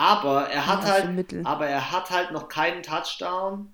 Aber 0.00 0.48
er 0.48 0.66
hat 0.66 0.84
ja, 0.84 0.92
halt, 0.92 1.34
aber 1.44 1.66
er 1.66 1.92
hat 1.92 2.10
halt 2.10 2.30
noch 2.32 2.48
keinen 2.48 2.82
Touchdown 2.82 3.72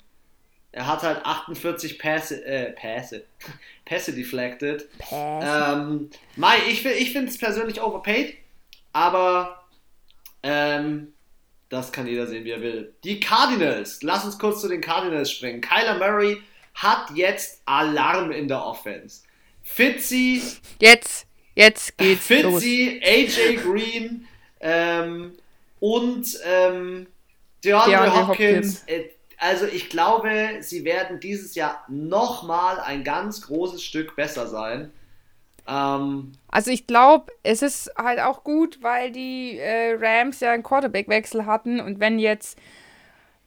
er 0.77 0.87
hat 0.87 1.03
halt 1.03 1.25
48 1.25 1.99
Pässe, 1.99 2.45
äh, 2.45 2.71
Pässe, 2.73 3.25
Pässe 3.87 4.13
deflected. 4.13 4.87
Ähm, 5.11 6.11
Mai, 6.37 6.59
ich, 6.69 6.85
ich 6.85 7.13
finde 7.13 7.31
es 7.31 7.39
persönlich 7.39 7.81
overpaid, 7.81 8.37
aber 8.93 9.65
ähm, 10.43 11.15
das 11.71 11.93
kann 11.93 12.07
jeder 12.07 12.27
sehen, 12.27 12.45
wie 12.45 12.51
er 12.51 12.61
will. 12.61 12.93
Die 13.05 13.21
Cardinals, 13.21 14.03
lass 14.03 14.27
uns 14.27 14.39
kurz 14.39 14.61
zu 14.61 14.69
den 14.69 14.83
Cardinals 14.83 15.31
springen. 15.31 15.63
Kyler 15.63 15.97
Murray 15.99 16.43
hat 16.75 17.09
jetzt 17.15 17.63
Alarm 17.65 18.31
in 18.31 18.47
der 18.47 18.63
Offense. 18.63 19.23
Fitzy. 19.63 20.43
Jetzt, 20.79 21.27
Jetzt 21.55 21.97
geht's 21.97 22.27
Fitzy, 22.27 23.01
los. 23.01 23.09
AJ 23.09 23.57
Green 23.63 24.29
ähm, 24.61 25.33
und 25.87 26.39
ähm, 26.45 27.07
DeAndre, 27.65 27.91
DeAndre 27.91 28.29
Hopkins. 28.29 28.81
Hopkins. 28.81 28.85
Äh, 28.87 29.11
also 29.39 29.67
ich 29.67 29.89
glaube, 29.91 30.59
sie 30.61 30.85
werden 30.85 31.21
dieses 31.21 31.55
Jahr 31.55 31.85
nochmal 31.89 32.81
ein 32.81 33.05
ganz 33.05 33.43
großes 33.43 33.83
Stück 33.83 34.17
besser 34.17 34.47
sein. 34.47 34.91
Ähm, 35.69 36.33
also 36.49 36.71
ich 36.71 36.87
glaube, 36.87 37.33
es 37.43 37.63
ist 37.63 37.93
halt 37.97 38.21
auch 38.21 38.45
gut, 38.45 38.79
weil 38.83 39.13
die 39.13 39.59
äh, 39.59 39.97
Rams 40.01 40.41
ja 40.41 40.53
einen 40.53 40.63
Quarterback-Wechsel 40.63 41.47
hatten 41.47 41.81
und 41.81 42.01
wenn 42.01 42.19
jetzt 42.19 42.59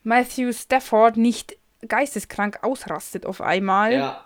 Matthew 0.03 0.53
Stafford 0.53 1.17
nicht 1.17 1.57
geisteskrank 1.87 2.59
ausrastet 2.61 3.25
auf 3.25 3.41
einmal, 3.41 3.93
ja. 3.93 4.25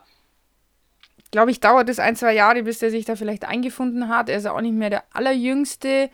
glaube 1.32 1.52
ich, 1.52 1.60
dauert 1.62 1.90
es 1.90 2.00
ein, 2.00 2.16
zwei 2.16 2.34
Jahre, 2.34 2.64
bis 2.64 2.82
er 2.82 2.90
sich 2.90 3.06
da 3.06 3.16
vielleicht 3.16 3.46
eingefunden 3.46 4.10
hat. 4.10 4.30
Er 4.30 4.38
ist 4.38 4.44
ja 4.44 4.52
auch 4.52 4.62
nicht 4.62 4.76
mehr 4.76 4.90
der 4.90 5.04
allerjüngste. 5.14 6.10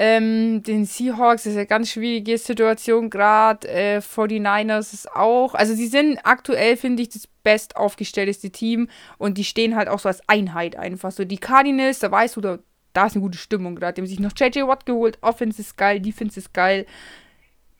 Ähm, 0.00 0.62
den 0.62 0.84
Seahawks 0.84 1.44
ist 1.44 1.56
eine 1.56 1.66
ganz 1.66 1.90
schwierige 1.90 2.38
Situation 2.38 3.10
gerade. 3.10 3.66
Äh, 3.66 3.98
49ers 3.98 4.94
ist 4.94 5.10
auch. 5.10 5.56
Also, 5.56 5.74
sie 5.74 5.88
sind 5.88 6.20
aktuell, 6.22 6.76
finde 6.76 7.02
ich, 7.02 7.08
das 7.08 7.26
best 7.26 7.74
aufgestellteste 7.74 8.50
Team 8.50 8.88
und 9.18 9.38
die 9.38 9.44
stehen 9.44 9.74
halt 9.74 9.88
auch 9.88 9.98
so 9.98 10.08
als 10.08 10.22
Einheit 10.28 10.76
einfach. 10.76 11.10
So, 11.10 11.24
die 11.24 11.38
Cardinals, 11.38 11.98
da 11.98 12.12
weißt 12.12 12.36
du, 12.36 12.40
da, 12.40 12.58
da 12.92 13.06
ist 13.06 13.14
eine 13.14 13.22
gute 13.22 13.38
Stimmung 13.38 13.74
gerade. 13.74 13.94
Die 13.94 14.02
haben 14.02 14.06
sich 14.06 14.20
noch 14.20 14.30
JJ 14.36 14.68
Watt 14.68 14.86
geholt. 14.86 15.18
Offense 15.20 15.60
ist 15.60 15.76
geil, 15.76 15.98
Defense 15.98 16.38
ist 16.38 16.54
geil. 16.54 16.86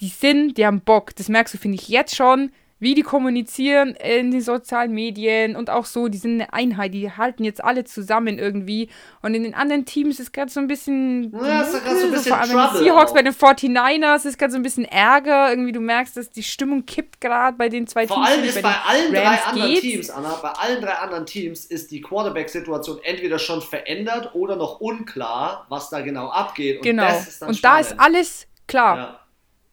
Die 0.00 0.08
sind, 0.08 0.58
die 0.58 0.66
haben 0.66 0.80
Bock. 0.80 1.14
Das 1.14 1.28
merkst 1.28 1.54
du, 1.54 1.58
finde 1.58 1.76
ich, 1.76 1.88
jetzt 1.88 2.16
schon 2.16 2.50
wie 2.80 2.94
die 2.94 3.02
kommunizieren 3.02 3.94
in 3.96 4.30
den 4.30 4.40
sozialen 4.40 4.92
Medien 4.92 5.56
und 5.56 5.68
auch 5.68 5.84
so, 5.84 6.08
die 6.08 6.18
sind 6.18 6.34
eine 6.34 6.52
Einheit, 6.52 6.94
die 6.94 7.10
halten 7.10 7.42
jetzt 7.44 7.62
alle 7.62 7.84
zusammen 7.84 8.38
irgendwie. 8.38 8.88
Und 9.20 9.34
in 9.34 9.42
den 9.42 9.54
anderen 9.54 9.84
Teams 9.84 10.20
ist 10.20 10.32
gerade 10.32 10.50
so 10.50 10.60
ein 10.60 10.68
bisschen. 10.68 11.32
Ja, 11.32 11.62
ist 11.62 11.72
gerade 11.82 11.98
so 11.98 12.06
ein 12.06 12.12
bisschen 12.12 12.24
so, 12.24 12.30
vor 12.30 12.38
allem 12.38 12.76
Seahawks 12.76 13.10
auch. 13.10 13.14
bei 13.14 13.22
den 13.22 13.32
49ers 13.32 14.26
ist 14.26 14.38
gerade 14.38 14.52
so 14.52 14.58
ein 14.58 14.62
bisschen 14.62 14.84
Ärger. 14.84 15.50
Irgendwie, 15.50 15.72
du 15.72 15.80
merkst, 15.80 16.16
dass 16.16 16.30
die 16.30 16.42
Stimmung 16.42 16.86
kippt 16.86 17.20
gerade 17.20 17.56
bei 17.56 17.68
den 17.68 17.86
zwei 17.86 18.06
vor 18.06 18.16
Teams. 18.16 18.28
Vor 18.28 18.36
allem 18.36 18.48
ist 18.48 18.54
bei, 18.54 18.62
bei 18.62 18.76
allen 18.86 19.16
Rams 19.16 19.40
drei 19.40 19.50
anderen 19.50 19.72
geht. 19.72 19.80
Teams, 19.80 20.10
Anna, 20.10 20.34
bei 20.40 20.50
allen 20.50 20.80
drei 20.80 20.92
anderen 20.92 21.26
Teams 21.26 21.64
ist 21.64 21.90
die 21.90 22.00
Quarterback-Situation 22.00 23.00
entweder 23.02 23.38
schon 23.38 23.60
verändert 23.60 24.34
oder 24.34 24.56
noch 24.56 24.80
unklar, 24.80 25.66
was 25.68 25.90
da 25.90 26.00
genau 26.00 26.28
abgeht. 26.28 26.76
Und 26.76 26.82
genau. 26.82 27.08
und 27.40 27.64
da 27.64 27.80
ist 27.80 27.98
alles 27.98 28.46
klar. 28.68 28.96
Ja. 28.96 29.20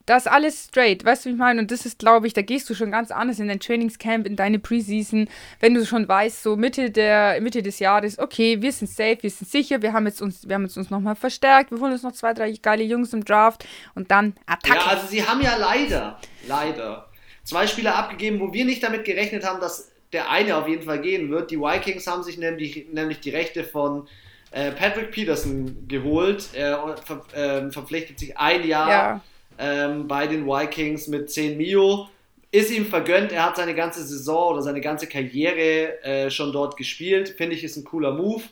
Das 0.05 0.25
ist 0.25 0.31
alles 0.31 0.65
straight, 0.65 1.03
weißt 1.03 1.25
du, 1.25 1.29
wie 1.29 1.33
ich 1.33 1.39
meine? 1.39 1.59
Und 1.59 1.71
das 1.71 1.85
ist, 1.85 1.97
glaube 1.97 2.27
ich, 2.27 2.33
da 2.33 2.43
gehst 2.43 2.69
du 2.69 2.75
schon 2.75 2.91
ganz 2.91 3.09
anders 3.09 3.39
in 3.39 3.47
dein 3.47 3.59
Trainingscamp, 3.59 4.27
in 4.27 4.35
deine 4.35 4.59
Preseason, 4.59 5.27
wenn 5.59 5.73
du 5.73 5.83
schon 5.85 6.07
weißt, 6.07 6.43
so 6.43 6.55
Mitte, 6.55 6.91
der, 6.91 7.41
Mitte 7.41 7.63
des 7.63 7.79
Jahres, 7.79 8.19
okay, 8.19 8.61
wir 8.61 8.71
sind 8.71 8.87
safe, 8.87 9.17
wir 9.21 9.31
sind 9.31 9.49
sicher, 9.49 9.81
wir 9.81 9.93
haben 9.93 10.05
jetzt 10.05 10.21
uns, 10.21 10.47
wir 10.47 10.55
haben 10.55 10.63
jetzt 10.63 10.77
uns 10.77 10.91
nochmal 10.91 11.15
verstärkt, 11.15 11.71
wir 11.71 11.79
holen 11.79 11.91
uns 11.91 12.03
noch 12.03 12.11
zwei, 12.11 12.33
drei 12.33 12.51
geile 12.51 12.83
Jungs 12.83 13.13
im 13.13 13.25
Draft 13.25 13.65
und 13.95 14.11
dann 14.11 14.35
Attacke. 14.45 14.77
Ja, 14.77 14.85
also 14.85 15.07
sie 15.07 15.25
haben 15.25 15.41
ja 15.41 15.57
leider, 15.57 16.19
leider, 16.47 17.09
zwei 17.43 17.65
Spieler 17.65 17.95
abgegeben, 17.95 18.39
wo 18.39 18.53
wir 18.53 18.65
nicht 18.65 18.83
damit 18.83 19.05
gerechnet 19.05 19.43
haben, 19.43 19.59
dass 19.59 19.91
der 20.13 20.29
eine 20.29 20.55
auf 20.55 20.67
jeden 20.67 20.83
Fall 20.83 21.01
gehen 21.01 21.31
wird. 21.31 21.49
Die 21.49 21.59
Vikings 21.59 22.05
haben 22.05 22.21
sich 22.21 22.37
nämlich, 22.37 22.87
nämlich 22.91 23.21
die 23.21 23.31
Rechte 23.31 23.63
von 23.63 24.07
äh, 24.51 24.71
Patrick 24.71 25.09
Peterson 25.09 25.87
geholt. 25.87 26.49
Er 26.53 26.95
ver, 27.03 27.23
äh, 27.33 27.71
verpflichtet 27.71 28.19
sich 28.19 28.37
ein 28.37 28.65
Jahr. 28.67 28.89
Ja 28.89 29.21
ähm, 29.57 30.07
bei 30.07 30.27
den 30.27 30.45
Vikings 30.45 31.07
mit 31.07 31.29
10 31.29 31.57
Mio. 31.57 32.09
Ist 32.51 32.71
ihm 32.71 32.85
vergönnt, 32.85 33.31
er 33.31 33.45
hat 33.45 33.57
seine 33.57 33.75
ganze 33.75 34.03
Saison 34.05 34.53
oder 34.53 34.61
seine 34.61 34.79
ganze 34.79 35.07
Karriere 35.07 36.01
äh, 36.03 36.29
schon 36.31 36.53
dort 36.53 36.77
gespielt. 36.77 37.29
Finde 37.29 37.55
ich, 37.55 37.63
ist 37.63 37.75
ein 37.75 37.83
cooler 37.83 38.13
Move. 38.13 38.43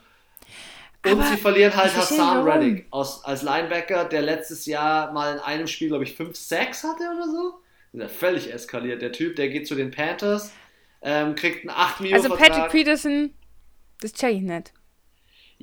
Und 1.05 1.11
Aber 1.11 1.23
sie 1.23 1.37
verlieren 1.37 1.75
halt 1.75 1.95
Hassan 1.95 2.47
Reddick 2.47 2.87
aus, 2.89 3.23
als 3.25 3.41
Linebacker, 3.41 4.05
der 4.05 4.21
letztes 4.21 4.65
Jahr 4.65 5.11
mal 5.11 5.33
in 5.33 5.39
einem 5.39 5.67
Spiel, 5.67 5.89
glaube 5.89 6.05
ich, 6.05 6.15
5 6.15 6.35
Sacks 6.35 6.83
hatte 6.83 7.03
oder 7.03 7.25
so. 7.25 7.59
Ist 7.91 8.01
ja 8.01 8.07
völlig 8.07 8.53
eskaliert. 8.53 9.01
Der 9.01 9.11
Typ, 9.11 9.35
der 9.35 9.49
geht 9.49 9.67
zu 9.67 9.75
den 9.75 9.91
Panthers, 9.91 10.53
ähm, 11.01 11.35
kriegt 11.35 11.67
einen 11.67 11.77
8 11.77 12.01
Mio 12.01 12.15
Also 12.15 12.29
Patrick 12.29 12.69
Peterson, 12.69 13.33
das 13.99 14.13
check 14.13 14.35
ich 14.35 14.41
nicht. 14.41 14.73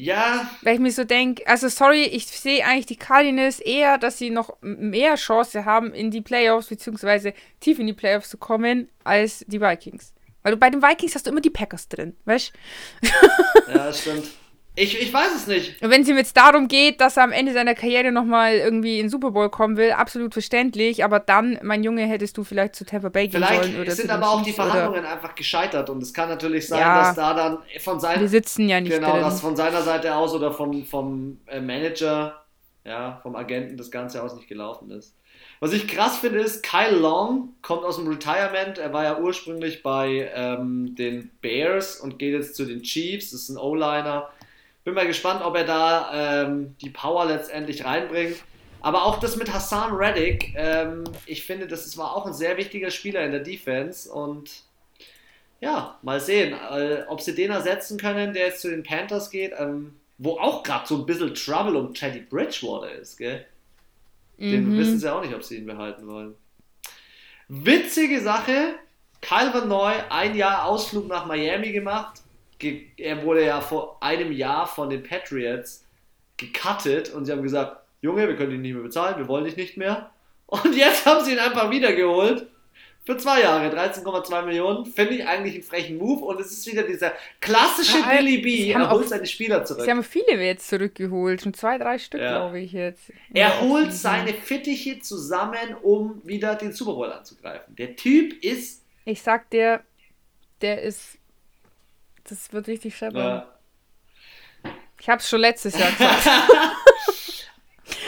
Ja. 0.00 0.48
Weil 0.62 0.74
ich 0.74 0.80
mir 0.80 0.92
so 0.92 1.04
denke, 1.04 1.46
also 1.46 1.68
sorry, 1.68 2.04
ich 2.04 2.26
sehe 2.26 2.64
eigentlich 2.64 2.86
die 2.86 2.96
Cardinals 2.96 3.60
eher, 3.60 3.98
dass 3.98 4.18
sie 4.18 4.30
noch 4.30 4.56
mehr 4.62 5.16
Chance 5.16 5.64
haben, 5.64 5.92
in 5.92 6.10
die 6.10 6.22
Playoffs, 6.22 6.68
beziehungsweise 6.68 7.34
tief 7.60 7.78
in 7.78 7.86
die 7.86 7.92
Playoffs 7.92 8.30
zu 8.30 8.38
kommen, 8.38 8.88
als 9.04 9.44
die 9.46 9.60
Vikings. 9.60 10.14
Weil 10.42 10.52
du 10.52 10.58
bei 10.58 10.70
den 10.70 10.82
Vikings 10.82 11.14
hast 11.14 11.26
du 11.26 11.30
immer 11.30 11.42
die 11.42 11.50
Packers 11.50 11.88
drin, 11.88 12.16
weißt 12.24 12.52
du? 13.02 13.08
Ja, 13.68 13.74
das 13.86 14.00
stimmt. 14.00 14.26
Ich, 14.76 15.00
ich 15.00 15.12
weiß 15.12 15.34
es 15.34 15.46
nicht. 15.46 15.82
Und 15.82 15.90
wenn 15.90 16.02
es 16.02 16.08
ihm 16.08 16.16
jetzt 16.16 16.36
darum 16.36 16.68
geht, 16.68 17.00
dass 17.00 17.16
er 17.16 17.24
am 17.24 17.32
Ende 17.32 17.52
seiner 17.52 17.74
Karriere 17.74 18.12
nochmal 18.12 18.54
irgendwie 18.54 18.98
in 18.98 19.06
den 19.06 19.10
Super 19.10 19.32
Bowl 19.32 19.50
kommen 19.50 19.76
will, 19.76 19.90
absolut 19.90 20.32
verständlich. 20.32 21.04
Aber 21.04 21.18
dann, 21.18 21.58
mein 21.62 21.82
Junge, 21.82 22.06
hättest 22.06 22.38
du 22.38 22.44
vielleicht 22.44 22.76
zu 22.76 22.86
Tampa 22.86 23.08
Bay 23.08 23.28
gehen 23.28 23.42
vielleicht 23.42 23.64
sollen. 23.64 23.74
Vielleicht 23.74 23.96
sind 23.96 24.10
aber 24.10 24.30
auch 24.30 24.42
die 24.42 24.52
Verhandlungen 24.52 25.00
oder? 25.00 25.12
einfach 25.12 25.34
gescheitert. 25.34 25.90
Und 25.90 26.02
es 26.02 26.14
kann 26.14 26.28
natürlich 26.28 26.68
sein, 26.68 26.80
ja, 26.80 27.02
dass 27.02 27.16
da 27.16 27.34
dann 27.34 27.58
von 27.80 27.98
seiner... 27.98 28.20
Wir 28.20 28.28
sitzen 28.28 28.68
ja 28.68 28.80
nicht 28.80 28.92
Genau, 28.92 29.12
drin. 29.12 29.22
dass 29.22 29.40
von 29.40 29.56
seiner 29.56 29.82
Seite 29.82 30.14
aus 30.14 30.32
oder 30.34 30.52
vom, 30.52 30.84
vom 30.84 31.38
äh, 31.46 31.60
Manager, 31.60 32.44
ja, 32.84 33.18
vom 33.22 33.34
Agenten 33.34 33.76
das 33.76 33.90
Ganze 33.90 34.22
aus 34.22 34.36
nicht 34.36 34.48
gelaufen 34.48 34.90
ist. 34.92 35.16
Was 35.58 35.72
ich 35.72 35.88
krass 35.88 36.18
finde, 36.18 36.38
ist, 36.38 36.62
Kyle 36.62 36.96
Long 36.96 37.54
kommt 37.60 37.84
aus 37.84 37.96
dem 37.96 38.06
Retirement. 38.06 38.78
Er 38.78 38.92
war 38.92 39.04
ja 39.04 39.18
ursprünglich 39.18 39.82
bei 39.82 40.30
ähm, 40.34 40.94
den 40.94 41.30
Bears 41.42 42.00
und 42.00 42.18
geht 42.18 42.32
jetzt 42.32 42.54
zu 42.54 42.64
den 42.64 42.82
Chiefs. 42.82 43.32
Das 43.32 43.42
ist 43.42 43.50
ein 43.50 43.58
O-Liner 43.58 44.30
bin 44.84 44.94
mal 44.94 45.06
gespannt, 45.06 45.42
ob 45.42 45.56
er 45.56 45.64
da 45.64 46.44
ähm, 46.44 46.76
die 46.80 46.90
Power 46.90 47.26
letztendlich 47.26 47.84
reinbringt. 47.84 48.36
Aber 48.82 49.04
auch 49.04 49.20
das 49.20 49.36
mit 49.36 49.52
Hassan 49.52 49.92
Reddick, 49.94 50.54
ähm, 50.56 51.04
ich 51.26 51.44
finde, 51.44 51.66
das 51.66 51.96
war 51.98 52.16
auch 52.16 52.26
ein 52.26 52.32
sehr 52.32 52.56
wichtiger 52.56 52.90
Spieler 52.90 53.22
in 53.24 53.32
der 53.32 53.40
Defense 53.40 54.10
und 54.10 54.62
ja, 55.60 55.98
mal 56.00 56.20
sehen, 56.20 56.54
äh, 56.54 57.04
ob 57.08 57.20
sie 57.20 57.34
den 57.34 57.50
ersetzen 57.50 57.98
können, 57.98 58.32
der 58.32 58.46
jetzt 58.46 58.62
zu 58.62 58.70
den 58.70 58.82
Panthers 58.82 59.30
geht, 59.30 59.52
ähm, 59.58 59.94
wo 60.16 60.38
auch 60.38 60.62
gerade 60.62 60.86
so 60.86 60.96
ein 60.96 61.06
bisschen 61.06 61.34
Trouble 61.34 61.76
um 61.76 61.92
Teddy 61.92 62.20
Bridgewater 62.20 62.92
ist, 62.92 63.18
gell? 63.18 63.44
Den 64.38 64.70
mhm. 64.70 64.78
wissen 64.78 64.98
sie 64.98 65.12
auch 65.12 65.22
nicht, 65.22 65.34
ob 65.34 65.44
sie 65.44 65.58
ihn 65.58 65.66
behalten 65.66 66.06
wollen. 66.06 66.34
Witzige 67.48 68.22
Sache, 68.22 68.76
Calvin 69.20 69.68
Neu, 69.68 69.92
ein 70.08 70.34
Jahr 70.34 70.64
Ausflug 70.64 71.08
nach 71.08 71.26
Miami 71.26 71.72
gemacht, 71.72 72.22
er 72.96 73.22
wurde 73.22 73.44
ja 73.44 73.60
vor 73.60 73.98
einem 74.02 74.32
Jahr 74.32 74.66
von 74.66 74.90
den 74.90 75.02
Patriots 75.02 75.86
gecuttet 76.36 77.12
und 77.12 77.26
sie 77.26 77.32
haben 77.32 77.42
gesagt, 77.42 77.76
Junge, 78.02 78.26
wir 78.26 78.36
können 78.36 78.50
dich 78.50 78.60
nicht 78.60 78.74
mehr 78.74 78.82
bezahlen, 78.82 79.18
wir 79.18 79.28
wollen 79.28 79.44
dich 79.44 79.56
nicht 79.56 79.76
mehr. 79.76 80.10
Und 80.46 80.74
jetzt 80.74 81.06
haben 81.06 81.24
sie 81.24 81.32
ihn 81.32 81.38
einfach 81.38 81.70
wiedergeholt. 81.70 82.46
Für 83.02 83.16
zwei 83.16 83.40
Jahre, 83.40 83.74
13,2 83.74 84.44
Millionen. 84.44 84.84
Finde 84.84 85.14
ich 85.14 85.26
eigentlich 85.26 85.54
einen 85.54 85.62
frechen 85.62 85.96
Move. 85.96 86.22
Und 86.24 86.38
es 86.40 86.52
ist 86.52 86.70
wieder 86.70 86.82
dieser 86.82 87.12
klassische 87.40 87.98
ja, 87.98 88.16
Billy 88.16 88.38
B. 88.38 88.70
Er 88.70 88.90
holt 88.90 89.08
seine 89.08 89.26
Spieler 89.26 89.64
zurück. 89.64 89.84
Sie 89.84 89.90
haben 89.90 90.04
viele 90.04 90.42
jetzt 90.42 90.68
zurückgeholt. 90.68 91.40
Schon 91.40 91.54
zwei, 91.54 91.78
drei 91.78 91.98
Stück, 91.98 92.20
ja. 92.20 92.38
glaube 92.38 92.60
ich 92.60 92.72
jetzt. 92.72 93.10
Er 93.32 93.62
holt 93.62 93.92
seine 93.92 94.34
Fittiche 94.34 95.00
zusammen, 95.00 95.76
um 95.82 96.20
wieder 96.24 96.56
den 96.56 96.72
Super 96.72 96.92
Bowl 96.92 97.10
anzugreifen. 97.10 97.74
Der 97.74 97.96
Typ 97.96 98.44
ist. 98.44 98.84
Ich 99.06 99.22
sag 99.22 99.48
dir, 99.50 99.80
der 100.60 100.82
ist 100.82 101.19
das 102.30 102.52
wird 102.52 102.68
richtig 102.68 102.96
scheppern. 102.96 103.44
Ja. 104.64 104.70
Ich 105.00 105.08
hab's 105.08 105.28
schon 105.28 105.40
letztes 105.40 105.78
Jahr 105.78 105.90
gesagt. 105.98 106.26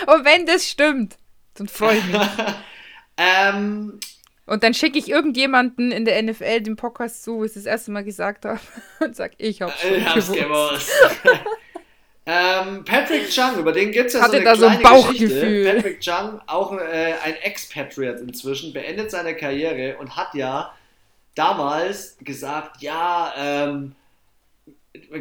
Und 0.07 0.25
wenn 0.25 0.47
das 0.47 0.69
stimmt, 0.69 1.17
dann 1.55 1.69
freue 1.69 1.99
ich 1.99 2.05
mich. 2.07 2.21
ähm, 3.17 4.01
und 4.47 4.63
dann 4.63 4.75
schicke 4.75 4.99
ich 4.99 5.09
irgendjemanden 5.09 5.93
in 5.93 6.05
der 6.05 6.23
NFL 6.23 6.61
den 6.61 6.77
Podcast 6.77 7.23
zu, 7.23 7.37
wo 7.39 7.45
ich 7.45 7.51
es 7.51 7.55
das 7.55 7.67
erste 7.67 7.91
Mal 7.91 8.05
gesagt 8.05 8.45
habe 8.45 8.61
und 9.01 9.17
sag, 9.17 9.33
ich 9.39 9.63
hab's 9.63 9.81
schon 9.81 9.95
ich 9.95 10.07
hab's 10.07 10.33
gewusst. 10.33 10.93
ähm, 12.27 12.85
Patrick 12.85 13.31
Chung, 13.31 13.59
über 13.59 13.73
den 13.73 13.93
gibt 13.93 14.09
es 14.09 14.15
ja 14.15 14.23
Hatte 14.23 14.33
so 14.33 14.37
eine 14.37 14.45
da 14.45 14.57
so 14.57 14.67
ein 14.67 14.83
Bauchgefühl. 14.83 15.29
Geschichte. 15.29 15.75
Patrick 15.75 16.01
Chung, 16.01 16.41
auch 16.47 16.73
äh, 16.77 17.15
ein 17.25 17.35
Expatriate 17.37 18.21
inzwischen, 18.21 18.73
beendet 18.73 19.11
seine 19.11 19.37
Karriere 19.37 19.97
und 19.99 20.17
hat 20.17 20.35
ja 20.35 20.75
damals 21.35 22.19
gesagt, 22.21 22.83
ja, 22.83 23.33
ähm, 23.37 23.95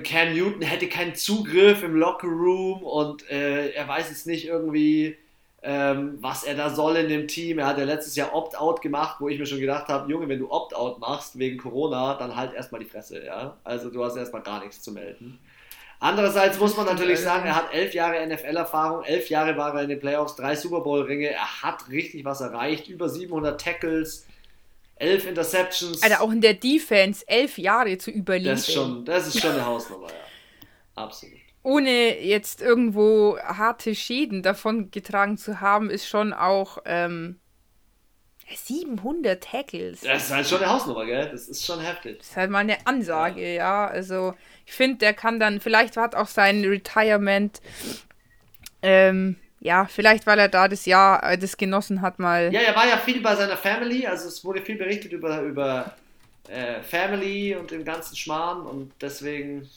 Cam 0.04 0.34
Newton 0.34 0.62
hätte 0.62 0.88
keinen 0.88 1.16
Zugriff 1.16 1.82
im 1.84 1.96
Locker 1.96 2.28
Room 2.28 2.84
und 2.84 3.30
äh, 3.30 3.70
er 3.70 3.88
weiß 3.88 4.10
jetzt 4.10 4.28
nicht 4.28 4.46
irgendwie, 4.46 5.18
ähm, 5.64 6.18
was 6.20 6.44
er 6.44 6.56
da 6.56 6.70
soll 6.70 6.98
in 6.98 7.08
dem 7.08 7.28
Team. 7.28 7.60
Er 7.60 7.68
hat 7.68 7.78
ja 7.78 7.86
letztes 7.86 8.16
Jahr 8.16 8.36
Opt-out 8.36 8.82
gemacht, 8.82 9.18
wo 9.20 9.30
ich 9.30 9.40
mir 9.40 9.46
schon 9.46 9.60
gedacht 9.60 9.88
habe, 9.88 10.12
Junge, 10.12 10.28
wenn 10.28 10.40
du 10.40 10.52
Opt-out 10.52 11.00
machst 11.00 11.40
wegen 11.40 11.58
Corona, 11.58 12.16
dann 12.16 12.36
halt 12.36 12.54
erstmal 12.54 12.82
die 12.82 12.88
Fresse, 12.90 13.24
ja. 13.24 13.58
Also 13.64 13.90
du 13.90 14.04
hast 14.04 14.18
erstmal 14.18 14.42
gar 14.42 14.60
nichts 14.60 14.82
zu 14.82 14.92
melden. 14.92 15.40
Andererseits 16.00 16.60
muss 16.60 16.76
man 16.76 16.88
natürlich 16.88 17.20
sagen, 17.20 17.46
er 17.46 17.56
hat 17.56 17.72
elf 17.74 17.94
Jahre 17.94 18.26
NFL-Erfahrung, 18.26 19.04
elf 19.04 19.30
Jahre 19.30 19.56
war 19.56 19.76
er 19.76 19.84
in 19.84 19.90
den 19.90 20.00
Playoffs, 20.00 20.36
drei 20.36 20.56
Super 20.56 20.82
Bowl-Ringe, 20.82 21.30
er 21.30 21.62
hat 21.62 21.90
richtig 21.90 22.26
was 22.26 22.42
erreicht, 22.42 22.90
über 22.90 23.08
700 23.08 23.62
Tackles, 23.62 24.26
elf 25.02 25.26
Interceptions. 25.26 26.04
Alter, 26.04 26.22
auch 26.22 26.32
in 26.32 26.42
der 26.42 26.54
Defense 26.54 27.28
elf 27.28 27.58
Jahre 27.58 27.98
zu 27.98 28.12
überleben. 28.12 28.52
Das 28.52 28.68
ist 28.68 28.74
schon, 28.74 29.06
das 29.06 29.28
ist 29.28 29.42
schon 29.42 29.52
eine 29.52 29.66
Hausnummer, 29.66 30.08
ja. 30.08 31.04
Absolut. 31.04 31.36
ohne 31.64 32.20
jetzt 32.22 32.62
irgendwo 32.62 33.38
harte 33.40 33.96
Schäden 33.96 34.44
davon 34.44 34.92
getragen 34.92 35.38
zu 35.38 35.62
haben, 35.62 35.90
ist 35.90 36.08
schon 36.08 36.34
auch 36.34 36.80
ähm, 36.86 37.40
700 38.56 39.42
Tackles. 39.44 40.02
Das 40.02 40.26
ist 40.26 40.32
halt 40.32 40.48
schon 40.48 40.62
eine 40.62 40.72
Hausnummer, 40.72 41.06
gell? 41.06 41.30
Das 41.32 41.48
ist 41.48 41.66
schon 41.66 41.80
heftig. 41.80 42.20
Das 42.20 42.30
ist 42.30 42.38
halt 42.38 42.52
mal 42.52 42.60
eine 42.60 42.86
Ansage, 42.86 43.42
ja. 43.42 43.86
ja. 43.86 43.88
Also 43.88 44.34
ich 44.66 44.74
finde, 44.74 44.98
der 44.98 45.14
kann 45.14 45.40
dann, 45.40 45.60
vielleicht 45.60 45.98
hat 45.98 46.16
auch 46.16 46.28
sein 46.28 46.64
Retirement, 46.66 47.62
ähm, 48.82 49.38
ja, 49.62 49.86
vielleicht 49.86 50.26
weil 50.26 50.40
er 50.40 50.50
da 50.50 50.68
das 50.68 50.86
Jahr, 50.86 51.24
äh, 51.24 51.38
das 51.38 51.56
genossen 51.56 52.02
hat, 52.02 52.18
mal. 52.18 52.52
Ja, 52.52 52.62
er 52.62 52.76
war 52.76 52.88
ja 52.88 52.98
viel 52.98 53.22
bei 53.22 53.36
seiner 53.36 53.56
Family, 53.56 54.08
also 54.08 54.28
es 54.28 54.44
wurde 54.44 54.62
viel 54.62 54.76
berichtet 54.76 55.12
über, 55.12 55.40
über 55.42 55.94
äh, 56.50 56.82
Family 56.82 57.56
und 57.56 57.70
den 57.70 57.86
ganzen 57.86 58.16
Schmarrn 58.16 58.66
und 58.66 58.92
deswegen, 59.00 59.70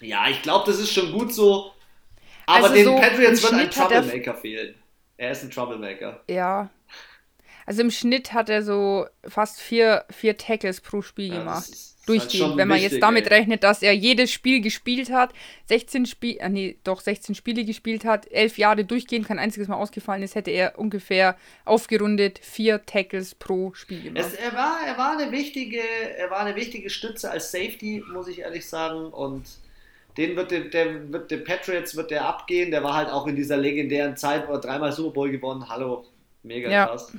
ja, 0.00 0.28
ich 0.28 0.42
glaube, 0.42 0.70
das 0.70 0.80
ist 0.80 0.92
schon 0.92 1.12
gut 1.12 1.32
so. 1.32 1.72
Aber 2.46 2.64
also 2.64 2.74
den 2.74 2.84
so 2.84 2.96
Patriots 2.96 3.42
wird 3.42 3.52
ein 3.54 3.70
Troublemaker 3.70 4.34
fehlen. 4.34 4.74
Er 5.16 5.30
ist 5.30 5.44
ein 5.44 5.50
Troublemaker. 5.50 6.20
Ja. 6.28 6.68
Also 7.66 7.82
im 7.82 7.90
Schnitt 7.92 8.32
hat 8.32 8.48
er 8.48 8.64
so 8.64 9.06
fast 9.28 9.60
vier, 9.60 10.06
vier 10.10 10.36
Tackles 10.36 10.80
pro 10.80 11.02
Spiel 11.02 11.32
ja, 11.32 11.38
gemacht. 11.38 11.68
Durchgehend. 11.68 11.87
Halt 12.08 12.56
wenn 12.56 12.68
man 12.68 12.76
wichtig, 12.78 12.92
jetzt 12.92 13.02
damit 13.02 13.26
ey. 13.26 13.38
rechnet, 13.38 13.62
dass 13.62 13.82
er 13.82 13.92
jedes 13.92 14.30
Spiel 14.30 14.60
gespielt 14.60 15.10
hat, 15.10 15.30
16 15.66 16.06
Spiele, 16.06 16.40
äh, 16.40 16.48
nee, 16.48 16.76
doch 16.84 17.00
16 17.00 17.34
Spiele 17.34 17.64
gespielt 17.64 18.04
hat, 18.04 18.30
elf 18.30 18.58
Jahre 18.58 18.84
durchgehend, 18.84 19.26
kein 19.26 19.38
einziges 19.38 19.68
Mal 19.68 19.76
ausgefallen 19.76 20.22
ist, 20.22 20.34
hätte 20.34 20.50
er 20.50 20.78
ungefähr 20.78 21.36
aufgerundet 21.64 22.38
vier 22.42 22.84
Tackles 22.86 23.34
pro 23.34 23.72
Spiel 23.74 24.02
gemacht. 24.02 24.26
Es, 24.26 24.34
er, 24.34 24.52
war, 24.54 24.78
er, 24.86 24.96
war 24.98 25.18
eine 25.18 25.30
wichtige, 25.32 25.80
er 26.16 26.30
war 26.30 26.40
eine 26.40 26.56
wichtige 26.56 26.90
Stütze 26.90 27.30
als 27.30 27.50
Safety, 27.50 28.02
muss 28.12 28.28
ich 28.28 28.40
ehrlich 28.40 28.66
sagen. 28.66 29.06
Und 29.06 29.46
den 30.16 30.36
wird 30.36 30.50
der, 30.50 30.60
der 30.60 31.12
wird 31.12 31.30
der 31.30 31.38
Patriots 31.38 31.96
wird 31.96 32.10
der 32.10 32.26
abgehen. 32.26 32.70
Der 32.70 32.82
war 32.82 32.94
halt 32.94 33.08
auch 33.08 33.26
in 33.26 33.36
dieser 33.36 33.56
legendären 33.56 34.16
Zeit, 34.16 34.48
wo 34.48 34.52
er 34.52 34.60
dreimal 34.60 34.92
Super 34.92 35.14
Bowl 35.14 35.30
gewonnen. 35.30 35.68
Hallo, 35.68 36.06
mega 36.42 36.70
ja. 36.70 36.86
krass. 36.86 37.12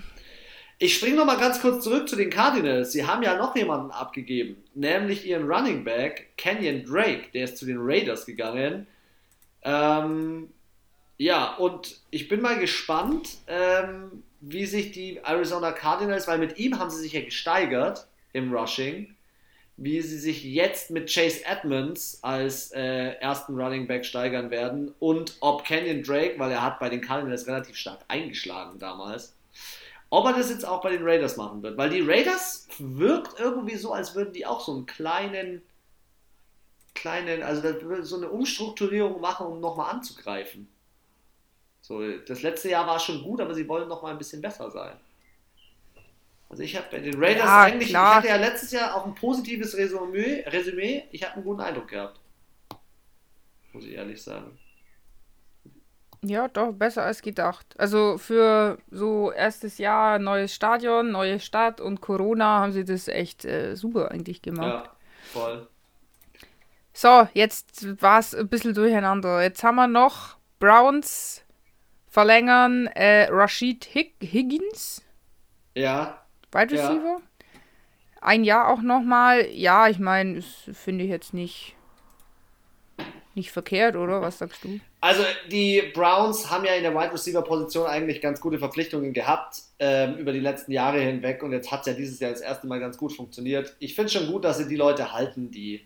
Ich 0.82 0.96
springe 0.96 1.18
noch 1.18 1.26
mal 1.26 1.38
ganz 1.38 1.60
kurz 1.60 1.84
zurück 1.84 2.08
zu 2.08 2.16
den 2.16 2.30
Cardinals. 2.30 2.94
Sie 2.94 3.06
haben 3.06 3.22
ja 3.22 3.36
noch 3.36 3.54
jemanden 3.54 3.92
abgegeben, 3.92 4.64
nämlich 4.76 5.26
ihren 5.26 5.46
Running 5.46 5.84
Back 5.84 6.30
Kenyon 6.38 6.86
Drake. 6.86 7.26
Der 7.34 7.44
ist 7.44 7.58
zu 7.58 7.66
den 7.66 7.80
Raiders 7.80 8.26
gegangen. 8.26 8.88
Ähm, 9.62 10.50
ja, 11.18 11.56
und 11.56 12.00
ich 12.12 12.30
bin 12.30 12.40
mal 12.40 12.58
gespannt, 12.58 13.40
ähm, 13.48 14.24
wie 14.40 14.66
sich 14.66 14.94
die 14.94 15.18
Arizona 15.18 15.74
Cardinals, 15.74 16.30
weil 16.30 16.38
mit 16.38 16.58
ihm 16.58 16.80
haben 16.80 16.90
sie 16.90 17.02
sich 17.02 17.12
ja 17.12 17.26
gesteigert 17.26 18.08
im 18.32 18.54
Rushing, 18.54 19.14
wie 19.76 20.00
sie 20.00 20.18
sich 20.18 20.46
jetzt 20.46 20.92
mit 20.92 21.14
Chase 21.14 21.44
Edmonds 21.46 22.20
als 22.22 22.72
äh, 22.72 23.16
ersten 23.20 23.60
Running 23.60 23.86
Back 23.86 24.06
steigern 24.06 24.50
werden 24.50 24.94
und 25.00 25.36
ob 25.42 25.66
Kenyon 25.66 26.04
Drake, 26.04 26.36
weil 26.38 26.52
er 26.52 26.64
hat 26.64 26.80
bei 26.80 26.88
den 26.88 27.02
Cardinals 27.02 27.48
relativ 27.48 27.76
stark 27.76 28.00
eingeschlagen 28.08 28.80
damals, 28.80 29.36
ob 30.10 30.26
er 30.26 30.34
das 30.34 30.50
jetzt 30.50 30.66
auch 30.66 30.82
bei 30.82 30.92
den 30.92 31.04
Raiders 31.04 31.38
machen 31.38 31.62
wird. 31.62 31.78
Weil 31.78 31.90
die 31.90 32.02
Raiders 32.02 32.68
wirkt 32.80 33.40
irgendwie 33.40 33.76
so, 33.76 33.94
als 33.94 34.16
würden 34.16 34.34
die 34.34 34.46
auch 34.46 34.62
so 34.62 34.74
einen 34.74 34.86
kleinen, 34.86 35.62
kleinen, 36.96 37.44
also 37.44 38.04
so 38.04 38.18
eine 38.18 38.30
Umstrukturierung 38.30 39.22
machen, 39.22 39.48
um 39.48 39.60
nochmal 39.60 39.92
anzugreifen. 39.92 40.68
So, 41.82 42.02
das 42.20 42.42
letzte 42.42 42.70
Jahr 42.70 42.88
war 42.88 43.00
schon 43.00 43.24
gut, 43.24 43.42
aber 43.42 43.54
sie 43.54 43.68
wollen 43.68 43.88
nochmal 43.88 44.12
ein 44.12 44.18
bisschen 44.18 44.42
besser 44.42 44.70
sein. 44.70 44.98
Also 46.50 46.64
ich 46.64 46.76
habe 46.76 46.88
bei 46.90 47.00
den 47.00 47.16
Raiders 47.16 47.46
ja, 47.46 47.62
eigentlich, 47.62 47.90
klar. 47.90 48.12
ich 48.12 48.16
hatte 48.18 48.28
ja 48.28 48.36
letztes 48.38 48.72
Jahr 48.72 48.96
auch 48.96 49.06
ein 49.06 49.14
positives 49.14 49.78
Resümee, 49.78 50.44
Resümee. 50.48 51.04
ich 51.12 51.24
habe 51.24 51.36
einen 51.36 51.44
guten 51.44 51.62
Eindruck 51.62 51.88
gehabt. 51.88 52.20
Muss 53.72 53.86
ich 53.86 53.94
ehrlich 53.94 54.22
sagen. 54.22 54.58
Ja, 56.22 56.50
doch, 56.50 56.74
besser 56.74 57.04
als 57.04 57.22
gedacht. 57.22 57.66
Also 57.78 58.18
für 58.18 58.78
so 58.92 59.32
erstes 59.32 59.78
Jahr, 59.78 60.20
neues 60.20 60.54
Stadion, 60.54 61.12
neue 61.12 61.40
Stadt 61.40 61.80
und 61.80 62.02
Corona 62.02 62.60
haben 62.60 62.74
sie 62.74 62.84
das 62.84 63.08
echt 63.08 63.46
äh, 63.46 63.76
super 63.76 64.12
eigentlich 64.12 64.42
gemacht. 64.42 64.86
Ja, 64.86 64.92
voll. 65.32 65.68
So, 66.92 67.30
jetzt 67.34 68.02
war 68.02 68.20
es 68.20 68.36
ein 68.36 68.50
bisschen 68.50 68.74
durcheinander. 68.74 69.42
Jetzt 69.42 69.64
haben 69.64 69.76
wir 69.76 69.88
noch 69.88 70.36
Browns 70.60 71.46
verlängern 72.10 72.88
äh, 72.88 73.28
Rashid 73.30 73.86
Hig 73.86 74.16
Higgins. 74.22 75.02
Ja. 75.76 76.26
Wide 76.52 76.74
Receiver. 76.74 77.20
Ja. 77.20 77.22
Ein 78.20 78.44
Jahr 78.44 78.68
auch 78.68 78.82
nochmal. 78.82 79.48
Ja, 79.52 79.88
ich 79.88 80.00
meine, 80.00 80.36
das 80.36 80.70
finde 80.74 81.06
ich 81.06 81.10
jetzt 81.10 81.34
nicht 81.34 81.78
nicht 83.40 83.52
verkehrt, 83.52 83.96
oder? 83.96 84.22
Was 84.22 84.38
sagst 84.38 84.64
du? 84.64 84.80
Also 85.02 85.24
die 85.50 85.82
Browns 85.94 86.52
haben 86.52 86.66
ja 86.66 86.74
in 86.74 86.84
der 86.84 86.94
Wide 86.94 87.14
Receiver 87.14 87.42
Position 87.42 87.88
eigentlich 87.88 88.22
ganz 88.22 88.42
gute 88.42 88.60
Verpflichtungen 88.60 89.14
gehabt 89.14 89.62
ähm, 89.80 90.18
über 90.18 90.34
die 90.34 90.42
letzten 90.42 90.72
Jahre 90.72 91.00
hinweg 91.00 91.42
und 91.42 91.54
jetzt 91.54 91.72
hat 91.72 91.82
es 91.82 91.88
ja 91.88 91.94
dieses 91.94 92.20
Jahr 92.20 92.32
das 92.32 92.42
erste 92.42 92.68
Mal 92.68 92.80
ganz 92.80 92.98
gut 92.98 93.14
funktioniert. 93.14 93.76
Ich 93.80 93.96
finde 93.96 94.12
schon 94.12 94.28
gut, 94.28 94.44
dass 94.44 94.58
sie 94.58 94.68
die 94.68 94.76
Leute 94.76 95.14
halten, 95.14 95.52
die, 95.52 95.86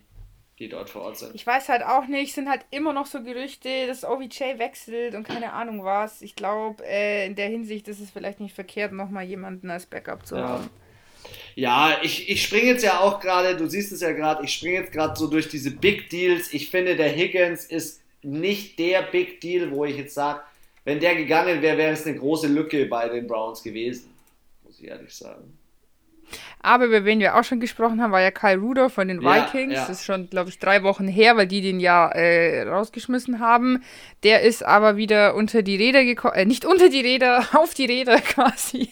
die 0.57 0.67
dort 0.67 0.89
vor 0.89 1.03
Ort 1.03 1.17
sind. 1.19 1.35
Ich 1.35 1.45
weiß 1.45 1.69
halt 1.69 1.83
auch 1.83 2.07
nicht, 2.07 2.33
sind 2.33 2.49
halt 2.49 2.65
immer 2.71 2.91
noch 2.91 3.05
so 3.05 3.21
Gerüchte, 3.21 3.87
dass 3.87 4.03
OVJ 4.03 4.57
wechselt 4.57 5.13
und 5.13 5.27
keine 5.27 5.53
Ahnung 5.53 5.83
was. 5.83 6.21
Ich 6.23 6.35
glaube, 6.35 6.83
äh, 6.83 7.27
in 7.27 7.35
der 7.35 7.47
Hinsicht 7.49 7.87
ist 7.87 7.99
es 7.99 8.09
vielleicht 8.09 8.39
nicht 8.39 8.55
verkehrt, 8.55 8.91
nochmal 8.91 9.25
jemanden 9.25 9.69
als 9.69 9.85
Backup 9.85 10.25
zu 10.25 10.35
ja. 10.35 10.47
haben. 10.47 10.69
Ja, 11.55 11.97
ich, 12.01 12.29
ich 12.29 12.43
springe 12.43 12.67
jetzt 12.67 12.83
ja 12.83 12.99
auch 12.99 13.19
gerade, 13.19 13.55
du 13.55 13.69
siehst 13.69 13.91
es 13.91 14.01
ja 14.01 14.11
gerade, 14.11 14.43
ich 14.43 14.53
springe 14.53 14.79
jetzt 14.79 14.91
gerade 14.91 15.15
so 15.17 15.27
durch 15.27 15.47
diese 15.49 15.71
Big 15.71 16.09
Deals. 16.09 16.53
Ich 16.53 16.69
finde, 16.69 16.95
der 16.95 17.09
Higgins 17.09 17.65
ist 17.65 18.01
nicht 18.23 18.79
der 18.79 19.03
Big 19.03 19.41
Deal, 19.41 19.71
wo 19.71 19.85
ich 19.85 19.97
jetzt 19.97 20.13
sage, 20.13 20.41
wenn 20.85 20.99
der 20.99 21.15
gegangen 21.15 21.61
wäre, 21.61 21.77
wäre 21.77 21.93
es 21.93 22.05
eine 22.05 22.17
große 22.17 22.47
Lücke 22.47 22.85
bei 22.87 23.07
den 23.07 23.27
Browns 23.27 23.61
gewesen. 23.63 24.13
Muss 24.63 24.79
ich 24.79 24.87
ehrlich 24.87 25.13
sagen. 25.13 25.57
Aber 26.59 26.85
über 26.85 27.05
wen 27.05 27.19
wir 27.19 27.35
auch 27.35 27.43
schon 27.43 27.59
gesprochen 27.59 28.01
haben, 28.01 28.11
war 28.11 28.21
ja 28.21 28.31
Kyle 28.31 28.57
Ruder 28.57 28.89
von 28.89 29.07
den 29.07 29.21
Vikings. 29.21 29.73
Ja, 29.73 29.79
ja. 29.81 29.87
Das 29.87 29.99
ist 29.99 30.05
schon, 30.05 30.29
glaube 30.29 30.49
ich, 30.49 30.59
drei 30.59 30.83
Wochen 30.83 31.07
her, 31.07 31.35
weil 31.37 31.47
die 31.47 31.61
den 31.61 31.79
ja 31.79 32.09
äh, 32.09 32.63
rausgeschmissen 32.63 33.39
haben. 33.39 33.83
Der 34.23 34.41
ist 34.41 34.63
aber 34.63 34.95
wieder 34.95 35.35
unter 35.35 35.61
die 35.61 35.75
Räder 35.75 36.05
gekommen, 36.05 36.35
äh, 36.35 36.45
nicht 36.45 36.65
unter 36.65 36.89
die 36.89 37.01
Räder, 37.01 37.47
auf 37.53 37.73
die 37.73 37.85
Räder 37.85 38.17
quasi. 38.21 38.89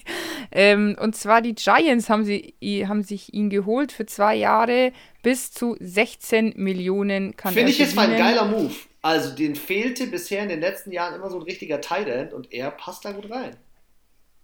Ähm, 0.51 0.97
und 0.99 1.15
zwar 1.15 1.41
die 1.41 1.55
Giants 1.55 2.09
haben, 2.09 2.25
sie, 2.25 2.55
haben 2.87 3.03
sich 3.03 3.33
ihn 3.33 3.49
geholt 3.49 3.91
für 3.91 4.05
zwei 4.05 4.35
Jahre 4.35 4.91
bis 5.23 5.51
zu 5.51 5.77
16 5.79 6.53
Millionen 6.57 7.33
Finde 7.37 7.69
ich 7.69 7.79
jetzt 7.79 7.95
mal 7.95 8.09
ein 8.09 8.17
geiler 8.17 8.45
Move. 8.45 8.73
Also 9.01 9.35
den 9.35 9.55
fehlte 9.55 10.07
bisher 10.07 10.43
in 10.43 10.49
den 10.49 10.59
letzten 10.59 10.91
Jahren 10.91 11.15
immer 11.15 11.29
so 11.29 11.37
ein 11.37 11.43
richtiger 11.43 11.81
Tight 11.81 12.07
End 12.07 12.33
und 12.33 12.53
er 12.53 12.69
passt 12.71 13.05
da 13.05 13.11
gut 13.11 13.31
rein. 13.31 13.55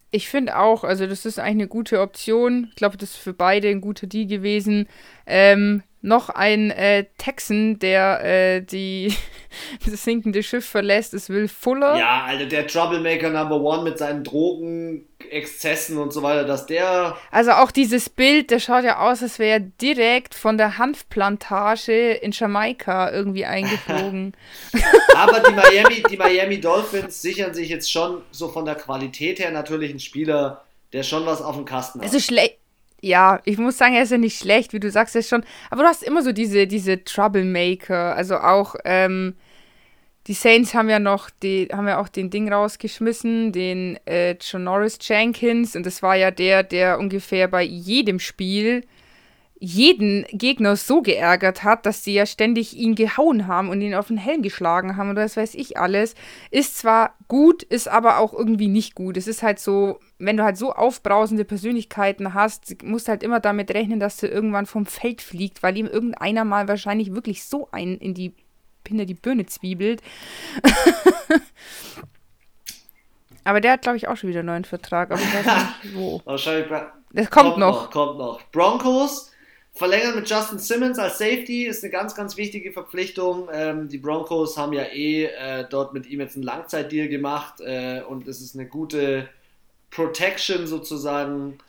Ich 0.09 0.29
finde 0.29 0.57
auch, 0.57 0.83
also 0.83 1.05
das 1.05 1.25
ist 1.25 1.37
eigentlich 1.37 1.51
eine 1.51 1.67
gute 1.67 2.01
Option. 2.01 2.67
Ich 2.69 2.75
glaube, 2.75 2.97
das 2.97 3.11
ist 3.11 3.17
für 3.17 3.33
beide 3.33 3.67
ein 3.69 3.81
guter 3.81 4.07
Deal 4.07 4.25
gewesen. 4.25 4.87
Ähm, 5.25 5.83
noch 6.07 6.29
ein 6.29 6.71
äh, 6.71 7.05
Texan, 7.17 7.79
der 7.79 8.23
äh, 8.23 8.61
die, 8.61 9.13
das 9.85 10.03
sinkende 10.03 10.41
Schiff 10.41 10.65
verlässt, 10.65 11.13
ist 11.13 11.29
Will 11.29 11.47
Fuller. 11.47 11.97
Ja, 11.97 12.23
also 12.25 12.45
der 12.45 12.65
Troublemaker 12.65 13.29
Number 13.29 13.59
One 13.59 13.83
mit 13.83 13.97
seinen 13.97 14.23
Drogenexzessen 14.23 15.97
und 15.97 16.13
so 16.13 16.23
weiter, 16.23 16.45
dass 16.45 16.65
der. 16.65 17.17
Also 17.29 17.51
auch 17.51 17.71
dieses 17.71 18.09
Bild, 18.09 18.49
der 18.49 18.59
schaut 18.59 18.83
ja 18.83 18.99
aus, 18.99 19.21
als 19.21 19.37
wäre 19.37 19.59
er 19.59 19.59
direkt 19.59 20.33
von 20.33 20.57
der 20.57 20.77
Hanfplantage 20.77 22.13
in 22.13 22.31
Jamaika 22.31 23.11
irgendwie 23.11 23.45
eingeflogen. 23.45 24.33
Aber 25.15 25.41
die 25.41 25.53
Miami, 25.53 26.03
die 26.09 26.17
Miami 26.17 26.61
Dolphins 26.61 27.21
sichern 27.21 27.53
sich 27.53 27.69
jetzt 27.69 27.91
schon 27.91 28.21
so 28.31 28.47
von 28.47 28.65
der 28.65 28.75
Qualität 28.75 29.39
her 29.39 29.51
natürlich 29.51 29.89
einen 29.89 29.99
Spieler, 29.99 30.63
der 30.93 31.03
schon 31.03 31.25
was 31.25 31.41
auf 31.41 31.55
dem 31.55 31.65
Kasten 31.65 31.99
hat. 31.99 32.05
Also 32.05 32.19
schlecht 32.19 32.56
ja, 33.01 33.39
ich 33.45 33.57
muss 33.57 33.77
sagen, 33.77 33.93
er 33.93 34.03
ist 34.03 34.11
ja 34.11 34.17
nicht 34.17 34.39
schlecht, 34.39 34.73
wie 34.73 34.79
du 34.79 34.89
sagst 34.89 35.15
ja 35.15 35.21
schon. 35.21 35.43
Aber 35.69 35.83
du 35.83 35.89
hast 35.89 36.03
immer 36.03 36.23
so 36.23 36.31
diese, 36.31 36.67
diese 36.67 37.03
Troublemaker. 37.03 38.15
Also 38.15 38.37
auch, 38.37 38.75
ähm, 38.85 39.35
die 40.27 40.33
Saints 40.33 40.73
haben 40.73 40.89
ja 40.89 40.99
noch, 40.99 41.29
die, 41.29 41.69
haben 41.71 41.87
ja 41.87 41.99
auch 41.99 42.09
den 42.09 42.29
Ding 42.29 42.51
rausgeschmissen, 42.51 43.51
den 43.51 43.97
äh, 44.05 44.35
John 44.41 44.65
Norris 44.65 44.97
Jenkins. 45.01 45.75
Und 45.75 45.85
das 45.85 46.01
war 46.01 46.15
ja 46.15 46.31
der, 46.31 46.63
der 46.63 46.99
ungefähr 46.99 47.47
bei 47.47 47.61
jedem 47.63 48.19
Spiel 48.19 48.83
jeden 49.59 50.25
Gegner 50.31 50.75
so 50.75 51.01
geärgert 51.01 51.63
hat, 51.63 51.85
dass 51.85 52.03
sie 52.03 52.13
ja 52.13 52.25
ständig 52.25 52.75
ihn 52.75 52.95
gehauen 52.95 53.47
haben 53.47 53.69
und 53.69 53.81
ihn 53.81 53.95
auf 53.95 54.07
den 54.07 54.17
Helm 54.17 54.43
geschlagen 54.43 54.97
haben 54.97 55.09
oder 55.09 55.23
das 55.23 55.37
weiß 55.37 55.55
ich 55.55 55.77
alles, 55.77 56.13
ist 56.51 56.77
zwar 56.77 57.15
gut, 57.27 57.63
ist 57.63 57.87
aber 57.87 58.19
auch 58.19 58.33
irgendwie 58.33 58.67
nicht 58.67 58.93
gut. 58.93 59.17
Es 59.17 59.27
ist 59.27 59.41
halt 59.41 59.59
so, 59.59 59.99
wenn 60.19 60.37
du 60.37 60.43
halt 60.43 60.57
so 60.57 60.73
aufbrausende 60.73 61.43
Persönlichkeiten 61.43 62.33
hast, 62.33 62.83
musst 62.83 63.07
du 63.07 63.11
halt 63.11 63.23
immer 63.23 63.39
damit 63.39 63.71
rechnen, 63.71 63.99
dass 63.99 64.17
du 64.17 64.27
irgendwann 64.27 64.67
vom 64.67 64.85
Feld 64.85 65.21
fliegt, 65.21 65.63
weil 65.63 65.77
ihm 65.77 65.87
irgendeiner 65.87 66.45
mal 66.45 66.67
wahrscheinlich 66.67 67.15
wirklich 67.15 67.43
so 67.43 67.69
einen 67.71 67.97
in 67.97 68.13
die 68.13 68.33
hinter 68.87 69.05
die 69.05 69.15
Birne 69.15 69.45
zwiebelt. 69.45 70.01
aber 73.43 73.59
der 73.59 73.73
hat, 73.73 73.81
glaube 73.81 73.97
ich, 73.97 74.07
auch 74.07 74.15
schon 74.15 74.29
wieder 74.29 74.39
einen 74.39 74.47
neuen 74.47 74.65
Vertrag, 74.65 75.11
aber 75.11 75.19
ich 75.19 75.33
weiß 75.33 75.45
nicht 75.45 75.93
wo. 75.95 76.21
Wahrscheinlich. 76.23 76.69
Das 77.11 77.29
kommt, 77.29 77.49
kommt 77.49 77.57
noch. 77.57 77.83
noch. 77.83 77.91
Kommt 77.91 78.17
noch. 78.17 78.41
Broncos 78.51 79.31
Verlängern 79.77 80.15
mit 80.15 80.29
Justin 80.29 80.59
Simmons 80.59 80.97
als 80.97 81.19
Safety 81.19 81.65
ist 81.65 81.83
eine 81.83 81.91
ganz, 81.91 82.15
ganz 82.15 82.35
wichtige 82.35 82.71
Verpflichtung. 82.71 83.47
Ähm, 83.53 83.87
die 83.87 83.99
Broncos 83.99 84.57
haben 84.57 84.73
ja 84.73 84.83
eh 84.83 85.25
äh, 85.25 85.65
dort 85.69 85.93
mit 85.93 86.07
ihm 86.07 86.19
jetzt 86.19 86.35
einen 86.35 86.43
Langzeitdeal 86.43 87.07
gemacht 87.07 87.61
äh, 87.61 88.01
und 88.01 88.27
es 88.27 88.41
ist 88.41 88.55
eine 88.55 88.65
gute 88.65 89.29
Protection 89.91 90.65
sozusagen 90.65 91.59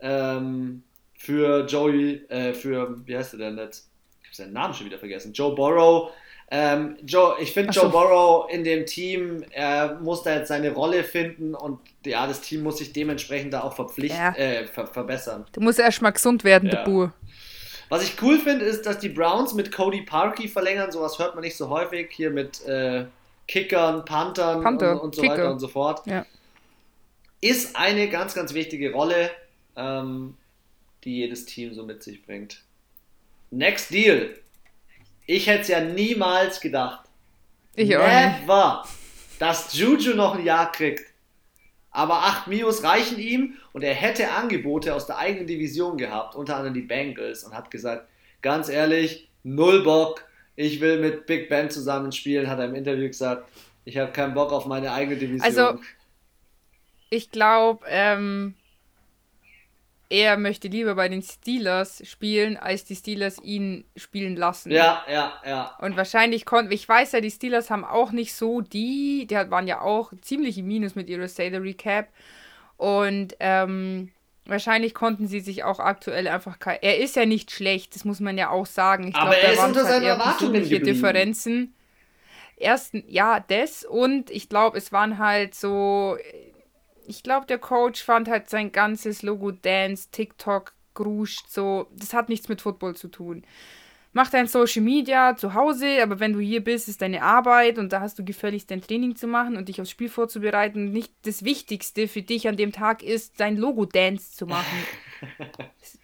ähm, 0.00 0.82
für 1.18 1.66
Joey, 1.66 2.24
äh, 2.28 2.54
für, 2.54 3.06
wie 3.06 3.16
heißt 3.16 3.34
der 3.34 3.50
denn 3.50 3.58
jetzt? 3.58 3.90
Ich 4.22 4.28
habe 4.28 4.36
seinen 4.36 4.52
Namen 4.54 4.74
schon 4.74 4.86
wieder 4.86 4.98
vergessen. 4.98 5.32
Joe 5.32 5.54
Burrow. 5.54 6.10
Ähm, 6.50 6.96
Joe, 7.04 7.36
ich 7.38 7.52
finde 7.52 7.72
Joe 7.72 7.90
Burrow 7.90 8.50
in 8.50 8.64
dem 8.64 8.86
Team, 8.86 9.44
er 9.50 9.96
muss 10.00 10.22
da 10.22 10.36
jetzt 10.36 10.48
seine 10.48 10.72
Rolle 10.72 11.04
finden 11.04 11.54
und 11.54 11.80
ja, 12.06 12.26
das 12.26 12.40
Team 12.40 12.62
muss 12.62 12.78
sich 12.78 12.94
dementsprechend 12.94 13.52
da 13.52 13.60
auch 13.60 13.74
verpflichten, 13.74 14.18
ja. 14.18 14.34
äh, 14.34 14.66
ver 14.66 14.86
verbessern. 14.86 15.44
Du 15.52 15.60
musst 15.60 15.78
erstmal 15.78 16.12
gesund 16.12 16.44
werden, 16.44 16.70
ja. 16.70 16.76
der 16.76 16.84
Bur. 16.84 17.12
Was 17.88 18.02
ich 18.02 18.20
cool 18.22 18.38
finde, 18.38 18.64
ist, 18.64 18.84
dass 18.86 18.98
die 18.98 19.08
Browns 19.08 19.54
mit 19.54 19.72
Cody 19.72 20.02
Parkey 20.02 20.48
verlängern. 20.48 20.92
Sowas 20.92 21.18
hört 21.18 21.34
man 21.34 21.42
nicht 21.42 21.56
so 21.56 21.68
häufig. 21.68 22.10
Hier 22.10 22.30
mit 22.30 22.64
äh, 22.66 23.06
Kickern, 23.46 24.04
Panthern 24.04 24.62
Panther, 24.62 24.92
und, 24.92 25.00
und, 25.00 25.14
so 25.14 25.22
Kicker. 25.22 25.34
weiter 25.34 25.50
und 25.50 25.58
so 25.58 25.68
fort. 25.68 26.06
Ja. 26.06 26.26
Ist 27.40 27.76
eine 27.76 28.08
ganz, 28.08 28.34
ganz 28.34 28.52
wichtige 28.52 28.92
Rolle, 28.92 29.30
ähm, 29.76 30.36
die 31.04 31.16
jedes 31.16 31.46
Team 31.46 31.72
so 31.72 31.84
mit 31.84 32.02
sich 32.02 32.24
bringt. 32.24 32.62
Next 33.50 33.90
Deal. 33.90 34.36
Ich 35.26 35.46
hätte 35.46 35.62
es 35.62 35.68
ja 35.68 35.80
niemals 35.80 36.60
gedacht. 36.60 37.08
Ich 37.74 37.88
Never, 37.88 38.84
dass 39.38 39.72
Juju 39.74 40.14
noch 40.14 40.34
ein 40.34 40.44
Jahr 40.44 40.72
kriegt. 40.72 41.07
Aber 41.98 42.22
8 42.22 42.46
Mios 42.46 42.84
reichen 42.84 43.18
ihm 43.18 43.54
und 43.72 43.82
er 43.82 43.92
hätte 43.92 44.30
Angebote 44.30 44.94
aus 44.94 45.08
der 45.08 45.18
eigenen 45.18 45.48
Division 45.48 45.98
gehabt, 45.98 46.36
unter 46.36 46.54
anderem 46.54 46.74
die 46.74 46.82
Bengals, 46.82 47.42
und 47.42 47.56
hat 47.56 47.72
gesagt, 47.72 48.08
ganz 48.40 48.68
ehrlich, 48.68 49.28
null 49.42 49.82
Bock, 49.82 50.24
ich 50.54 50.80
will 50.80 51.00
mit 51.00 51.26
Big 51.26 51.48
Ben 51.48 51.70
zusammenspielen, 51.70 52.48
hat 52.48 52.60
er 52.60 52.66
im 52.66 52.76
Interview 52.76 53.08
gesagt, 53.08 53.48
ich 53.84 53.98
habe 53.98 54.12
keinen 54.12 54.32
Bock 54.32 54.52
auf 54.52 54.64
meine 54.66 54.92
eigene 54.92 55.16
Division. 55.16 55.42
Also, 55.42 55.80
ich 57.10 57.32
glaube, 57.32 57.84
ähm, 57.88 58.54
er 60.10 60.38
möchte 60.38 60.68
lieber 60.68 60.94
bei 60.94 61.08
den 61.08 61.22
Steelers 61.22 62.02
spielen, 62.06 62.56
als 62.56 62.84
die 62.84 62.96
Steelers 62.96 63.38
ihn 63.42 63.84
spielen 63.94 64.36
lassen. 64.36 64.70
Ja, 64.70 65.04
ja, 65.10 65.34
ja. 65.46 65.76
Und 65.80 65.96
wahrscheinlich 65.96 66.46
konnten, 66.46 66.72
ich 66.72 66.88
weiß 66.88 67.12
ja, 67.12 67.20
die 67.20 67.30
Steelers 67.30 67.70
haben 67.70 67.84
auch 67.84 68.10
nicht 68.10 68.34
so 68.34 68.62
die, 68.62 69.26
die 69.28 69.34
waren 69.34 69.66
ja 69.66 69.82
auch 69.82 70.12
ziemlich 70.22 70.56
im 70.58 70.66
Minus 70.66 70.94
mit 70.94 71.10
ihrer 71.10 71.28
Salary 71.28 71.74
Cap. 71.74 72.08
Und 72.78 73.34
ähm, 73.40 74.10
wahrscheinlich 74.46 74.94
konnten 74.94 75.26
sie 75.26 75.40
sich 75.40 75.64
auch 75.64 75.78
aktuell 75.78 76.26
einfach. 76.26 76.56
Er 76.80 76.98
ist 76.98 77.16
ja 77.16 77.26
nicht 77.26 77.50
schlecht, 77.50 77.94
das 77.94 78.04
muss 78.06 78.20
man 78.20 78.38
ja 78.38 78.48
auch 78.48 78.66
sagen. 78.66 79.08
Ich 79.08 79.14
Aber 79.14 79.32
glaub, 79.32 79.44
er 79.44 79.52
ist 79.52 79.62
unter 79.64 79.84
seinen 79.84 80.06
Erwartungen 80.06 80.62
geblieben. 80.62 80.84
Differenzen. 80.84 81.74
Ersten, 82.56 83.04
ja, 83.06 83.38
das 83.46 83.84
und 83.84 84.30
ich 84.30 84.48
glaube, 84.48 84.78
es 84.78 84.90
waren 84.90 85.18
halt 85.18 85.54
so 85.54 86.16
ich 87.08 87.22
glaube, 87.22 87.46
der 87.46 87.58
Coach 87.58 88.04
fand 88.04 88.28
halt 88.28 88.50
sein 88.50 88.70
ganzes 88.70 89.22
Logo 89.22 89.50
Dance, 89.50 90.08
TikTok, 90.12 90.74
Gruscht, 90.94 91.46
so, 91.48 91.86
das 91.92 92.12
hat 92.12 92.28
nichts 92.28 92.48
mit 92.48 92.60
Football 92.60 92.96
zu 92.96 93.08
tun. 93.08 93.44
Mach 94.12 94.30
dein 94.30 94.48
Social 94.48 94.82
Media 94.82 95.36
zu 95.36 95.54
Hause, 95.54 96.02
aber 96.02 96.18
wenn 96.18 96.32
du 96.32 96.40
hier 96.40 96.64
bist, 96.64 96.88
ist 96.88 97.02
deine 97.02 97.22
Arbeit 97.22 97.78
und 97.78 97.92
da 97.92 98.00
hast 98.00 98.18
du 98.18 98.24
gefälligst 98.24 98.70
dein 98.70 98.80
Training 98.80 99.14
zu 99.14 99.26
machen 99.26 99.56
und 99.56 99.68
dich 99.68 99.80
aufs 99.80 99.90
Spiel 99.90 100.08
vorzubereiten. 100.08 100.90
Nicht 100.90 101.12
das 101.22 101.44
Wichtigste 101.44 102.08
für 102.08 102.22
dich 102.22 102.48
an 102.48 102.56
dem 102.56 102.72
Tag 102.72 103.02
ist, 103.02 103.38
dein 103.38 103.56
Logo-Dance 103.56 104.32
zu 104.32 104.46
machen. 104.46 104.78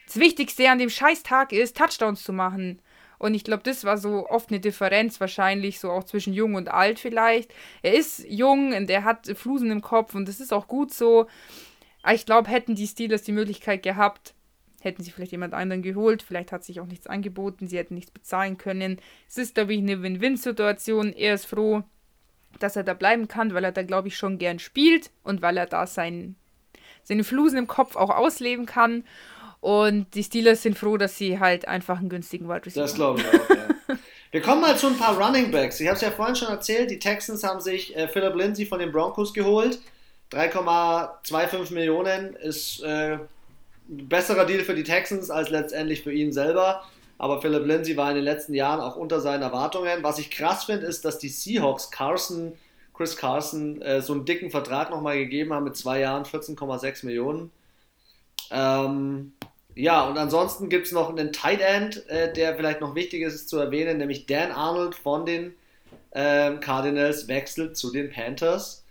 das 0.06 0.16
Wichtigste 0.16 0.70
an 0.70 0.78
dem 0.78 0.90
Scheiß-Tag 0.90 1.52
ist, 1.52 1.76
Touchdowns 1.76 2.22
zu 2.22 2.32
machen. 2.32 2.78
Und 3.24 3.32
ich 3.32 3.42
glaube, 3.42 3.62
das 3.62 3.84
war 3.84 3.96
so 3.96 4.28
oft 4.28 4.50
eine 4.50 4.60
Differenz 4.60 5.18
wahrscheinlich, 5.18 5.80
so 5.80 5.90
auch 5.90 6.04
zwischen 6.04 6.34
jung 6.34 6.56
und 6.56 6.68
alt 6.68 6.98
vielleicht. 6.98 7.50
Er 7.80 7.94
ist 7.94 8.22
jung 8.28 8.74
und 8.74 8.90
er 8.90 9.04
hat 9.04 9.26
Flusen 9.28 9.70
im 9.70 9.80
Kopf 9.80 10.14
und 10.14 10.28
das 10.28 10.40
ist 10.40 10.52
auch 10.52 10.68
gut 10.68 10.92
so. 10.92 11.26
Aber 12.02 12.14
ich 12.14 12.26
glaube, 12.26 12.50
hätten 12.50 12.74
die 12.74 12.86
Steelers 12.86 13.22
die 13.22 13.32
Möglichkeit 13.32 13.82
gehabt, 13.82 14.34
hätten 14.82 15.02
sie 15.02 15.10
vielleicht 15.10 15.32
jemand 15.32 15.54
anderen 15.54 15.80
geholt. 15.80 16.22
Vielleicht 16.22 16.52
hat 16.52 16.64
sich 16.64 16.80
auch 16.80 16.86
nichts 16.86 17.06
angeboten, 17.06 17.66
sie 17.66 17.78
hätten 17.78 17.94
nichts 17.94 18.10
bezahlen 18.10 18.58
können. 18.58 19.00
Es 19.26 19.38
ist, 19.38 19.54
glaube 19.54 19.72
ich, 19.72 19.78
eine 19.78 20.02
Win-Win-Situation. 20.02 21.14
Er 21.14 21.32
ist 21.32 21.46
froh, 21.46 21.82
dass 22.58 22.76
er 22.76 22.84
da 22.84 22.92
bleiben 22.92 23.26
kann, 23.26 23.54
weil 23.54 23.64
er 23.64 23.72
da, 23.72 23.84
glaube 23.84 24.08
ich, 24.08 24.18
schon 24.18 24.36
gern 24.36 24.58
spielt 24.58 25.10
und 25.22 25.40
weil 25.40 25.56
er 25.56 25.64
da 25.64 25.86
sein, 25.86 26.36
seine 27.04 27.24
Flusen 27.24 27.56
im 27.56 27.68
Kopf 27.68 27.96
auch 27.96 28.10
ausleben 28.10 28.66
kann. 28.66 29.02
Und 29.64 30.14
die 30.14 30.22
Steelers 30.22 30.60
sind 30.60 30.76
froh, 30.76 30.98
dass 30.98 31.16
sie 31.16 31.40
halt 31.40 31.66
einfach 31.66 31.98
einen 31.98 32.10
günstigen 32.10 32.50
Wide 32.50 32.66
Receiver 32.66 32.82
Das 32.82 32.94
glaube 32.94 33.20
ich 33.22 33.26
auch, 33.28 33.48
ja. 33.48 33.96
Wir 34.30 34.42
kommen 34.42 34.60
mal 34.60 34.76
zu 34.76 34.88
ein 34.88 34.98
paar 34.98 35.18
Running 35.18 35.50
Backs. 35.50 35.80
Ich 35.80 35.86
habe 35.86 35.96
es 35.96 36.02
ja 36.02 36.10
vorhin 36.10 36.36
schon 36.36 36.48
erzählt, 36.48 36.90
die 36.90 36.98
Texans 36.98 37.42
haben 37.42 37.62
sich 37.62 37.96
äh, 37.96 38.06
Philip 38.06 38.34
Lindsay 38.34 38.66
von 38.66 38.78
den 38.78 38.92
Broncos 38.92 39.32
geholt. 39.32 39.78
3,25 40.32 41.72
Millionen 41.72 42.34
ist 42.34 42.82
äh, 42.82 43.14
ein 43.14 43.28
besserer 43.88 44.44
Deal 44.44 44.64
für 44.64 44.74
die 44.74 44.82
Texans 44.82 45.30
als 45.30 45.48
letztendlich 45.48 46.02
für 46.02 46.12
ihn 46.12 46.30
selber. 46.30 46.84
Aber 47.16 47.40
Philip 47.40 47.64
Lindsay 47.64 47.96
war 47.96 48.10
in 48.10 48.16
den 48.16 48.24
letzten 48.24 48.52
Jahren 48.52 48.80
auch 48.80 48.96
unter 48.96 49.22
seinen 49.22 49.40
Erwartungen. 49.40 50.02
Was 50.02 50.18
ich 50.18 50.30
krass 50.30 50.64
finde, 50.64 50.84
ist, 50.84 51.06
dass 51.06 51.18
die 51.18 51.30
Seahawks 51.30 51.90
Carson, 51.90 52.52
Chris 52.92 53.16
Carson, 53.16 53.80
äh, 53.80 54.02
so 54.02 54.12
einen 54.12 54.26
dicken 54.26 54.50
Vertrag 54.50 54.90
nochmal 54.90 55.16
gegeben 55.16 55.54
haben 55.54 55.64
mit 55.64 55.74
zwei 55.74 56.00
Jahren, 56.00 56.24
14,6 56.24 57.06
Millionen. 57.06 57.50
Ähm, 58.50 59.32
ja, 59.74 60.06
und 60.08 60.18
ansonsten 60.18 60.68
gibt 60.68 60.86
es 60.86 60.92
noch 60.92 61.10
einen 61.10 61.32
Tight 61.32 61.60
End, 61.60 62.08
äh, 62.08 62.32
der 62.32 62.54
vielleicht 62.56 62.80
noch 62.80 62.94
wichtig 62.94 63.22
ist 63.22 63.48
zu 63.48 63.58
erwähnen, 63.58 63.98
nämlich 63.98 64.26
Dan 64.26 64.52
Arnold 64.52 64.94
von 64.94 65.26
den 65.26 65.54
äh, 66.10 66.54
Cardinals 66.56 67.28
wechselt 67.28 67.76
zu 67.76 67.92
den 67.92 68.10
Panthers. 68.10 68.84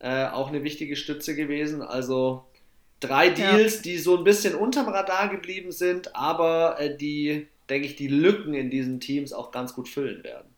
Äh, 0.00 0.26
auch 0.26 0.48
eine 0.48 0.64
wichtige 0.64 0.96
Stütze 0.96 1.34
gewesen. 1.34 1.82
Also 1.82 2.44
drei 3.00 3.30
Deals, 3.30 3.76
ja. 3.76 3.82
die 3.82 3.98
so 3.98 4.18
ein 4.18 4.24
bisschen 4.24 4.54
unterm 4.54 4.88
Radar 4.88 5.28
geblieben 5.28 5.72
sind, 5.72 6.14
aber 6.16 6.80
äh, 6.80 6.96
die, 6.96 7.46
denke 7.70 7.86
ich, 7.86 7.96
die 7.96 8.08
Lücken 8.08 8.54
in 8.54 8.70
diesen 8.70 9.00
Teams 9.00 9.32
auch 9.32 9.52
ganz 9.52 9.74
gut 9.74 9.88
füllen 9.88 10.24
werden. 10.24 10.48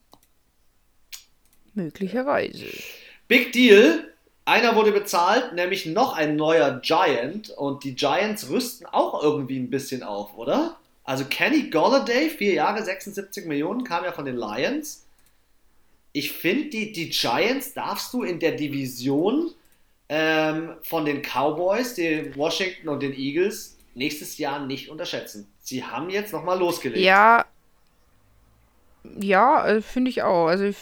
Möglicherweise. 1.75 2.65
Big 3.29 3.53
Deal 3.53 4.11
einer 4.47 4.75
wurde 4.77 4.93
bezahlt, 4.93 5.53
nämlich 5.53 5.87
noch 5.87 6.15
ein 6.15 6.37
neuer 6.37 6.81
Giant. 6.81 7.51
Und 7.51 7.85
die 7.85 7.95
Giants 7.95 8.49
rüsten 8.49 8.87
auch 8.87 9.23
irgendwie 9.23 9.59
ein 9.59 9.69
bisschen 9.69 10.03
auf, 10.03 10.37
oder? 10.39 10.77
Also 11.05 11.25
Kenny 11.25 11.69
Golladay, 11.69 12.31
vier 12.31 12.55
Jahre, 12.55 12.83
76 12.83 13.45
Millionen, 13.47 13.85
kam 13.85 14.05
ja 14.05 14.13
von 14.13 14.25
den 14.25 14.37
Lions. 14.37 15.05
Ich 16.13 16.33
finde, 16.33 16.71
die, 16.71 16.93
die 16.93 17.11
Giants 17.11 17.75
darfst 17.75 18.13
du 18.15 18.23
in 18.23 18.41
der 18.41 18.53
Division 18.53 19.53
ähm, 20.09 20.77
von 20.83 21.05
den 21.05 21.23
Cowboys, 21.23 21.95
den 21.95 22.35
Washington 22.37 22.89
und 22.89 23.03
den 23.03 23.13
Eagles 23.13 23.77
nächstes 23.95 24.39
Jahr 24.39 24.65
nicht 24.65 24.89
unterschätzen. 24.89 25.49
Sie 25.61 25.85
haben 25.85 26.09
jetzt 26.09 26.33
nochmal 26.33 26.59
losgelegt. 26.59 27.05
Ja, 27.05 27.45
ja, 29.19 29.67
äh, 29.67 29.83
finde 29.83 30.11
ich 30.11 30.23
auch. 30.23 30.47
Also 30.47 30.65
ich 30.65 30.77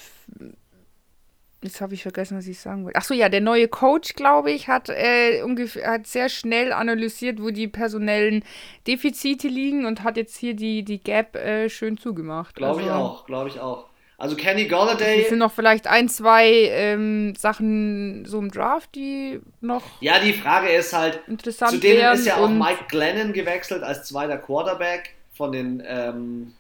Jetzt 1.64 1.80
habe 1.80 1.94
ich 1.94 2.02
vergessen, 2.02 2.36
was 2.36 2.46
ich 2.46 2.60
sagen 2.60 2.84
wollte. 2.84 2.98
Achso, 2.98 3.14
ja, 3.14 3.30
der 3.30 3.40
neue 3.40 3.68
Coach, 3.68 4.12
glaube 4.16 4.50
ich, 4.50 4.68
hat, 4.68 4.90
äh, 4.90 5.40
ungefähr, 5.42 5.92
hat 5.92 6.06
sehr 6.06 6.28
schnell 6.28 6.74
analysiert, 6.74 7.40
wo 7.40 7.48
die 7.48 7.68
personellen 7.68 8.44
Defizite 8.86 9.48
liegen 9.48 9.86
und 9.86 10.02
hat 10.02 10.18
jetzt 10.18 10.36
hier 10.36 10.52
die, 10.52 10.82
die 10.82 11.02
Gap 11.02 11.36
äh, 11.36 11.70
schön 11.70 11.96
zugemacht. 11.96 12.54
Glaube 12.54 12.82
also, 12.82 12.90
ich 12.90 12.94
auch, 12.94 13.24
glaube 13.24 13.48
ich 13.48 13.60
auch. 13.60 13.86
Also 14.18 14.36
Kenny 14.36 14.66
Galladay. 14.66 15.22
Es 15.22 15.30
sind 15.30 15.38
noch 15.38 15.52
vielleicht 15.52 15.86
ein, 15.86 16.10
zwei 16.10 16.50
ähm, 16.50 17.34
Sachen 17.34 18.26
so 18.26 18.40
im 18.40 18.50
Draft, 18.50 18.94
die 18.94 19.40
noch. 19.62 19.84
Ja, 20.00 20.18
die 20.18 20.34
Frage 20.34 20.68
ist 20.68 20.92
halt. 20.92 21.20
Interessant 21.28 21.72
zudem 21.72 22.12
ist 22.12 22.26
ja 22.26 22.36
auch 22.36 22.48
Mike 22.50 22.84
Glennon 22.90 23.32
gewechselt 23.32 23.82
als 23.82 24.04
zweiter 24.04 24.36
Quarterback 24.36 25.14
von 25.32 25.50
den, 25.50 25.82
ähm, 25.86 26.52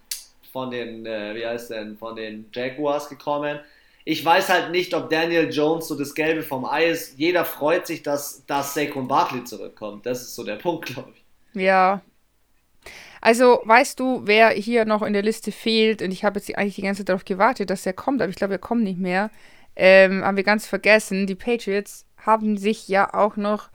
von 0.50 0.70
den, 0.70 1.04
äh, 1.04 1.34
wie 1.34 1.46
heißt 1.46 1.68
denn, 1.68 1.98
von 1.98 2.16
den 2.16 2.46
Jaguars 2.54 3.10
gekommen. 3.10 3.60
Ich 4.04 4.22
weiß 4.22 4.50
halt 4.50 4.70
nicht, 4.70 4.92
ob 4.92 5.08
Daniel 5.08 5.50
Jones 5.50 5.88
so 5.88 5.96
das 5.96 6.14
Gelbe 6.14 6.42
vom 6.42 6.66
Ei 6.66 6.86
ist. 6.86 7.18
Jeder 7.18 7.44
freut 7.44 7.86
sich, 7.86 8.02
dass, 8.02 8.44
dass 8.46 8.74
Saquon 8.74 9.08
Barkley 9.08 9.44
zurückkommt. 9.44 10.04
Das 10.04 10.20
ist 10.20 10.34
so 10.34 10.44
der 10.44 10.56
Punkt, 10.62 10.86
glaube 10.86 11.12
ich. 11.14 11.60
Ja. 11.60 12.02
Also, 13.20 13.62
weißt 13.64 13.98
du, 13.98 14.20
wer 14.24 14.50
hier 14.50 14.84
noch 14.84 15.00
in 15.00 15.14
der 15.14 15.22
Liste 15.22 15.50
fehlt? 15.50 16.02
Und 16.02 16.10
ich 16.10 16.24
habe 16.24 16.38
jetzt 16.38 16.54
eigentlich 16.58 16.74
die 16.74 16.82
ganze 16.82 17.00
Zeit 17.00 17.08
darauf 17.08 17.24
gewartet, 17.24 17.70
dass 17.70 17.86
er 17.86 17.94
kommt, 17.94 18.20
aber 18.20 18.28
ich 18.28 18.36
glaube, 18.36 18.54
er 18.54 18.58
kommt 18.58 18.82
nicht 18.82 18.98
mehr. 18.98 19.30
Ähm, 19.76 20.22
haben 20.22 20.36
wir 20.36 20.44
ganz 20.44 20.66
vergessen. 20.66 21.26
Die 21.26 21.34
Patriots 21.34 22.04
haben 22.18 22.58
sich 22.58 22.86
ja 22.88 23.14
auch 23.14 23.36
noch 23.36 23.70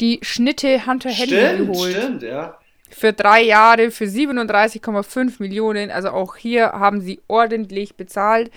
die 0.00 0.18
Schnitte 0.22 0.86
Hunter 0.86 1.10
Henry 1.10 1.66
geholt. 1.66 1.94
Stimmt, 1.94 2.22
ja. 2.22 2.58
Für 2.88 3.12
drei 3.12 3.42
Jahre, 3.42 3.90
für 3.90 4.06
37,5 4.06 5.34
Millionen. 5.38 5.90
Also 5.90 6.10
auch 6.10 6.36
hier 6.36 6.72
haben 6.72 7.00
sie 7.00 7.20
ordentlich 7.28 7.96
bezahlt. 7.96 8.50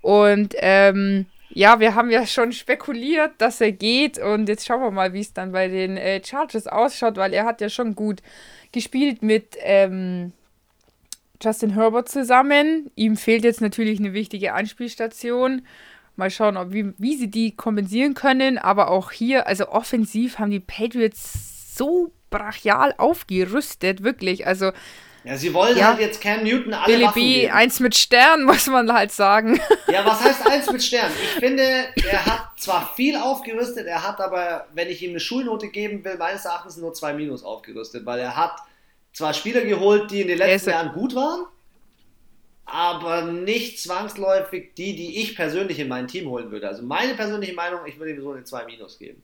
Und 0.00 0.54
ähm, 0.58 1.26
ja, 1.50 1.80
wir 1.80 1.94
haben 1.94 2.10
ja 2.10 2.26
schon 2.26 2.52
spekuliert, 2.52 3.32
dass 3.38 3.60
er 3.60 3.72
geht. 3.72 4.18
Und 4.18 4.48
jetzt 4.48 4.66
schauen 4.66 4.82
wir 4.82 4.90
mal, 4.90 5.12
wie 5.12 5.20
es 5.20 5.32
dann 5.32 5.52
bei 5.52 5.68
den 5.68 5.96
äh, 5.96 6.22
Chargers 6.24 6.66
ausschaut, 6.66 7.16
weil 7.16 7.32
er 7.32 7.44
hat 7.44 7.60
ja 7.60 7.68
schon 7.68 7.94
gut 7.94 8.20
gespielt 8.72 9.22
mit, 9.22 9.56
ähm, 9.60 10.32
Justin 11.42 11.74
Herbert 11.74 12.08
zusammen. 12.08 12.90
Ihm 12.96 13.16
fehlt 13.16 13.44
jetzt 13.44 13.60
natürlich 13.60 14.00
eine 14.00 14.12
wichtige 14.12 14.54
Anspielstation. 14.54 15.62
Mal 16.16 16.30
schauen, 16.30 16.56
ob, 16.56 16.72
wie, 16.72 16.92
wie 16.98 17.16
sie 17.16 17.30
die 17.30 17.54
kompensieren 17.54 18.14
können. 18.14 18.58
Aber 18.58 18.90
auch 18.90 19.12
hier, 19.12 19.46
also 19.46 19.68
offensiv 19.68 20.38
haben 20.38 20.50
die 20.50 20.60
Patriots 20.60 21.76
so 21.76 22.12
brachial 22.30 22.94
aufgerüstet, 22.98 24.02
wirklich. 24.02 24.46
Also. 24.46 24.72
Ja, 25.28 25.36
sie 25.36 25.52
wollen 25.52 25.76
ja, 25.76 25.88
halt 25.88 26.00
jetzt 26.00 26.22
Cam 26.22 26.42
Newton 26.42 26.72
alle 26.72 26.90
Billy 26.90 27.04
Waffen 27.04 27.20
B, 27.22 27.40
geben. 27.40 27.52
eins 27.52 27.80
mit 27.80 27.94
Stern, 27.94 28.44
muss 28.46 28.66
man 28.66 28.90
halt 28.90 29.12
sagen. 29.12 29.60
Ja, 29.86 30.06
was 30.06 30.24
heißt 30.24 30.46
eins 30.46 30.72
mit 30.72 30.82
Stern? 30.82 31.12
Ich 31.22 31.40
finde, 31.40 31.62
er 31.62 32.24
hat 32.24 32.48
zwar 32.56 32.94
viel 32.94 33.14
aufgerüstet, 33.14 33.86
er 33.86 34.08
hat 34.08 34.20
aber, 34.20 34.66
wenn 34.72 34.88
ich 34.88 35.02
ihm 35.02 35.10
eine 35.10 35.20
Schulnote 35.20 35.68
geben 35.68 36.02
will, 36.02 36.16
meines 36.16 36.46
Erachtens 36.46 36.78
nur 36.78 36.94
zwei 36.94 37.12
Minus 37.12 37.44
aufgerüstet, 37.44 38.06
weil 38.06 38.20
er 38.20 38.36
hat 38.36 38.56
zwar 39.12 39.34
Spieler 39.34 39.60
geholt, 39.60 40.10
die 40.10 40.22
in 40.22 40.28
den 40.28 40.38
letzten 40.38 40.70
Jahren 40.70 40.92
gut 40.94 41.14
waren, 41.14 41.44
aber 42.64 43.20
nicht 43.20 43.80
zwangsläufig 43.80 44.72
die, 44.78 44.96
die 44.96 45.20
ich 45.20 45.36
persönlich 45.36 45.78
in 45.78 45.88
mein 45.88 46.08
Team 46.08 46.30
holen 46.30 46.50
würde. 46.50 46.68
Also 46.68 46.82
meine 46.82 47.12
persönliche 47.12 47.52
Meinung, 47.52 47.80
ich 47.84 47.98
würde 47.98 48.12
ihm 48.12 48.22
so 48.22 48.32
eine 48.32 48.44
2 48.44 48.64
Minus 48.64 48.98
geben. 48.98 49.22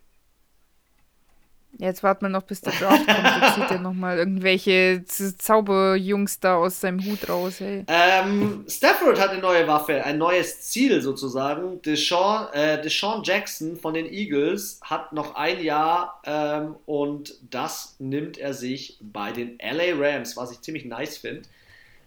Jetzt 1.78 2.02
warten 2.02 2.26
wir 2.26 2.28
noch, 2.28 2.42
bis 2.42 2.60
der 2.60 2.72
Draft 2.72 3.06
kommt. 3.06 3.42
Jetzt 3.42 3.54
zieht 3.54 3.70
er 3.70 3.78
nochmal 3.78 4.18
irgendwelche 4.18 5.04
Zauberjungs 5.06 6.40
da 6.40 6.56
aus 6.56 6.80
seinem 6.80 7.04
Hut 7.04 7.28
raus, 7.28 7.60
ey. 7.60 7.84
Ähm, 7.88 8.64
Stafford 8.68 9.20
hat 9.20 9.30
eine 9.30 9.40
neue 9.40 9.66
Waffe, 9.66 10.04
ein 10.04 10.18
neues 10.18 10.62
Ziel 10.62 11.02
sozusagen. 11.02 11.82
Deshaun, 11.82 12.52
äh, 12.52 12.80
Deshaun 12.80 13.22
Jackson 13.24 13.76
von 13.76 13.94
den 13.94 14.06
Eagles 14.06 14.80
hat 14.82 15.12
noch 15.12 15.34
ein 15.34 15.62
Jahr 15.62 16.20
ähm, 16.24 16.76
und 16.86 17.34
das 17.50 17.96
nimmt 17.98 18.38
er 18.38 18.54
sich 18.54 18.98
bei 19.00 19.32
den 19.32 19.58
LA 19.58 19.94
Rams, 19.96 20.36
was 20.36 20.52
ich 20.52 20.60
ziemlich 20.60 20.84
nice 20.84 21.18
finde. 21.18 21.42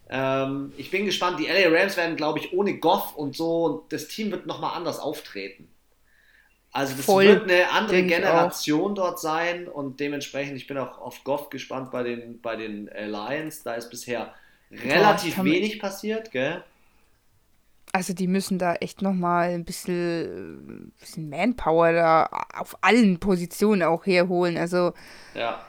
Ähm, 0.10 0.72
ich 0.78 0.92
bin 0.92 1.06
gespannt. 1.06 1.40
Die 1.40 1.48
LA 1.48 1.70
Rams 1.70 1.98
werden, 1.98 2.16
glaube 2.16 2.40
ich, 2.40 2.54
ohne 2.54 2.78
Goff 2.78 3.16
und 3.16 3.36
so, 3.36 3.86
das 3.90 4.08
Team 4.08 4.32
wird 4.32 4.46
nochmal 4.46 4.76
anders 4.76 5.00
auftreten. 5.00 5.68
Also 6.72 6.96
das 6.96 7.06
Voll, 7.06 7.26
wird 7.26 7.44
eine 7.44 7.72
andere 7.72 8.04
Generation 8.04 8.94
dort 8.94 9.20
sein 9.20 9.68
und 9.68 10.00
dementsprechend, 10.00 10.58
ich 10.58 10.68
bin 10.68 10.78
auch 10.78 11.00
auf 11.00 11.24
Goff 11.24 11.50
gespannt 11.50 11.92
bei 11.92 12.04
den, 12.04 12.42
bei 12.42 12.56
den 12.56 12.86
Lions. 12.86 13.64
Da 13.64 13.74
ist 13.76 13.90
bisher 13.90 14.34
relativ 14.72 15.38
Boah, 15.38 15.46
wenig 15.46 15.80
passiert, 15.80 16.32
gell? 16.32 16.64
Also 17.94 18.14
die 18.14 18.28
müssen 18.28 18.60
da 18.60 18.76
echt 18.76 19.02
nochmal 19.02 19.50
ein 19.50 19.66
bisschen, 19.66 20.92
bisschen 21.00 21.30
Manpower 21.30 21.94
da 21.94 22.30
auf 22.54 22.78
allen 22.82 23.20
Positionen 23.20 23.84
auch 23.84 24.06
herholen. 24.06 24.58
Also 24.58 24.94
ja. 25.34 25.66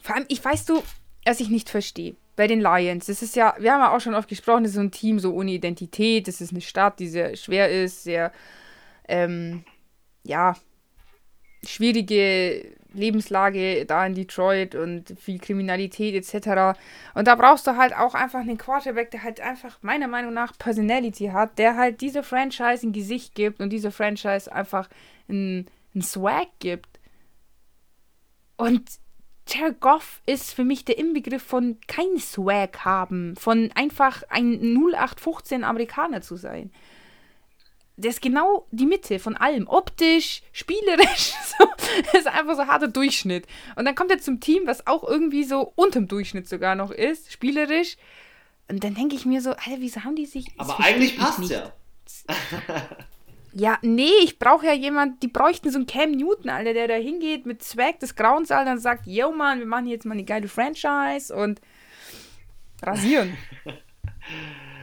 vor 0.00 0.16
allem, 0.16 0.24
ich 0.28 0.42
weiß 0.44 0.64
du, 0.64 0.82
was 1.24 1.40
ich 1.40 1.48
nicht 1.48 1.68
verstehe 1.68 2.16
bei 2.34 2.46
den 2.46 2.60
Lions. 2.60 3.06
Das 3.06 3.22
ist 3.22 3.36
ja, 3.36 3.54
wir 3.58 3.72
haben 3.72 3.80
ja 3.80 3.94
auch 3.94 4.00
schon 4.00 4.14
oft 4.14 4.28
gesprochen, 4.28 4.64
das 4.64 4.70
ist 4.70 4.76
so 4.76 4.80
ein 4.80 4.90
Team 4.90 5.20
so 5.20 5.34
ohne 5.34 5.52
Identität. 5.52 6.26
Das 6.26 6.40
ist 6.40 6.50
eine 6.50 6.62
Stadt, 6.62 6.98
die 6.98 7.08
sehr 7.08 7.36
schwer 7.36 7.70
ist, 7.70 8.04
sehr 8.04 8.32
ähm, 9.06 9.64
ja, 10.24 10.54
schwierige 11.64 12.74
Lebenslage 12.94 13.86
da 13.86 14.04
in 14.06 14.14
Detroit 14.14 14.74
und 14.74 15.14
viel 15.18 15.38
Kriminalität 15.38 16.14
etc. 16.14 16.78
Und 17.14 17.26
da 17.26 17.34
brauchst 17.34 17.66
du 17.66 17.76
halt 17.76 17.94
auch 17.96 18.14
einfach 18.14 18.40
einen 18.40 18.58
Quarterback, 18.58 19.10
der 19.10 19.22
halt 19.22 19.40
einfach 19.40 19.78
meiner 19.82 20.08
Meinung 20.08 20.34
nach 20.34 20.56
Personality 20.58 21.26
hat, 21.28 21.58
der 21.58 21.76
halt 21.76 22.00
diese 22.00 22.22
Franchise 22.22 22.86
ein 22.86 22.92
Gesicht 22.92 23.34
gibt 23.34 23.60
und 23.60 23.70
diese 23.70 23.90
Franchise 23.90 24.52
einfach 24.52 24.88
einen, 25.28 25.66
Swag 26.00 26.48
gibt. 26.58 27.00
Und 28.56 28.82
Jared 29.46 29.80
Goff 29.80 30.22
ist 30.24 30.54
für 30.54 30.64
mich 30.64 30.84
der 30.84 30.98
Inbegriff 30.98 31.42
von 31.42 31.78
kein 31.86 32.18
Swag 32.18 32.84
haben, 32.84 33.36
von 33.36 33.70
einfach 33.74 34.22
ein 34.30 34.74
0815 34.74 35.64
Amerikaner 35.64 36.22
zu 36.22 36.36
sein 36.36 36.70
der 38.02 38.10
ist 38.10 38.20
genau 38.20 38.66
die 38.70 38.86
Mitte 38.86 39.18
von 39.18 39.36
allem. 39.36 39.66
Optisch, 39.68 40.42
spielerisch. 40.52 41.34
So, 41.58 41.66
das 42.04 42.22
ist 42.22 42.26
einfach 42.26 42.56
so 42.56 42.66
harter 42.66 42.88
Durchschnitt. 42.88 43.46
Und 43.76 43.84
dann 43.84 43.94
kommt 43.94 44.10
er 44.10 44.18
zum 44.18 44.40
Team, 44.40 44.62
was 44.64 44.86
auch 44.86 45.06
irgendwie 45.06 45.44
so 45.44 45.72
unterm 45.76 46.08
Durchschnitt 46.08 46.48
sogar 46.48 46.74
noch 46.74 46.90
ist, 46.90 47.30
spielerisch. 47.30 47.96
Und 48.68 48.82
dann 48.82 48.94
denke 48.94 49.14
ich 49.14 49.26
mir 49.26 49.42
so, 49.42 49.50
Alter, 49.50 49.76
wieso 49.78 50.02
haben 50.02 50.16
die 50.16 50.24
sich. 50.24 50.46
Aber 50.56 50.80
eigentlich 50.80 51.18
passt 51.18 51.50
ja. 51.50 51.72
ja, 53.52 53.78
nee, 53.82 54.10
ich 54.22 54.38
brauche 54.38 54.64
ja 54.64 54.72
jemanden, 54.72 55.20
die 55.20 55.28
bräuchten 55.28 55.70
so 55.70 55.76
einen 55.76 55.86
Cam 55.86 56.12
Newton, 56.12 56.48
Alter, 56.48 56.72
der 56.72 56.88
da 56.88 56.94
hingeht 56.94 57.44
mit 57.44 57.62
Swag 57.62 58.00
des 58.00 58.14
Grauens, 58.14 58.50
Alter, 58.50 58.72
und 58.72 58.78
sagt, 58.78 59.06
yo, 59.06 59.30
Mann, 59.30 59.58
wir 59.58 59.66
machen 59.66 59.86
jetzt 59.86 60.06
mal 60.06 60.14
eine 60.14 60.24
geile 60.24 60.48
Franchise 60.48 61.34
und 61.34 61.60
rasieren. 62.82 63.36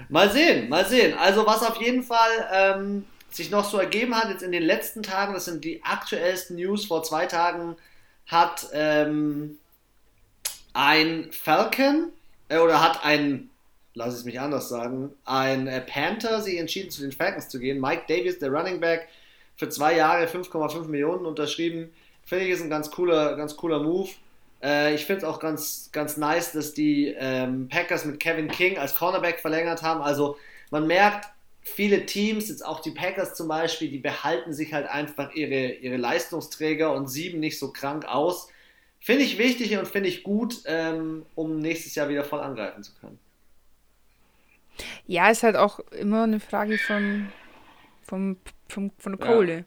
Mal 0.09 0.31
sehen, 0.31 0.69
mal 0.69 0.85
sehen. 0.85 1.17
Also 1.17 1.45
was 1.45 1.61
auf 1.61 1.79
jeden 1.79 2.03
Fall 2.03 2.49
ähm, 2.51 3.05
sich 3.29 3.51
noch 3.51 3.63
so 3.63 3.77
ergeben 3.77 4.15
hat 4.15 4.29
jetzt 4.29 4.41
in 4.41 4.51
den 4.51 4.63
letzten 4.63 5.03
Tagen, 5.03 5.33
das 5.33 5.45
sind 5.45 5.63
die 5.63 5.83
aktuellsten 5.83 6.55
News. 6.55 6.85
Vor 6.85 7.03
zwei 7.03 7.27
Tagen 7.27 7.75
hat 8.25 8.67
ähm, 8.73 9.59
ein 10.73 11.29
Falcon 11.31 12.11
äh, 12.49 12.57
oder 12.57 12.81
hat 12.81 13.05
ein, 13.05 13.51
lass 13.93 14.15
es 14.15 14.23
mich 14.23 14.39
anders 14.39 14.67
sagen, 14.67 15.11
ein 15.25 15.67
äh, 15.67 15.79
Panther 15.79 16.41
sich 16.41 16.57
entschieden 16.57 16.89
zu 16.89 17.01
den 17.01 17.11
Falcons 17.11 17.49
zu 17.49 17.59
gehen. 17.59 17.79
Mike 17.79 18.03
Davis, 18.07 18.39
der 18.39 18.51
Running 18.51 18.79
Back, 18.79 19.07
für 19.57 19.69
zwei 19.69 19.95
Jahre 19.95 20.25
5,5 20.25 20.87
Millionen 20.87 21.25
unterschrieben. 21.27 21.93
Finde 22.25 22.45
ich 22.45 22.51
ist 22.51 22.61
ein 22.61 22.69
ganz 22.69 22.89
cooler, 22.89 23.35
ganz 23.35 23.55
cooler 23.55 23.79
Move. 23.79 24.09
Äh, 24.61 24.95
ich 24.95 25.05
finde 25.05 25.19
es 25.19 25.23
auch 25.23 25.39
ganz, 25.39 25.89
ganz 25.91 26.17
nice, 26.17 26.51
dass 26.51 26.73
die 26.73 27.07
ähm, 27.17 27.67
Packers 27.69 28.05
mit 28.05 28.19
Kevin 28.19 28.49
King 28.49 28.77
als 28.77 28.95
Cornerback 28.95 29.39
verlängert 29.39 29.81
haben. 29.81 30.01
Also 30.01 30.37
man 30.71 30.87
merkt, 30.87 31.29
viele 31.61 32.05
Teams, 32.05 32.49
jetzt 32.49 32.65
auch 32.65 32.79
die 32.81 32.91
Packers 32.91 33.35
zum 33.35 33.47
Beispiel, 33.47 33.89
die 33.89 33.99
behalten 33.99 34.53
sich 34.53 34.73
halt 34.73 34.87
einfach 34.87 35.33
ihre, 35.33 35.73
ihre 35.73 35.97
Leistungsträger 35.97 36.93
und 36.93 37.07
sieben 37.07 37.39
nicht 37.39 37.59
so 37.59 37.71
krank 37.71 38.05
aus. 38.05 38.49
Finde 38.99 39.23
ich 39.23 39.37
wichtig 39.37 39.77
und 39.77 39.87
finde 39.87 40.09
ich 40.09 40.23
gut, 40.23 40.61
ähm, 40.65 41.25
um 41.35 41.59
nächstes 41.59 41.95
Jahr 41.95 42.09
wieder 42.09 42.25
voll 42.25 42.41
angreifen 42.41 42.83
zu 42.83 42.93
können. 42.99 43.19
Ja, 45.07 45.29
ist 45.29 45.43
halt 45.43 45.55
auch 45.55 45.79
immer 45.91 46.23
eine 46.23 46.39
Frage 46.39 46.77
von, 46.77 47.29
von, 48.01 48.37
von, 48.67 48.91
von 48.97 49.17
der 49.17 49.27
Kohle. 49.27 49.57
Ja 49.59 49.63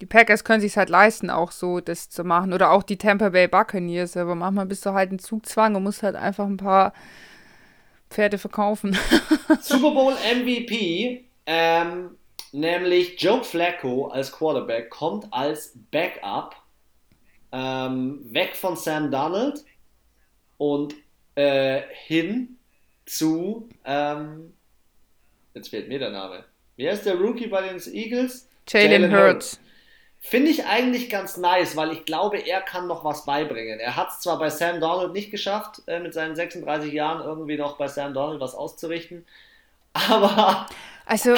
die 0.00 0.06
Packers 0.06 0.44
können 0.44 0.60
sich 0.60 0.76
halt 0.76 0.88
leisten, 0.88 1.30
auch 1.30 1.52
so 1.52 1.80
das 1.80 2.08
zu 2.10 2.24
machen. 2.24 2.52
Oder 2.52 2.72
auch 2.72 2.82
die 2.82 2.98
Tampa 2.98 3.30
Bay 3.30 3.48
Buccaneers. 3.48 4.16
Aber 4.16 4.34
manchmal 4.34 4.66
bist 4.66 4.84
du 4.86 4.92
halt 4.92 5.12
in 5.12 5.18
Zugzwang 5.18 5.74
und 5.74 5.82
musst 5.82 6.02
halt 6.02 6.16
einfach 6.16 6.46
ein 6.46 6.56
paar 6.56 6.92
Pferde 8.10 8.38
verkaufen. 8.38 8.96
Super 9.60 9.90
Bowl 9.90 10.14
MVP, 10.14 11.24
ähm, 11.46 12.10
nämlich 12.52 13.20
Joe 13.20 13.42
Flacco 13.42 14.08
als 14.08 14.30
Quarterback, 14.32 14.90
kommt 14.90 15.26
als 15.32 15.72
Backup 15.90 16.54
ähm, 17.52 18.20
weg 18.32 18.56
von 18.56 18.76
Sam 18.76 19.10
Donald 19.10 19.64
und 20.58 20.94
äh, 21.34 21.82
hin 22.06 22.56
zu, 23.06 23.68
ähm, 23.84 24.54
jetzt 25.54 25.68
fehlt 25.68 25.88
mir 25.88 25.98
der 25.98 26.10
Name. 26.10 26.44
Wer 26.76 26.92
ist 26.92 27.06
der 27.06 27.16
Rookie 27.16 27.46
bei 27.48 27.68
den 27.68 27.80
Eagles? 27.92 28.48
Jalen 28.68 29.12
Hurts. 29.12 29.60
Finde 30.26 30.50
ich 30.50 30.64
eigentlich 30.64 31.10
ganz 31.10 31.36
nice, 31.36 31.76
weil 31.76 31.92
ich 31.92 32.06
glaube, 32.06 32.38
er 32.38 32.62
kann 32.62 32.86
noch 32.86 33.04
was 33.04 33.26
beibringen. 33.26 33.78
Er 33.78 33.94
hat 33.94 34.08
es 34.08 34.20
zwar 34.20 34.38
bei 34.38 34.48
Sam 34.48 34.80
Donald 34.80 35.12
nicht 35.12 35.30
geschafft, 35.30 35.82
äh, 35.86 36.00
mit 36.00 36.14
seinen 36.14 36.34
36 36.34 36.94
Jahren 36.94 37.22
irgendwie 37.22 37.58
noch 37.58 37.76
bei 37.76 37.88
Sam 37.88 38.14
Donald 38.14 38.40
was 38.40 38.54
auszurichten, 38.54 39.26
aber. 39.92 40.66
Also, 41.04 41.34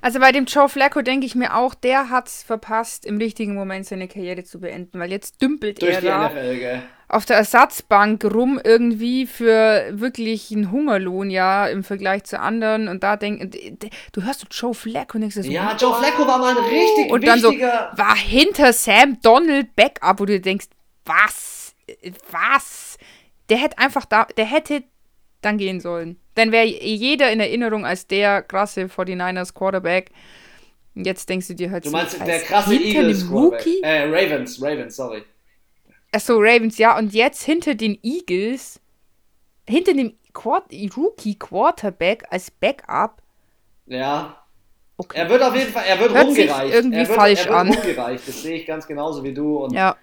also 0.00 0.20
bei 0.20 0.32
dem 0.32 0.44
Joe 0.44 0.68
Flacco 0.68 1.02
denke 1.02 1.26
ich 1.26 1.34
mir 1.34 1.54
auch, 1.56 1.74
der 1.74 2.10
hat 2.10 2.28
es 2.28 2.42
verpasst, 2.42 3.06
im 3.06 3.18
richtigen 3.18 3.54
Moment 3.54 3.86
seine 3.86 4.08
Karriere 4.08 4.44
zu 4.44 4.60
beenden, 4.60 4.98
weil 4.98 5.10
jetzt 5.10 5.40
dümpelt 5.40 5.82
Durch 5.82 5.94
er 5.94 6.00
da 6.00 6.28
NFL, 6.28 6.82
auf 7.08 7.24
der 7.24 7.36
Ersatzbank 7.36 8.24
rum 8.24 8.60
irgendwie 8.62 9.26
für 9.26 9.86
wirklich 9.92 10.50
einen 10.50 10.70
Hungerlohn, 10.70 11.30
ja, 11.30 11.66
im 11.66 11.84
Vergleich 11.84 12.24
zu 12.24 12.40
anderen. 12.40 12.88
Und 12.88 13.02
da 13.02 13.16
denk, 13.16 13.56
du 14.12 14.22
hörst 14.22 14.40
so 14.40 14.46
Joe 14.50 14.74
Flacco 14.74 15.14
und 15.14 15.20
denkst 15.20 15.36
so, 15.36 15.42
ja, 15.42 15.76
Joe 15.78 15.94
Flacco 15.94 16.26
war 16.26 16.38
mal 16.38 16.56
ein 16.56 16.64
richtig 16.64 17.12
Und 17.12 17.26
dann 17.26 17.40
so, 17.40 17.52
war 17.52 18.16
hinter 18.16 18.72
Sam 18.72 19.18
Donald 19.22 19.76
Backup, 19.76 20.18
wo 20.18 20.24
du 20.24 20.40
denkst, 20.40 20.66
was, 21.04 21.74
was? 22.30 22.96
Der 23.48 23.58
hätte 23.58 23.78
einfach 23.78 24.06
da, 24.06 24.26
der 24.36 24.46
hätte 24.46 24.82
dann 25.44 25.58
gehen 25.58 25.80
sollen. 25.80 26.18
Dann 26.34 26.52
wäre 26.52 26.66
jeder 26.66 27.30
in 27.30 27.40
Erinnerung 27.40 27.84
als 27.86 28.06
der 28.06 28.42
krasse 28.42 28.86
49ers 28.86 29.54
Quarterback. 29.54 30.10
Jetzt 30.94 31.28
denkst 31.28 31.48
du 31.48 31.54
dir 31.54 31.70
halt 31.70 31.86
du 31.86 31.90
meinst 31.90 32.18
so, 32.18 32.24
der 32.24 32.40
krasse 32.40 32.74
Eagles 32.74 33.28
Quarterback. 33.28 33.66
Äh, 33.82 34.04
Ravens, 34.04 34.62
Ravens, 34.62 34.96
sorry. 34.96 35.24
Achso, 36.12 36.36
Ravens, 36.38 36.78
ja. 36.78 36.96
Und 36.96 37.12
jetzt 37.12 37.42
hinter 37.42 37.74
den 37.74 37.98
Eagles, 38.02 38.80
hinter 39.68 39.94
dem 39.94 40.14
Quart 40.32 40.72
Rookie 40.96 41.36
Quarterback 41.36 42.24
als 42.30 42.50
Backup. 42.50 43.22
Ja. 43.86 44.40
Okay. 44.96 45.18
Er 45.18 45.28
wird 45.28 45.42
auf 45.42 45.56
jeden 45.56 45.72
Fall, 45.72 45.84
er 45.88 45.98
wird 45.98 46.14
Hört 46.14 46.26
rumgereicht. 46.26 46.74
irgendwie 46.74 46.98
er 46.98 47.08
wird, 47.08 47.18
falsch 47.18 47.40
er 47.40 47.46
wird 47.46 47.56
an. 47.56 47.68
rumgereicht. 47.72 48.28
Das 48.28 48.42
sehe 48.42 48.56
ich 48.56 48.66
ganz 48.66 48.86
genauso 48.86 49.24
wie 49.24 49.34
du. 49.34 49.64
Und 49.64 49.72
ja. 49.72 49.96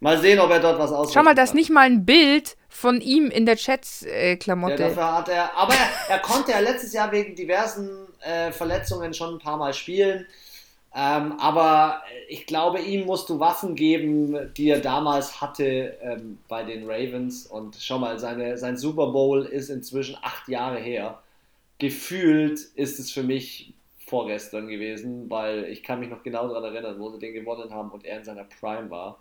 Mal 0.00 0.18
sehen, 0.18 0.38
ob 0.38 0.50
er 0.50 0.60
dort 0.60 0.78
was 0.78 0.92
aussieht. 0.92 1.14
Schau 1.14 1.22
mal, 1.22 1.34
da 1.34 1.42
ist 1.42 1.54
nicht 1.54 1.70
mal 1.70 1.86
ein 1.86 2.04
Bild 2.04 2.56
von 2.68 3.00
ihm 3.00 3.30
in 3.30 3.46
der 3.46 3.56
Chats-Klamotte. 3.56 4.84
Äh, 4.84 4.94
ja, 4.94 5.16
hat 5.16 5.28
er, 5.28 5.56
aber 5.56 5.74
er, 5.74 6.14
er, 6.14 6.18
konnte 6.20 6.52
ja 6.52 6.60
letztes 6.60 6.92
Jahr 6.92 7.10
wegen 7.10 7.34
diversen 7.34 8.06
äh, 8.20 8.52
Verletzungen 8.52 9.12
schon 9.12 9.34
ein 9.34 9.38
paar 9.38 9.56
Mal 9.56 9.74
spielen. 9.74 10.26
Ähm, 10.94 11.38
aber 11.38 12.02
ich 12.28 12.46
glaube, 12.46 12.80
ihm 12.80 13.06
musst 13.06 13.28
du 13.28 13.40
Waffen 13.40 13.74
geben, 13.74 14.52
die 14.56 14.70
er 14.70 14.80
damals 14.80 15.40
hatte 15.40 15.96
ähm, 16.00 16.38
bei 16.48 16.62
den 16.62 16.88
Ravens. 16.88 17.46
Und 17.46 17.76
schau 17.78 17.98
mal, 17.98 18.18
seine, 18.18 18.56
sein 18.56 18.76
Super 18.76 19.08
Bowl 19.08 19.44
ist 19.44 19.68
inzwischen 19.68 20.16
acht 20.22 20.48
Jahre 20.48 20.78
her. 20.78 21.20
Gefühlt 21.78 22.60
ist 22.74 22.98
es 22.98 23.10
für 23.10 23.22
mich 23.22 23.74
vorgestern 24.06 24.68
gewesen, 24.68 25.28
weil 25.28 25.64
ich 25.64 25.82
kann 25.82 26.00
mich 26.00 26.08
noch 26.08 26.22
genau 26.22 26.48
daran 26.48 26.64
erinnern, 26.64 26.98
wo 26.98 27.10
sie 27.10 27.18
den 27.18 27.34
gewonnen 27.34 27.72
haben 27.72 27.90
und 27.90 28.04
er 28.04 28.18
in 28.18 28.24
seiner 28.24 28.44
Prime 28.44 28.90
war. 28.90 29.18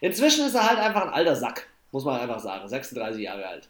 Inzwischen 0.00 0.46
ist 0.46 0.54
er 0.54 0.68
halt 0.68 0.78
einfach 0.78 1.02
ein 1.02 1.12
alter 1.12 1.36
Sack, 1.36 1.66
muss 1.92 2.04
man 2.04 2.20
einfach 2.20 2.40
sagen. 2.40 2.68
36 2.68 3.22
Jahre 3.22 3.46
alt. 3.46 3.68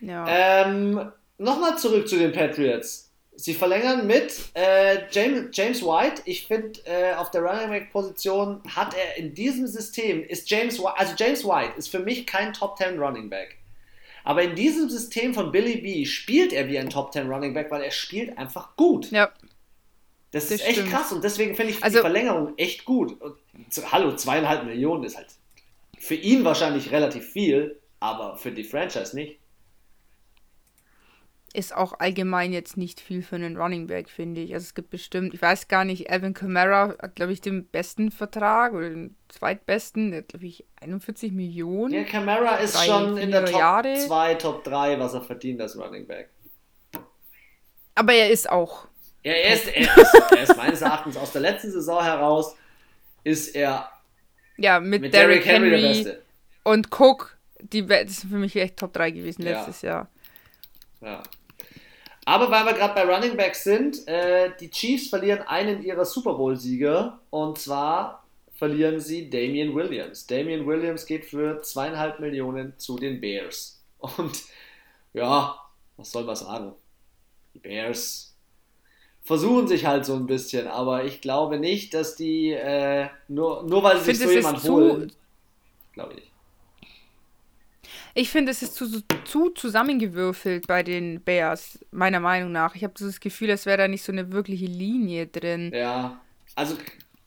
Ja. 0.00 0.26
Ähm, 0.28 1.12
Nochmal 1.38 1.76
zurück 1.76 2.08
zu 2.08 2.16
den 2.16 2.32
Patriots. 2.32 3.10
Sie 3.38 3.52
verlängern 3.52 4.06
mit 4.06 4.32
äh, 4.54 5.00
James, 5.10 5.48
James 5.52 5.82
White. 5.82 6.22
Ich 6.24 6.46
finde, 6.46 6.80
äh, 6.86 7.12
auf 7.14 7.30
der 7.30 7.42
Running 7.42 7.68
Back 7.68 7.92
Position 7.92 8.62
hat 8.74 8.94
er 8.94 9.18
in 9.18 9.34
diesem 9.34 9.66
System, 9.66 10.24
ist 10.24 10.48
James 10.48 10.78
White, 10.78 10.96
also 10.96 11.12
James 11.18 11.44
White 11.44 11.74
ist 11.76 11.90
für 11.90 11.98
mich 11.98 12.26
kein 12.26 12.54
Top 12.54 12.78
10 12.78 12.98
Running 12.98 13.28
Back. 13.28 13.58
Aber 14.24 14.42
in 14.42 14.54
diesem 14.54 14.88
System 14.88 15.34
von 15.34 15.52
Billy 15.52 15.76
B 15.76 16.06
spielt 16.06 16.54
er 16.54 16.66
wie 16.68 16.78
ein 16.78 16.88
Top 16.88 17.12
10 17.12 17.30
Running 17.30 17.52
Back, 17.52 17.70
weil 17.70 17.82
er 17.82 17.90
spielt 17.90 18.38
einfach 18.38 18.74
gut. 18.76 19.10
Ja. 19.10 19.30
Das, 20.32 20.48
das 20.48 20.52
ist 20.52 20.66
echt 20.66 20.72
stimmt. 20.78 20.90
krass 20.90 21.12
und 21.12 21.22
deswegen 21.22 21.54
finde 21.54 21.72
ich 21.72 21.82
also, 21.82 21.98
die 21.98 22.00
Verlängerung 22.02 22.54
echt 22.56 22.84
gut. 22.84 23.20
Und, 23.20 23.36
hallo, 23.90 24.14
zweieinhalb 24.16 24.64
Millionen 24.64 25.04
ist 25.04 25.16
halt 25.16 25.28
für 25.98 26.14
ihn 26.14 26.44
wahrscheinlich 26.44 26.92
relativ 26.92 27.26
viel, 27.26 27.80
aber 28.00 28.36
für 28.36 28.50
die 28.50 28.64
Franchise 28.64 29.14
nicht. 29.14 29.38
Ist 31.54 31.74
auch 31.74 31.94
allgemein 32.00 32.52
jetzt 32.52 32.76
nicht 32.76 33.00
viel 33.00 33.22
für 33.22 33.36
einen 33.36 33.56
Running 33.56 33.86
Back, 33.86 34.10
finde 34.10 34.42
ich. 34.42 34.52
Also 34.52 34.64
es 34.64 34.74
gibt 34.74 34.90
bestimmt, 34.90 35.32
ich 35.32 35.40
weiß 35.40 35.68
gar 35.68 35.86
nicht, 35.86 36.10
Alvin 36.10 36.34
Kamara 36.34 36.94
hat, 37.00 37.16
glaube 37.16 37.32
ich, 37.32 37.40
den 37.40 37.66
besten 37.66 38.10
Vertrag 38.10 38.74
oder 38.74 38.90
den 38.90 39.16
zweitbesten, 39.28 40.10
der 40.10 40.20
hat, 40.20 40.28
glaube 40.28 40.44
ich, 40.44 40.66
41 40.82 41.32
Millionen. 41.32 41.94
Ja, 41.94 42.04
Kamara 42.04 42.56
ist 42.56 42.84
schon 42.84 43.16
in 43.16 43.30
der 43.30 43.46
Top 43.46 43.58
Jahre. 43.58 43.94
2, 43.94 44.34
Top 44.34 44.64
3, 44.64 44.98
was 44.98 45.14
er 45.14 45.22
verdient 45.22 45.62
als 45.62 45.78
Running 45.78 46.06
Back. 46.06 46.28
Aber 47.94 48.12
er 48.12 48.30
ist 48.30 48.50
auch 48.50 48.86
ja, 49.26 49.32
er 49.32 49.54
ist, 49.54 49.66
er, 49.66 49.82
ist, 49.82 50.14
er 50.30 50.42
ist 50.44 50.56
meines 50.56 50.80
Erachtens 50.80 51.16
aus 51.16 51.32
der 51.32 51.40
letzten 51.40 51.72
Saison 51.72 52.00
heraus, 52.00 52.54
ist 53.24 53.56
er 53.56 53.90
ja, 54.56 54.78
mit, 54.78 55.02
mit 55.02 55.12
Derrick 55.12 55.44
Henry, 55.44 55.70
Henry, 55.70 55.82
der 55.82 55.88
Beste. 55.88 56.22
Und 56.62 56.92
Cook, 56.92 57.36
die, 57.60 57.84
das 57.84 58.18
sind 58.18 58.30
für 58.30 58.38
mich 58.38 58.54
echt 58.54 58.76
Top 58.76 58.92
3 58.92 59.10
gewesen 59.10 59.42
ja. 59.42 59.50
letztes 59.50 59.82
Jahr. 59.82 60.08
Ja. 61.00 61.24
Aber 62.24 62.52
weil 62.52 62.66
wir 62.66 62.74
gerade 62.74 62.94
bei 62.94 63.02
Running 63.02 63.36
Backs 63.36 63.64
sind, 63.64 64.06
äh, 64.06 64.52
die 64.60 64.70
Chiefs 64.70 65.08
verlieren 65.08 65.42
einen 65.42 65.82
ihrer 65.82 66.04
Super 66.04 66.34
Bowl-Sieger 66.34 67.18
und 67.30 67.58
zwar 67.58 68.24
verlieren 68.54 69.00
sie 69.00 69.28
Damian 69.28 69.74
Williams. 69.74 70.28
Damian 70.28 70.68
Williams 70.68 71.04
geht 71.04 71.24
für 71.24 71.60
zweieinhalb 71.62 72.20
Millionen 72.20 72.78
zu 72.78 72.96
den 72.96 73.20
Bears. 73.20 73.82
Und 73.98 74.44
ja, 75.14 75.56
was 75.96 76.12
soll 76.12 76.22
man 76.22 76.36
sagen? 76.36 76.74
Die 77.54 77.58
Bears 77.58 78.35
versuchen 79.26 79.66
sich 79.66 79.84
halt 79.84 80.06
so 80.06 80.14
ein 80.14 80.26
bisschen, 80.26 80.68
aber 80.68 81.04
ich 81.04 81.20
glaube 81.20 81.58
nicht, 81.58 81.94
dass 81.94 82.14
die 82.14 82.52
äh, 82.52 83.08
nur, 83.26 83.64
nur 83.64 83.82
weil 83.82 83.98
sie 83.98 84.14
sich 84.14 84.24
so 84.24 84.30
jemand 84.30 84.62
holen, 84.62 85.12
glaube 85.92 86.14
ich. 86.14 86.30
Ich 88.14 88.30
finde, 88.30 88.52
es 88.52 88.62
ist 88.62 88.76
zu, 88.76 89.02
zu 89.24 89.50
zusammengewürfelt 89.50 90.68
bei 90.68 90.84
den 90.84 91.20
Bears, 91.22 91.80
meiner 91.90 92.20
Meinung 92.20 92.52
nach. 92.52 92.76
Ich 92.76 92.84
habe 92.84 92.94
das 92.96 93.18
Gefühl, 93.18 93.50
es 93.50 93.66
wäre 93.66 93.78
da 93.78 93.88
nicht 93.88 94.04
so 94.04 94.12
eine 94.12 94.32
wirkliche 94.32 94.66
Linie 94.66 95.26
drin. 95.26 95.72
Ja, 95.74 96.20
also. 96.54 96.76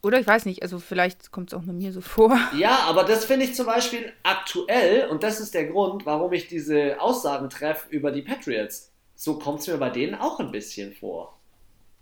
Oder 0.02 0.22
ich 0.22 0.26
weiß 0.26 0.46
nicht, 0.46 0.64
also 0.64 0.80
vielleicht 0.80 1.32
kommt 1.32 1.52
es 1.52 1.60
auch 1.60 1.64
nur 1.64 1.76
mir 1.76 1.92
so 1.92 2.00
vor. 2.00 2.40
Ja, 2.58 2.80
aber 2.88 3.04
das 3.04 3.26
finde 3.26 3.46
ich 3.46 3.56
zum 3.56 3.66
Beispiel 3.66 4.14
aktuell, 4.24 5.10
und 5.10 5.22
das 5.22 5.42
ist 5.42 5.54
der 5.54 5.66
Grund, 5.66 6.06
warum 6.06 6.32
ich 6.32 6.48
diese 6.48 7.00
Aussagen 7.02 7.50
treffe 7.50 7.90
über 7.90 8.12
die 8.12 8.22
Patriots. 8.22 8.94
So 9.16 9.38
kommt 9.38 9.60
es 9.60 9.68
mir 9.68 9.78
bei 9.78 9.90
denen 9.90 10.16
auch 10.16 10.40
ein 10.40 10.52
bisschen 10.52 10.94
vor. 10.94 11.39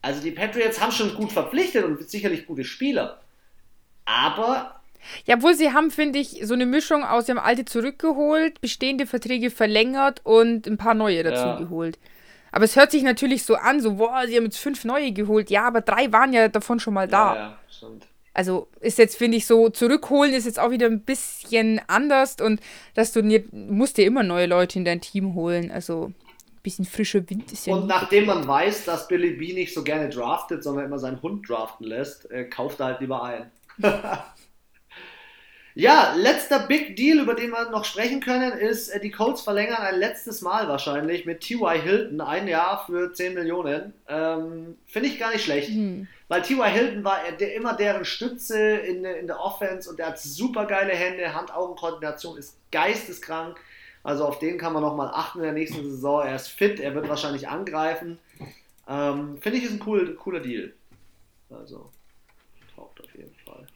Also 0.02 0.22
die 0.22 0.32
Patriots 0.32 0.80
haben 0.80 0.92
schon 0.92 1.16
gut 1.16 1.32
verpflichtet 1.32 1.84
und 1.84 2.10
sicherlich 2.10 2.46
gute 2.46 2.64
Spieler. 2.64 3.20
Aber. 4.06 4.80
Ja, 5.26 5.36
obwohl 5.36 5.54
sie 5.54 5.74
haben, 5.74 5.92
finde 5.92 6.20
ich, 6.20 6.40
so 6.44 6.54
eine 6.54 6.66
Mischung 6.66 7.04
aus 7.04 7.26
dem 7.26 7.38
Alte 7.38 7.66
zurückgeholt, 7.66 8.62
bestehende 8.62 9.06
Verträge 9.06 9.50
verlängert 9.50 10.22
und 10.24 10.68
ein 10.68 10.78
paar 10.78 10.94
neue 10.94 11.24
dazu 11.24 11.46
ja. 11.46 11.58
geholt. 11.58 11.98
Aber 12.52 12.66
es 12.66 12.76
hört 12.76 12.92
sich 12.92 13.04
natürlich 13.04 13.44
so 13.44 13.56
an, 13.56 13.82
so, 13.82 13.96
boah, 13.96 14.24
sie 14.26 14.36
haben 14.36 14.46
jetzt 14.46 14.58
fünf 14.58 14.86
neue 14.86 15.12
geholt. 15.12 15.50
Ja, 15.50 15.68
aber 15.68 15.82
drei 15.82 16.12
waren 16.12 16.34
ja 16.34 16.48
davon 16.48 16.80
schon 16.80 16.94
mal 16.94 17.08
da. 17.08 17.36
Ja, 17.36 17.42
ja 17.42 17.60
stimmt. 17.70 18.08
Also 18.34 18.68
ist 18.82 19.00
jetzt, 19.00 19.18
finde 19.18 19.38
ich, 19.38 19.48
so, 19.48 19.70
zurückholen 19.70 20.34
ist 20.34 20.46
jetzt 20.46 20.60
auch 20.60 20.70
wieder 20.70 20.86
ein 20.86 21.02
bisschen 21.02 21.82
anders 21.88 22.36
und 22.40 22.62
dass 22.94 23.12
du 23.12 23.24
nicht, 23.24 23.52
musst 23.52 23.98
dir 23.98 24.06
immer 24.06 24.22
neue 24.22 24.46
Leute 24.46 24.78
in 24.78 24.86
dein 24.86 25.02
Team 25.02 25.34
holen. 25.34 25.72
Also 25.72 26.12
bisschen 26.68 26.86
frischer 26.86 27.30
Wind 27.30 27.52
ist 27.52 27.66
ja. 27.66 27.74
Und 27.74 27.88
nachdem 27.88 28.26
man 28.26 28.46
weiß, 28.46 28.84
dass 28.84 29.08
Billy 29.08 29.32
B 29.32 29.54
nicht 29.54 29.74
so 29.74 29.84
gerne 29.84 30.10
draftet, 30.10 30.64
sondern 30.64 30.86
immer 30.86 31.00
seinen 31.00 31.22
Hund 31.22 31.48
draften 31.48 31.88
lässt, 31.88 32.30
äh, 32.30 32.44
kauft 32.44 32.82
er 32.82 32.88
halt 32.88 33.00
lieber 33.00 33.24
ein. 33.24 33.50
ja, 35.76 36.14
letzter 36.18 36.60
Big 36.68 36.98
Deal, 36.98 37.20
über 37.20 37.36
den 37.36 37.52
wir 37.52 37.70
noch 37.70 37.86
sprechen 37.86 38.20
können, 38.20 38.52
ist, 38.52 38.90
äh, 38.90 39.00
die 39.00 39.12
Colts 39.12 39.42
verlängern 39.42 39.78
ein 39.78 39.98
letztes 39.98 40.42
Mal 40.42 40.68
wahrscheinlich 40.68 41.26
mit 41.26 41.40
T.Y. 41.40 41.82
Hilton 41.82 42.20
ein 42.20 42.50
Jahr 42.50 42.86
für 42.86 43.14
10 43.14 43.34
Millionen. 43.34 43.94
Ähm, 44.10 44.76
Finde 44.86 45.08
ich 45.08 45.18
gar 45.20 45.32
nicht 45.32 45.46
schlecht. 45.46 45.70
Mhm. 45.70 46.10
Weil 46.28 46.42
T.Y. 46.42 46.66
Hilton 46.70 47.06
war 47.06 47.20
der, 47.40 47.56
immer 47.56 47.78
deren 47.78 48.04
Stütze 48.04 48.60
in, 48.60 49.06
in 49.06 49.28
der 49.28 49.40
Offense 49.40 49.90
und 49.90 50.00
der 50.00 50.08
hat 50.08 50.20
super 50.20 50.66
geile 50.66 50.92
Hände, 50.92 51.34
Hand-Augen-Koordination 51.34 52.38
ist 52.38 52.58
geisteskrank. 52.72 53.58
Also 54.08 54.24
auf 54.24 54.40
den 54.40 54.58
kann 54.58 54.72
man 54.72 54.82
nochmal 54.82 55.12
achten 55.14 55.40
in 55.40 55.44
der 55.44 55.52
nächsten 55.52 55.84
Saison. 55.84 56.26
Er 56.26 56.38
ist 56.38 56.48
fit, 56.48 56.80
er 56.80 56.96
wird 56.96 57.10
wahrscheinlich 57.10 57.50
angreifen. 57.50 58.18
Ähm, 58.88 59.38
Finde 59.42 59.58
ich 59.58 59.66
ist 59.66 59.74
ein 59.74 59.84
cool, 59.86 60.16
cooler 60.16 60.40
Deal. 60.40 60.72
Also 61.50 61.92
taucht 62.74 63.02
auf 63.02 63.14
jeden 63.14 63.36
Fall. 63.46 63.68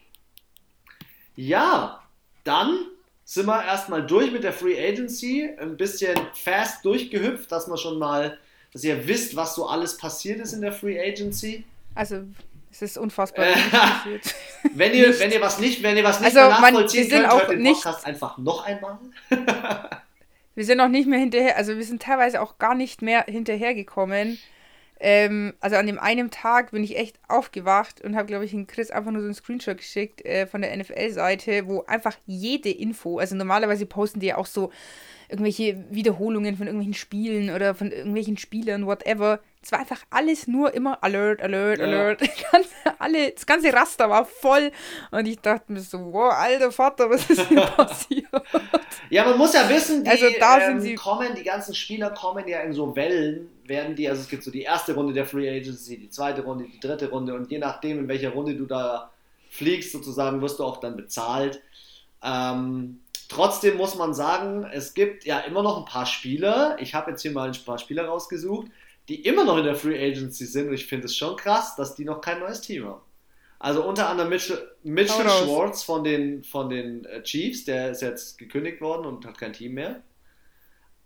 Ja, 1.35 2.01
dann 2.45 2.79
sind 3.25 3.45
wir 3.45 3.61
erstmal 3.61 4.07
durch 4.07 4.31
mit 4.31 4.45
der 4.45 4.53
Free 4.53 4.79
Agency. 4.81 5.49
Ein 5.59 5.75
bisschen 5.75 6.17
fast 6.33 6.85
durchgehüpft, 6.85 7.51
dass 7.51 7.67
man 7.67 7.77
schon 7.77 7.99
mal, 7.99 8.37
dass 8.71 8.85
ihr 8.85 9.05
wisst, 9.05 9.35
was 9.35 9.53
so 9.53 9.67
alles 9.67 9.97
passiert 9.97 10.39
ist 10.39 10.53
in 10.53 10.61
der 10.61 10.71
Free 10.71 10.97
Agency. 10.97 11.65
Also 11.93 12.23
es 12.71 12.81
ist 12.81 12.97
unfassbar. 12.97 13.47
Äh, 13.47 13.53
wenn, 14.75 14.93
ihr, 14.93 15.19
wenn 15.19 15.31
ihr 15.33 15.41
was 15.41 15.59
nicht, 15.59 15.83
wenn 15.83 15.97
ihr 15.97 16.05
was 16.05 16.21
nicht 16.21 16.37
also, 16.37 16.49
nachvollziehen 16.49 17.09
man, 17.09 17.29
könnt, 17.29 17.33
hört 17.33 17.51
den 17.51 17.63
Podcast 17.65 18.05
einfach 18.05 18.37
noch 18.37 18.63
einmal. 18.63 18.97
Wir 20.55 20.65
sind 20.65 20.77
noch 20.77 20.89
nicht 20.89 21.07
mehr 21.07 21.19
hinterher, 21.19 21.57
also 21.57 21.77
wir 21.77 21.83
sind 21.83 22.01
teilweise 22.01 22.41
auch 22.41 22.57
gar 22.57 22.75
nicht 22.75 23.01
mehr 23.01 23.25
hinterhergekommen. 23.27 24.37
Ähm, 25.03 25.55
also 25.59 25.77
an 25.77 25.87
dem 25.87 25.97
einen 25.97 26.29
Tag 26.29 26.71
bin 26.71 26.83
ich 26.83 26.95
echt 26.95 27.19
aufgewacht 27.27 28.01
und 28.01 28.15
habe, 28.15 28.27
glaube 28.27 28.45
ich, 28.45 28.53
in 28.53 28.67
Chris 28.67 28.91
einfach 28.91 29.11
nur 29.11 29.21
so 29.21 29.27
einen 29.27 29.33
Screenshot 29.33 29.77
geschickt 29.77 30.23
äh, 30.23 30.45
von 30.45 30.61
der 30.61 30.77
NFL-Seite, 30.77 31.67
wo 31.67 31.83
einfach 31.85 32.17
jede 32.27 32.69
Info, 32.69 33.17
also 33.17 33.35
normalerweise 33.35 33.87
posten 33.87 34.19
die 34.19 34.27
ja 34.27 34.37
auch 34.37 34.45
so 34.45 34.71
irgendwelche 35.27 35.85
Wiederholungen 35.89 36.55
von 36.55 36.67
irgendwelchen 36.67 36.93
Spielen 36.93 37.49
oder 37.49 37.73
von 37.73 37.91
irgendwelchen 37.91 38.37
Spielern, 38.37 38.85
whatever. 38.85 39.39
Es 39.63 39.71
war 39.71 39.79
einfach 39.79 40.01
alles 40.09 40.47
nur 40.47 40.73
immer 40.73 41.03
Alert, 41.03 41.39
Alert, 41.39 41.79
ja. 41.79 41.85
Alert. 41.85 42.21
Das 42.51 42.51
ganze, 42.51 42.99
alle, 42.99 43.31
das 43.31 43.45
ganze 43.45 43.73
Raster 43.73 44.09
war 44.09 44.25
voll. 44.25 44.71
Und 45.11 45.27
ich 45.27 45.39
dachte 45.39 45.71
mir 45.71 45.81
so, 45.81 46.11
wow, 46.11 46.33
alter 46.33 46.71
Vater, 46.71 47.09
was 47.09 47.29
ist 47.29 47.47
hier 47.47 47.61
passiert? 47.77 48.27
Ja, 49.09 49.25
man 49.25 49.37
muss 49.37 49.53
ja 49.53 49.69
wissen, 49.69 50.03
die 50.03 50.09
also 50.09 50.25
da 50.39 50.59
ähm, 50.59 50.79
sind 50.79 50.81
sie 50.81 50.95
kommen, 50.95 51.35
die 51.35 51.43
ganzen 51.43 51.75
Spieler 51.75 52.09
kommen 52.09 52.47
ja 52.47 52.61
in 52.61 52.73
so 52.73 52.95
Wellen, 52.95 53.49
werden 53.65 53.95
die, 53.95 54.09
also 54.09 54.21
es 54.21 54.29
gibt 54.29 54.43
so 54.43 54.49
die 54.49 54.63
erste 54.63 54.95
Runde 54.95 55.13
der 55.13 55.25
Free 55.25 55.49
Agency, 55.49 55.97
die 55.99 56.09
zweite 56.09 56.43
Runde, 56.43 56.65
die 56.65 56.79
dritte 56.79 57.09
Runde 57.09 57.35
und 57.35 57.51
je 57.51 57.59
nachdem, 57.59 57.99
in 57.99 58.07
welcher 58.07 58.31
Runde 58.31 58.55
du 58.55 58.65
da 58.65 59.11
fliegst, 59.49 59.91
sozusagen, 59.91 60.41
wirst 60.41 60.59
du 60.59 60.63
auch 60.63 60.77
dann 60.77 60.95
bezahlt. 60.97 61.61
Ähm, 62.23 63.01
Trotzdem 63.31 63.77
muss 63.77 63.95
man 63.95 64.13
sagen, 64.13 64.65
es 64.73 64.93
gibt 64.93 65.23
ja 65.23 65.39
immer 65.39 65.63
noch 65.63 65.77
ein 65.77 65.85
paar 65.85 66.05
Spieler. 66.05 66.75
Ich 66.81 66.93
habe 66.93 67.11
jetzt 67.11 67.21
hier 67.21 67.31
mal 67.31 67.47
ein 67.47 67.55
paar 67.65 67.77
Spieler 67.77 68.03
rausgesucht, 68.03 68.67
die 69.09 69.21
immer 69.25 69.43
noch 69.43 69.57
in 69.57 69.65
der 69.65 69.75
Free 69.75 69.97
Agency 69.97 70.45
sind. 70.45 70.67
Und 70.69 70.73
ich 70.73 70.85
finde 70.85 71.05
es 71.05 71.15
schon 71.15 71.35
krass, 71.35 71.75
dass 71.75 71.95
die 71.95 72.05
noch 72.05 72.21
kein 72.21 72.39
neues 72.39 72.61
Team 72.61 72.85
haben. 72.85 73.01
Also 73.59 73.83
unter 73.83 74.09
anderem 74.09 74.29
Mitchell, 74.29 74.71
Mitchell 74.83 75.29
Schwartz 75.29 75.83
von 75.83 76.03
den, 76.03 76.43
von 76.43 76.69
den 76.69 77.05
äh, 77.05 77.21
Chiefs, 77.21 77.63
der 77.65 77.91
ist 77.91 78.01
jetzt 78.01 78.39
gekündigt 78.39 78.81
worden 78.81 79.05
und 79.05 79.25
hat 79.25 79.37
kein 79.37 79.53
Team 79.53 79.75
mehr. 79.75 80.01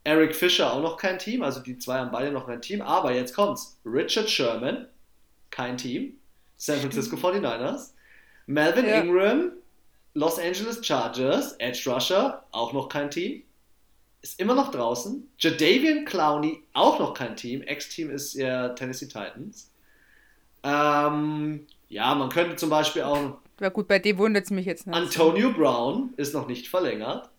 Eric 0.06 0.36
Fischer 0.36 0.72
auch 0.72 0.82
noch 0.82 0.98
kein 0.98 1.20
Team, 1.20 1.42
also 1.42 1.60
die 1.60 1.78
zwei 1.80 1.98
haben 1.98 2.12
beide 2.12 2.32
noch 2.32 2.46
kein 2.46 2.62
Team. 2.62 2.82
Aber 2.82 3.12
jetzt 3.12 3.36
kommt's. 3.36 3.80
Richard 3.86 4.30
Sherman, 4.30 4.88
kein 5.50 5.78
Team. 5.78 6.14
San 6.56 6.80
Francisco 6.80 7.18
49ers. 7.18 7.92
Melvin 8.46 8.86
ja. 8.86 9.02
Ingram, 9.02 9.52
Los 10.14 10.40
Angeles 10.40 10.80
Chargers, 10.86 11.54
Edge 11.60 11.90
Rusher, 11.90 12.46
auch 12.52 12.72
noch 12.72 12.88
kein 12.88 13.10
Team. 13.10 13.44
Ist 14.26 14.40
immer 14.40 14.56
noch 14.56 14.72
draußen. 14.72 15.30
Jadavian 15.38 16.04
Clowney, 16.04 16.64
auch 16.74 16.98
noch 16.98 17.14
kein 17.14 17.36
Team. 17.36 17.62
Ex-Team 17.62 18.10
ist 18.10 18.34
ja 18.34 18.70
Tennessee 18.70 19.06
Titans. 19.06 19.72
Ähm, 20.64 21.68
ja, 21.90 22.16
man 22.16 22.30
könnte 22.30 22.56
zum 22.56 22.72
Beispiel 22.72 23.04
auch. 23.04 23.38
Ja, 23.60 23.70
gut, 23.70 23.88
bei 23.88 24.00
dem 24.00 24.18
wundert 24.18 24.46
es 24.46 24.50
mich 24.50 24.66
jetzt 24.66 24.88
nicht. 24.88 24.96
Antonio 24.96 25.54
Brown 25.54 26.16
ist 26.18 26.34
noch 26.34 26.48
nicht 26.48 26.70
verlängert. 26.70 27.30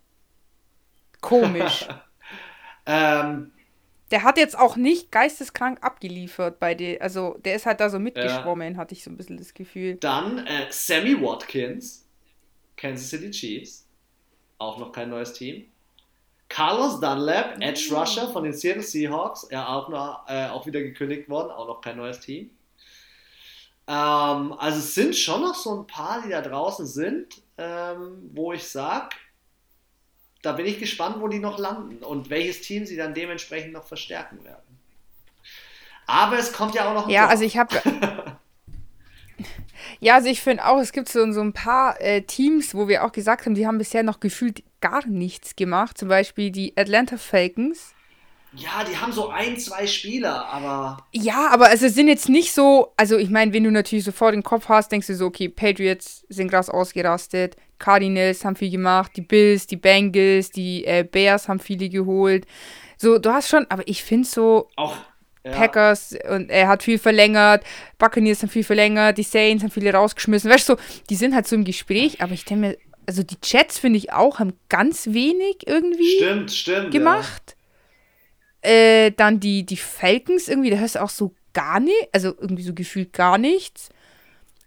Komisch. 1.20 1.88
ähm, 2.86 3.50
der 4.12 4.22
hat 4.22 4.38
jetzt 4.38 4.56
auch 4.56 4.76
nicht 4.76 5.10
geisteskrank 5.10 5.82
abgeliefert 5.82 6.60
bei 6.60 6.76
dir. 6.76 7.02
Also, 7.02 7.36
der 7.44 7.56
ist 7.56 7.66
halt 7.66 7.80
da 7.80 7.90
so 7.90 7.98
mitgeschwommen, 7.98 8.74
ja. 8.74 8.78
hatte 8.78 8.94
ich 8.94 9.02
so 9.02 9.10
ein 9.10 9.16
bisschen 9.16 9.38
das 9.38 9.54
Gefühl. 9.54 9.96
Dann 9.96 10.46
äh, 10.46 10.68
Sammy 10.70 11.20
Watkins, 11.20 12.06
Kansas 12.76 13.10
City 13.10 13.32
Chiefs. 13.32 13.88
Auch 14.58 14.78
noch 14.78 14.92
kein 14.92 15.10
neues 15.10 15.32
Team. 15.32 15.66
Carlos 16.48 17.00
Dunlap, 17.00 17.60
Edge 17.60 17.88
mhm. 17.90 17.96
Rusher 17.96 18.28
von 18.28 18.44
den 18.44 18.52
Seattle 18.52 18.82
Seahawks, 18.82 19.48
ja 19.50 19.68
auch, 19.68 19.88
noch, 19.88 20.28
äh, 20.28 20.46
auch 20.46 20.66
wieder 20.66 20.80
gekündigt 20.80 21.28
worden, 21.28 21.50
auch 21.50 21.66
noch 21.66 21.80
kein 21.80 21.96
neues 21.96 22.20
Team. 22.20 22.50
Ähm, 23.88 24.52
also 24.58 24.78
es 24.78 24.94
sind 24.94 25.16
schon 25.16 25.42
noch 25.42 25.54
so 25.54 25.80
ein 25.80 25.86
paar, 25.86 26.22
die 26.22 26.30
da 26.30 26.40
draußen 26.40 26.86
sind, 26.86 27.42
ähm, 27.58 28.30
wo 28.32 28.52
ich 28.52 28.66
sage, 28.66 29.10
da 30.42 30.52
bin 30.52 30.66
ich 30.66 30.78
gespannt, 30.78 31.16
wo 31.20 31.28
die 31.28 31.38
noch 31.38 31.58
landen 31.58 32.04
und 32.04 32.30
welches 32.30 32.62
Team 32.62 32.86
sie 32.86 32.96
dann 32.96 33.14
dementsprechend 33.14 33.72
noch 33.72 33.84
verstärken 33.84 34.44
werden. 34.44 34.62
Aber 36.06 36.38
es 36.38 36.52
kommt 36.52 36.74
ja 36.74 36.88
auch 36.88 36.94
noch. 36.94 37.06
Ein 37.06 37.10
ja, 37.10 37.26
also 37.26 37.44
ich 37.44 37.56
habe. 37.56 37.74
ja, 40.00 40.14
also 40.16 40.28
ich 40.28 40.40
finde 40.40 40.66
auch, 40.66 40.78
es 40.78 40.92
gibt 40.92 41.08
so, 41.08 41.30
so 41.32 41.40
ein 41.40 41.52
paar 41.52 42.00
äh, 42.00 42.22
Teams, 42.22 42.74
wo 42.74 42.88
wir 42.88 43.04
auch 43.04 43.12
gesagt 43.12 43.46
haben, 43.46 43.54
die 43.54 43.66
haben 43.66 43.78
bisher 43.78 44.02
noch 44.02 44.20
gefühlt 44.20 44.62
gar 44.80 45.06
nichts 45.06 45.56
gemacht. 45.56 45.98
Zum 45.98 46.08
Beispiel 46.08 46.50
die 46.50 46.76
Atlanta 46.76 47.16
Falcons. 47.16 47.94
Ja, 48.54 48.84
die 48.84 48.96
haben 48.96 49.12
so 49.12 49.28
ein, 49.28 49.58
zwei 49.58 49.86
Spieler, 49.86 50.46
aber. 50.46 50.98
Ja, 51.12 51.48
aber 51.50 51.66
also 51.66 51.86
es 51.86 51.94
sind 51.94 52.08
jetzt 52.08 52.28
nicht 52.28 52.54
so. 52.54 52.92
Also, 52.96 53.18
ich 53.18 53.28
meine, 53.28 53.52
wenn 53.52 53.64
du 53.64 53.70
natürlich 53.70 54.04
sofort 54.04 54.34
den 54.34 54.42
Kopf 54.42 54.68
hast, 54.68 54.92
denkst 54.92 55.08
du 55.08 55.14
so, 55.14 55.26
okay, 55.26 55.48
Patriots 55.48 56.24
sind 56.28 56.50
krass 56.50 56.70
ausgerastet, 56.70 57.56
Cardinals 57.78 58.44
haben 58.44 58.56
viel 58.56 58.70
gemacht, 58.70 59.12
die 59.16 59.22
Bills, 59.22 59.66
die 59.66 59.76
Bengals, 59.76 60.50
die 60.50 60.84
äh, 60.86 61.04
Bears 61.04 61.48
haben 61.48 61.60
viele 61.60 61.88
geholt. 61.88 62.46
So, 62.96 63.18
du 63.18 63.30
hast 63.30 63.48
schon, 63.48 63.66
aber 63.68 63.86
ich 63.86 64.02
finde 64.02 64.26
so. 64.26 64.68
Auch. 64.76 64.96
Ja. 65.46 65.52
Packers 65.52 66.12
und 66.28 66.50
er 66.50 66.66
hat 66.66 66.82
viel 66.82 66.98
verlängert, 66.98 67.62
Buccaneers 67.98 68.42
haben 68.42 68.48
viel 68.48 68.64
verlängert, 68.64 69.16
die 69.16 69.22
Saints 69.22 69.62
haben 69.62 69.70
viele 69.70 69.92
rausgeschmissen. 69.92 70.50
Weißt 70.50 70.68
du, 70.68 70.74
so, 70.74 70.80
die 71.08 71.14
sind 71.14 71.36
halt 71.36 71.46
so 71.46 71.54
im 71.54 71.64
Gespräch, 71.64 72.20
aber 72.20 72.32
ich 72.32 72.44
denke 72.44 72.66
mir, 72.66 72.76
also 73.06 73.22
die 73.22 73.36
Jets 73.44 73.78
finde 73.78 73.98
ich 73.98 74.12
auch 74.12 74.40
haben 74.40 74.54
ganz 74.68 75.06
wenig 75.12 75.58
irgendwie 75.66 76.16
stimmt, 76.16 76.50
stimmt, 76.50 76.90
gemacht. 76.90 77.56
Ja. 78.64 78.70
Äh, 78.70 79.10
dann 79.12 79.38
die, 79.38 79.64
die 79.64 79.76
Falcons 79.76 80.48
irgendwie, 80.48 80.70
da 80.70 80.78
hörst 80.78 80.96
du 80.96 81.02
auch 81.02 81.10
so 81.10 81.32
gar 81.52 81.78
nicht, 81.78 82.08
also 82.12 82.34
irgendwie 82.40 82.64
so 82.64 82.74
gefühlt 82.74 83.12
gar 83.12 83.38
nichts. 83.38 83.90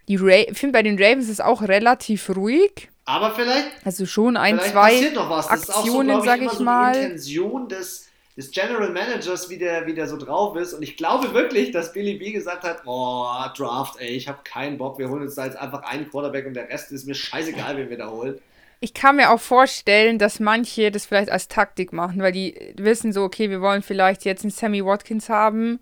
Die 0.08 0.16
Ra 0.16 0.30
ich 0.30 0.58
finde 0.58 0.72
bei 0.72 0.84
den 0.84 0.98
Ravens 0.98 1.26
ist 1.26 1.32
es 1.32 1.42
auch 1.42 1.62
relativ 1.62 2.30
ruhig. 2.30 2.90
Aber 3.04 3.36
vielleicht. 3.36 3.86
Also 3.86 4.06
schon 4.06 4.38
ein, 4.38 4.60
zwei 4.60 5.12
Aktionen, 5.50 6.20
so, 6.20 6.26
sage 6.26 6.46
ich, 6.46 6.54
ich 6.54 6.60
mal. 6.60 6.94
Die 6.94 7.00
Intention 7.00 7.68
des, 7.68 8.09
des 8.40 8.52
General 8.52 8.90
Managers, 8.90 9.50
wie 9.50 9.58
der, 9.58 9.86
wie 9.86 9.94
der 9.94 10.08
so 10.08 10.16
drauf 10.16 10.56
ist. 10.56 10.74
Und 10.74 10.82
ich 10.82 10.96
glaube 10.96 11.34
wirklich, 11.34 11.72
dass 11.72 11.92
Billy 11.92 12.14
B 12.14 12.32
gesagt 12.32 12.64
hat: 12.64 12.84
Oh, 12.86 13.28
Draft, 13.56 14.00
ey, 14.00 14.12
ich 14.12 14.30
habe 14.30 14.40
keinen 14.46 14.78
Bock, 14.78 14.98
wir 14.98 15.10
holen 15.10 15.24
uns 15.24 15.36
da 15.36 15.46
jetzt 15.46 15.58
einfach 15.58 15.84
einen 15.84 16.10
Quarterback 16.10 16.46
und 16.48 16.54
der 16.54 16.70
Rest 16.70 16.94
ist 16.94 17.06
mir 17.06 17.16
scheißegal, 17.16 17.76
wen 17.76 17.90
wir 17.90 17.98
da 17.98 18.10
holen. 18.10 18.40
Ich 18.80 18.94
kann 18.94 19.18
mir 19.18 19.32
auch 19.32 19.42
vorstellen, 19.42 20.20
dass 20.20 20.40
manche 20.40 20.90
das 20.90 21.06
vielleicht 21.06 21.30
als 21.30 21.50
Taktik 21.50 21.92
machen, 21.92 22.22
weil 22.22 22.32
die 22.32 22.74
wissen 22.78 23.12
so, 23.12 23.24
okay, 23.24 23.50
wir 23.50 23.60
wollen 23.60 23.82
vielleicht 23.82 24.24
jetzt 24.24 24.46
einen 24.46 24.52
Sammy 24.52 24.86
Watkins 24.86 25.28
haben, 25.28 25.82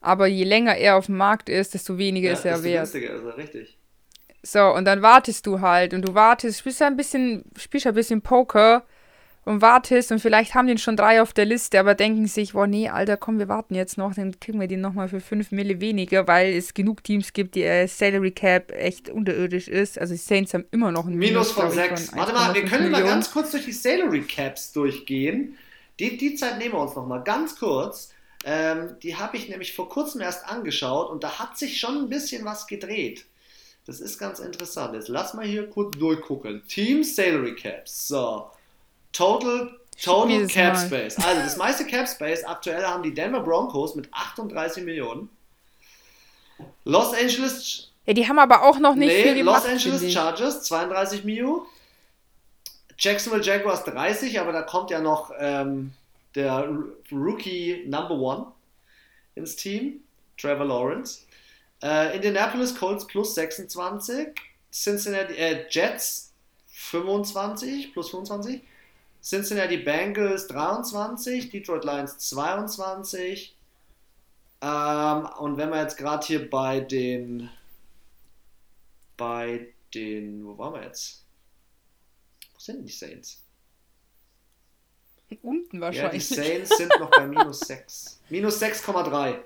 aber 0.00 0.26
je 0.26 0.42
länger 0.42 0.76
er 0.76 0.96
auf 0.96 1.06
dem 1.06 1.16
Markt 1.16 1.48
ist, 1.48 1.74
desto 1.74 1.96
weniger 1.96 2.26
ja, 2.26 2.34
ist 2.34 2.44
er 2.44 2.64
wert. 2.64 2.90
Günstiger 2.90 3.14
ist 3.14 3.24
er, 3.24 3.36
richtig. 3.36 3.78
So, 4.42 4.74
und 4.74 4.84
dann 4.84 5.00
wartest 5.00 5.46
du 5.46 5.60
halt 5.60 5.94
und 5.94 6.08
du 6.08 6.14
wartest, 6.14 6.58
spielst 6.58 6.82
ein 6.82 6.96
bisschen, 6.96 7.44
spielst 7.56 7.86
ein 7.86 7.94
bisschen 7.94 8.20
Poker 8.20 8.84
und 9.48 9.62
wartest 9.62 10.12
und 10.12 10.20
vielleicht 10.20 10.54
haben 10.54 10.66
den 10.66 10.76
schon 10.76 10.96
drei 10.96 11.22
auf 11.22 11.32
der 11.32 11.46
Liste, 11.46 11.80
aber 11.80 11.94
denken 11.94 12.26
sich, 12.26 12.52
boah, 12.52 12.66
nee, 12.66 12.90
Alter, 12.90 13.16
komm, 13.16 13.38
wir 13.38 13.48
warten 13.48 13.74
jetzt 13.74 13.96
noch, 13.96 14.14
dann 14.14 14.38
kriegen 14.38 14.60
wir 14.60 14.68
den 14.68 14.82
nochmal 14.82 15.08
für 15.08 15.20
fünf 15.20 15.52
Mille 15.52 15.80
weniger, 15.80 16.28
weil 16.28 16.52
es 16.52 16.74
genug 16.74 17.02
Teams 17.02 17.32
gibt, 17.32 17.54
die 17.54 17.62
äh, 17.62 17.88
Salary 17.88 18.30
Cap 18.30 18.70
echt 18.72 19.08
unterirdisch 19.08 19.66
ist. 19.66 19.98
Also 19.98 20.12
die 20.12 20.18
Saints 20.18 20.52
haben 20.52 20.66
immer 20.70 20.92
noch 20.92 21.06
ein 21.06 21.14
Minus, 21.14 21.30
Minus 21.30 21.50
von 21.52 21.70
sechs. 21.70 22.14
Warte 22.14 22.34
mal, 22.34 22.54
wir 22.54 22.66
können 22.66 22.90
Millionen. 22.90 23.04
mal 23.04 23.10
ganz 23.10 23.32
kurz 23.32 23.50
durch 23.52 23.64
die 23.64 23.72
Salary 23.72 24.20
Caps 24.20 24.72
durchgehen. 24.72 25.56
Die, 25.98 26.18
die 26.18 26.34
Zeit 26.34 26.58
nehmen 26.58 26.74
wir 26.74 26.80
uns 26.80 26.94
nochmal 26.94 27.22
ganz 27.24 27.58
kurz. 27.58 28.12
Ähm, 28.44 28.96
die 29.02 29.16
habe 29.16 29.38
ich 29.38 29.48
nämlich 29.48 29.74
vor 29.74 29.88
kurzem 29.88 30.20
erst 30.20 30.46
angeschaut 30.46 31.10
und 31.10 31.24
da 31.24 31.38
hat 31.38 31.56
sich 31.56 31.80
schon 31.80 31.96
ein 31.96 32.08
bisschen 32.10 32.44
was 32.44 32.66
gedreht. 32.66 33.24
Das 33.86 34.00
ist 34.00 34.18
ganz 34.18 34.40
interessant. 34.40 34.94
Jetzt 34.94 35.08
lass 35.08 35.32
mal 35.32 35.46
hier 35.46 35.70
kurz 35.70 35.96
durchgucken. 35.96 36.62
Team 36.68 37.02
Salary 37.02 37.54
Caps. 37.56 38.08
So. 38.08 38.50
Total, 39.12 39.70
Total 40.02 40.46
Cap 40.46 40.74
mal. 40.74 40.86
Space. 40.86 41.16
Also 41.18 41.42
das 41.42 41.56
meiste 41.56 41.86
Cap 41.86 42.08
Space 42.08 42.44
aktuell 42.44 42.84
haben 42.84 43.02
die 43.02 43.14
Denver 43.14 43.40
Broncos 43.40 43.94
mit 43.94 44.08
38 44.12 44.84
Millionen. 44.84 45.28
Los 46.84 47.12
Angeles. 47.14 47.90
Ja, 48.06 48.14
die 48.14 48.26
haben 48.26 48.38
aber 48.38 48.62
auch 48.62 48.78
noch 48.78 48.94
nicht 48.94 49.08
nee, 49.08 49.22
viel 49.22 49.34
gemacht. 49.34 49.64
Los 49.64 49.72
Angeles 49.72 50.12
Chargers 50.12 50.62
32 50.64 51.24
Millionen. 51.24 51.62
Jacksonville 52.98 53.44
Jaguars 53.44 53.84
30, 53.84 54.40
aber 54.40 54.52
da 54.52 54.62
kommt 54.62 54.90
ja 54.90 55.00
noch 55.00 55.30
ähm, 55.38 55.92
der 56.34 56.68
Rookie 57.12 57.84
Number 57.86 58.14
One 58.14 58.46
ins 59.36 59.54
Team, 59.54 60.00
Trevor 60.36 60.66
Lawrence. 60.66 61.20
Äh, 61.80 62.16
Indianapolis 62.16 62.74
Colts 62.74 63.06
plus 63.06 63.36
26, 63.36 64.28
Cincinnati 64.72 65.34
äh, 65.34 65.66
Jets 65.70 66.32
25 66.66 67.92
plus 67.92 68.10
25, 68.10 68.62
Cincinnati 69.22 69.78
Bengals 69.78 70.46
23, 70.46 71.50
Detroit 71.50 71.84
Lions 71.84 72.18
22. 72.18 73.56
Ähm, 74.60 75.28
und 75.38 75.56
wenn 75.56 75.70
wir 75.70 75.82
jetzt 75.82 75.96
gerade 75.96 76.26
hier 76.26 76.48
bei 76.50 76.80
den 76.80 77.50
bei 79.16 79.74
den, 79.92 80.46
wo 80.46 80.56
waren 80.56 80.74
wir 80.74 80.84
jetzt? 80.84 81.24
Wo 82.54 82.58
sind 82.58 82.86
die 82.86 82.92
Saints? 82.92 83.44
Unten 85.42 85.80
wahrscheinlich. 85.80 86.30
Ja, 86.30 86.36
die 86.36 86.42
Saints 86.42 86.76
sind 86.76 86.92
noch 86.98 87.10
bei 87.10 87.26
minus 87.26 87.60
6. 87.60 88.20
Minus 88.30 88.62
6,3. 88.62 89.38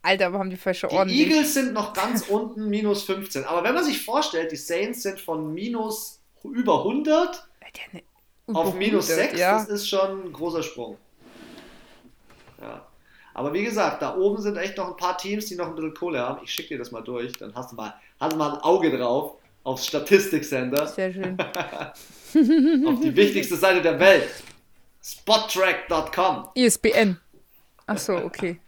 Alter, 0.00 0.26
aber 0.26 0.38
haben 0.38 0.50
die 0.50 0.56
Fäsche 0.56 0.90
ordentlich. 0.90 1.26
Die 1.26 1.32
Eagles 1.32 1.54
sind 1.54 1.72
noch 1.72 1.92
ganz 1.92 2.28
unten, 2.28 2.68
minus 2.68 3.02
15. 3.02 3.44
Aber 3.44 3.64
wenn 3.64 3.74
man 3.74 3.84
sich 3.84 4.04
vorstellt, 4.04 4.52
die 4.52 4.56
Saints 4.56 5.02
sind 5.02 5.20
von 5.20 5.52
minus 5.52 6.20
über 6.44 6.78
100 6.78 7.48
ja, 7.92 8.00
auf 8.54 8.74
minus 8.74 9.08
6, 9.08 9.38
ja. 9.38 9.58
das 9.58 9.68
ist 9.68 9.88
schon 9.88 10.26
ein 10.26 10.32
großer 10.32 10.62
Sprung. 10.62 10.96
Ja. 12.60 12.86
Aber 13.34 13.52
wie 13.52 13.64
gesagt, 13.64 14.02
da 14.02 14.16
oben 14.16 14.42
sind 14.42 14.56
echt 14.56 14.76
noch 14.76 14.88
ein 14.88 14.96
paar 14.96 15.16
Teams, 15.16 15.46
die 15.46 15.54
noch 15.54 15.68
ein 15.68 15.74
bisschen 15.76 15.94
Kohle 15.94 16.18
haben. 16.18 16.40
Ich 16.42 16.50
schicke 16.50 16.70
dir 16.70 16.78
das 16.78 16.90
mal 16.90 17.02
durch, 17.02 17.32
dann 17.34 17.54
hast 17.54 17.72
du 17.72 17.76
mal, 17.76 17.94
hast 18.18 18.32
du 18.32 18.36
mal 18.36 18.54
ein 18.54 18.60
Auge 18.62 18.96
drauf 18.96 19.36
aufs 19.62 19.86
Statistiksender. 19.86 20.86
Sehr 20.86 21.12
schön. 21.12 21.36
auf 22.86 23.00
die 23.00 23.14
wichtigste 23.14 23.56
Seite 23.56 23.82
der 23.82 24.00
Welt. 24.00 24.28
Spottrack.com. 25.02 26.48
ISBN. 26.54 27.18
Achso, 27.86 28.16
okay. 28.16 28.60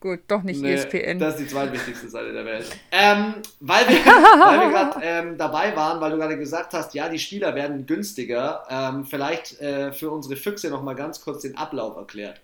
Gut, 0.00 0.20
doch 0.28 0.42
nicht 0.42 0.60
nee, 0.60 0.74
ESPN. 0.74 1.18
Das 1.18 1.34
ist 1.34 1.44
die 1.44 1.48
zweitwichtigste 1.48 2.08
Seite 2.08 2.32
der 2.32 2.44
Welt. 2.44 2.66
Ähm, 2.92 3.34
weil 3.60 3.88
wir, 3.88 3.96
wir 4.04 4.70
gerade 4.70 5.00
ähm, 5.02 5.38
dabei 5.38 5.74
waren, 5.74 6.00
weil 6.00 6.10
du 6.10 6.18
gerade 6.18 6.36
gesagt 6.36 6.74
hast, 6.74 6.94
ja, 6.94 7.08
die 7.08 7.18
Spieler 7.18 7.54
werden 7.54 7.86
günstiger. 7.86 8.64
Ähm, 8.68 9.04
vielleicht 9.04 9.60
äh, 9.60 9.92
für 9.92 10.10
unsere 10.10 10.36
Füchse 10.36 10.68
nochmal 10.68 10.94
ganz 10.94 11.20
kurz 11.20 11.42
den 11.42 11.56
Ablauf 11.56 11.96
erklärt. 11.96 12.40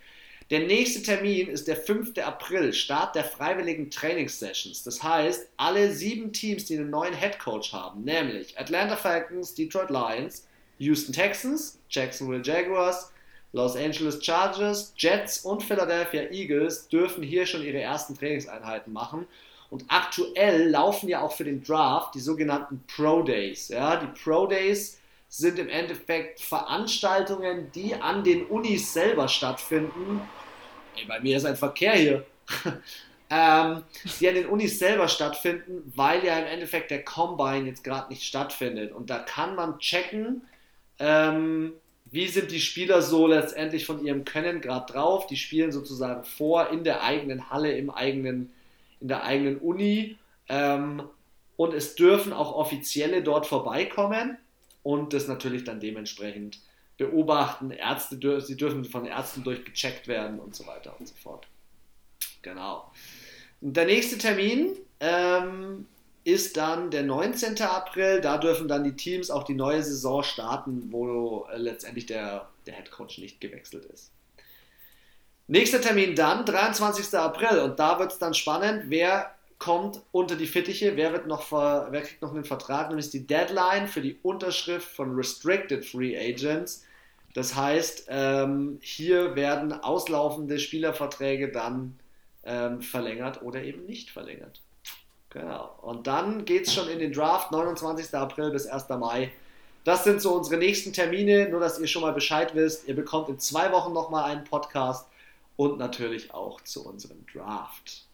Der 0.50 0.60
nächste 0.60 1.02
Termin 1.02 1.48
ist 1.48 1.68
der 1.68 1.76
5. 1.76 2.18
April, 2.18 2.72
Start 2.72 3.14
der 3.14 3.24
freiwilligen 3.24 3.90
Trainingssessions. 3.90 4.82
Das 4.82 5.02
heißt, 5.02 5.48
alle 5.56 5.92
sieben 5.92 6.32
Teams, 6.32 6.64
die 6.64 6.76
einen 6.76 6.90
neuen 6.90 7.14
Headcoach 7.14 7.72
haben, 7.72 8.04
nämlich 8.04 8.58
Atlanta 8.58 8.96
Falcons, 8.96 9.54
Detroit 9.54 9.90
Lions, 9.90 10.46
Houston 10.78 11.12
Texans, 11.12 11.78
Jacksonville 11.88 12.42
Jaguars, 12.42 13.11
Los 13.52 13.76
Angeles 13.76 14.24
Chargers, 14.24 14.94
Jets 14.96 15.40
und 15.44 15.62
Philadelphia 15.62 16.22
Eagles 16.30 16.88
dürfen 16.88 17.22
hier 17.22 17.44
schon 17.46 17.62
ihre 17.62 17.80
ersten 17.80 18.16
Trainingseinheiten 18.16 18.92
machen. 18.92 19.26
Und 19.68 19.84
aktuell 19.88 20.68
laufen 20.68 21.08
ja 21.08 21.20
auch 21.22 21.32
für 21.32 21.44
den 21.44 21.62
Draft 21.62 22.14
die 22.14 22.20
sogenannten 22.20 22.84
Pro 22.94 23.22
Days. 23.22 23.68
Ja, 23.68 23.96
die 23.96 24.06
Pro 24.22 24.46
Days 24.46 24.98
sind 25.28 25.58
im 25.58 25.68
Endeffekt 25.68 26.40
Veranstaltungen, 26.40 27.70
die 27.72 27.94
an 27.94 28.22
den 28.22 28.44
Unis 28.46 28.92
selber 28.92 29.28
stattfinden. 29.28 30.20
Ey, 30.96 31.06
bei 31.06 31.20
mir 31.20 31.38
ist 31.38 31.46
ein 31.46 31.56
Verkehr 31.56 31.94
hier. 31.94 32.26
ähm, 33.30 33.82
die 34.20 34.28
an 34.28 34.34
den 34.34 34.46
Unis 34.46 34.78
selber 34.78 35.08
stattfinden, 35.08 35.90
weil 35.94 36.22
ja 36.22 36.38
im 36.38 36.46
Endeffekt 36.46 36.90
der 36.90 37.02
Combine 37.02 37.66
jetzt 37.66 37.82
gerade 37.82 38.10
nicht 38.10 38.24
stattfindet. 38.24 38.92
Und 38.92 39.08
da 39.08 39.20
kann 39.20 39.54
man 39.54 39.78
checken, 39.78 40.46
ähm, 40.98 41.72
wie 42.12 42.28
sind 42.28 42.50
die 42.50 42.60
Spieler 42.60 43.00
so 43.00 43.26
letztendlich 43.26 43.86
von 43.86 44.04
ihrem 44.04 44.24
Können 44.26 44.60
gerade 44.60 44.92
drauf. 44.92 45.26
Die 45.26 45.36
spielen 45.36 45.72
sozusagen 45.72 46.24
vor 46.24 46.68
in 46.68 46.84
der 46.84 47.02
eigenen 47.02 47.48
Halle, 47.48 47.76
im 47.76 47.90
eigenen, 47.90 48.52
in 49.00 49.08
der 49.08 49.24
eigenen 49.24 49.56
Uni. 49.58 50.18
Ähm, 50.48 51.02
und 51.56 51.72
es 51.72 51.94
dürfen 51.94 52.34
auch 52.34 52.54
Offizielle 52.54 53.22
dort 53.22 53.46
vorbeikommen 53.46 54.36
und 54.82 55.14
das 55.14 55.26
natürlich 55.26 55.64
dann 55.64 55.80
dementsprechend 55.80 56.60
beobachten. 56.98 57.70
Ärzte, 57.70 58.40
sie 58.42 58.56
dürfen 58.58 58.84
von 58.84 59.06
Ärzten 59.06 59.42
durchgecheckt 59.42 60.06
werden 60.06 60.38
und 60.38 60.54
so 60.54 60.66
weiter 60.66 60.94
und 60.98 61.08
so 61.08 61.14
fort. 61.14 61.46
Genau. 62.42 62.92
Der 63.62 63.86
nächste 63.86 64.18
Termin 64.18 64.76
ähm, 65.00 65.86
ist 66.24 66.56
dann 66.56 66.90
der 66.90 67.02
19. 67.02 67.60
April. 67.62 68.20
Da 68.20 68.38
dürfen 68.38 68.68
dann 68.68 68.84
die 68.84 68.94
Teams 68.96 69.30
auch 69.30 69.44
die 69.44 69.54
neue 69.54 69.82
Saison 69.82 70.22
starten, 70.22 70.88
wo 70.90 71.46
äh, 71.52 71.56
letztendlich 71.56 72.06
der, 72.06 72.48
der 72.66 72.74
Head 72.74 72.90
Coach 72.90 73.18
nicht 73.18 73.40
gewechselt 73.40 73.84
ist. 73.86 74.10
Nächster 75.48 75.80
Termin 75.80 76.14
dann, 76.14 76.44
23. 76.44 77.14
April. 77.18 77.60
Und 77.60 77.78
da 77.78 77.98
wird 77.98 78.12
es 78.12 78.18
dann 78.18 78.34
spannend, 78.34 78.84
wer 78.88 79.34
kommt 79.58 80.00
unter 80.10 80.34
die 80.34 80.46
Fittiche, 80.46 80.96
wer, 80.96 81.12
wird 81.12 81.26
noch, 81.26 81.52
wer 81.52 82.02
kriegt 82.02 82.22
noch 82.22 82.34
einen 82.34 82.44
Vertrag, 82.44 82.88
nämlich 82.88 83.10
die 83.10 83.26
Deadline 83.26 83.86
für 83.86 84.00
die 84.00 84.18
Unterschrift 84.22 84.88
von 84.88 85.14
Restricted 85.14 85.84
Free 85.84 86.16
Agents. 86.16 86.84
Das 87.34 87.54
heißt, 87.54 88.06
ähm, 88.08 88.78
hier 88.82 89.36
werden 89.36 89.72
auslaufende 89.72 90.58
Spielerverträge 90.58 91.50
dann 91.50 91.98
ähm, 92.44 92.82
verlängert 92.82 93.42
oder 93.42 93.62
eben 93.62 93.86
nicht 93.86 94.10
verlängert. 94.10 94.60
Genau. 95.32 95.74
Und 95.80 96.06
dann 96.06 96.44
geht 96.44 96.66
es 96.66 96.74
schon 96.74 96.88
in 96.88 96.98
den 96.98 97.12
Draft, 97.12 97.52
29. 97.52 98.14
April 98.14 98.50
bis 98.50 98.66
1. 98.66 98.88
Mai. 98.90 99.32
Das 99.84 100.04
sind 100.04 100.20
so 100.20 100.34
unsere 100.34 100.58
nächsten 100.58 100.92
Termine, 100.92 101.48
nur 101.48 101.58
dass 101.58 101.78
ihr 101.78 101.86
schon 101.86 102.02
mal 102.02 102.12
Bescheid 102.12 102.54
wisst. 102.54 102.86
Ihr 102.86 102.94
bekommt 102.94 103.28
in 103.28 103.38
zwei 103.38 103.72
Wochen 103.72 103.92
nochmal 103.92 104.30
einen 104.30 104.44
Podcast 104.44 105.08
und 105.56 105.78
natürlich 105.78 106.32
auch 106.32 106.60
zu 106.60 106.86
unserem 106.86 107.24
Draft. 107.26 108.04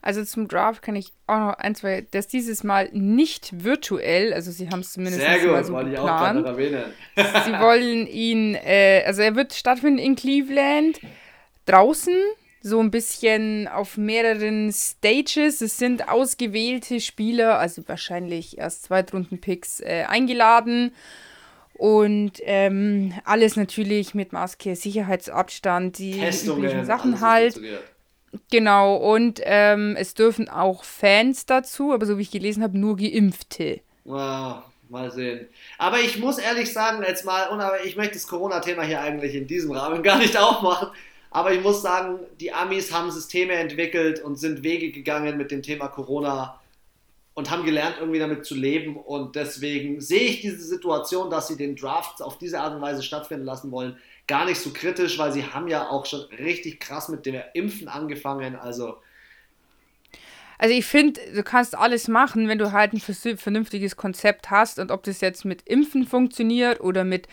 Also 0.00 0.24
zum 0.24 0.48
Draft 0.48 0.82
kann 0.82 0.96
ich 0.96 1.12
auch 1.26 1.38
noch 1.38 1.54
ein, 1.54 1.74
zwei, 1.74 2.06
das 2.10 2.26
dieses 2.26 2.64
Mal 2.64 2.88
nicht 2.92 3.64
virtuell, 3.64 4.32
also 4.32 4.50
sie 4.50 4.68
haben 4.68 4.80
es 4.80 4.92
zumindest 4.92 5.20
Sehr 5.20 5.38
gut, 5.38 5.50
mal 5.50 5.64
so 5.64 5.74
geplant. 5.74 6.40
Ich 6.40 6.44
auch 6.44 6.48
erwähnen. 6.48 6.92
sie 7.16 7.52
wollen 7.60 8.06
ihn, 8.06 8.54
äh, 8.54 9.04
also 9.06 9.22
er 9.22 9.36
wird 9.36 9.54
stattfinden 9.54 9.98
in 9.98 10.16
Cleveland, 10.16 11.00
draußen, 11.66 12.16
so 12.62 12.80
ein 12.80 12.90
bisschen 12.90 13.68
auf 13.68 13.96
mehreren 13.96 14.72
Stages. 14.72 15.60
Es 15.60 15.78
sind 15.78 16.08
ausgewählte 16.08 17.00
Spieler, 17.00 17.58
also 17.58 17.82
wahrscheinlich 17.86 18.58
erst 18.58 18.84
Zweitrunden-Picks 18.84 19.80
äh, 19.80 20.04
eingeladen. 20.08 20.94
Und 21.74 22.34
ähm, 22.42 23.12
alles 23.24 23.56
natürlich 23.56 24.14
mit 24.14 24.32
Maske, 24.32 24.76
Sicherheitsabstand, 24.76 25.98
die 25.98 26.20
Testungen, 26.20 26.64
üblichen 26.64 26.84
Sachen 26.84 27.20
halt. 27.20 27.60
Genau, 28.50 28.96
und 28.96 29.40
ähm, 29.44 29.96
es 29.98 30.14
dürfen 30.14 30.48
auch 30.48 30.84
Fans 30.84 31.44
dazu, 31.44 31.92
aber 31.92 32.06
so 32.06 32.18
wie 32.18 32.22
ich 32.22 32.30
gelesen 32.30 32.62
habe, 32.62 32.78
nur 32.78 32.96
Geimpfte. 32.96 33.80
Wow, 34.04 34.62
mal 34.88 35.10
sehen. 35.10 35.48
Aber 35.76 36.00
ich 36.00 36.18
muss 36.18 36.38
ehrlich 36.38 36.72
sagen, 36.72 37.02
jetzt 37.06 37.24
mal, 37.24 37.48
ich 37.84 37.96
möchte 37.96 38.14
das 38.14 38.26
Corona-Thema 38.26 38.84
hier 38.84 39.00
eigentlich 39.00 39.34
in 39.34 39.46
diesem 39.46 39.72
Rahmen 39.72 40.02
gar 40.04 40.18
nicht 40.18 40.36
aufmachen, 40.36 40.88
aber 41.32 41.52
ich 41.52 41.62
muss 41.62 41.82
sagen, 41.82 42.20
die 42.40 42.52
Amis 42.52 42.92
haben 42.92 43.10
Systeme 43.10 43.54
entwickelt 43.54 44.22
und 44.22 44.36
sind 44.36 44.62
Wege 44.62 44.90
gegangen 44.90 45.36
mit 45.36 45.50
dem 45.50 45.62
Thema 45.62 45.88
Corona 45.88 46.60
und 47.34 47.50
haben 47.50 47.64
gelernt, 47.64 47.96
irgendwie 47.98 48.18
damit 48.18 48.44
zu 48.44 48.54
leben. 48.54 48.96
Und 48.96 49.36
deswegen 49.36 50.00
sehe 50.00 50.20
ich 50.20 50.40
diese 50.42 50.62
Situation, 50.62 51.30
dass 51.30 51.48
sie 51.48 51.56
den 51.56 51.76
Draft 51.76 52.20
auf 52.22 52.38
diese 52.38 52.60
Art 52.60 52.74
und 52.74 52.82
Weise 52.82 53.02
stattfinden 53.02 53.46
lassen 53.46 53.70
wollen, 53.70 53.96
gar 54.26 54.44
nicht 54.44 54.60
so 54.60 54.70
kritisch, 54.70 55.18
weil 55.18 55.32
sie 55.32 55.44
haben 55.44 55.68
ja 55.68 55.88
auch 55.88 56.06
schon 56.06 56.20
richtig 56.38 56.80
krass 56.80 57.08
mit 57.08 57.24
dem 57.26 57.40
Impfen 57.54 57.88
angefangen. 57.88 58.56
Also 58.56 58.96
also 60.58 60.76
ich 60.76 60.86
finde, 60.86 61.20
du 61.34 61.42
kannst 61.42 61.76
alles 61.76 62.06
machen, 62.06 62.46
wenn 62.46 62.58
du 62.58 62.70
halt 62.70 62.92
ein 62.92 63.00
vernünftiges 63.36 63.96
Konzept 63.96 64.48
hast 64.48 64.78
und 64.78 64.92
ob 64.92 65.02
das 65.02 65.20
jetzt 65.20 65.44
mit 65.44 65.62
Impfen 65.62 66.06
funktioniert 66.06 66.80
oder 66.80 67.02
mit 67.02 67.26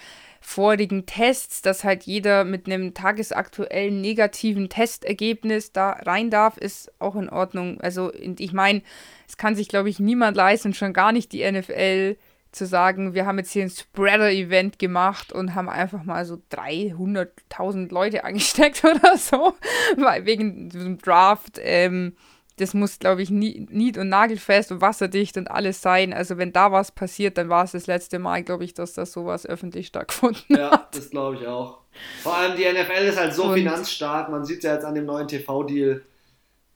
vorigen 0.49 1.05
Tests, 1.05 1.61
dass 1.61 1.83
halt 1.83 2.03
jeder 2.03 2.43
mit 2.43 2.65
einem 2.65 2.95
tagesaktuellen 2.95 4.01
negativen 4.01 4.67
Testergebnis 4.67 5.71
da 5.71 5.91
rein 5.91 6.31
darf, 6.31 6.57
ist 6.57 6.91
auch 6.97 7.15
in 7.15 7.29
Ordnung. 7.29 7.79
Also 7.81 8.11
ich 8.13 8.51
meine, 8.51 8.81
es 9.27 9.37
kann 9.37 9.55
sich, 9.55 9.67
glaube 9.67 9.89
ich, 9.89 9.99
niemand 9.99 10.35
leisten, 10.35 10.73
schon 10.73 10.91
gar 10.91 11.11
nicht 11.11 11.31
die 11.33 11.49
NFL, 11.49 12.17
zu 12.51 12.65
sagen, 12.65 13.13
wir 13.13 13.27
haben 13.27 13.37
jetzt 13.37 13.51
hier 13.51 13.61
ein 13.61 13.69
Spreader-Event 13.69 14.79
gemacht 14.79 15.31
und 15.31 15.53
haben 15.53 15.69
einfach 15.69 16.03
mal 16.03 16.25
so 16.25 16.41
300.000 16.51 17.93
Leute 17.93 18.23
angesteckt 18.23 18.83
oder 18.83 19.17
so, 19.17 19.53
weil 19.97 20.25
wegen 20.25 20.69
diesem 20.69 20.97
Draft, 20.97 21.59
ähm, 21.61 22.15
das 22.59 22.73
muss, 22.73 22.99
glaube 22.99 23.21
ich, 23.21 23.29
nied- 23.29 23.97
und 23.97 24.09
nagelfest 24.09 24.71
und 24.71 24.81
wasserdicht 24.81 25.37
und 25.37 25.49
alles 25.49 25.81
sein. 25.81 26.13
Also 26.13 26.37
wenn 26.37 26.51
da 26.51 26.71
was 26.71 26.91
passiert, 26.91 27.37
dann 27.37 27.49
war 27.49 27.63
es 27.63 27.71
das 27.71 27.87
letzte 27.87 28.19
Mal, 28.19 28.43
glaube 28.43 28.63
ich, 28.65 28.73
dass 28.73 28.93
das 28.93 29.11
sowas 29.11 29.45
öffentlich 29.45 29.87
stattgefunden 29.87 30.43
ja, 30.49 30.71
hat. 30.71 30.79
Ja, 30.79 30.89
das 30.91 31.09
glaube 31.09 31.37
ich 31.37 31.47
auch. 31.47 31.79
Vor 32.21 32.35
allem 32.35 32.55
die 32.55 32.63
NFL 32.63 33.07
ist 33.07 33.17
halt 33.17 33.33
so 33.33 33.45
und 33.45 33.53
finanzstark, 33.53 34.29
man 34.29 34.45
sieht 34.45 34.59
es 34.59 34.63
ja 34.63 34.73
jetzt 34.73 34.85
an 34.85 34.95
dem 34.95 35.05
neuen 35.05 35.27
TV-Deal. 35.27 36.01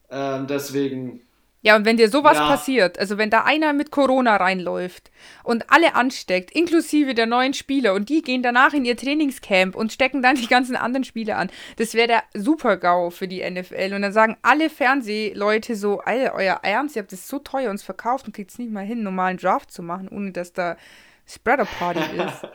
Ähm, 0.10 0.48
deswegen 0.48 1.22
ja, 1.64 1.78
und 1.78 1.86
wenn 1.86 1.96
dir 1.96 2.10
sowas 2.10 2.38
ja. 2.38 2.46
passiert, 2.46 3.00
also 3.00 3.18
wenn 3.18 3.30
da 3.30 3.46
einer 3.46 3.72
mit 3.72 3.90
Corona 3.90 4.36
reinläuft 4.36 5.12
und 5.44 5.72
alle 5.72 5.96
ansteckt, 5.96 6.52
inklusive 6.52 7.14
der 7.14 7.26
neuen 7.26 7.54
Spieler, 7.54 7.94
und 7.94 8.10
die 8.10 8.22
gehen 8.22 8.44
danach 8.44 8.74
in 8.74 8.84
ihr 8.84 8.98
Trainingscamp 8.98 9.74
und 9.74 9.94
stecken 9.94 10.22
dann 10.22 10.36
die 10.36 10.48
ganzen 10.48 10.76
anderen 10.76 11.06
Spieler 11.06 11.38
an, 11.38 11.50
das 11.78 11.94
wäre 11.94 12.08
der 12.08 12.24
Super-GAU 12.34 13.12
für 13.12 13.30
die 13.30 13.50
NFL. 13.50 13.94
Und 13.96 14.02
dann 14.02 14.12
sagen 14.12 14.36
alle 14.42 14.70
Fernsehleute 14.70 15.78
so, 15.78 16.02
Alter, 16.02 16.36
euer 16.36 16.60
Ernst, 16.64 16.98
ihr 16.98 17.02
habt 17.02 17.14
das 17.14 17.30
so 17.30 17.40
teuer 17.40 17.72
uns 17.72 17.82
verkauft 17.82 18.26
und 18.26 18.36
kriegt 18.36 18.52
es 18.52 18.60
nicht 18.60 18.72
mal 18.72 18.86
hin, 18.86 19.02
normalen 19.02 19.38
Draft 19.38 19.72
zu 19.72 19.84
machen, 19.84 20.10
ohne 20.10 20.34
dass 20.34 20.52
da 20.52 20.76
Spreader-Party 21.28 22.00
ist. 22.18 22.46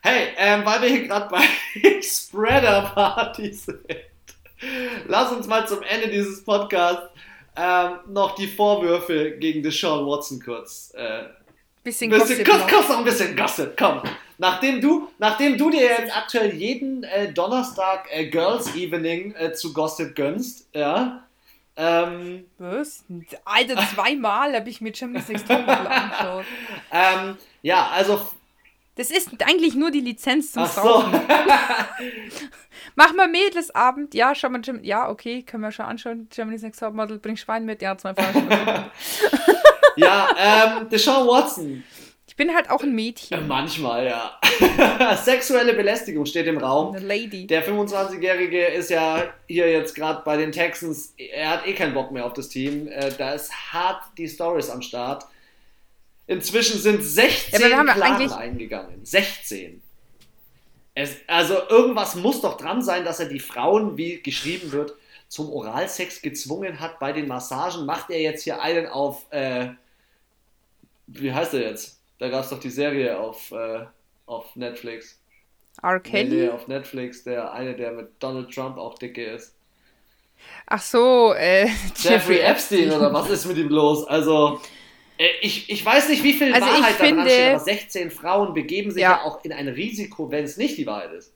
Hey, 0.00 0.28
ähm, 0.38 0.64
weil 0.64 0.80
wir 0.80 0.88
hier 0.88 1.06
gerade 1.06 1.28
bei 1.28 1.42
Spreader-Partys 2.02 3.66
sind, 3.66 3.86
lass 5.06 5.32
uns 5.32 5.46
mal 5.46 5.68
zum 5.68 5.82
Ende 5.82 6.08
dieses 6.08 6.42
Podcasts 6.42 7.10
ähm, 7.56 7.98
noch 8.08 8.34
die 8.34 8.46
Vorwürfe 8.46 9.32
gegen 9.38 9.62
Deshaun 9.62 10.06
Watson 10.06 10.40
kurz. 10.42 10.92
Äh, 10.96 11.24
bisschen, 11.82 12.10
bisschen 12.10 12.44
Gossip. 12.44 12.48
Kurz, 12.48 12.72
kurz 12.72 12.88
noch 12.88 12.98
ein 12.98 13.04
bisschen 13.04 13.36
Gossip, 13.36 13.76
komm. 13.78 14.02
Nachdem 14.38 14.80
du, 14.80 15.08
nachdem 15.18 15.58
du 15.58 15.70
dir 15.70 15.82
jetzt 15.82 16.16
aktuell 16.16 16.54
jeden 16.54 17.02
äh, 17.04 17.32
Donnerstag 17.32 18.06
äh, 18.10 18.26
Girls 18.26 18.74
Evening 18.74 19.34
äh, 19.34 19.52
zu 19.52 19.72
Gossip 19.72 20.14
gönnst, 20.14 20.68
ja. 20.74 21.24
Ähm, 21.76 22.46
Was? 22.58 23.04
Alter, 23.44 23.76
zweimal 23.94 24.54
habe 24.54 24.68
ich 24.68 24.80
mir 24.80 24.94
Champions 24.94 25.28
League 25.28 25.48
angeschaut. 25.50 26.44
ähm, 26.90 27.36
ja, 27.62 27.88
also 27.88 28.20
das 28.96 29.10
ist 29.10 29.30
eigentlich 29.44 29.74
nur 29.74 29.90
die 29.90 30.00
Lizenz 30.00 30.52
zum 30.52 30.62
Ach 30.64 30.70
Saufen. 30.70 31.12
So. 31.12 31.20
Mach 32.96 33.14
mal 33.14 33.28
Mädelsabend. 33.28 34.14
Ja, 34.14 34.34
schau 34.34 34.50
mal, 34.50 34.60
ja, 34.82 35.08
okay, 35.08 35.42
können 35.42 35.62
wir 35.62 35.72
schon 35.72 35.86
anschauen. 35.86 36.28
Germany's 36.30 36.62
Next 36.62 36.80
Topmodel, 36.80 37.18
bring 37.18 37.36
Schwein 37.36 37.64
mit. 37.64 37.82
Ja, 37.82 37.96
zwei 37.96 38.14
Fragen. 38.14 38.48
ja, 39.96 40.28
ähm, 40.38 40.88
Deshaun 40.88 41.26
Watson. 41.26 41.84
Ich 42.26 42.36
bin 42.36 42.54
halt 42.54 42.70
auch 42.70 42.82
ein 42.82 42.94
Mädchen. 42.94 43.38
Äh, 43.38 43.42
manchmal, 43.42 44.06
ja. 44.06 44.38
Sexuelle 45.16 45.74
Belästigung 45.74 46.26
steht 46.26 46.46
im 46.46 46.58
Raum. 46.58 46.94
Eine 46.94 47.06
Lady. 47.06 47.46
Der 47.46 47.66
25-Jährige 47.66 48.66
ist 48.66 48.90
ja 48.90 49.24
hier 49.46 49.70
jetzt 49.70 49.94
gerade 49.94 50.22
bei 50.24 50.36
den 50.36 50.52
Texans. 50.52 51.14
Er 51.16 51.50
hat 51.50 51.66
eh 51.66 51.74
keinen 51.74 51.92
Bock 51.92 52.10
mehr 52.12 52.24
auf 52.24 52.32
das 52.32 52.48
Team. 52.48 52.88
Äh, 52.88 53.12
da 53.16 53.32
ist 53.32 53.52
hart 53.72 54.02
die 54.16 54.28
Stories 54.28 54.70
am 54.70 54.80
Start. 54.82 55.24
Inzwischen 56.30 56.78
sind 56.78 57.02
16 57.02 57.60
ja, 57.60 57.82
Klagen 57.82 58.30
eingegangen. 58.30 59.04
16. 59.04 59.82
Es, 60.94 61.16
also 61.26 61.56
irgendwas 61.68 62.14
muss 62.14 62.40
doch 62.40 62.56
dran 62.56 62.82
sein, 62.82 63.04
dass 63.04 63.18
er 63.18 63.26
die 63.26 63.40
Frauen, 63.40 63.96
wie 63.96 64.22
geschrieben 64.22 64.70
wird, 64.70 64.94
zum 65.26 65.52
Oralsex 65.52 66.22
gezwungen 66.22 66.78
hat 66.78 67.00
bei 67.00 67.12
den 67.12 67.26
Massagen. 67.26 67.84
Macht 67.84 68.10
er 68.10 68.20
jetzt 68.20 68.44
hier 68.44 68.62
einen 68.62 68.86
auf, 68.86 69.26
äh, 69.32 69.70
wie 71.08 71.32
heißt 71.32 71.54
er 71.54 71.62
jetzt? 71.62 72.00
Da 72.20 72.28
gab 72.28 72.44
es 72.44 72.50
doch 72.50 72.60
die 72.60 72.70
Serie 72.70 73.18
auf, 73.18 73.50
äh, 73.50 73.86
auf 74.26 74.54
Netflix. 74.54 75.18
R. 75.82 75.98
Kelly? 75.98 76.42
Nee, 76.42 76.48
auf 76.50 76.68
Netflix, 76.68 77.24
der 77.24 77.52
eine, 77.52 77.74
der 77.74 77.90
mit 77.90 78.10
Donald 78.20 78.54
Trump 78.54 78.78
auch 78.78 78.96
dicke 78.96 79.24
ist. 79.24 79.56
Ach 80.66 80.80
so, 80.80 81.34
äh, 81.34 81.64
Jeffrey 81.96 82.38
Epstein, 82.38 82.84
Epstein 82.84 82.92
oder 82.92 83.12
was 83.12 83.30
ist 83.30 83.46
mit 83.46 83.56
ihm 83.56 83.70
los? 83.70 84.06
Also, 84.06 84.60
ich, 85.42 85.68
ich 85.68 85.84
weiß 85.84 86.08
nicht, 86.08 86.22
wie 86.22 86.32
viel 86.32 86.52
also 86.54 86.66
Wahrheit 86.66 86.94
daran 86.98 87.06
finde, 87.06 87.30
steht, 87.30 87.48
aber 87.50 87.58
16 87.58 88.10
Frauen 88.10 88.54
begeben 88.54 88.90
sich 88.90 89.02
ja. 89.02 89.12
ja 89.12 89.22
auch 89.22 89.44
in 89.44 89.52
ein 89.52 89.68
Risiko, 89.68 90.30
wenn 90.30 90.44
es 90.44 90.56
nicht 90.56 90.78
die 90.78 90.86
Wahrheit 90.86 91.12
ist. 91.12 91.34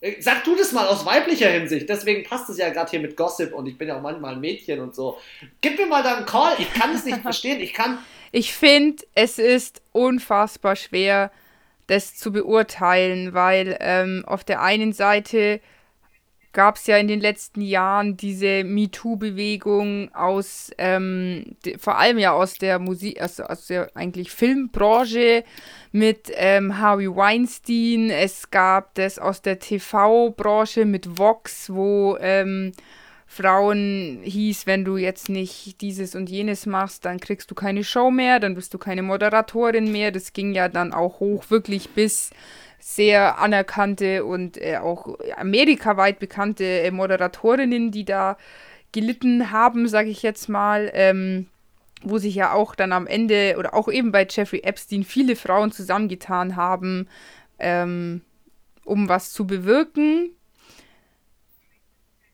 Äh, 0.00 0.20
sag 0.20 0.44
du 0.44 0.54
das 0.54 0.72
mal 0.72 0.86
aus 0.86 1.04
weiblicher 1.04 1.50
Hinsicht. 1.50 1.88
Deswegen 1.88 2.22
passt 2.22 2.48
es 2.50 2.58
ja 2.58 2.68
gerade 2.68 2.90
hier 2.90 3.00
mit 3.00 3.16
Gossip 3.16 3.52
und 3.52 3.66
ich 3.66 3.76
bin 3.76 3.88
ja 3.88 3.96
auch 3.96 4.02
manchmal 4.02 4.34
ein 4.34 4.40
Mädchen 4.40 4.80
und 4.80 4.94
so. 4.94 5.18
Gib 5.62 5.78
mir 5.78 5.86
mal 5.86 6.02
da 6.02 6.16
einen 6.16 6.26
Call. 6.26 6.54
Ich 6.58 6.72
kann 6.72 6.94
es 6.94 7.04
nicht 7.04 7.18
verstehen. 7.22 7.60
Ich 7.60 7.72
kann. 7.72 7.98
Ich 8.30 8.52
finde, 8.52 9.02
es 9.14 9.38
ist 9.38 9.82
unfassbar 9.92 10.76
schwer, 10.76 11.32
das 11.86 12.16
zu 12.16 12.32
beurteilen, 12.32 13.34
weil 13.34 13.76
ähm, 13.80 14.24
auf 14.26 14.44
der 14.44 14.62
einen 14.62 14.92
Seite 14.92 15.60
gab 16.54 16.76
es 16.76 16.86
ja 16.86 16.96
in 16.96 17.08
den 17.08 17.20
letzten 17.20 17.60
Jahren 17.60 18.16
diese 18.16 18.64
MeToo-Bewegung 18.64 20.14
aus, 20.14 20.70
ähm, 20.78 21.56
vor 21.78 21.98
allem 21.98 22.18
ja 22.18 22.32
aus 22.32 22.54
der 22.54 22.78
Musik, 22.78 23.20
also 23.20 23.42
aus 23.42 23.66
der 23.66 23.90
eigentlich 23.94 24.30
Filmbranche 24.30 25.44
mit 25.92 26.32
ähm, 26.34 26.78
Harvey 26.78 27.14
Weinstein. 27.14 28.08
Es 28.08 28.50
gab 28.50 28.94
das 28.94 29.18
aus 29.18 29.42
der 29.42 29.58
TV-Branche 29.58 30.86
mit 30.86 31.18
Vox, 31.18 31.68
wo 31.70 32.16
ähm, 32.20 32.72
Frauen 33.26 34.20
hieß, 34.22 34.66
wenn 34.66 34.84
du 34.84 34.96
jetzt 34.96 35.28
nicht 35.28 35.80
dieses 35.80 36.14
und 36.14 36.30
jenes 36.30 36.66
machst, 36.66 37.04
dann 37.04 37.18
kriegst 37.18 37.50
du 37.50 37.56
keine 37.56 37.82
Show 37.82 38.12
mehr, 38.12 38.38
dann 38.38 38.54
bist 38.54 38.72
du 38.72 38.78
keine 38.78 39.02
Moderatorin 39.02 39.90
mehr. 39.90 40.12
Das 40.12 40.32
ging 40.32 40.52
ja 40.52 40.68
dann 40.68 40.92
auch 40.92 41.18
hoch, 41.18 41.50
wirklich 41.50 41.90
bis 41.90 42.30
sehr 42.86 43.38
anerkannte 43.38 44.26
und 44.26 44.60
äh, 44.60 44.76
auch 44.76 45.18
amerikaweit 45.38 46.18
bekannte 46.18 46.64
äh, 46.64 46.90
Moderatorinnen, 46.90 47.90
die 47.90 48.04
da 48.04 48.36
gelitten 48.92 49.50
haben, 49.50 49.88
sage 49.88 50.10
ich 50.10 50.22
jetzt 50.22 50.50
mal. 50.50 50.90
Ähm, 50.92 51.46
wo 52.02 52.18
sich 52.18 52.34
ja 52.34 52.52
auch 52.52 52.74
dann 52.74 52.92
am 52.92 53.06
Ende 53.06 53.56
oder 53.58 53.72
auch 53.72 53.88
eben 53.88 54.12
bei 54.12 54.26
Jeffrey 54.28 54.60
Epstein 54.60 55.04
viele 55.04 55.36
Frauen 55.36 55.72
zusammengetan 55.72 56.54
haben, 56.54 57.08
ähm, 57.58 58.20
um 58.84 59.08
was 59.08 59.32
zu 59.32 59.46
bewirken. 59.46 60.28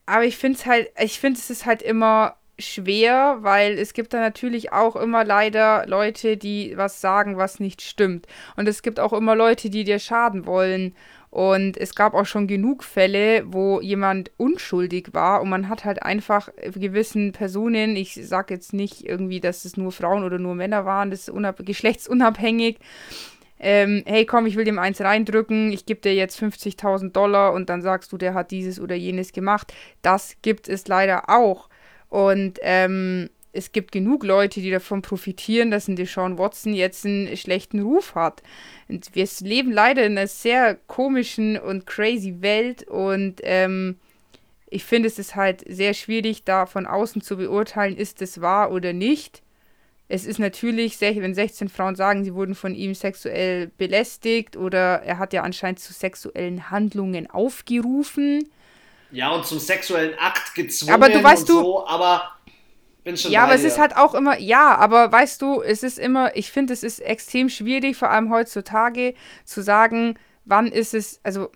Aber 0.05 0.25
ich 0.25 0.35
finde 0.35 0.57
es 0.57 0.65
halt, 0.65 0.89
ich 1.01 1.21
finde 1.21 1.39
es 1.39 1.49
ist 1.49 1.65
halt 1.65 1.81
immer 1.81 2.35
schwer, 2.61 3.37
weil 3.41 3.77
es 3.77 3.93
gibt 3.93 4.13
da 4.13 4.19
natürlich 4.19 4.71
auch 4.71 4.95
immer 4.95 5.23
leider 5.23 5.85
Leute, 5.87 6.37
die 6.37 6.73
was 6.77 7.01
sagen, 7.01 7.37
was 7.37 7.59
nicht 7.59 7.81
stimmt. 7.81 8.27
Und 8.55 8.67
es 8.67 8.81
gibt 8.81 8.99
auch 8.99 9.13
immer 9.13 9.35
Leute, 9.35 9.69
die 9.69 9.83
dir 9.83 9.99
schaden 9.99 10.45
wollen. 10.45 10.95
Und 11.31 11.77
es 11.77 11.95
gab 11.95 12.13
auch 12.13 12.25
schon 12.25 12.45
genug 12.45 12.83
Fälle, 12.83 13.43
wo 13.45 13.79
jemand 13.79 14.31
unschuldig 14.35 15.13
war 15.13 15.41
und 15.41 15.49
man 15.49 15.69
hat 15.69 15.85
halt 15.85 16.03
einfach 16.03 16.49
gewissen 16.75 17.31
Personen, 17.31 17.95
ich 17.95 18.15
sage 18.15 18.53
jetzt 18.53 18.73
nicht 18.73 19.05
irgendwie, 19.05 19.39
dass 19.39 19.63
es 19.63 19.77
nur 19.77 19.93
Frauen 19.93 20.25
oder 20.25 20.39
nur 20.39 20.55
Männer 20.55 20.83
waren, 20.83 21.09
das 21.09 21.29
ist 21.29 21.65
geschlechtsunabhängig. 21.65 22.79
Ähm, 23.63 24.03
hey 24.05 24.25
komm, 24.25 24.45
ich 24.45 24.57
will 24.57 24.65
dem 24.65 24.79
eins 24.79 24.99
reindrücken, 24.99 25.71
ich 25.71 25.85
gebe 25.85 26.01
dir 26.01 26.15
jetzt 26.15 26.37
50.000 26.37 27.11
Dollar 27.11 27.53
und 27.53 27.69
dann 27.69 27.81
sagst 27.81 28.11
du, 28.11 28.17
der 28.17 28.33
hat 28.33 28.51
dieses 28.51 28.81
oder 28.81 28.95
jenes 28.95 29.31
gemacht. 29.31 29.71
Das 30.01 30.35
gibt 30.41 30.67
es 30.67 30.87
leider 30.87 31.29
auch. 31.29 31.69
Und 32.11 32.59
ähm, 32.61 33.29
es 33.53 33.71
gibt 33.71 33.93
genug 33.93 34.25
Leute, 34.25 34.59
die 34.59 34.69
davon 34.69 35.01
profitieren, 35.01 35.71
dass 35.71 35.87
ein 35.87 35.95
Deshaun 35.95 36.37
Watson 36.37 36.73
jetzt 36.73 37.05
einen 37.05 37.35
schlechten 37.37 37.79
Ruf 37.79 38.15
hat. 38.15 38.43
Und 38.89 39.15
wir 39.15 39.27
leben 39.39 39.71
leider 39.71 40.05
in 40.05 40.17
einer 40.17 40.27
sehr 40.27 40.75
komischen 40.87 41.57
und 41.57 41.87
crazy 41.87 42.41
Welt 42.41 42.83
und 42.83 43.39
ähm, 43.43 43.95
ich 44.73 44.83
finde, 44.85 45.07
es 45.07 45.19
ist 45.19 45.35
halt 45.35 45.63
sehr 45.67 45.93
schwierig, 45.93 46.43
da 46.45 46.65
von 46.65 46.85
außen 46.85 47.21
zu 47.21 47.35
beurteilen, 47.35 47.97
ist 47.97 48.21
es 48.21 48.39
wahr 48.39 48.71
oder 48.71 48.93
nicht. 48.93 49.41
Es 50.07 50.25
ist 50.25 50.39
natürlich, 50.39 50.99
wenn 50.99 51.33
16 51.33 51.69
Frauen 51.69 51.95
sagen, 51.95 52.23
sie 52.25 52.33
wurden 52.33 52.55
von 52.55 52.75
ihm 52.75 52.93
sexuell 52.93 53.71
belästigt 53.77 54.57
oder 54.57 55.01
er 55.03 55.17
hat 55.17 55.33
ja 55.33 55.43
anscheinend 55.43 55.79
zu 55.79 55.93
sexuellen 55.93 56.71
Handlungen 56.71 57.29
aufgerufen 57.29 58.49
ja, 59.11 59.31
und 59.31 59.45
zum 59.45 59.59
sexuellen 59.59 60.17
Akt 60.17 60.55
gezwungen 60.55 60.93
aber 60.93 61.09
du 61.09 61.23
weißt 61.23 61.49
und 61.49 61.55
du, 61.57 61.61
so, 61.61 61.87
aber 61.87 62.31
bin 63.03 63.17
schon 63.17 63.31
Ja, 63.31 63.43
aber 63.43 63.55
es 63.55 63.63
ist 63.63 63.79
halt 63.79 63.95
auch 63.95 64.13
immer, 64.13 64.37
ja, 64.39 64.75
aber 64.75 65.11
weißt 65.11 65.41
du, 65.41 65.61
es 65.61 65.83
ist 65.83 65.99
immer, 65.99 66.35
ich 66.35 66.51
finde, 66.51 66.73
es 66.73 66.83
ist 66.83 66.99
extrem 66.99 67.49
schwierig, 67.49 67.97
vor 67.97 68.09
allem 68.09 68.31
heutzutage, 68.31 69.15
zu 69.45 69.61
sagen, 69.61 70.17
wann 70.45 70.67
ist 70.67 70.93
es, 70.93 71.19
also 71.23 71.51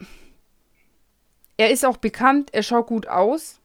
er 1.58 1.72
ist 1.72 1.86
auch 1.86 1.98
bekannt, 1.98 2.50
er 2.52 2.64
schaut 2.64 2.88
gut 2.88 3.08
aus. 3.08 3.60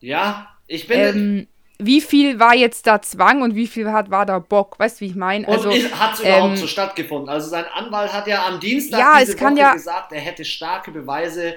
Ja, 0.00 0.56
ich 0.66 0.88
bin. 0.88 0.98
Ähm, 0.98 1.48
wie 1.78 2.00
viel 2.00 2.40
war 2.40 2.54
jetzt 2.54 2.86
da 2.86 3.02
Zwang 3.02 3.42
und 3.42 3.54
wie 3.54 3.66
viel 3.66 3.92
hat, 3.92 4.10
war 4.10 4.24
da 4.24 4.38
Bock? 4.38 4.78
Weißt 4.78 4.98
du, 4.98 5.04
wie 5.04 5.10
ich 5.10 5.14
meine? 5.14 5.46
Also, 5.46 5.70
hat 5.70 6.14
es 6.14 6.20
überhaupt 6.20 6.52
ähm, 6.52 6.56
so 6.56 6.66
stattgefunden? 6.66 7.28
Also 7.28 7.50
sein 7.50 7.66
Anwalt 7.66 8.12
hat 8.12 8.26
ja 8.26 8.46
am 8.46 8.60
Dienstag 8.60 8.98
ja, 8.98 9.20
diese 9.20 9.38
Woche 9.38 9.58
ja, 9.58 9.72
gesagt, 9.74 10.12
er 10.12 10.20
hätte 10.20 10.44
starke 10.44 10.90
Beweise 10.90 11.54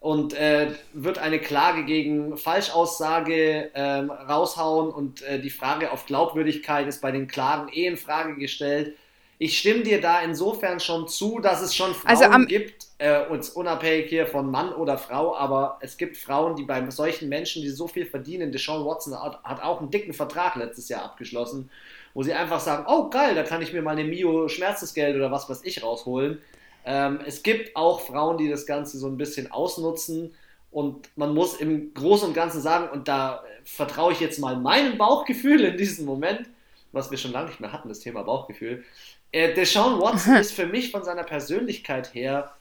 und 0.00 0.32
äh, 0.32 0.72
wird 0.94 1.18
eine 1.18 1.38
Klage 1.38 1.84
gegen 1.84 2.38
Falschaussage 2.38 3.70
ähm, 3.74 4.10
raushauen 4.10 4.90
und 4.90 5.22
äh, 5.22 5.38
die 5.38 5.50
Frage 5.50 5.92
auf 5.92 6.06
Glaubwürdigkeit 6.06 6.88
ist 6.88 7.02
bei 7.02 7.12
den 7.12 7.28
Klagen 7.28 7.70
eh 7.70 7.86
in 7.86 7.98
Frage 7.98 8.34
gestellt. 8.36 8.96
Ich 9.36 9.58
stimme 9.58 9.82
dir 9.82 10.00
da 10.00 10.20
insofern 10.22 10.80
schon 10.80 11.06
zu, 11.08 11.38
dass 11.38 11.62
es 11.62 11.74
schon 11.74 11.94
Frauen 11.94 12.22
also 12.22 12.46
gibt, 12.46 12.88
äh, 12.98 13.26
uns 13.26 13.50
unabhängig 13.50 14.08
hier 14.08 14.26
von 14.26 14.50
Mann 14.50 14.72
oder 14.72 14.96
Frau, 14.96 15.34
aber 15.36 15.78
es 15.80 15.98
gibt 15.98 16.16
Frauen, 16.16 16.56
die 16.56 16.64
bei 16.64 16.90
solchen 16.90 17.28
Menschen, 17.28 17.62
die 17.62 17.68
so 17.68 17.86
viel 17.86 18.06
verdienen, 18.06 18.52
Deshaun 18.52 18.86
Watson 18.86 19.14
hat, 19.22 19.42
hat 19.42 19.62
auch 19.62 19.80
einen 19.80 19.90
dicken 19.90 20.14
Vertrag 20.14 20.56
letztes 20.56 20.88
Jahr 20.88 21.04
abgeschlossen, 21.04 21.70
wo 22.14 22.22
sie 22.22 22.32
einfach 22.32 22.60
sagen, 22.60 22.84
oh 22.88 23.10
geil, 23.10 23.34
da 23.34 23.42
kann 23.42 23.62
ich 23.62 23.72
mir 23.72 23.82
mal 23.82 23.92
eine 23.92 24.04
Mio 24.04 24.48
Schmerzensgeld 24.48 25.16
oder 25.16 25.30
was 25.30 25.48
weiß 25.48 25.60
ich 25.64 25.82
rausholen. 25.82 26.40
Ähm, 26.84 27.20
es 27.26 27.42
gibt 27.42 27.76
auch 27.76 28.00
Frauen, 28.00 28.38
die 28.38 28.48
das 28.48 28.66
Ganze 28.66 28.98
so 28.98 29.06
ein 29.06 29.16
bisschen 29.16 29.50
ausnutzen 29.50 30.34
und 30.70 31.08
man 31.16 31.34
muss 31.34 31.54
im 31.54 31.92
Großen 31.94 32.28
und 32.28 32.34
Ganzen 32.34 32.60
sagen, 32.60 32.88
und 32.90 33.08
da 33.08 33.42
vertraue 33.64 34.12
ich 34.12 34.20
jetzt 34.20 34.38
mal 34.38 34.56
meinem 34.56 34.98
Bauchgefühl 34.98 35.62
in 35.62 35.76
diesem 35.76 36.06
Moment, 36.06 36.48
was 36.92 37.10
wir 37.10 37.18
schon 37.18 37.32
lange 37.32 37.48
nicht 37.48 37.60
mehr 37.60 37.72
hatten, 37.72 37.88
das 37.88 38.00
Thema 38.00 38.22
Bauchgefühl. 38.22 38.84
Äh, 39.32 39.54
Deshaun 39.54 40.00
Watson 40.00 40.36
ist 40.40 40.52
für 40.52 40.66
mich 40.66 40.90
von 40.90 41.04
seiner 41.04 41.24
Persönlichkeit 41.24 42.14
her, 42.14 42.52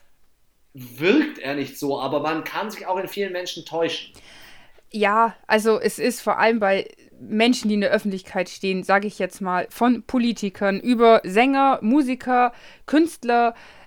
wirkt 0.74 1.40
er 1.40 1.56
nicht 1.56 1.80
so, 1.80 2.00
aber 2.00 2.20
man 2.20 2.44
kann 2.44 2.70
sich 2.72 2.86
auch 2.86 2.98
in 2.98 3.08
vielen 3.08 3.32
Menschen 3.32 3.66
täuschen. 3.66 4.14
Ja, 4.91 5.36
also 5.46 5.80
es 5.80 6.00
ist 6.00 6.22
vor 6.22 6.40
allem 6.40 6.60
bei 6.60 6.88
Menschen, 7.20 7.68
die 7.68 7.76
in 7.76 7.82
der 7.82 7.91
Öffentlichkeit 7.91 8.50
stehen, 8.50 8.84
sage 8.84 9.08
ich 9.08 9.20
jetzt 9.20 9.41
mal, 9.41 9.68
von 9.70 10.04
Politikern 10.04 10.80
über 10.80 11.22
Sänger, 11.24 11.80
Musiker, 11.82 12.54
Künstler, 12.86 13.50
äh, 13.50 13.78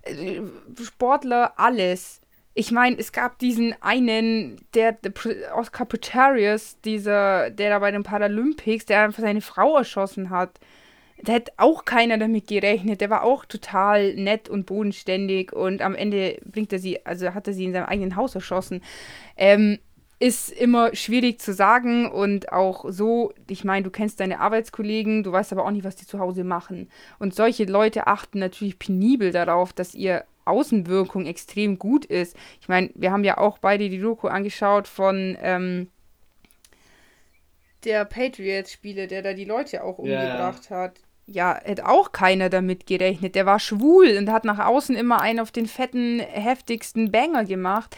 Sportler, 0.82 1.52
alles. 1.56 2.20
Ich 2.54 2.70
meine, 2.70 2.98
es 2.98 3.12
gab 3.12 3.38
diesen 3.38 3.74
einen, 3.80 4.60
der, 4.74 4.92
der 4.92 5.12
Oscar 5.54 5.86
Putarius, 5.86 6.76
dieser, 6.84 7.50
der 7.50 7.70
da 7.70 7.78
bei 7.78 7.90
den 7.90 8.02
Paralympics, 8.02 8.84
der 8.84 9.02
einfach 9.04 9.22
seine 9.22 9.40
Frau 9.40 9.78
erschossen 9.78 10.30
hat. 10.30 10.58
Da 11.22 11.34
hätte 11.34 11.52
auch 11.56 11.84
keiner 11.84 12.18
damit 12.18 12.48
gerechnet. 12.48 13.00
Der 13.00 13.08
war 13.08 13.22
auch 13.22 13.44
total 13.44 14.14
nett 14.14 14.48
und 14.48 14.66
bodenständig 14.66 15.52
und 15.52 15.80
am 15.80 15.94
Ende 15.94 16.38
bringt 16.44 16.72
er 16.72 16.78
sie, 16.78 17.06
also 17.06 17.32
hat 17.32 17.46
er 17.46 17.54
sie 17.54 17.64
in 17.64 17.72
seinem 17.72 17.86
eigenen 17.86 18.16
Haus 18.16 18.34
erschossen. 18.34 18.82
Ähm, 19.36 19.78
ist 20.22 20.50
immer 20.50 20.94
schwierig 20.94 21.40
zu 21.40 21.52
sagen 21.52 22.08
und 22.08 22.52
auch 22.52 22.84
so, 22.88 23.32
ich 23.48 23.64
meine, 23.64 23.82
du 23.82 23.90
kennst 23.90 24.20
deine 24.20 24.38
Arbeitskollegen, 24.38 25.24
du 25.24 25.32
weißt 25.32 25.52
aber 25.52 25.64
auch 25.64 25.72
nicht, 25.72 25.82
was 25.82 25.96
die 25.96 26.06
zu 26.06 26.20
Hause 26.20 26.44
machen. 26.44 26.88
Und 27.18 27.34
solche 27.34 27.64
Leute 27.64 28.06
achten 28.06 28.38
natürlich 28.38 28.78
penibel 28.78 29.32
darauf, 29.32 29.72
dass 29.72 29.96
ihr 29.96 30.24
Außenwirkung 30.44 31.26
extrem 31.26 31.76
gut 31.76 32.04
ist. 32.04 32.36
Ich 32.60 32.68
meine, 32.68 32.90
wir 32.94 33.10
haben 33.10 33.24
ja 33.24 33.38
auch 33.38 33.58
beide 33.58 33.88
die 33.88 33.98
Doku 33.98 34.28
angeschaut 34.28 34.86
von 34.86 35.36
ähm, 35.42 35.88
der 37.82 38.04
Patriots-Spiele, 38.04 39.08
der 39.08 39.22
da 39.22 39.32
die 39.32 39.44
Leute 39.44 39.82
auch 39.82 39.98
umgebracht 39.98 40.70
yeah. 40.70 40.84
hat. 40.84 41.00
Ja, 41.26 41.58
hätte 41.64 41.88
auch 41.88 42.12
keiner 42.12 42.48
damit 42.48 42.86
gerechnet. 42.86 43.34
Der 43.34 43.44
war 43.44 43.58
schwul 43.58 44.16
und 44.16 44.30
hat 44.30 44.44
nach 44.44 44.64
außen 44.64 44.94
immer 44.94 45.20
einen 45.20 45.40
auf 45.40 45.50
den 45.50 45.66
fetten, 45.66 46.20
heftigsten 46.20 47.10
Banger 47.10 47.44
gemacht. 47.44 47.96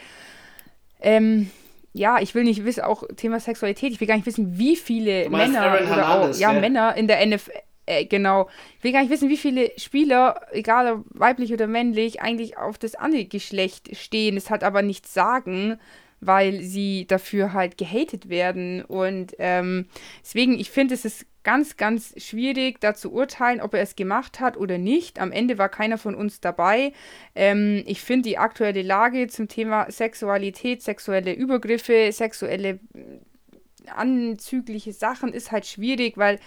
Ähm, 1.03 1.51
ja, 1.95 2.19
ich 2.21 2.35
will 2.35 2.43
nicht 2.43 2.65
wissen, 2.65 2.83
auch 2.83 3.05
Thema 3.17 3.39
Sexualität, 3.39 3.93
ich 3.93 4.01
will 4.01 4.09
gar 4.09 4.17
nicht 4.17 4.27
wissen, 4.27 4.59
wie 4.59 4.77
viele 4.77 5.31
Männer 5.31 5.63
Aaron 5.63 5.87
oder 5.87 5.97
Hernandez, 5.97 6.37
auch, 6.37 6.41
ja, 6.41 6.53
ja, 6.53 6.61
Männer 6.61 6.97
in 6.97 7.07
der 7.07 7.25
NFL, 7.25 7.53
äh, 7.87 8.05
genau, 8.05 8.49
ich 8.79 8.85
will 8.85 8.93
gar 8.93 9.01
nicht 9.01 9.11
wissen, 9.11 9.29
wie 9.29 9.37
viele 9.37 9.71
Spieler, 9.79 10.41
egal 10.53 10.93
ob 10.93 11.05
weiblich 11.11 11.53
oder 11.53 11.69
männlich, 11.69 12.21
eigentlich 12.21 12.59
auf 12.59 12.79
das 12.79 12.97
andere 12.97 13.27
Geschlecht 13.27 13.97
stehen, 13.97 14.37
es 14.37 14.51
hat 14.51 14.65
aber 14.65 14.83
nichts 14.83 15.15
sagen, 15.15 15.79
weil 16.27 16.61
sie 16.61 17.07
dafür 17.07 17.53
halt 17.53 17.79
gehatet 17.79 18.29
werden 18.29 18.85
und 18.85 19.35
ähm, 19.39 19.87
deswegen, 20.23 20.59
ich 20.59 20.71
finde, 20.71 20.95
es 20.95 21.05
ist 21.05 21.27
ganz, 21.45 21.77
ganz 21.77 22.15
schwierig, 22.17 22.81
da 22.81 22.95
zu 22.95 23.13
urteilen, 23.13 23.61
ob 23.61 23.75
er 23.75 23.83
es 23.83 23.97
gemacht 23.97 24.41
hat 24.41 24.57
oder 24.57 24.79
nicht. 24.79 25.21
Am 25.21 25.31
Ende 25.31 25.59
war 25.59 25.69
keiner 25.69 25.99
von 25.99 26.15
uns 26.15 26.41
dabei. 26.41 26.93
Ähm, 27.35 27.85
ich 27.87 28.01
finde 28.01 28.29
die 28.31 28.39
aktuelle 28.39 28.83
Lage 28.83 29.29
zum 29.29 29.47
Thema 29.47 29.91
Sexualität, 29.91 30.83
sexuelle 30.83 31.35
Übergriffe, 31.35 32.11
sexuelle 32.11 32.81
äh, 32.95 33.91
anzügliche 33.95 34.93
Sachen 34.93 35.33
ist 35.33 35.53
halt 35.53 35.67
schwierig, 35.67 36.17
weil 36.17 36.41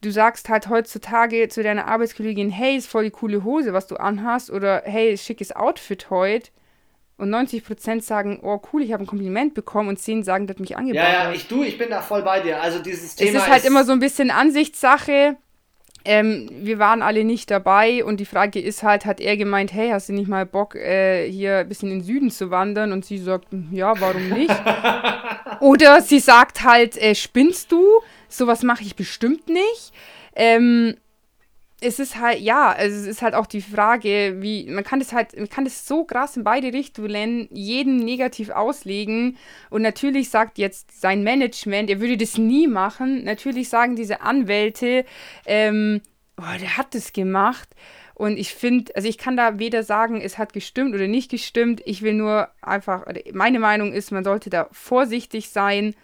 du 0.00 0.10
sagst 0.10 0.48
halt 0.48 0.68
heutzutage 0.68 1.48
zu 1.48 1.62
deiner 1.62 1.86
Arbeitskollegin, 1.86 2.50
hey, 2.50 2.76
ist 2.76 2.86
voll 2.86 3.04
die 3.04 3.10
coole 3.10 3.44
Hose, 3.44 3.72
was 3.72 3.86
du 3.86 3.96
anhast, 3.96 4.50
oder 4.50 4.82
hey, 4.84 5.16
schickes 5.16 5.54
Outfit 5.54 6.10
heute. 6.10 6.50
Und 7.16 7.30
90% 7.30 8.02
sagen, 8.02 8.40
oh 8.42 8.60
cool, 8.72 8.82
ich 8.82 8.92
habe 8.92 9.04
ein 9.04 9.06
Kompliment 9.06 9.54
bekommen 9.54 9.88
und 9.88 9.98
10 9.98 10.24
sagen, 10.24 10.46
das 10.46 10.58
mich 10.58 10.76
angebracht 10.76 11.06
Ja, 11.06 11.24
ja, 11.24 11.32
ich 11.32 11.46
du, 11.46 11.62
ich 11.62 11.78
bin 11.78 11.90
da 11.90 12.02
voll 12.02 12.22
bei 12.22 12.40
dir. 12.40 12.60
Also 12.60 12.80
dieses 12.80 13.14
Thema 13.14 13.30
Es 13.30 13.36
ist 13.36 13.48
halt 13.48 13.62
ist 13.62 13.68
immer 13.68 13.84
so 13.84 13.92
ein 13.92 14.00
bisschen 14.00 14.30
Ansichtssache. 14.30 15.36
Ähm, 16.06 16.50
wir 16.50 16.78
waren 16.78 17.00
alle 17.00 17.24
nicht 17.24 17.50
dabei 17.50 18.04
und 18.04 18.20
die 18.20 18.26
Frage 18.26 18.60
ist 18.60 18.82
halt, 18.82 19.06
hat 19.06 19.20
er 19.20 19.38
gemeint, 19.38 19.72
hey, 19.72 19.88
hast 19.88 20.10
du 20.10 20.12
nicht 20.12 20.28
mal 20.28 20.44
Bock, 20.44 20.74
äh, 20.74 21.30
hier 21.30 21.58
ein 21.58 21.68
bisschen 21.68 21.90
in 21.90 22.00
den 22.00 22.04
Süden 22.04 22.30
zu 22.30 22.50
wandern? 22.50 22.92
Und 22.92 23.06
sie 23.06 23.16
sagt, 23.16 23.46
ja, 23.70 23.98
warum 24.00 24.28
nicht? 24.28 24.54
Oder 25.60 26.02
sie 26.02 26.18
sagt 26.18 26.62
halt, 26.62 26.98
äh, 26.98 27.14
spinnst 27.14 27.72
du? 27.72 27.82
Sowas 28.28 28.62
mache 28.62 28.82
ich 28.82 28.96
bestimmt 28.96 29.48
nicht. 29.48 29.92
Ähm, 30.36 30.96
es 31.84 31.98
ist 31.98 32.18
halt, 32.18 32.40
ja, 32.40 32.72
also 32.72 32.96
es 32.96 33.06
ist 33.06 33.22
halt 33.22 33.34
auch 33.34 33.46
die 33.46 33.60
Frage, 33.60 34.36
wie, 34.40 34.68
man 34.70 34.84
kann 34.84 34.98
das 34.98 35.12
halt, 35.12 35.36
man 35.36 35.48
kann 35.48 35.64
das 35.64 35.86
so 35.86 36.04
krass 36.04 36.36
in 36.36 36.44
beide 36.44 36.72
Richtungen 36.72 37.48
jeden 37.52 37.98
negativ 37.98 38.50
auslegen. 38.50 39.36
Und 39.70 39.82
natürlich 39.82 40.30
sagt 40.30 40.58
jetzt 40.58 41.00
sein 41.00 41.22
Management, 41.22 41.90
er 41.90 42.00
würde 42.00 42.16
das 42.16 42.38
nie 42.38 42.66
machen. 42.66 43.24
Natürlich 43.24 43.68
sagen 43.68 43.96
diese 43.96 44.22
Anwälte, 44.22 45.04
ähm, 45.46 46.00
oh, 46.38 46.58
der 46.60 46.76
hat 46.76 46.94
das 46.94 47.12
gemacht. 47.12 47.68
Und 48.14 48.38
ich 48.38 48.54
finde, 48.54 48.94
also 48.96 49.08
ich 49.08 49.18
kann 49.18 49.36
da 49.36 49.58
weder 49.58 49.82
sagen, 49.82 50.20
es 50.20 50.38
hat 50.38 50.52
gestimmt 50.52 50.94
oder 50.94 51.08
nicht 51.08 51.30
gestimmt. 51.30 51.82
Ich 51.84 52.02
will 52.02 52.14
nur 52.14 52.48
einfach, 52.62 53.04
meine 53.32 53.58
Meinung 53.58 53.92
ist, 53.92 54.12
man 54.12 54.24
sollte 54.24 54.50
da 54.50 54.68
vorsichtig 54.70 55.50
sein 55.50 55.94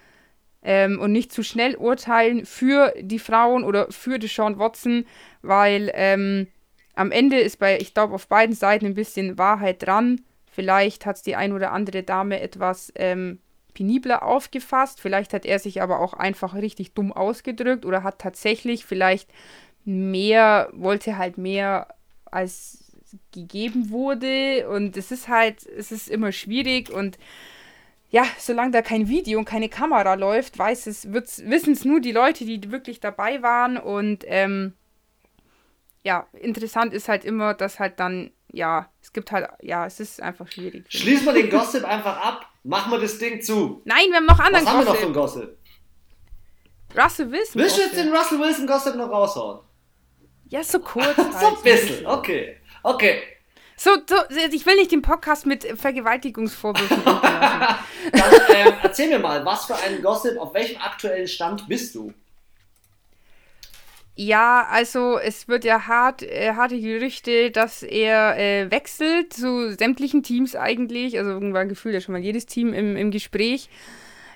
ähm, 0.61 0.99
und 0.99 1.11
nicht 1.11 1.31
zu 1.31 1.43
schnell 1.43 1.75
urteilen 1.75 2.45
für 2.45 2.93
die 2.99 3.19
Frauen 3.19 3.63
oder 3.63 3.87
für 3.91 4.19
Deshaun 4.19 4.59
Watson, 4.59 5.05
weil 5.41 5.91
ähm, 5.93 6.47
am 6.95 7.11
Ende 7.11 7.39
ist 7.39 7.59
bei, 7.59 7.79
ich 7.79 7.93
glaube, 7.93 8.13
auf 8.13 8.27
beiden 8.27 8.55
Seiten 8.55 8.85
ein 8.85 8.93
bisschen 8.93 9.37
Wahrheit 9.37 9.85
dran. 9.85 10.21
Vielleicht 10.51 11.05
hat 11.05 11.17
es 11.17 11.21
die 11.21 11.35
ein 11.35 11.53
oder 11.53 11.71
andere 11.71 12.03
Dame 12.03 12.41
etwas 12.41 12.91
ähm, 12.95 13.39
penibler 13.73 14.23
aufgefasst, 14.23 14.99
vielleicht 14.99 15.33
hat 15.33 15.45
er 15.45 15.59
sich 15.59 15.81
aber 15.81 15.99
auch 16.01 16.13
einfach 16.13 16.55
richtig 16.55 16.93
dumm 16.93 17.13
ausgedrückt 17.13 17.85
oder 17.85 18.03
hat 18.03 18.19
tatsächlich 18.19 18.85
vielleicht 18.85 19.29
mehr, 19.85 20.69
wollte 20.73 21.17
halt 21.17 21.37
mehr 21.37 21.87
als 22.25 22.91
gegeben 23.31 23.89
wurde 23.89 24.69
und 24.69 24.95
es 24.97 25.11
ist 25.11 25.27
halt, 25.27 25.65
es 25.65 25.91
ist 25.91 26.09
immer 26.09 26.31
schwierig 26.31 26.91
und 26.91 27.17
ja, 28.09 28.25
solange 28.37 28.71
da 28.71 28.81
kein 28.81 29.07
Video 29.07 29.39
und 29.39 29.45
keine 29.45 29.69
Kamera 29.69 30.15
läuft, 30.15 30.59
weiß 30.59 30.87
es, 30.87 31.11
wissen 31.13 31.73
es 31.73 31.85
nur 31.85 32.01
die 32.01 32.11
Leute, 32.11 32.43
die 32.43 32.69
wirklich 32.69 32.99
dabei 32.99 33.41
waren. 33.41 33.77
Und 33.77 34.25
ähm, 34.27 34.73
ja, 36.03 36.27
interessant 36.33 36.93
ist 36.93 37.07
halt 37.07 37.25
immer, 37.25 37.53
dass 37.53 37.79
halt 37.79 37.99
dann, 37.99 38.31
ja, 38.51 38.89
es 39.01 39.13
gibt 39.13 39.31
halt, 39.31 39.47
ja, 39.61 39.85
es 39.85 39.99
ist 39.99 40.21
einfach 40.21 40.51
schwierig. 40.51 40.85
Schließen 40.89 41.25
wir 41.25 41.33
den 41.33 41.49
Gossip 41.49 41.83
einfach 41.83 42.17
ab, 42.17 42.47
machen 42.63 42.91
wir 42.91 42.99
das 42.99 43.17
Ding 43.17 43.41
zu. 43.41 43.81
Nein, 43.85 44.05
wir 44.09 44.17
haben 44.17 44.25
noch 44.25 44.39
anderen 44.39 44.65
Was 44.65 44.73
Gossip. 44.73 44.87
haben 44.87 44.87
wir 44.87 44.93
noch 44.93 44.99
für 44.99 45.11
Gossip? 45.11 45.57
Russell 46.97 47.31
Wilson. 47.31 47.61
Willst 47.61 47.77
du 47.77 47.81
jetzt 47.81 47.97
den 47.97 48.13
Russell 48.13 48.39
Wilson 48.39 48.67
Gossip 48.67 48.95
noch 48.95 49.09
raushauen? 49.09 49.59
Ja, 50.49 50.63
so 50.63 50.79
kurz. 50.79 51.15
so 51.15 51.21
ein 51.23 51.33
halt. 51.33 51.63
bisschen, 51.63 52.05
okay. 52.05 52.57
Okay, 52.83 53.21
so, 53.83 53.89
so, 54.07 54.15
ich 54.51 54.63
will 54.67 54.75
nicht 54.75 54.91
den 54.91 55.01
Podcast 55.01 55.47
mit 55.47 55.63
Vergewaltigungsvorwürfen 55.63 57.03
Dann 57.03 58.33
ähm, 58.53 58.73
erzähl 58.83 59.09
mir 59.09 59.17
mal, 59.17 59.43
was 59.43 59.65
für 59.65 59.75
ein 59.75 60.03
Gossip, 60.03 60.37
auf 60.37 60.53
welchem 60.53 60.79
aktuellen 60.79 61.27
Stand 61.27 61.67
bist 61.67 61.95
du? 61.95 62.13
Ja, 64.23 64.67
also 64.69 65.17
es 65.17 65.47
wird 65.47 65.65
ja 65.65 65.87
hart, 65.87 66.21
äh, 66.21 66.53
harte 66.53 66.79
Gerüchte, 66.79 67.49
dass 67.49 67.81
er 67.81 68.37
äh, 68.37 68.69
wechselt 68.69 69.33
zu 69.33 69.75
sämtlichen 69.75 70.21
Teams 70.21 70.55
eigentlich. 70.55 71.17
Also 71.17 71.31
irgendwann 71.31 71.69
gefühlt 71.69 71.95
ja 71.95 72.01
schon 72.01 72.13
mal 72.13 72.21
jedes 72.21 72.45
Team 72.45 72.71
im, 72.71 72.95
im 72.95 73.09
Gespräch. 73.09 73.67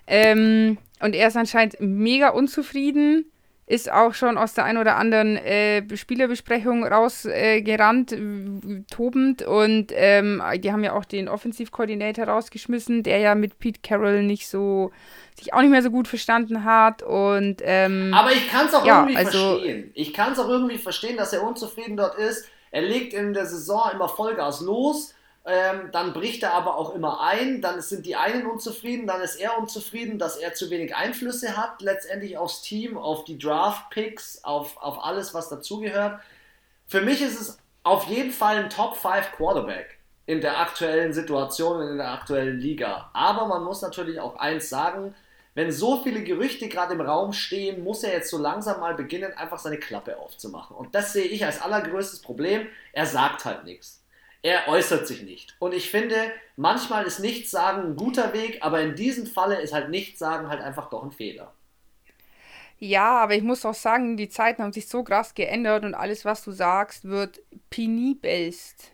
Ähm, 0.07 0.80
und 1.02 1.14
er 1.14 1.28
ist 1.28 1.38
anscheinend 1.38 1.76
mega 1.82 2.30
unzufrieden 2.30 3.26
ist 3.68 3.92
auch 3.92 4.14
schon 4.14 4.38
aus 4.38 4.54
der 4.54 4.66
ein 4.66 4.78
oder 4.78 4.96
anderen 4.96 5.38
äh, 5.38 5.84
Spielerbesprechung 5.96 6.86
rausgerannt, 6.86 8.12
äh, 8.12 8.84
tobend. 8.92 9.42
Und 9.42 9.92
ähm, 9.96 10.44
die 10.58 10.72
haben 10.72 10.84
ja 10.84 10.94
auch 10.94 11.06
den 11.06 11.28
Offensivkoordinator 11.28 12.26
rausgeschmissen, 12.26 13.02
der 13.02 13.18
ja 13.18 13.34
mit 13.34 13.58
Pete 13.58 13.80
Carroll 13.82 14.22
nicht 14.22 14.48
so 14.48 14.92
sich 15.38 15.54
auch 15.54 15.62
nicht 15.62 15.72
mehr 15.72 15.82
so 15.82 15.90
gut 15.90 16.08
verstanden 16.08 16.64
hat. 16.64 17.02
Und, 17.02 17.58
ähm, 17.64 18.14
Aber 18.14 18.32
ich 18.32 18.48
kann 18.50 18.68
es 18.68 18.74
auch 18.76 18.86
ja, 18.86 19.02
irgendwie 19.02 19.18
also, 19.18 19.56
verstehen. 19.56 19.92
Ich 19.96 20.14
kann 20.14 20.34
es 20.34 20.40
auch 20.40 20.48
irgendwie 20.48 20.78
verstehen, 20.78 21.18
dass 21.18 21.34
er 21.34 21.44
unzufrieden 21.44 21.98
dort 21.98 22.20
ist. 22.20 22.48
Er 22.70 22.84
legt 22.84 23.14
in 23.14 23.34
der 23.34 23.48
Saison 23.48 23.90
immer 23.94 24.10
Vollgas 24.10 24.62
los 24.62 25.16
ähm, 25.48 25.90
dann 25.92 26.14
bricht 26.14 26.42
er 26.42 26.54
aber 26.54 26.76
auch 26.76 26.96
immer 26.96 27.22
ein, 27.22 27.62
dann 27.62 27.80
sind 27.80 28.08
die 28.08 28.16
einen 28.16 28.48
unzufrieden, 28.48 29.06
dann 29.06 29.22
ist 29.22 29.36
er 29.36 29.60
unzufrieden, 29.60 30.18
dass 30.18 30.38
er 30.38 30.56
zu 30.56 30.72
wenig 30.72 30.96
Einflüsse 30.96 31.56
hat, 31.56 31.82
letztendlich 31.82 32.38
aufs 32.38 32.64
Team, 32.64 32.98
auf 32.98 33.26
die 33.26 33.38
Draft-Picks, 33.38 34.44
auf, 34.44 34.78
auf 34.78 35.04
alles, 35.04 35.36
was 35.36 35.50
dazugehört. 35.50 36.20
Für 36.88 37.02
mich 37.02 37.22
ist 37.22 37.40
es 37.40 37.60
auf 37.84 38.06
jeden 38.06 38.32
Fall 38.32 38.58
ein 38.58 38.70
Top 38.72 38.96
5 38.96 39.34
Quarterback 39.34 40.00
in 40.26 40.42
der 40.42 40.60
aktuellen 40.60 41.14
Situation, 41.14 41.88
in 41.90 41.98
der 41.98 42.12
aktuellen 42.12 42.60
Liga. 42.60 43.12
Aber 43.14 43.46
man 43.46 43.64
muss 43.64 43.84
natürlich 43.84 44.20
auch 44.20 44.38
eins 44.38 44.70
sagen, 44.70 45.14
wenn 45.54 45.72
so 45.72 46.02
viele 46.02 46.24
Gerüchte 46.24 46.68
gerade 46.70 46.96
im 46.96 47.02
Raum 47.02 47.34
stehen, 47.34 47.84
muss 47.84 48.04
er 48.04 48.14
jetzt 48.14 48.32
so 48.32 48.40
langsam 48.40 48.80
mal 48.80 48.96
beginnen, 48.96 49.32
einfach 49.34 49.60
seine 49.60 49.78
Klappe 49.78 50.18
aufzumachen. 50.18 50.76
Und 50.76 50.96
das 50.96 51.14
sehe 51.14 51.26
ich 51.26 51.46
als 51.46 51.62
allergrößtes 51.62 52.24
Problem. 52.24 52.68
Er 52.94 53.06
sagt 53.06 53.46
halt 53.46 53.64
nichts 53.64 54.05
er 54.46 54.68
äußert 54.68 55.08
sich 55.08 55.24
nicht. 55.24 55.56
Und 55.58 55.74
ich 55.74 55.90
finde, 55.90 56.32
manchmal 56.56 57.06
ist 57.06 57.20
Nichtsagen 57.20 57.84
ein 57.84 57.96
guter 57.96 58.32
Weg, 58.32 58.60
aber 58.62 58.80
in 58.80 58.96
diesem 58.96 59.26
Falle 59.26 59.60
ist 59.60 59.74
halt 59.74 59.90
Nichtsagen 59.90 60.50
halt 60.50 60.62
einfach 60.62 60.92
doch 60.92 61.04
ein 61.04 61.12
Fehler. 61.12 61.52
Ja, 62.78 63.18
aber 63.18 63.34
ich 63.34 63.42
muss 63.42 63.66
auch 63.66 63.74
sagen, 63.74 64.18
die 64.18 64.30
Zeiten 64.30 64.62
haben 64.62 64.72
sich 64.72 64.88
so 64.88 65.04
krass 65.04 65.34
geändert 65.34 65.84
und 65.84 65.96
alles, 65.96 66.26
was 66.26 66.44
du 66.44 66.52
sagst, 66.52 67.06
wird 67.06 67.42
penibelst. 67.72 68.92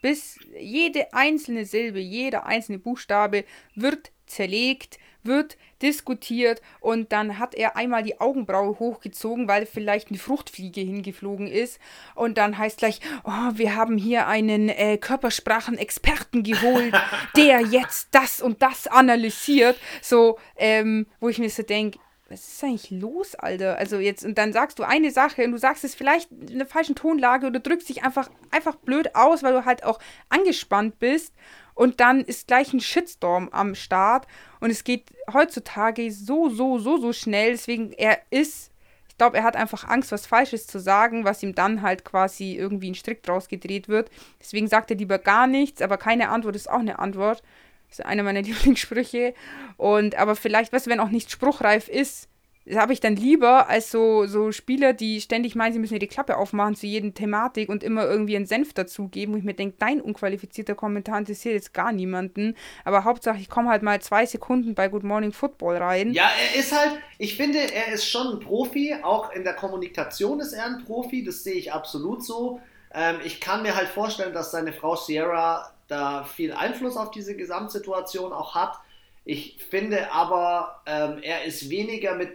Bis 0.00 0.38
jede 0.58 1.12
einzelne 1.12 1.66
Silbe, 1.66 1.98
jeder 1.98 2.46
einzelne 2.46 2.78
Buchstabe 2.78 3.44
wird 3.74 4.12
zerlegt, 4.24 4.98
wird 5.26 5.56
diskutiert 5.82 6.62
und 6.80 7.12
dann 7.12 7.38
hat 7.38 7.54
er 7.54 7.76
einmal 7.76 8.02
die 8.02 8.20
Augenbraue 8.20 8.78
hochgezogen, 8.78 9.46
weil 9.48 9.66
vielleicht 9.66 10.08
eine 10.08 10.18
Fruchtfliege 10.18 10.80
hingeflogen 10.80 11.46
ist. 11.46 11.78
Und 12.14 12.38
dann 12.38 12.56
heißt 12.56 12.78
gleich, 12.78 13.00
oh, 13.24 13.50
wir 13.54 13.76
haben 13.76 13.98
hier 13.98 14.26
einen 14.26 14.68
äh, 14.68 14.96
Körpersprachenexperten 14.96 16.42
geholt, 16.42 16.94
der 17.36 17.60
jetzt 17.60 18.08
das 18.12 18.40
und 18.40 18.62
das 18.62 18.86
analysiert, 18.86 19.78
so, 20.00 20.38
ähm, 20.56 21.06
wo 21.20 21.28
ich 21.28 21.38
mir 21.38 21.50
so 21.50 21.62
denke, 21.62 21.98
was 22.28 22.48
ist 22.48 22.64
eigentlich 22.64 22.90
los, 22.90 23.34
Alter? 23.36 23.76
Also 23.76 23.98
jetzt, 23.98 24.24
und 24.24 24.36
dann 24.36 24.52
sagst 24.52 24.78
du 24.78 24.82
eine 24.82 25.10
Sache 25.10 25.44
und 25.44 25.52
du 25.52 25.58
sagst 25.58 25.84
es 25.84 25.94
vielleicht 25.94 26.30
in 26.32 26.58
der 26.58 26.66
falschen 26.66 26.96
Tonlage 26.96 27.46
oder 27.46 27.60
drückst 27.60 27.88
dich 27.88 28.02
einfach, 28.02 28.28
einfach 28.50 28.74
blöd 28.76 29.14
aus, 29.14 29.42
weil 29.42 29.52
du 29.52 29.64
halt 29.64 29.84
auch 29.84 30.00
angespannt 30.28 30.98
bist 30.98 31.32
und 31.74 32.00
dann 32.00 32.22
ist 32.22 32.48
gleich 32.48 32.72
ein 32.72 32.80
Shitstorm 32.80 33.50
am 33.52 33.74
Start 33.74 34.26
und 34.60 34.70
es 34.70 34.82
geht 34.82 35.12
heutzutage 35.32 36.10
so, 36.10 36.48
so, 36.48 36.78
so, 36.78 36.98
so 36.98 37.12
schnell. 37.12 37.52
Deswegen, 37.52 37.92
er 37.92 38.18
ist, 38.30 38.72
ich 39.08 39.16
glaube, 39.18 39.36
er 39.36 39.44
hat 39.44 39.54
einfach 39.56 39.84
Angst, 39.86 40.10
was 40.10 40.26
Falsches 40.26 40.66
zu 40.66 40.80
sagen, 40.80 41.24
was 41.24 41.42
ihm 41.42 41.54
dann 41.54 41.82
halt 41.82 42.04
quasi 42.04 42.54
irgendwie 42.56 42.90
ein 42.90 42.96
Strick 42.96 43.22
draus 43.22 43.46
gedreht 43.46 43.88
wird. 43.88 44.10
Deswegen 44.40 44.66
sagt 44.66 44.90
er 44.90 44.96
lieber 44.96 45.18
gar 45.18 45.46
nichts, 45.46 45.80
aber 45.80 45.96
keine 45.96 46.30
Antwort 46.30 46.56
ist 46.56 46.68
auch 46.68 46.80
eine 46.80 46.98
Antwort. 46.98 47.42
Das 47.88 48.00
ist 48.00 48.04
einer 48.04 48.22
meiner 48.22 48.42
Lieblingssprüche. 48.42 49.34
Und 49.76 50.16
aber 50.16 50.36
vielleicht, 50.36 50.72
weißt 50.72 50.86
du, 50.86 50.90
wenn 50.90 51.00
auch 51.00 51.10
nichts 51.10 51.32
spruchreif 51.32 51.88
ist, 51.88 52.28
habe 52.74 52.92
ich 52.92 53.00
dann 53.00 53.14
lieber 53.14 53.68
als 53.68 53.90
so, 53.90 54.26
so 54.26 54.50
Spieler, 54.50 54.92
die 54.92 55.20
ständig 55.20 55.54
meinen, 55.54 55.72
sie 55.72 55.78
müssen 55.78 55.98
die 55.98 56.06
Klappe 56.06 56.36
aufmachen 56.36 56.74
zu 56.74 56.86
jedem 56.86 57.14
Thematik 57.14 57.68
und 57.68 57.84
immer 57.84 58.04
irgendwie 58.04 58.34
einen 58.34 58.46
Senf 58.46 58.74
dazugeben, 58.74 59.34
wo 59.34 59.38
ich 59.38 59.44
mir 59.44 59.54
denke, 59.54 59.76
dein 59.78 60.00
unqualifizierter 60.00 60.74
Kommentar 60.74 61.18
interessiert 61.18 61.54
jetzt 61.54 61.74
gar 61.74 61.92
niemanden. 61.92 62.56
Aber 62.84 63.04
Hauptsache, 63.04 63.38
ich 63.38 63.48
komme 63.48 63.70
halt 63.70 63.82
mal 63.82 64.00
zwei 64.00 64.26
Sekunden 64.26 64.74
bei 64.74 64.88
Good 64.88 65.04
Morning 65.04 65.32
Football 65.32 65.76
rein. 65.76 66.12
Ja, 66.12 66.28
er 66.52 66.58
ist 66.58 66.76
halt, 66.76 66.98
ich 67.18 67.36
finde, 67.36 67.58
er 67.72 67.92
ist 67.92 68.08
schon 68.08 68.34
ein 68.34 68.40
Profi, 68.40 68.96
auch 69.00 69.30
in 69.32 69.44
der 69.44 69.54
Kommunikation 69.54 70.40
ist 70.40 70.52
er 70.52 70.66
ein 70.66 70.84
Profi, 70.84 71.22
das 71.22 71.44
sehe 71.44 71.54
ich 71.54 71.72
absolut 71.72 72.24
so. 72.24 72.60
Ähm, 72.92 73.16
ich 73.24 73.40
kann 73.40 73.62
mir 73.62 73.76
halt 73.76 73.88
vorstellen, 73.88 74.34
dass 74.34 74.50
seine 74.50 74.72
Frau 74.72 74.96
Sierra 74.96 75.75
da 75.88 76.24
viel 76.24 76.52
Einfluss 76.52 76.96
auf 76.96 77.10
diese 77.10 77.36
Gesamtsituation 77.36 78.32
auch 78.32 78.54
hat. 78.54 78.78
Ich 79.24 79.56
finde 79.70 80.12
aber, 80.12 80.82
ähm, 80.86 81.18
er 81.22 81.44
ist 81.44 81.68
weniger 81.68 82.14
mit 82.14 82.30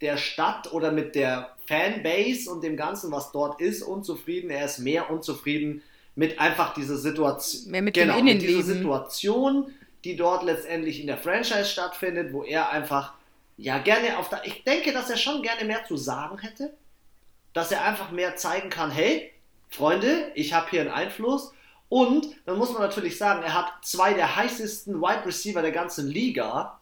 der 0.00 0.16
Stadt 0.16 0.72
oder 0.72 0.90
mit 0.90 1.14
der 1.14 1.56
Fanbase 1.66 2.50
und 2.50 2.62
dem 2.62 2.76
Ganzen, 2.76 3.12
was 3.12 3.30
dort 3.32 3.60
ist, 3.60 3.82
unzufrieden. 3.82 4.50
Er 4.50 4.64
ist 4.64 4.78
mehr 4.78 5.10
unzufrieden 5.10 5.82
mit 6.14 6.38
einfach 6.38 6.74
dieser 6.74 6.96
Situation. 6.96 7.70
Mehr 7.70 7.82
mit 7.82 7.94
genau, 7.94 8.14
dem 8.14 8.26
Innenleben. 8.26 8.56
Mit 8.56 8.64
dieser 8.64 8.74
Situation, 8.74 9.72
die 10.04 10.16
dort 10.16 10.42
letztendlich 10.42 11.00
in 11.00 11.06
der 11.06 11.18
Franchise 11.18 11.66
stattfindet, 11.66 12.32
wo 12.32 12.42
er 12.42 12.70
einfach 12.70 13.14
ja 13.56 13.78
gerne 13.78 14.18
auf 14.18 14.28
der. 14.28 14.44
Ich 14.44 14.64
denke, 14.64 14.92
dass 14.92 15.08
er 15.08 15.16
schon 15.16 15.42
gerne 15.42 15.64
mehr 15.64 15.84
zu 15.84 15.96
sagen 15.96 16.38
hätte. 16.38 16.74
Dass 17.52 17.70
er 17.70 17.84
einfach 17.84 18.10
mehr 18.10 18.34
zeigen 18.36 18.70
kann, 18.70 18.90
hey, 18.90 19.30
Freunde, 19.68 20.32
ich 20.34 20.54
habe 20.54 20.70
hier 20.70 20.80
einen 20.80 20.90
Einfluss 20.90 21.52
Und 21.92 22.26
dann 22.46 22.56
muss 22.56 22.72
man 22.72 22.80
natürlich 22.80 23.18
sagen, 23.18 23.42
er 23.42 23.52
hat 23.52 23.70
zwei 23.82 24.14
der 24.14 24.34
heißesten 24.34 25.02
Wide 25.02 25.26
Receiver 25.26 25.60
der 25.60 25.72
ganzen 25.72 26.08
Liga 26.08 26.80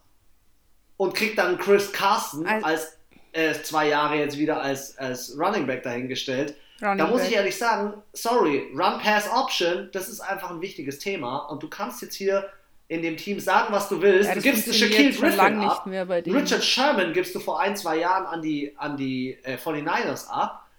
und 0.97 1.17
kriegt 1.17 1.37
dann 1.37 1.59
Chris 1.59 1.93
Carson 1.93 2.47
also, 2.47 2.65
als 2.65 2.99
äh, 3.33 3.55
zwei 3.55 3.89
Jahre 3.89 4.19
jetzt 4.19 4.39
wieder 4.39 4.63
als, 4.63 4.97
als 4.99 5.37
Running 5.37 5.67
Back 5.67 5.83
dahingestellt. 5.83 6.55
Running 6.81 6.99
da 6.99 7.09
muss 7.09 7.23
Back. 7.23 7.31
ich 7.31 7.37
ehrlich 7.37 7.59
sagen, 7.59 7.95
sorry, 8.13 8.69
Run-Pass-Option, 8.73 9.89
das 9.91 10.09
ist 10.09 10.21
einfach 10.21 10.49
ein 10.49 10.61
wichtiges 10.61 11.01
Thema 11.01 11.39
und 11.39 11.61
du 11.61 11.69
kannst 11.69 12.03
jetzt 12.03 12.15
hier 12.15 12.49
in 12.87 13.03
dem 13.03 13.17
Team 13.17 13.41
sagen, 13.41 13.75
was 13.75 13.89
du 13.89 14.01
willst. 14.01 14.29
Ja, 14.29 14.37
du 14.37 14.43
gibst 14.43 14.73
Shaquille 14.73 15.11
Griffin 15.11 15.41
ab. 15.41 15.87
Richard 15.89 16.63
Sherman 16.63 17.13
gibst 17.15 17.35
du 17.35 17.41
vor 17.41 17.59
ein, 17.59 17.77
zwei 17.77 17.97
Jahren 17.97 18.27
an 18.27 18.43
die, 18.43 18.75
an 18.79 18.97
die 18.97 19.37
äh, 19.43 19.57
49ers 19.57 20.29
ab. 20.29 20.70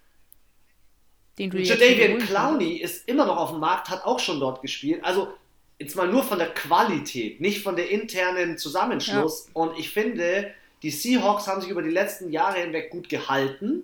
Den 1.37 1.51
Jadavian 1.51 2.19
Clowney 2.19 2.77
ist 2.77 3.07
immer 3.07 3.25
noch 3.25 3.37
auf 3.37 3.51
dem 3.51 3.59
Markt, 3.59 3.89
hat 3.89 4.03
auch 4.03 4.19
schon 4.19 4.39
dort 4.39 4.61
gespielt. 4.61 5.03
Also 5.03 5.33
jetzt 5.79 5.95
mal 5.95 6.07
nur 6.07 6.23
von 6.23 6.37
der 6.37 6.53
Qualität, 6.53 7.41
nicht 7.41 7.63
von 7.63 7.75
der 7.75 7.89
internen 7.89 8.57
Zusammenschluss. 8.57 9.45
Ja. 9.47 9.51
Und 9.53 9.79
ich 9.79 9.89
finde, 9.89 10.53
die 10.83 10.91
Seahawks 10.91 11.47
haben 11.47 11.61
sich 11.61 11.69
über 11.69 11.81
die 11.81 11.89
letzten 11.89 12.31
Jahre 12.31 12.59
hinweg 12.59 12.89
gut 12.89 13.09
gehalten, 13.09 13.83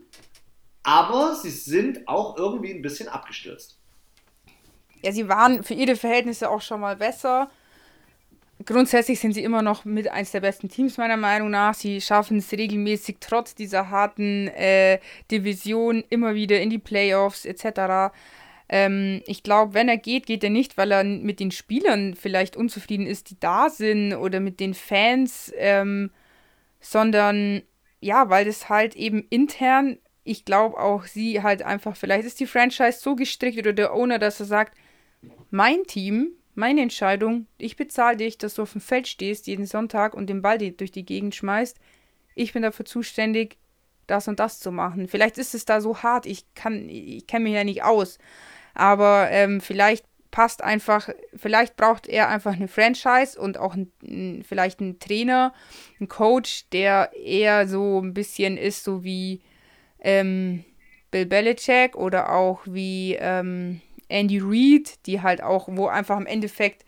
aber 0.84 1.36
sie 1.36 1.50
sind 1.50 2.08
auch 2.08 2.38
irgendwie 2.38 2.72
ein 2.72 2.82
bisschen 2.82 3.08
abgestürzt. 3.08 3.78
Ja, 5.02 5.12
sie 5.12 5.28
waren 5.28 5.64
für 5.64 5.74
ihre 5.74 5.96
Verhältnisse 5.96 6.50
auch 6.50 6.62
schon 6.62 6.82
mal 6.82 6.96
besser 6.96 7.50
grundsätzlich 8.66 9.20
sind 9.20 9.34
sie 9.34 9.44
immer 9.44 9.62
noch 9.62 9.86
mit 9.86 10.10
eins 10.10 10.32
der 10.32 10.42
besten 10.42 10.70
Teams 10.70 10.98
meiner 10.98 11.18
Meinung 11.18 11.50
nach. 11.50 11.74
Sie 11.74 12.02
schaffen 12.02 12.38
es 12.38 12.52
regelmäßig 12.52 13.18
trotz 13.20 13.56
dieser 13.56 13.90
harten 13.90 14.48
äh, 14.50 15.00
Division 15.32 16.04
immer 16.10 16.36
wieder 16.36 16.60
in 16.60 16.70
die 16.70 16.80
Playoffs 16.80 17.46
etc. 17.46 18.14
Ähm, 18.70 19.22
ich 19.26 19.44
glaube, 19.44 19.74
wenn 19.74 19.90
er 19.90 19.98
geht, 19.98 20.26
geht 20.26 20.44
er 20.44 20.50
nicht, 20.50 20.78
weil 20.78 20.92
er 20.92 21.04
mit 21.04 21.40
den 21.40 21.52
Spielern 21.52 22.16
vielleicht 22.16 22.58
unzufrieden 22.58 23.06
ist, 23.06 23.30
die 23.30 23.40
da 23.40 23.70
sind 23.70 24.14
oder 24.14 24.40
mit 24.40 24.60
den 24.60 24.74
Fans, 24.74 25.54
ähm, 25.58 26.12
sondern 26.80 27.62
ja, 28.00 28.30
weil 28.30 28.46
das 28.46 28.70
halt 28.70 28.96
eben 28.96 29.26
intern, 29.30 29.98
ich 30.24 30.46
glaube 30.46 30.78
auch 30.78 31.06
sie 31.06 31.42
halt 31.42 31.62
einfach, 31.64 31.96
vielleicht 31.96 32.26
ist 32.26 32.40
die 32.40 32.48
Franchise 32.48 33.00
so 33.00 33.16
gestrickt 33.16 33.58
oder 33.58 33.74
der 33.74 33.94
Owner, 33.94 34.20
dass 34.20 34.40
er 34.40 34.46
sagt, 34.46 34.78
mein 35.50 35.84
Team 35.86 36.37
meine 36.58 36.82
Entscheidung, 36.82 37.46
ich 37.60 37.76
bezahle 37.76 38.18
dich, 38.18 38.38
dass 38.38 38.56
du 38.56 38.64
auf 38.64 38.72
dem 38.72 38.82
Feld 38.82 39.08
stehst 39.08 39.46
jeden 39.46 39.68
Sonntag 39.68 40.16
und 40.16 40.28
den 40.28 40.42
Ball 40.42 40.58
durch 40.58 40.92
die 40.92 41.06
Gegend 41.06 41.36
schmeißt. 41.36 41.78
Ich 42.34 42.54
bin 42.54 42.64
dafür 42.64 42.86
zuständig, 42.86 43.58
das 44.08 44.28
und 44.28 44.40
das 44.40 44.60
zu 44.60 44.72
machen. 44.72 45.08
Vielleicht 45.08 45.38
ist 45.38 45.54
es 45.54 45.66
da 45.66 45.82
so 45.82 46.02
hart, 46.02 46.26
ich 46.26 46.46
kann, 46.56 46.90
ich 46.90 47.28
kenne 47.28 47.44
mich 47.44 47.54
ja 47.54 47.64
nicht 47.64 47.84
aus. 47.84 48.18
Aber 48.74 49.30
ähm, 49.30 49.62
vielleicht 49.62 50.06
passt 50.32 50.64
einfach, 50.64 51.10
vielleicht 51.36 51.78
braucht 51.78 52.08
er 52.08 52.30
einfach 52.30 52.54
eine 52.54 52.68
Franchise 52.68 53.40
und 53.40 53.58
auch 53.60 53.76
ein, 53.76 54.44
vielleicht 54.44 54.80
einen 54.80 55.00
Trainer, 55.00 55.54
einen 56.00 56.10
Coach, 56.10 56.70
der 56.72 57.12
eher 57.14 57.68
so 57.68 58.02
ein 58.02 58.14
bisschen 58.14 58.58
ist, 58.58 58.84
so 58.84 59.04
wie 59.04 59.42
ähm, 60.00 60.64
Bill 61.12 61.28
Belichick 61.28 61.96
oder 61.96 62.34
auch 62.34 62.62
wie 62.66 63.16
ähm, 63.20 63.82
Andy 64.10 64.40
Reid, 64.42 65.06
die 65.06 65.22
halt 65.22 65.42
auch, 65.42 65.68
wo 65.72 65.88
einfach 65.88 66.18
im 66.18 66.26
Endeffekt 66.26 66.86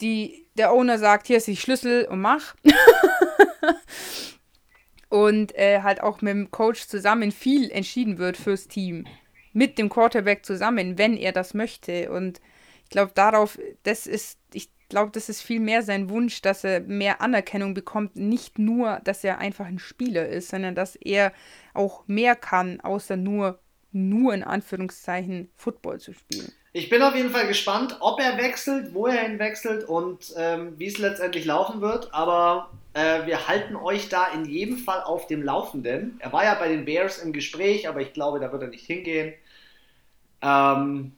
die, 0.00 0.46
der 0.54 0.72
Owner 0.72 0.98
sagt, 0.98 1.26
hier 1.26 1.38
ist 1.38 1.46
die 1.46 1.56
Schlüssel 1.56 2.06
und 2.06 2.20
mach. 2.20 2.54
und 5.08 5.56
äh, 5.56 5.82
halt 5.82 6.02
auch 6.02 6.20
mit 6.20 6.32
dem 6.32 6.50
Coach 6.50 6.86
zusammen 6.86 7.32
viel 7.32 7.70
entschieden 7.70 8.18
wird 8.18 8.36
fürs 8.36 8.68
Team. 8.68 9.06
Mit 9.52 9.78
dem 9.78 9.88
Quarterback 9.88 10.44
zusammen, 10.44 10.98
wenn 10.98 11.16
er 11.16 11.32
das 11.32 11.54
möchte. 11.54 12.10
Und 12.10 12.40
ich 12.84 12.90
glaube, 12.90 13.12
darauf, 13.14 13.58
das 13.82 14.06
ist, 14.06 14.38
ich 14.52 14.70
glaube, 14.88 15.10
das 15.12 15.28
ist 15.28 15.42
viel 15.42 15.60
mehr 15.60 15.82
sein 15.82 16.08
Wunsch, 16.08 16.42
dass 16.42 16.64
er 16.64 16.80
mehr 16.80 17.20
Anerkennung 17.20 17.74
bekommt. 17.74 18.16
Nicht 18.16 18.58
nur, 18.58 19.00
dass 19.04 19.24
er 19.24 19.38
einfach 19.38 19.66
ein 19.66 19.78
Spieler 19.78 20.28
ist, 20.28 20.48
sondern 20.48 20.74
dass 20.74 20.96
er 20.96 21.32
auch 21.74 22.06
mehr 22.06 22.34
kann, 22.34 22.80
außer 22.80 23.16
nur 23.16 23.60
nur 23.92 24.34
in 24.34 24.42
Anführungszeichen 24.42 25.50
Football 25.56 26.00
zu 26.00 26.12
spielen. 26.12 26.52
Ich 26.74 26.88
bin 26.88 27.02
auf 27.02 27.14
jeden 27.14 27.30
Fall 27.30 27.46
gespannt, 27.46 27.96
ob 28.00 28.18
er 28.18 28.38
wechselt, 28.38 28.94
wo 28.94 29.06
er 29.06 29.22
hinwechselt 29.22 29.84
und 29.84 30.32
ähm, 30.36 30.78
wie 30.78 30.86
es 30.86 30.96
letztendlich 30.96 31.44
laufen 31.44 31.82
wird. 31.82 32.12
Aber 32.14 32.70
äh, 32.94 33.26
wir 33.26 33.46
halten 33.46 33.76
euch 33.76 34.08
da 34.08 34.28
in 34.28 34.46
jedem 34.46 34.78
Fall 34.78 35.02
auf 35.02 35.26
dem 35.26 35.42
Laufenden. 35.42 36.16
Er 36.20 36.32
war 36.32 36.44
ja 36.44 36.54
bei 36.54 36.68
den 36.68 36.86
Bears 36.86 37.18
im 37.18 37.34
Gespräch, 37.34 37.88
aber 37.88 38.00
ich 38.00 38.14
glaube, 38.14 38.40
da 38.40 38.50
wird 38.52 38.62
er 38.62 38.68
nicht 38.68 38.86
hingehen. 38.86 39.34
Ähm, 40.40 41.12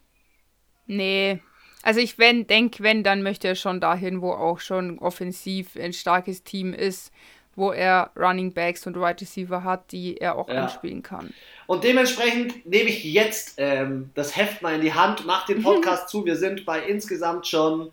nee. 0.87 1.41
Also 1.83 2.01
ich 2.01 2.19
wenn, 2.19 2.47
denke, 2.47 2.83
wenn, 2.83 3.05
dann 3.05 3.23
möchte 3.23 3.47
er 3.47 3.55
schon 3.55 3.81
dahin, 3.81 4.23
wo 4.23 4.33
auch 4.33 4.59
schon 4.59 4.99
offensiv 4.99 5.77
ein 5.77 5.93
starkes 5.93 6.43
Team 6.43 6.73
ist 6.73 7.13
wo 7.57 7.73
er 7.73 8.11
Running 8.17 8.53
Backs 8.53 8.87
und 8.87 8.97
Right 8.97 9.21
Receiver 9.21 9.65
hat, 9.65 9.93
die 9.93 10.17
er 10.17 10.37
auch 10.37 10.49
ja. 10.49 10.63
anspielen 10.63 11.03
kann. 11.03 11.33
Und 11.67 11.85
dementsprechend 11.85 12.67
nehme 12.67 12.91
ich 12.91 13.05
jetzt 13.05 13.55
ähm, 13.57 14.11
das 14.15 14.37
Heft 14.37 14.63
mal 14.63 14.75
in 14.75 14.81
die 14.81 14.95
Hand, 14.95 15.25
mach 15.27 15.47
den 15.47 15.63
Podcast 15.65 16.09
zu. 16.09 16.25
Wir 16.25 16.37
sind 16.37 16.65
bei 16.65 16.81
insgesamt 16.81 17.47
schon 17.47 17.93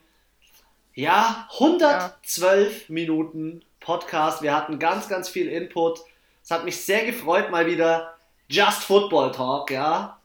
ja 0.94 1.48
112 1.54 2.90
ja. 2.90 2.94
Minuten 2.94 3.62
Podcast. 3.80 4.42
Wir 4.42 4.56
hatten 4.56 4.80
ganz, 4.80 5.08
ganz 5.08 5.30
viel 5.30 5.48
Input. 5.48 6.00
Es 6.44 6.52
hat 6.52 6.66
mich 6.66 6.82
sehr 6.84 7.06
gefreut, 7.06 7.52
mal 7.52 7.66
wieder 7.66 8.16
Just 8.50 8.84
Football 8.84 9.32
Talk, 9.32 9.72
ja. 9.72 10.18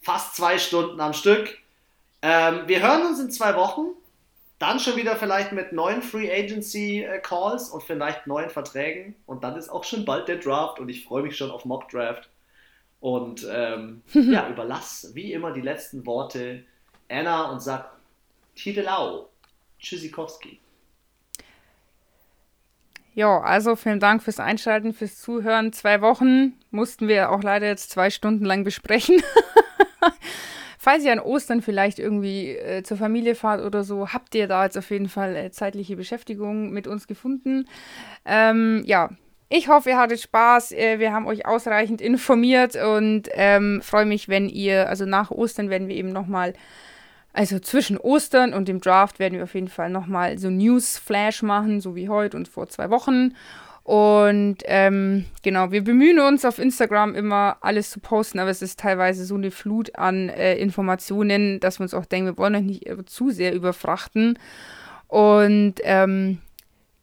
Fast 0.00 0.36
zwei 0.36 0.58
Stunden 0.58 1.00
am 1.00 1.12
Stück. 1.12 1.58
Ähm, 2.22 2.62
wir 2.66 2.80
hören 2.82 3.06
uns 3.06 3.20
in 3.20 3.30
zwei 3.30 3.54
Wochen. 3.56 3.88
Dann 4.64 4.80
schon 4.80 4.96
wieder 4.96 5.14
vielleicht 5.16 5.52
mit 5.52 5.74
neuen 5.74 6.00
Free 6.00 6.32
Agency 6.32 7.02
äh, 7.02 7.18
Calls 7.18 7.68
und 7.68 7.82
vielleicht 7.82 8.26
neuen 8.26 8.48
Verträgen. 8.48 9.14
Und 9.26 9.44
dann 9.44 9.56
ist 9.56 9.68
auch 9.68 9.84
schon 9.84 10.06
bald 10.06 10.26
der 10.26 10.38
Draft 10.38 10.80
und 10.80 10.88
ich 10.88 11.04
freue 11.04 11.22
mich 11.22 11.36
schon 11.36 11.50
auf 11.50 11.66
Mock 11.66 11.90
Draft. 11.90 12.30
Und 12.98 13.46
ähm, 13.52 14.00
ja, 14.14 14.48
überlass 14.48 15.10
wie 15.12 15.34
immer 15.34 15.52
die 15.52 15.60
letzten 15.60 16.06
Worte 16.06 16.64
Anna 17.10 17.50
und 17.50 17.60
sag 17.60 17.90
Tidelau, 18.56 19.28
Tschüssikowski. 19.80 20.58
Ja, 23.12 23.42
also 23.42 23.76
vielen 23.76 24.00
Dank 24.00 24.22
fürs 24.22 24.40
Einschalten, 24.40 24.94
fürs 24.94 25.20
Zuhören. 25.20 25.74
Zwei 25.74 26.00
Wochen 26.00 26.54
mussten 26.70 27.06
wir 27.06 27.32
auch 27.32 27.42
leider 27.42 27.66
jetzt 27.66 27.90
zwei 27.90 28.08
Stunden 28.08 28.46
lang 28.46 28.64
besprechen. 28.64 29.22
Falls 30.84 31.02
ihr 31.02 31.12
an 31.12 31.18
Ostern 31.18 31.62
vielleicht 31.62 31.98
irgendwie 31.98 32.50
äh, 32.50 32.82
zur 32.82 32.98
Familie 32.98 33.34
fahrt 33.34 33.64
oder 33.64 33.84
so, 33.84 34.12
habt 34.12 34.34
ihr 34.34 34.46
da 34.46 34.64
jetzt 34.64 34.76
auf 34.76 34.90
jeden 34.90 35.08
Fall 35.08 35.34
äh, 35.34 35.50
zeitliche 35.50 35.96
Beschäftigung 35.96 36.72
mit 36.72 36.86
uns 36.86 37.06
gefunden. 37.06 37.66
Ähm, 38.26 38.82
ja, 38.84 39.08
ich 39.48 39.68
hoffe, 39.68 39.88
ihr 39.88 39.96
hattet 39.96 40.20
Spaß. 40.20 40.72
Äh, 40.72 40.98
wir 40.98 41.10
haben 41.10 41.26
euch 41.26 41.46
ausreichend 41.46 42.02
informiert 42.02 42.76
und 42.76 43.30
ähm, 43.32 43.80
freue 43.82 44.04
mich, 44.04 44.28
wenn 44.28 44.50
ihr, 44.50 44.86
also 44.90 45.06
nach 45.06 45.30
Ostern 45.30 45.70
werden 45.70 45.88
wir 45.88 45.96
eben 45.96 46.12
nochmal, 46.12 46.52
also 47.32 47.58
zwischen 47.60 47.96
Ostern 47.96 48.52
und 48.52 48.68
dem 48.68 48.82
Draft 48.82 49.18
werden 49.18 49.38
wir 49.38 49.44
auf 49.44 49.54
jeden 49.54 49.68
Fall 49.68 49.88
nochmal 49.88 50.36
so 50.36 50.50
News-Flash 50.50 51.42
machen, 51.42 51.80
so 51.80 51.96
wie 51.96 52.10
heute 52.10 52.36
und 52.36 52.46
vor 52.46 52.68
zwei 52.68 52.90
Wochen. 52.90 53.34
Und 53.84 54.58
ähm, 54.64 55.26
genau, 55.42 55.70
wir 55.70 55.84
bemühen 55.84 56.18
uns 56.18 56.46
auf 56.46 56.58
Instagram 56.58 57.14
immer 57.14 57.58
alles 57.60 57.90
zu 57.90 58.00
posten, 58.00 58.38
aber 58.38 58.48
es 58.48 58.62
ist 58.62 58.80
teilweise 58.80 59.26
so 59.26 59.34
eine 59.34 59.50
Flut 59.50 59.94
an 59.96 60.30
äh, 60.30 60.56
Informationen, 60.56 61.60
dass 61.60 61.78
wir 61.78 61.84
uns 61.84 61.92
auch 61.92 62.06
denken, 62.06 62.28
wir 62.28 62.38
wollen 62.38 62.54
euch 62.54 62.62
nicht 62.62 63.10
zu 63.10 63.30
sehr 63.30 63.54
überfrachten. 63.54 64.38
Und 65.06 65.74
ähm, 65.82 66.38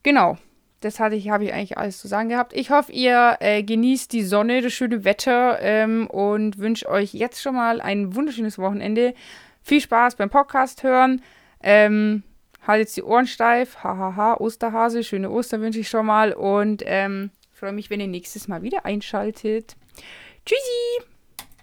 genau, 0.01 0.39
das 0.79 0.99
hatte 0.99 1.15
ich, 1.15 1.29
habe 1.29 1.43
ich 1.43 1.53
eigentlich 1.53 1.77
alles 1.77 1.99
zu 1.99 2.07
sagen 2.07 2.29
gehabt. 2.29 2.53
Ich 2.53 2.71
hoffe, 2.71 2.91
ihr 2.91 3.37
äh, 3.41 3.61
genießt 3.61 4.11
die 4.11 4.23
Sonne, 4.23 4.63
das 4.63 4.73
schöne 4.73 5.03
Wetter 5.03 5.59
ähm, 5.61 6.07
und 6.07 6.57
wünsche 6.57 6.89
euch 6.89 7.13
jetzt 7.13 7.43
schon 7.43 7.53
mal 7.53 7.79
ein 7.79 8.15
wunderschönes 8.15 8.57
Wochenende. 8.57 9.13
Viel 9.61 9.81
Spaß 9.81 10.15
beim 10.15 10.31
Podcast 10.31 10.81
hören. 10.81 11.21
Ähm, 11.61 12.23
haltet 12.61 12.95
die 12.95 13.03
Ohren 13.03 13.27
steif. 13.27 13.83
Hahaha, 13.83 14.35
Osterhase. 14.35 15.03
Schöne 15.03 15.29
Ostern 15.29 15.61
wünsche 15.61 15.79
ich 15.79 15.89
schon 15.89 16.05
mal. 16.05 16.33
Und 16.33 16.83
ähm, 16.85 17.31
freue 17.51 17.73
mich, 17.73 17.89
wenn 17.89 17.99
ihr 17.99 18.07
nächstes 18.07 18.47
Mal 18.47 18.61
wieder 18.61 18.85
einschaltet. 18.85 19.75
Tschüssi! 20.45 21.10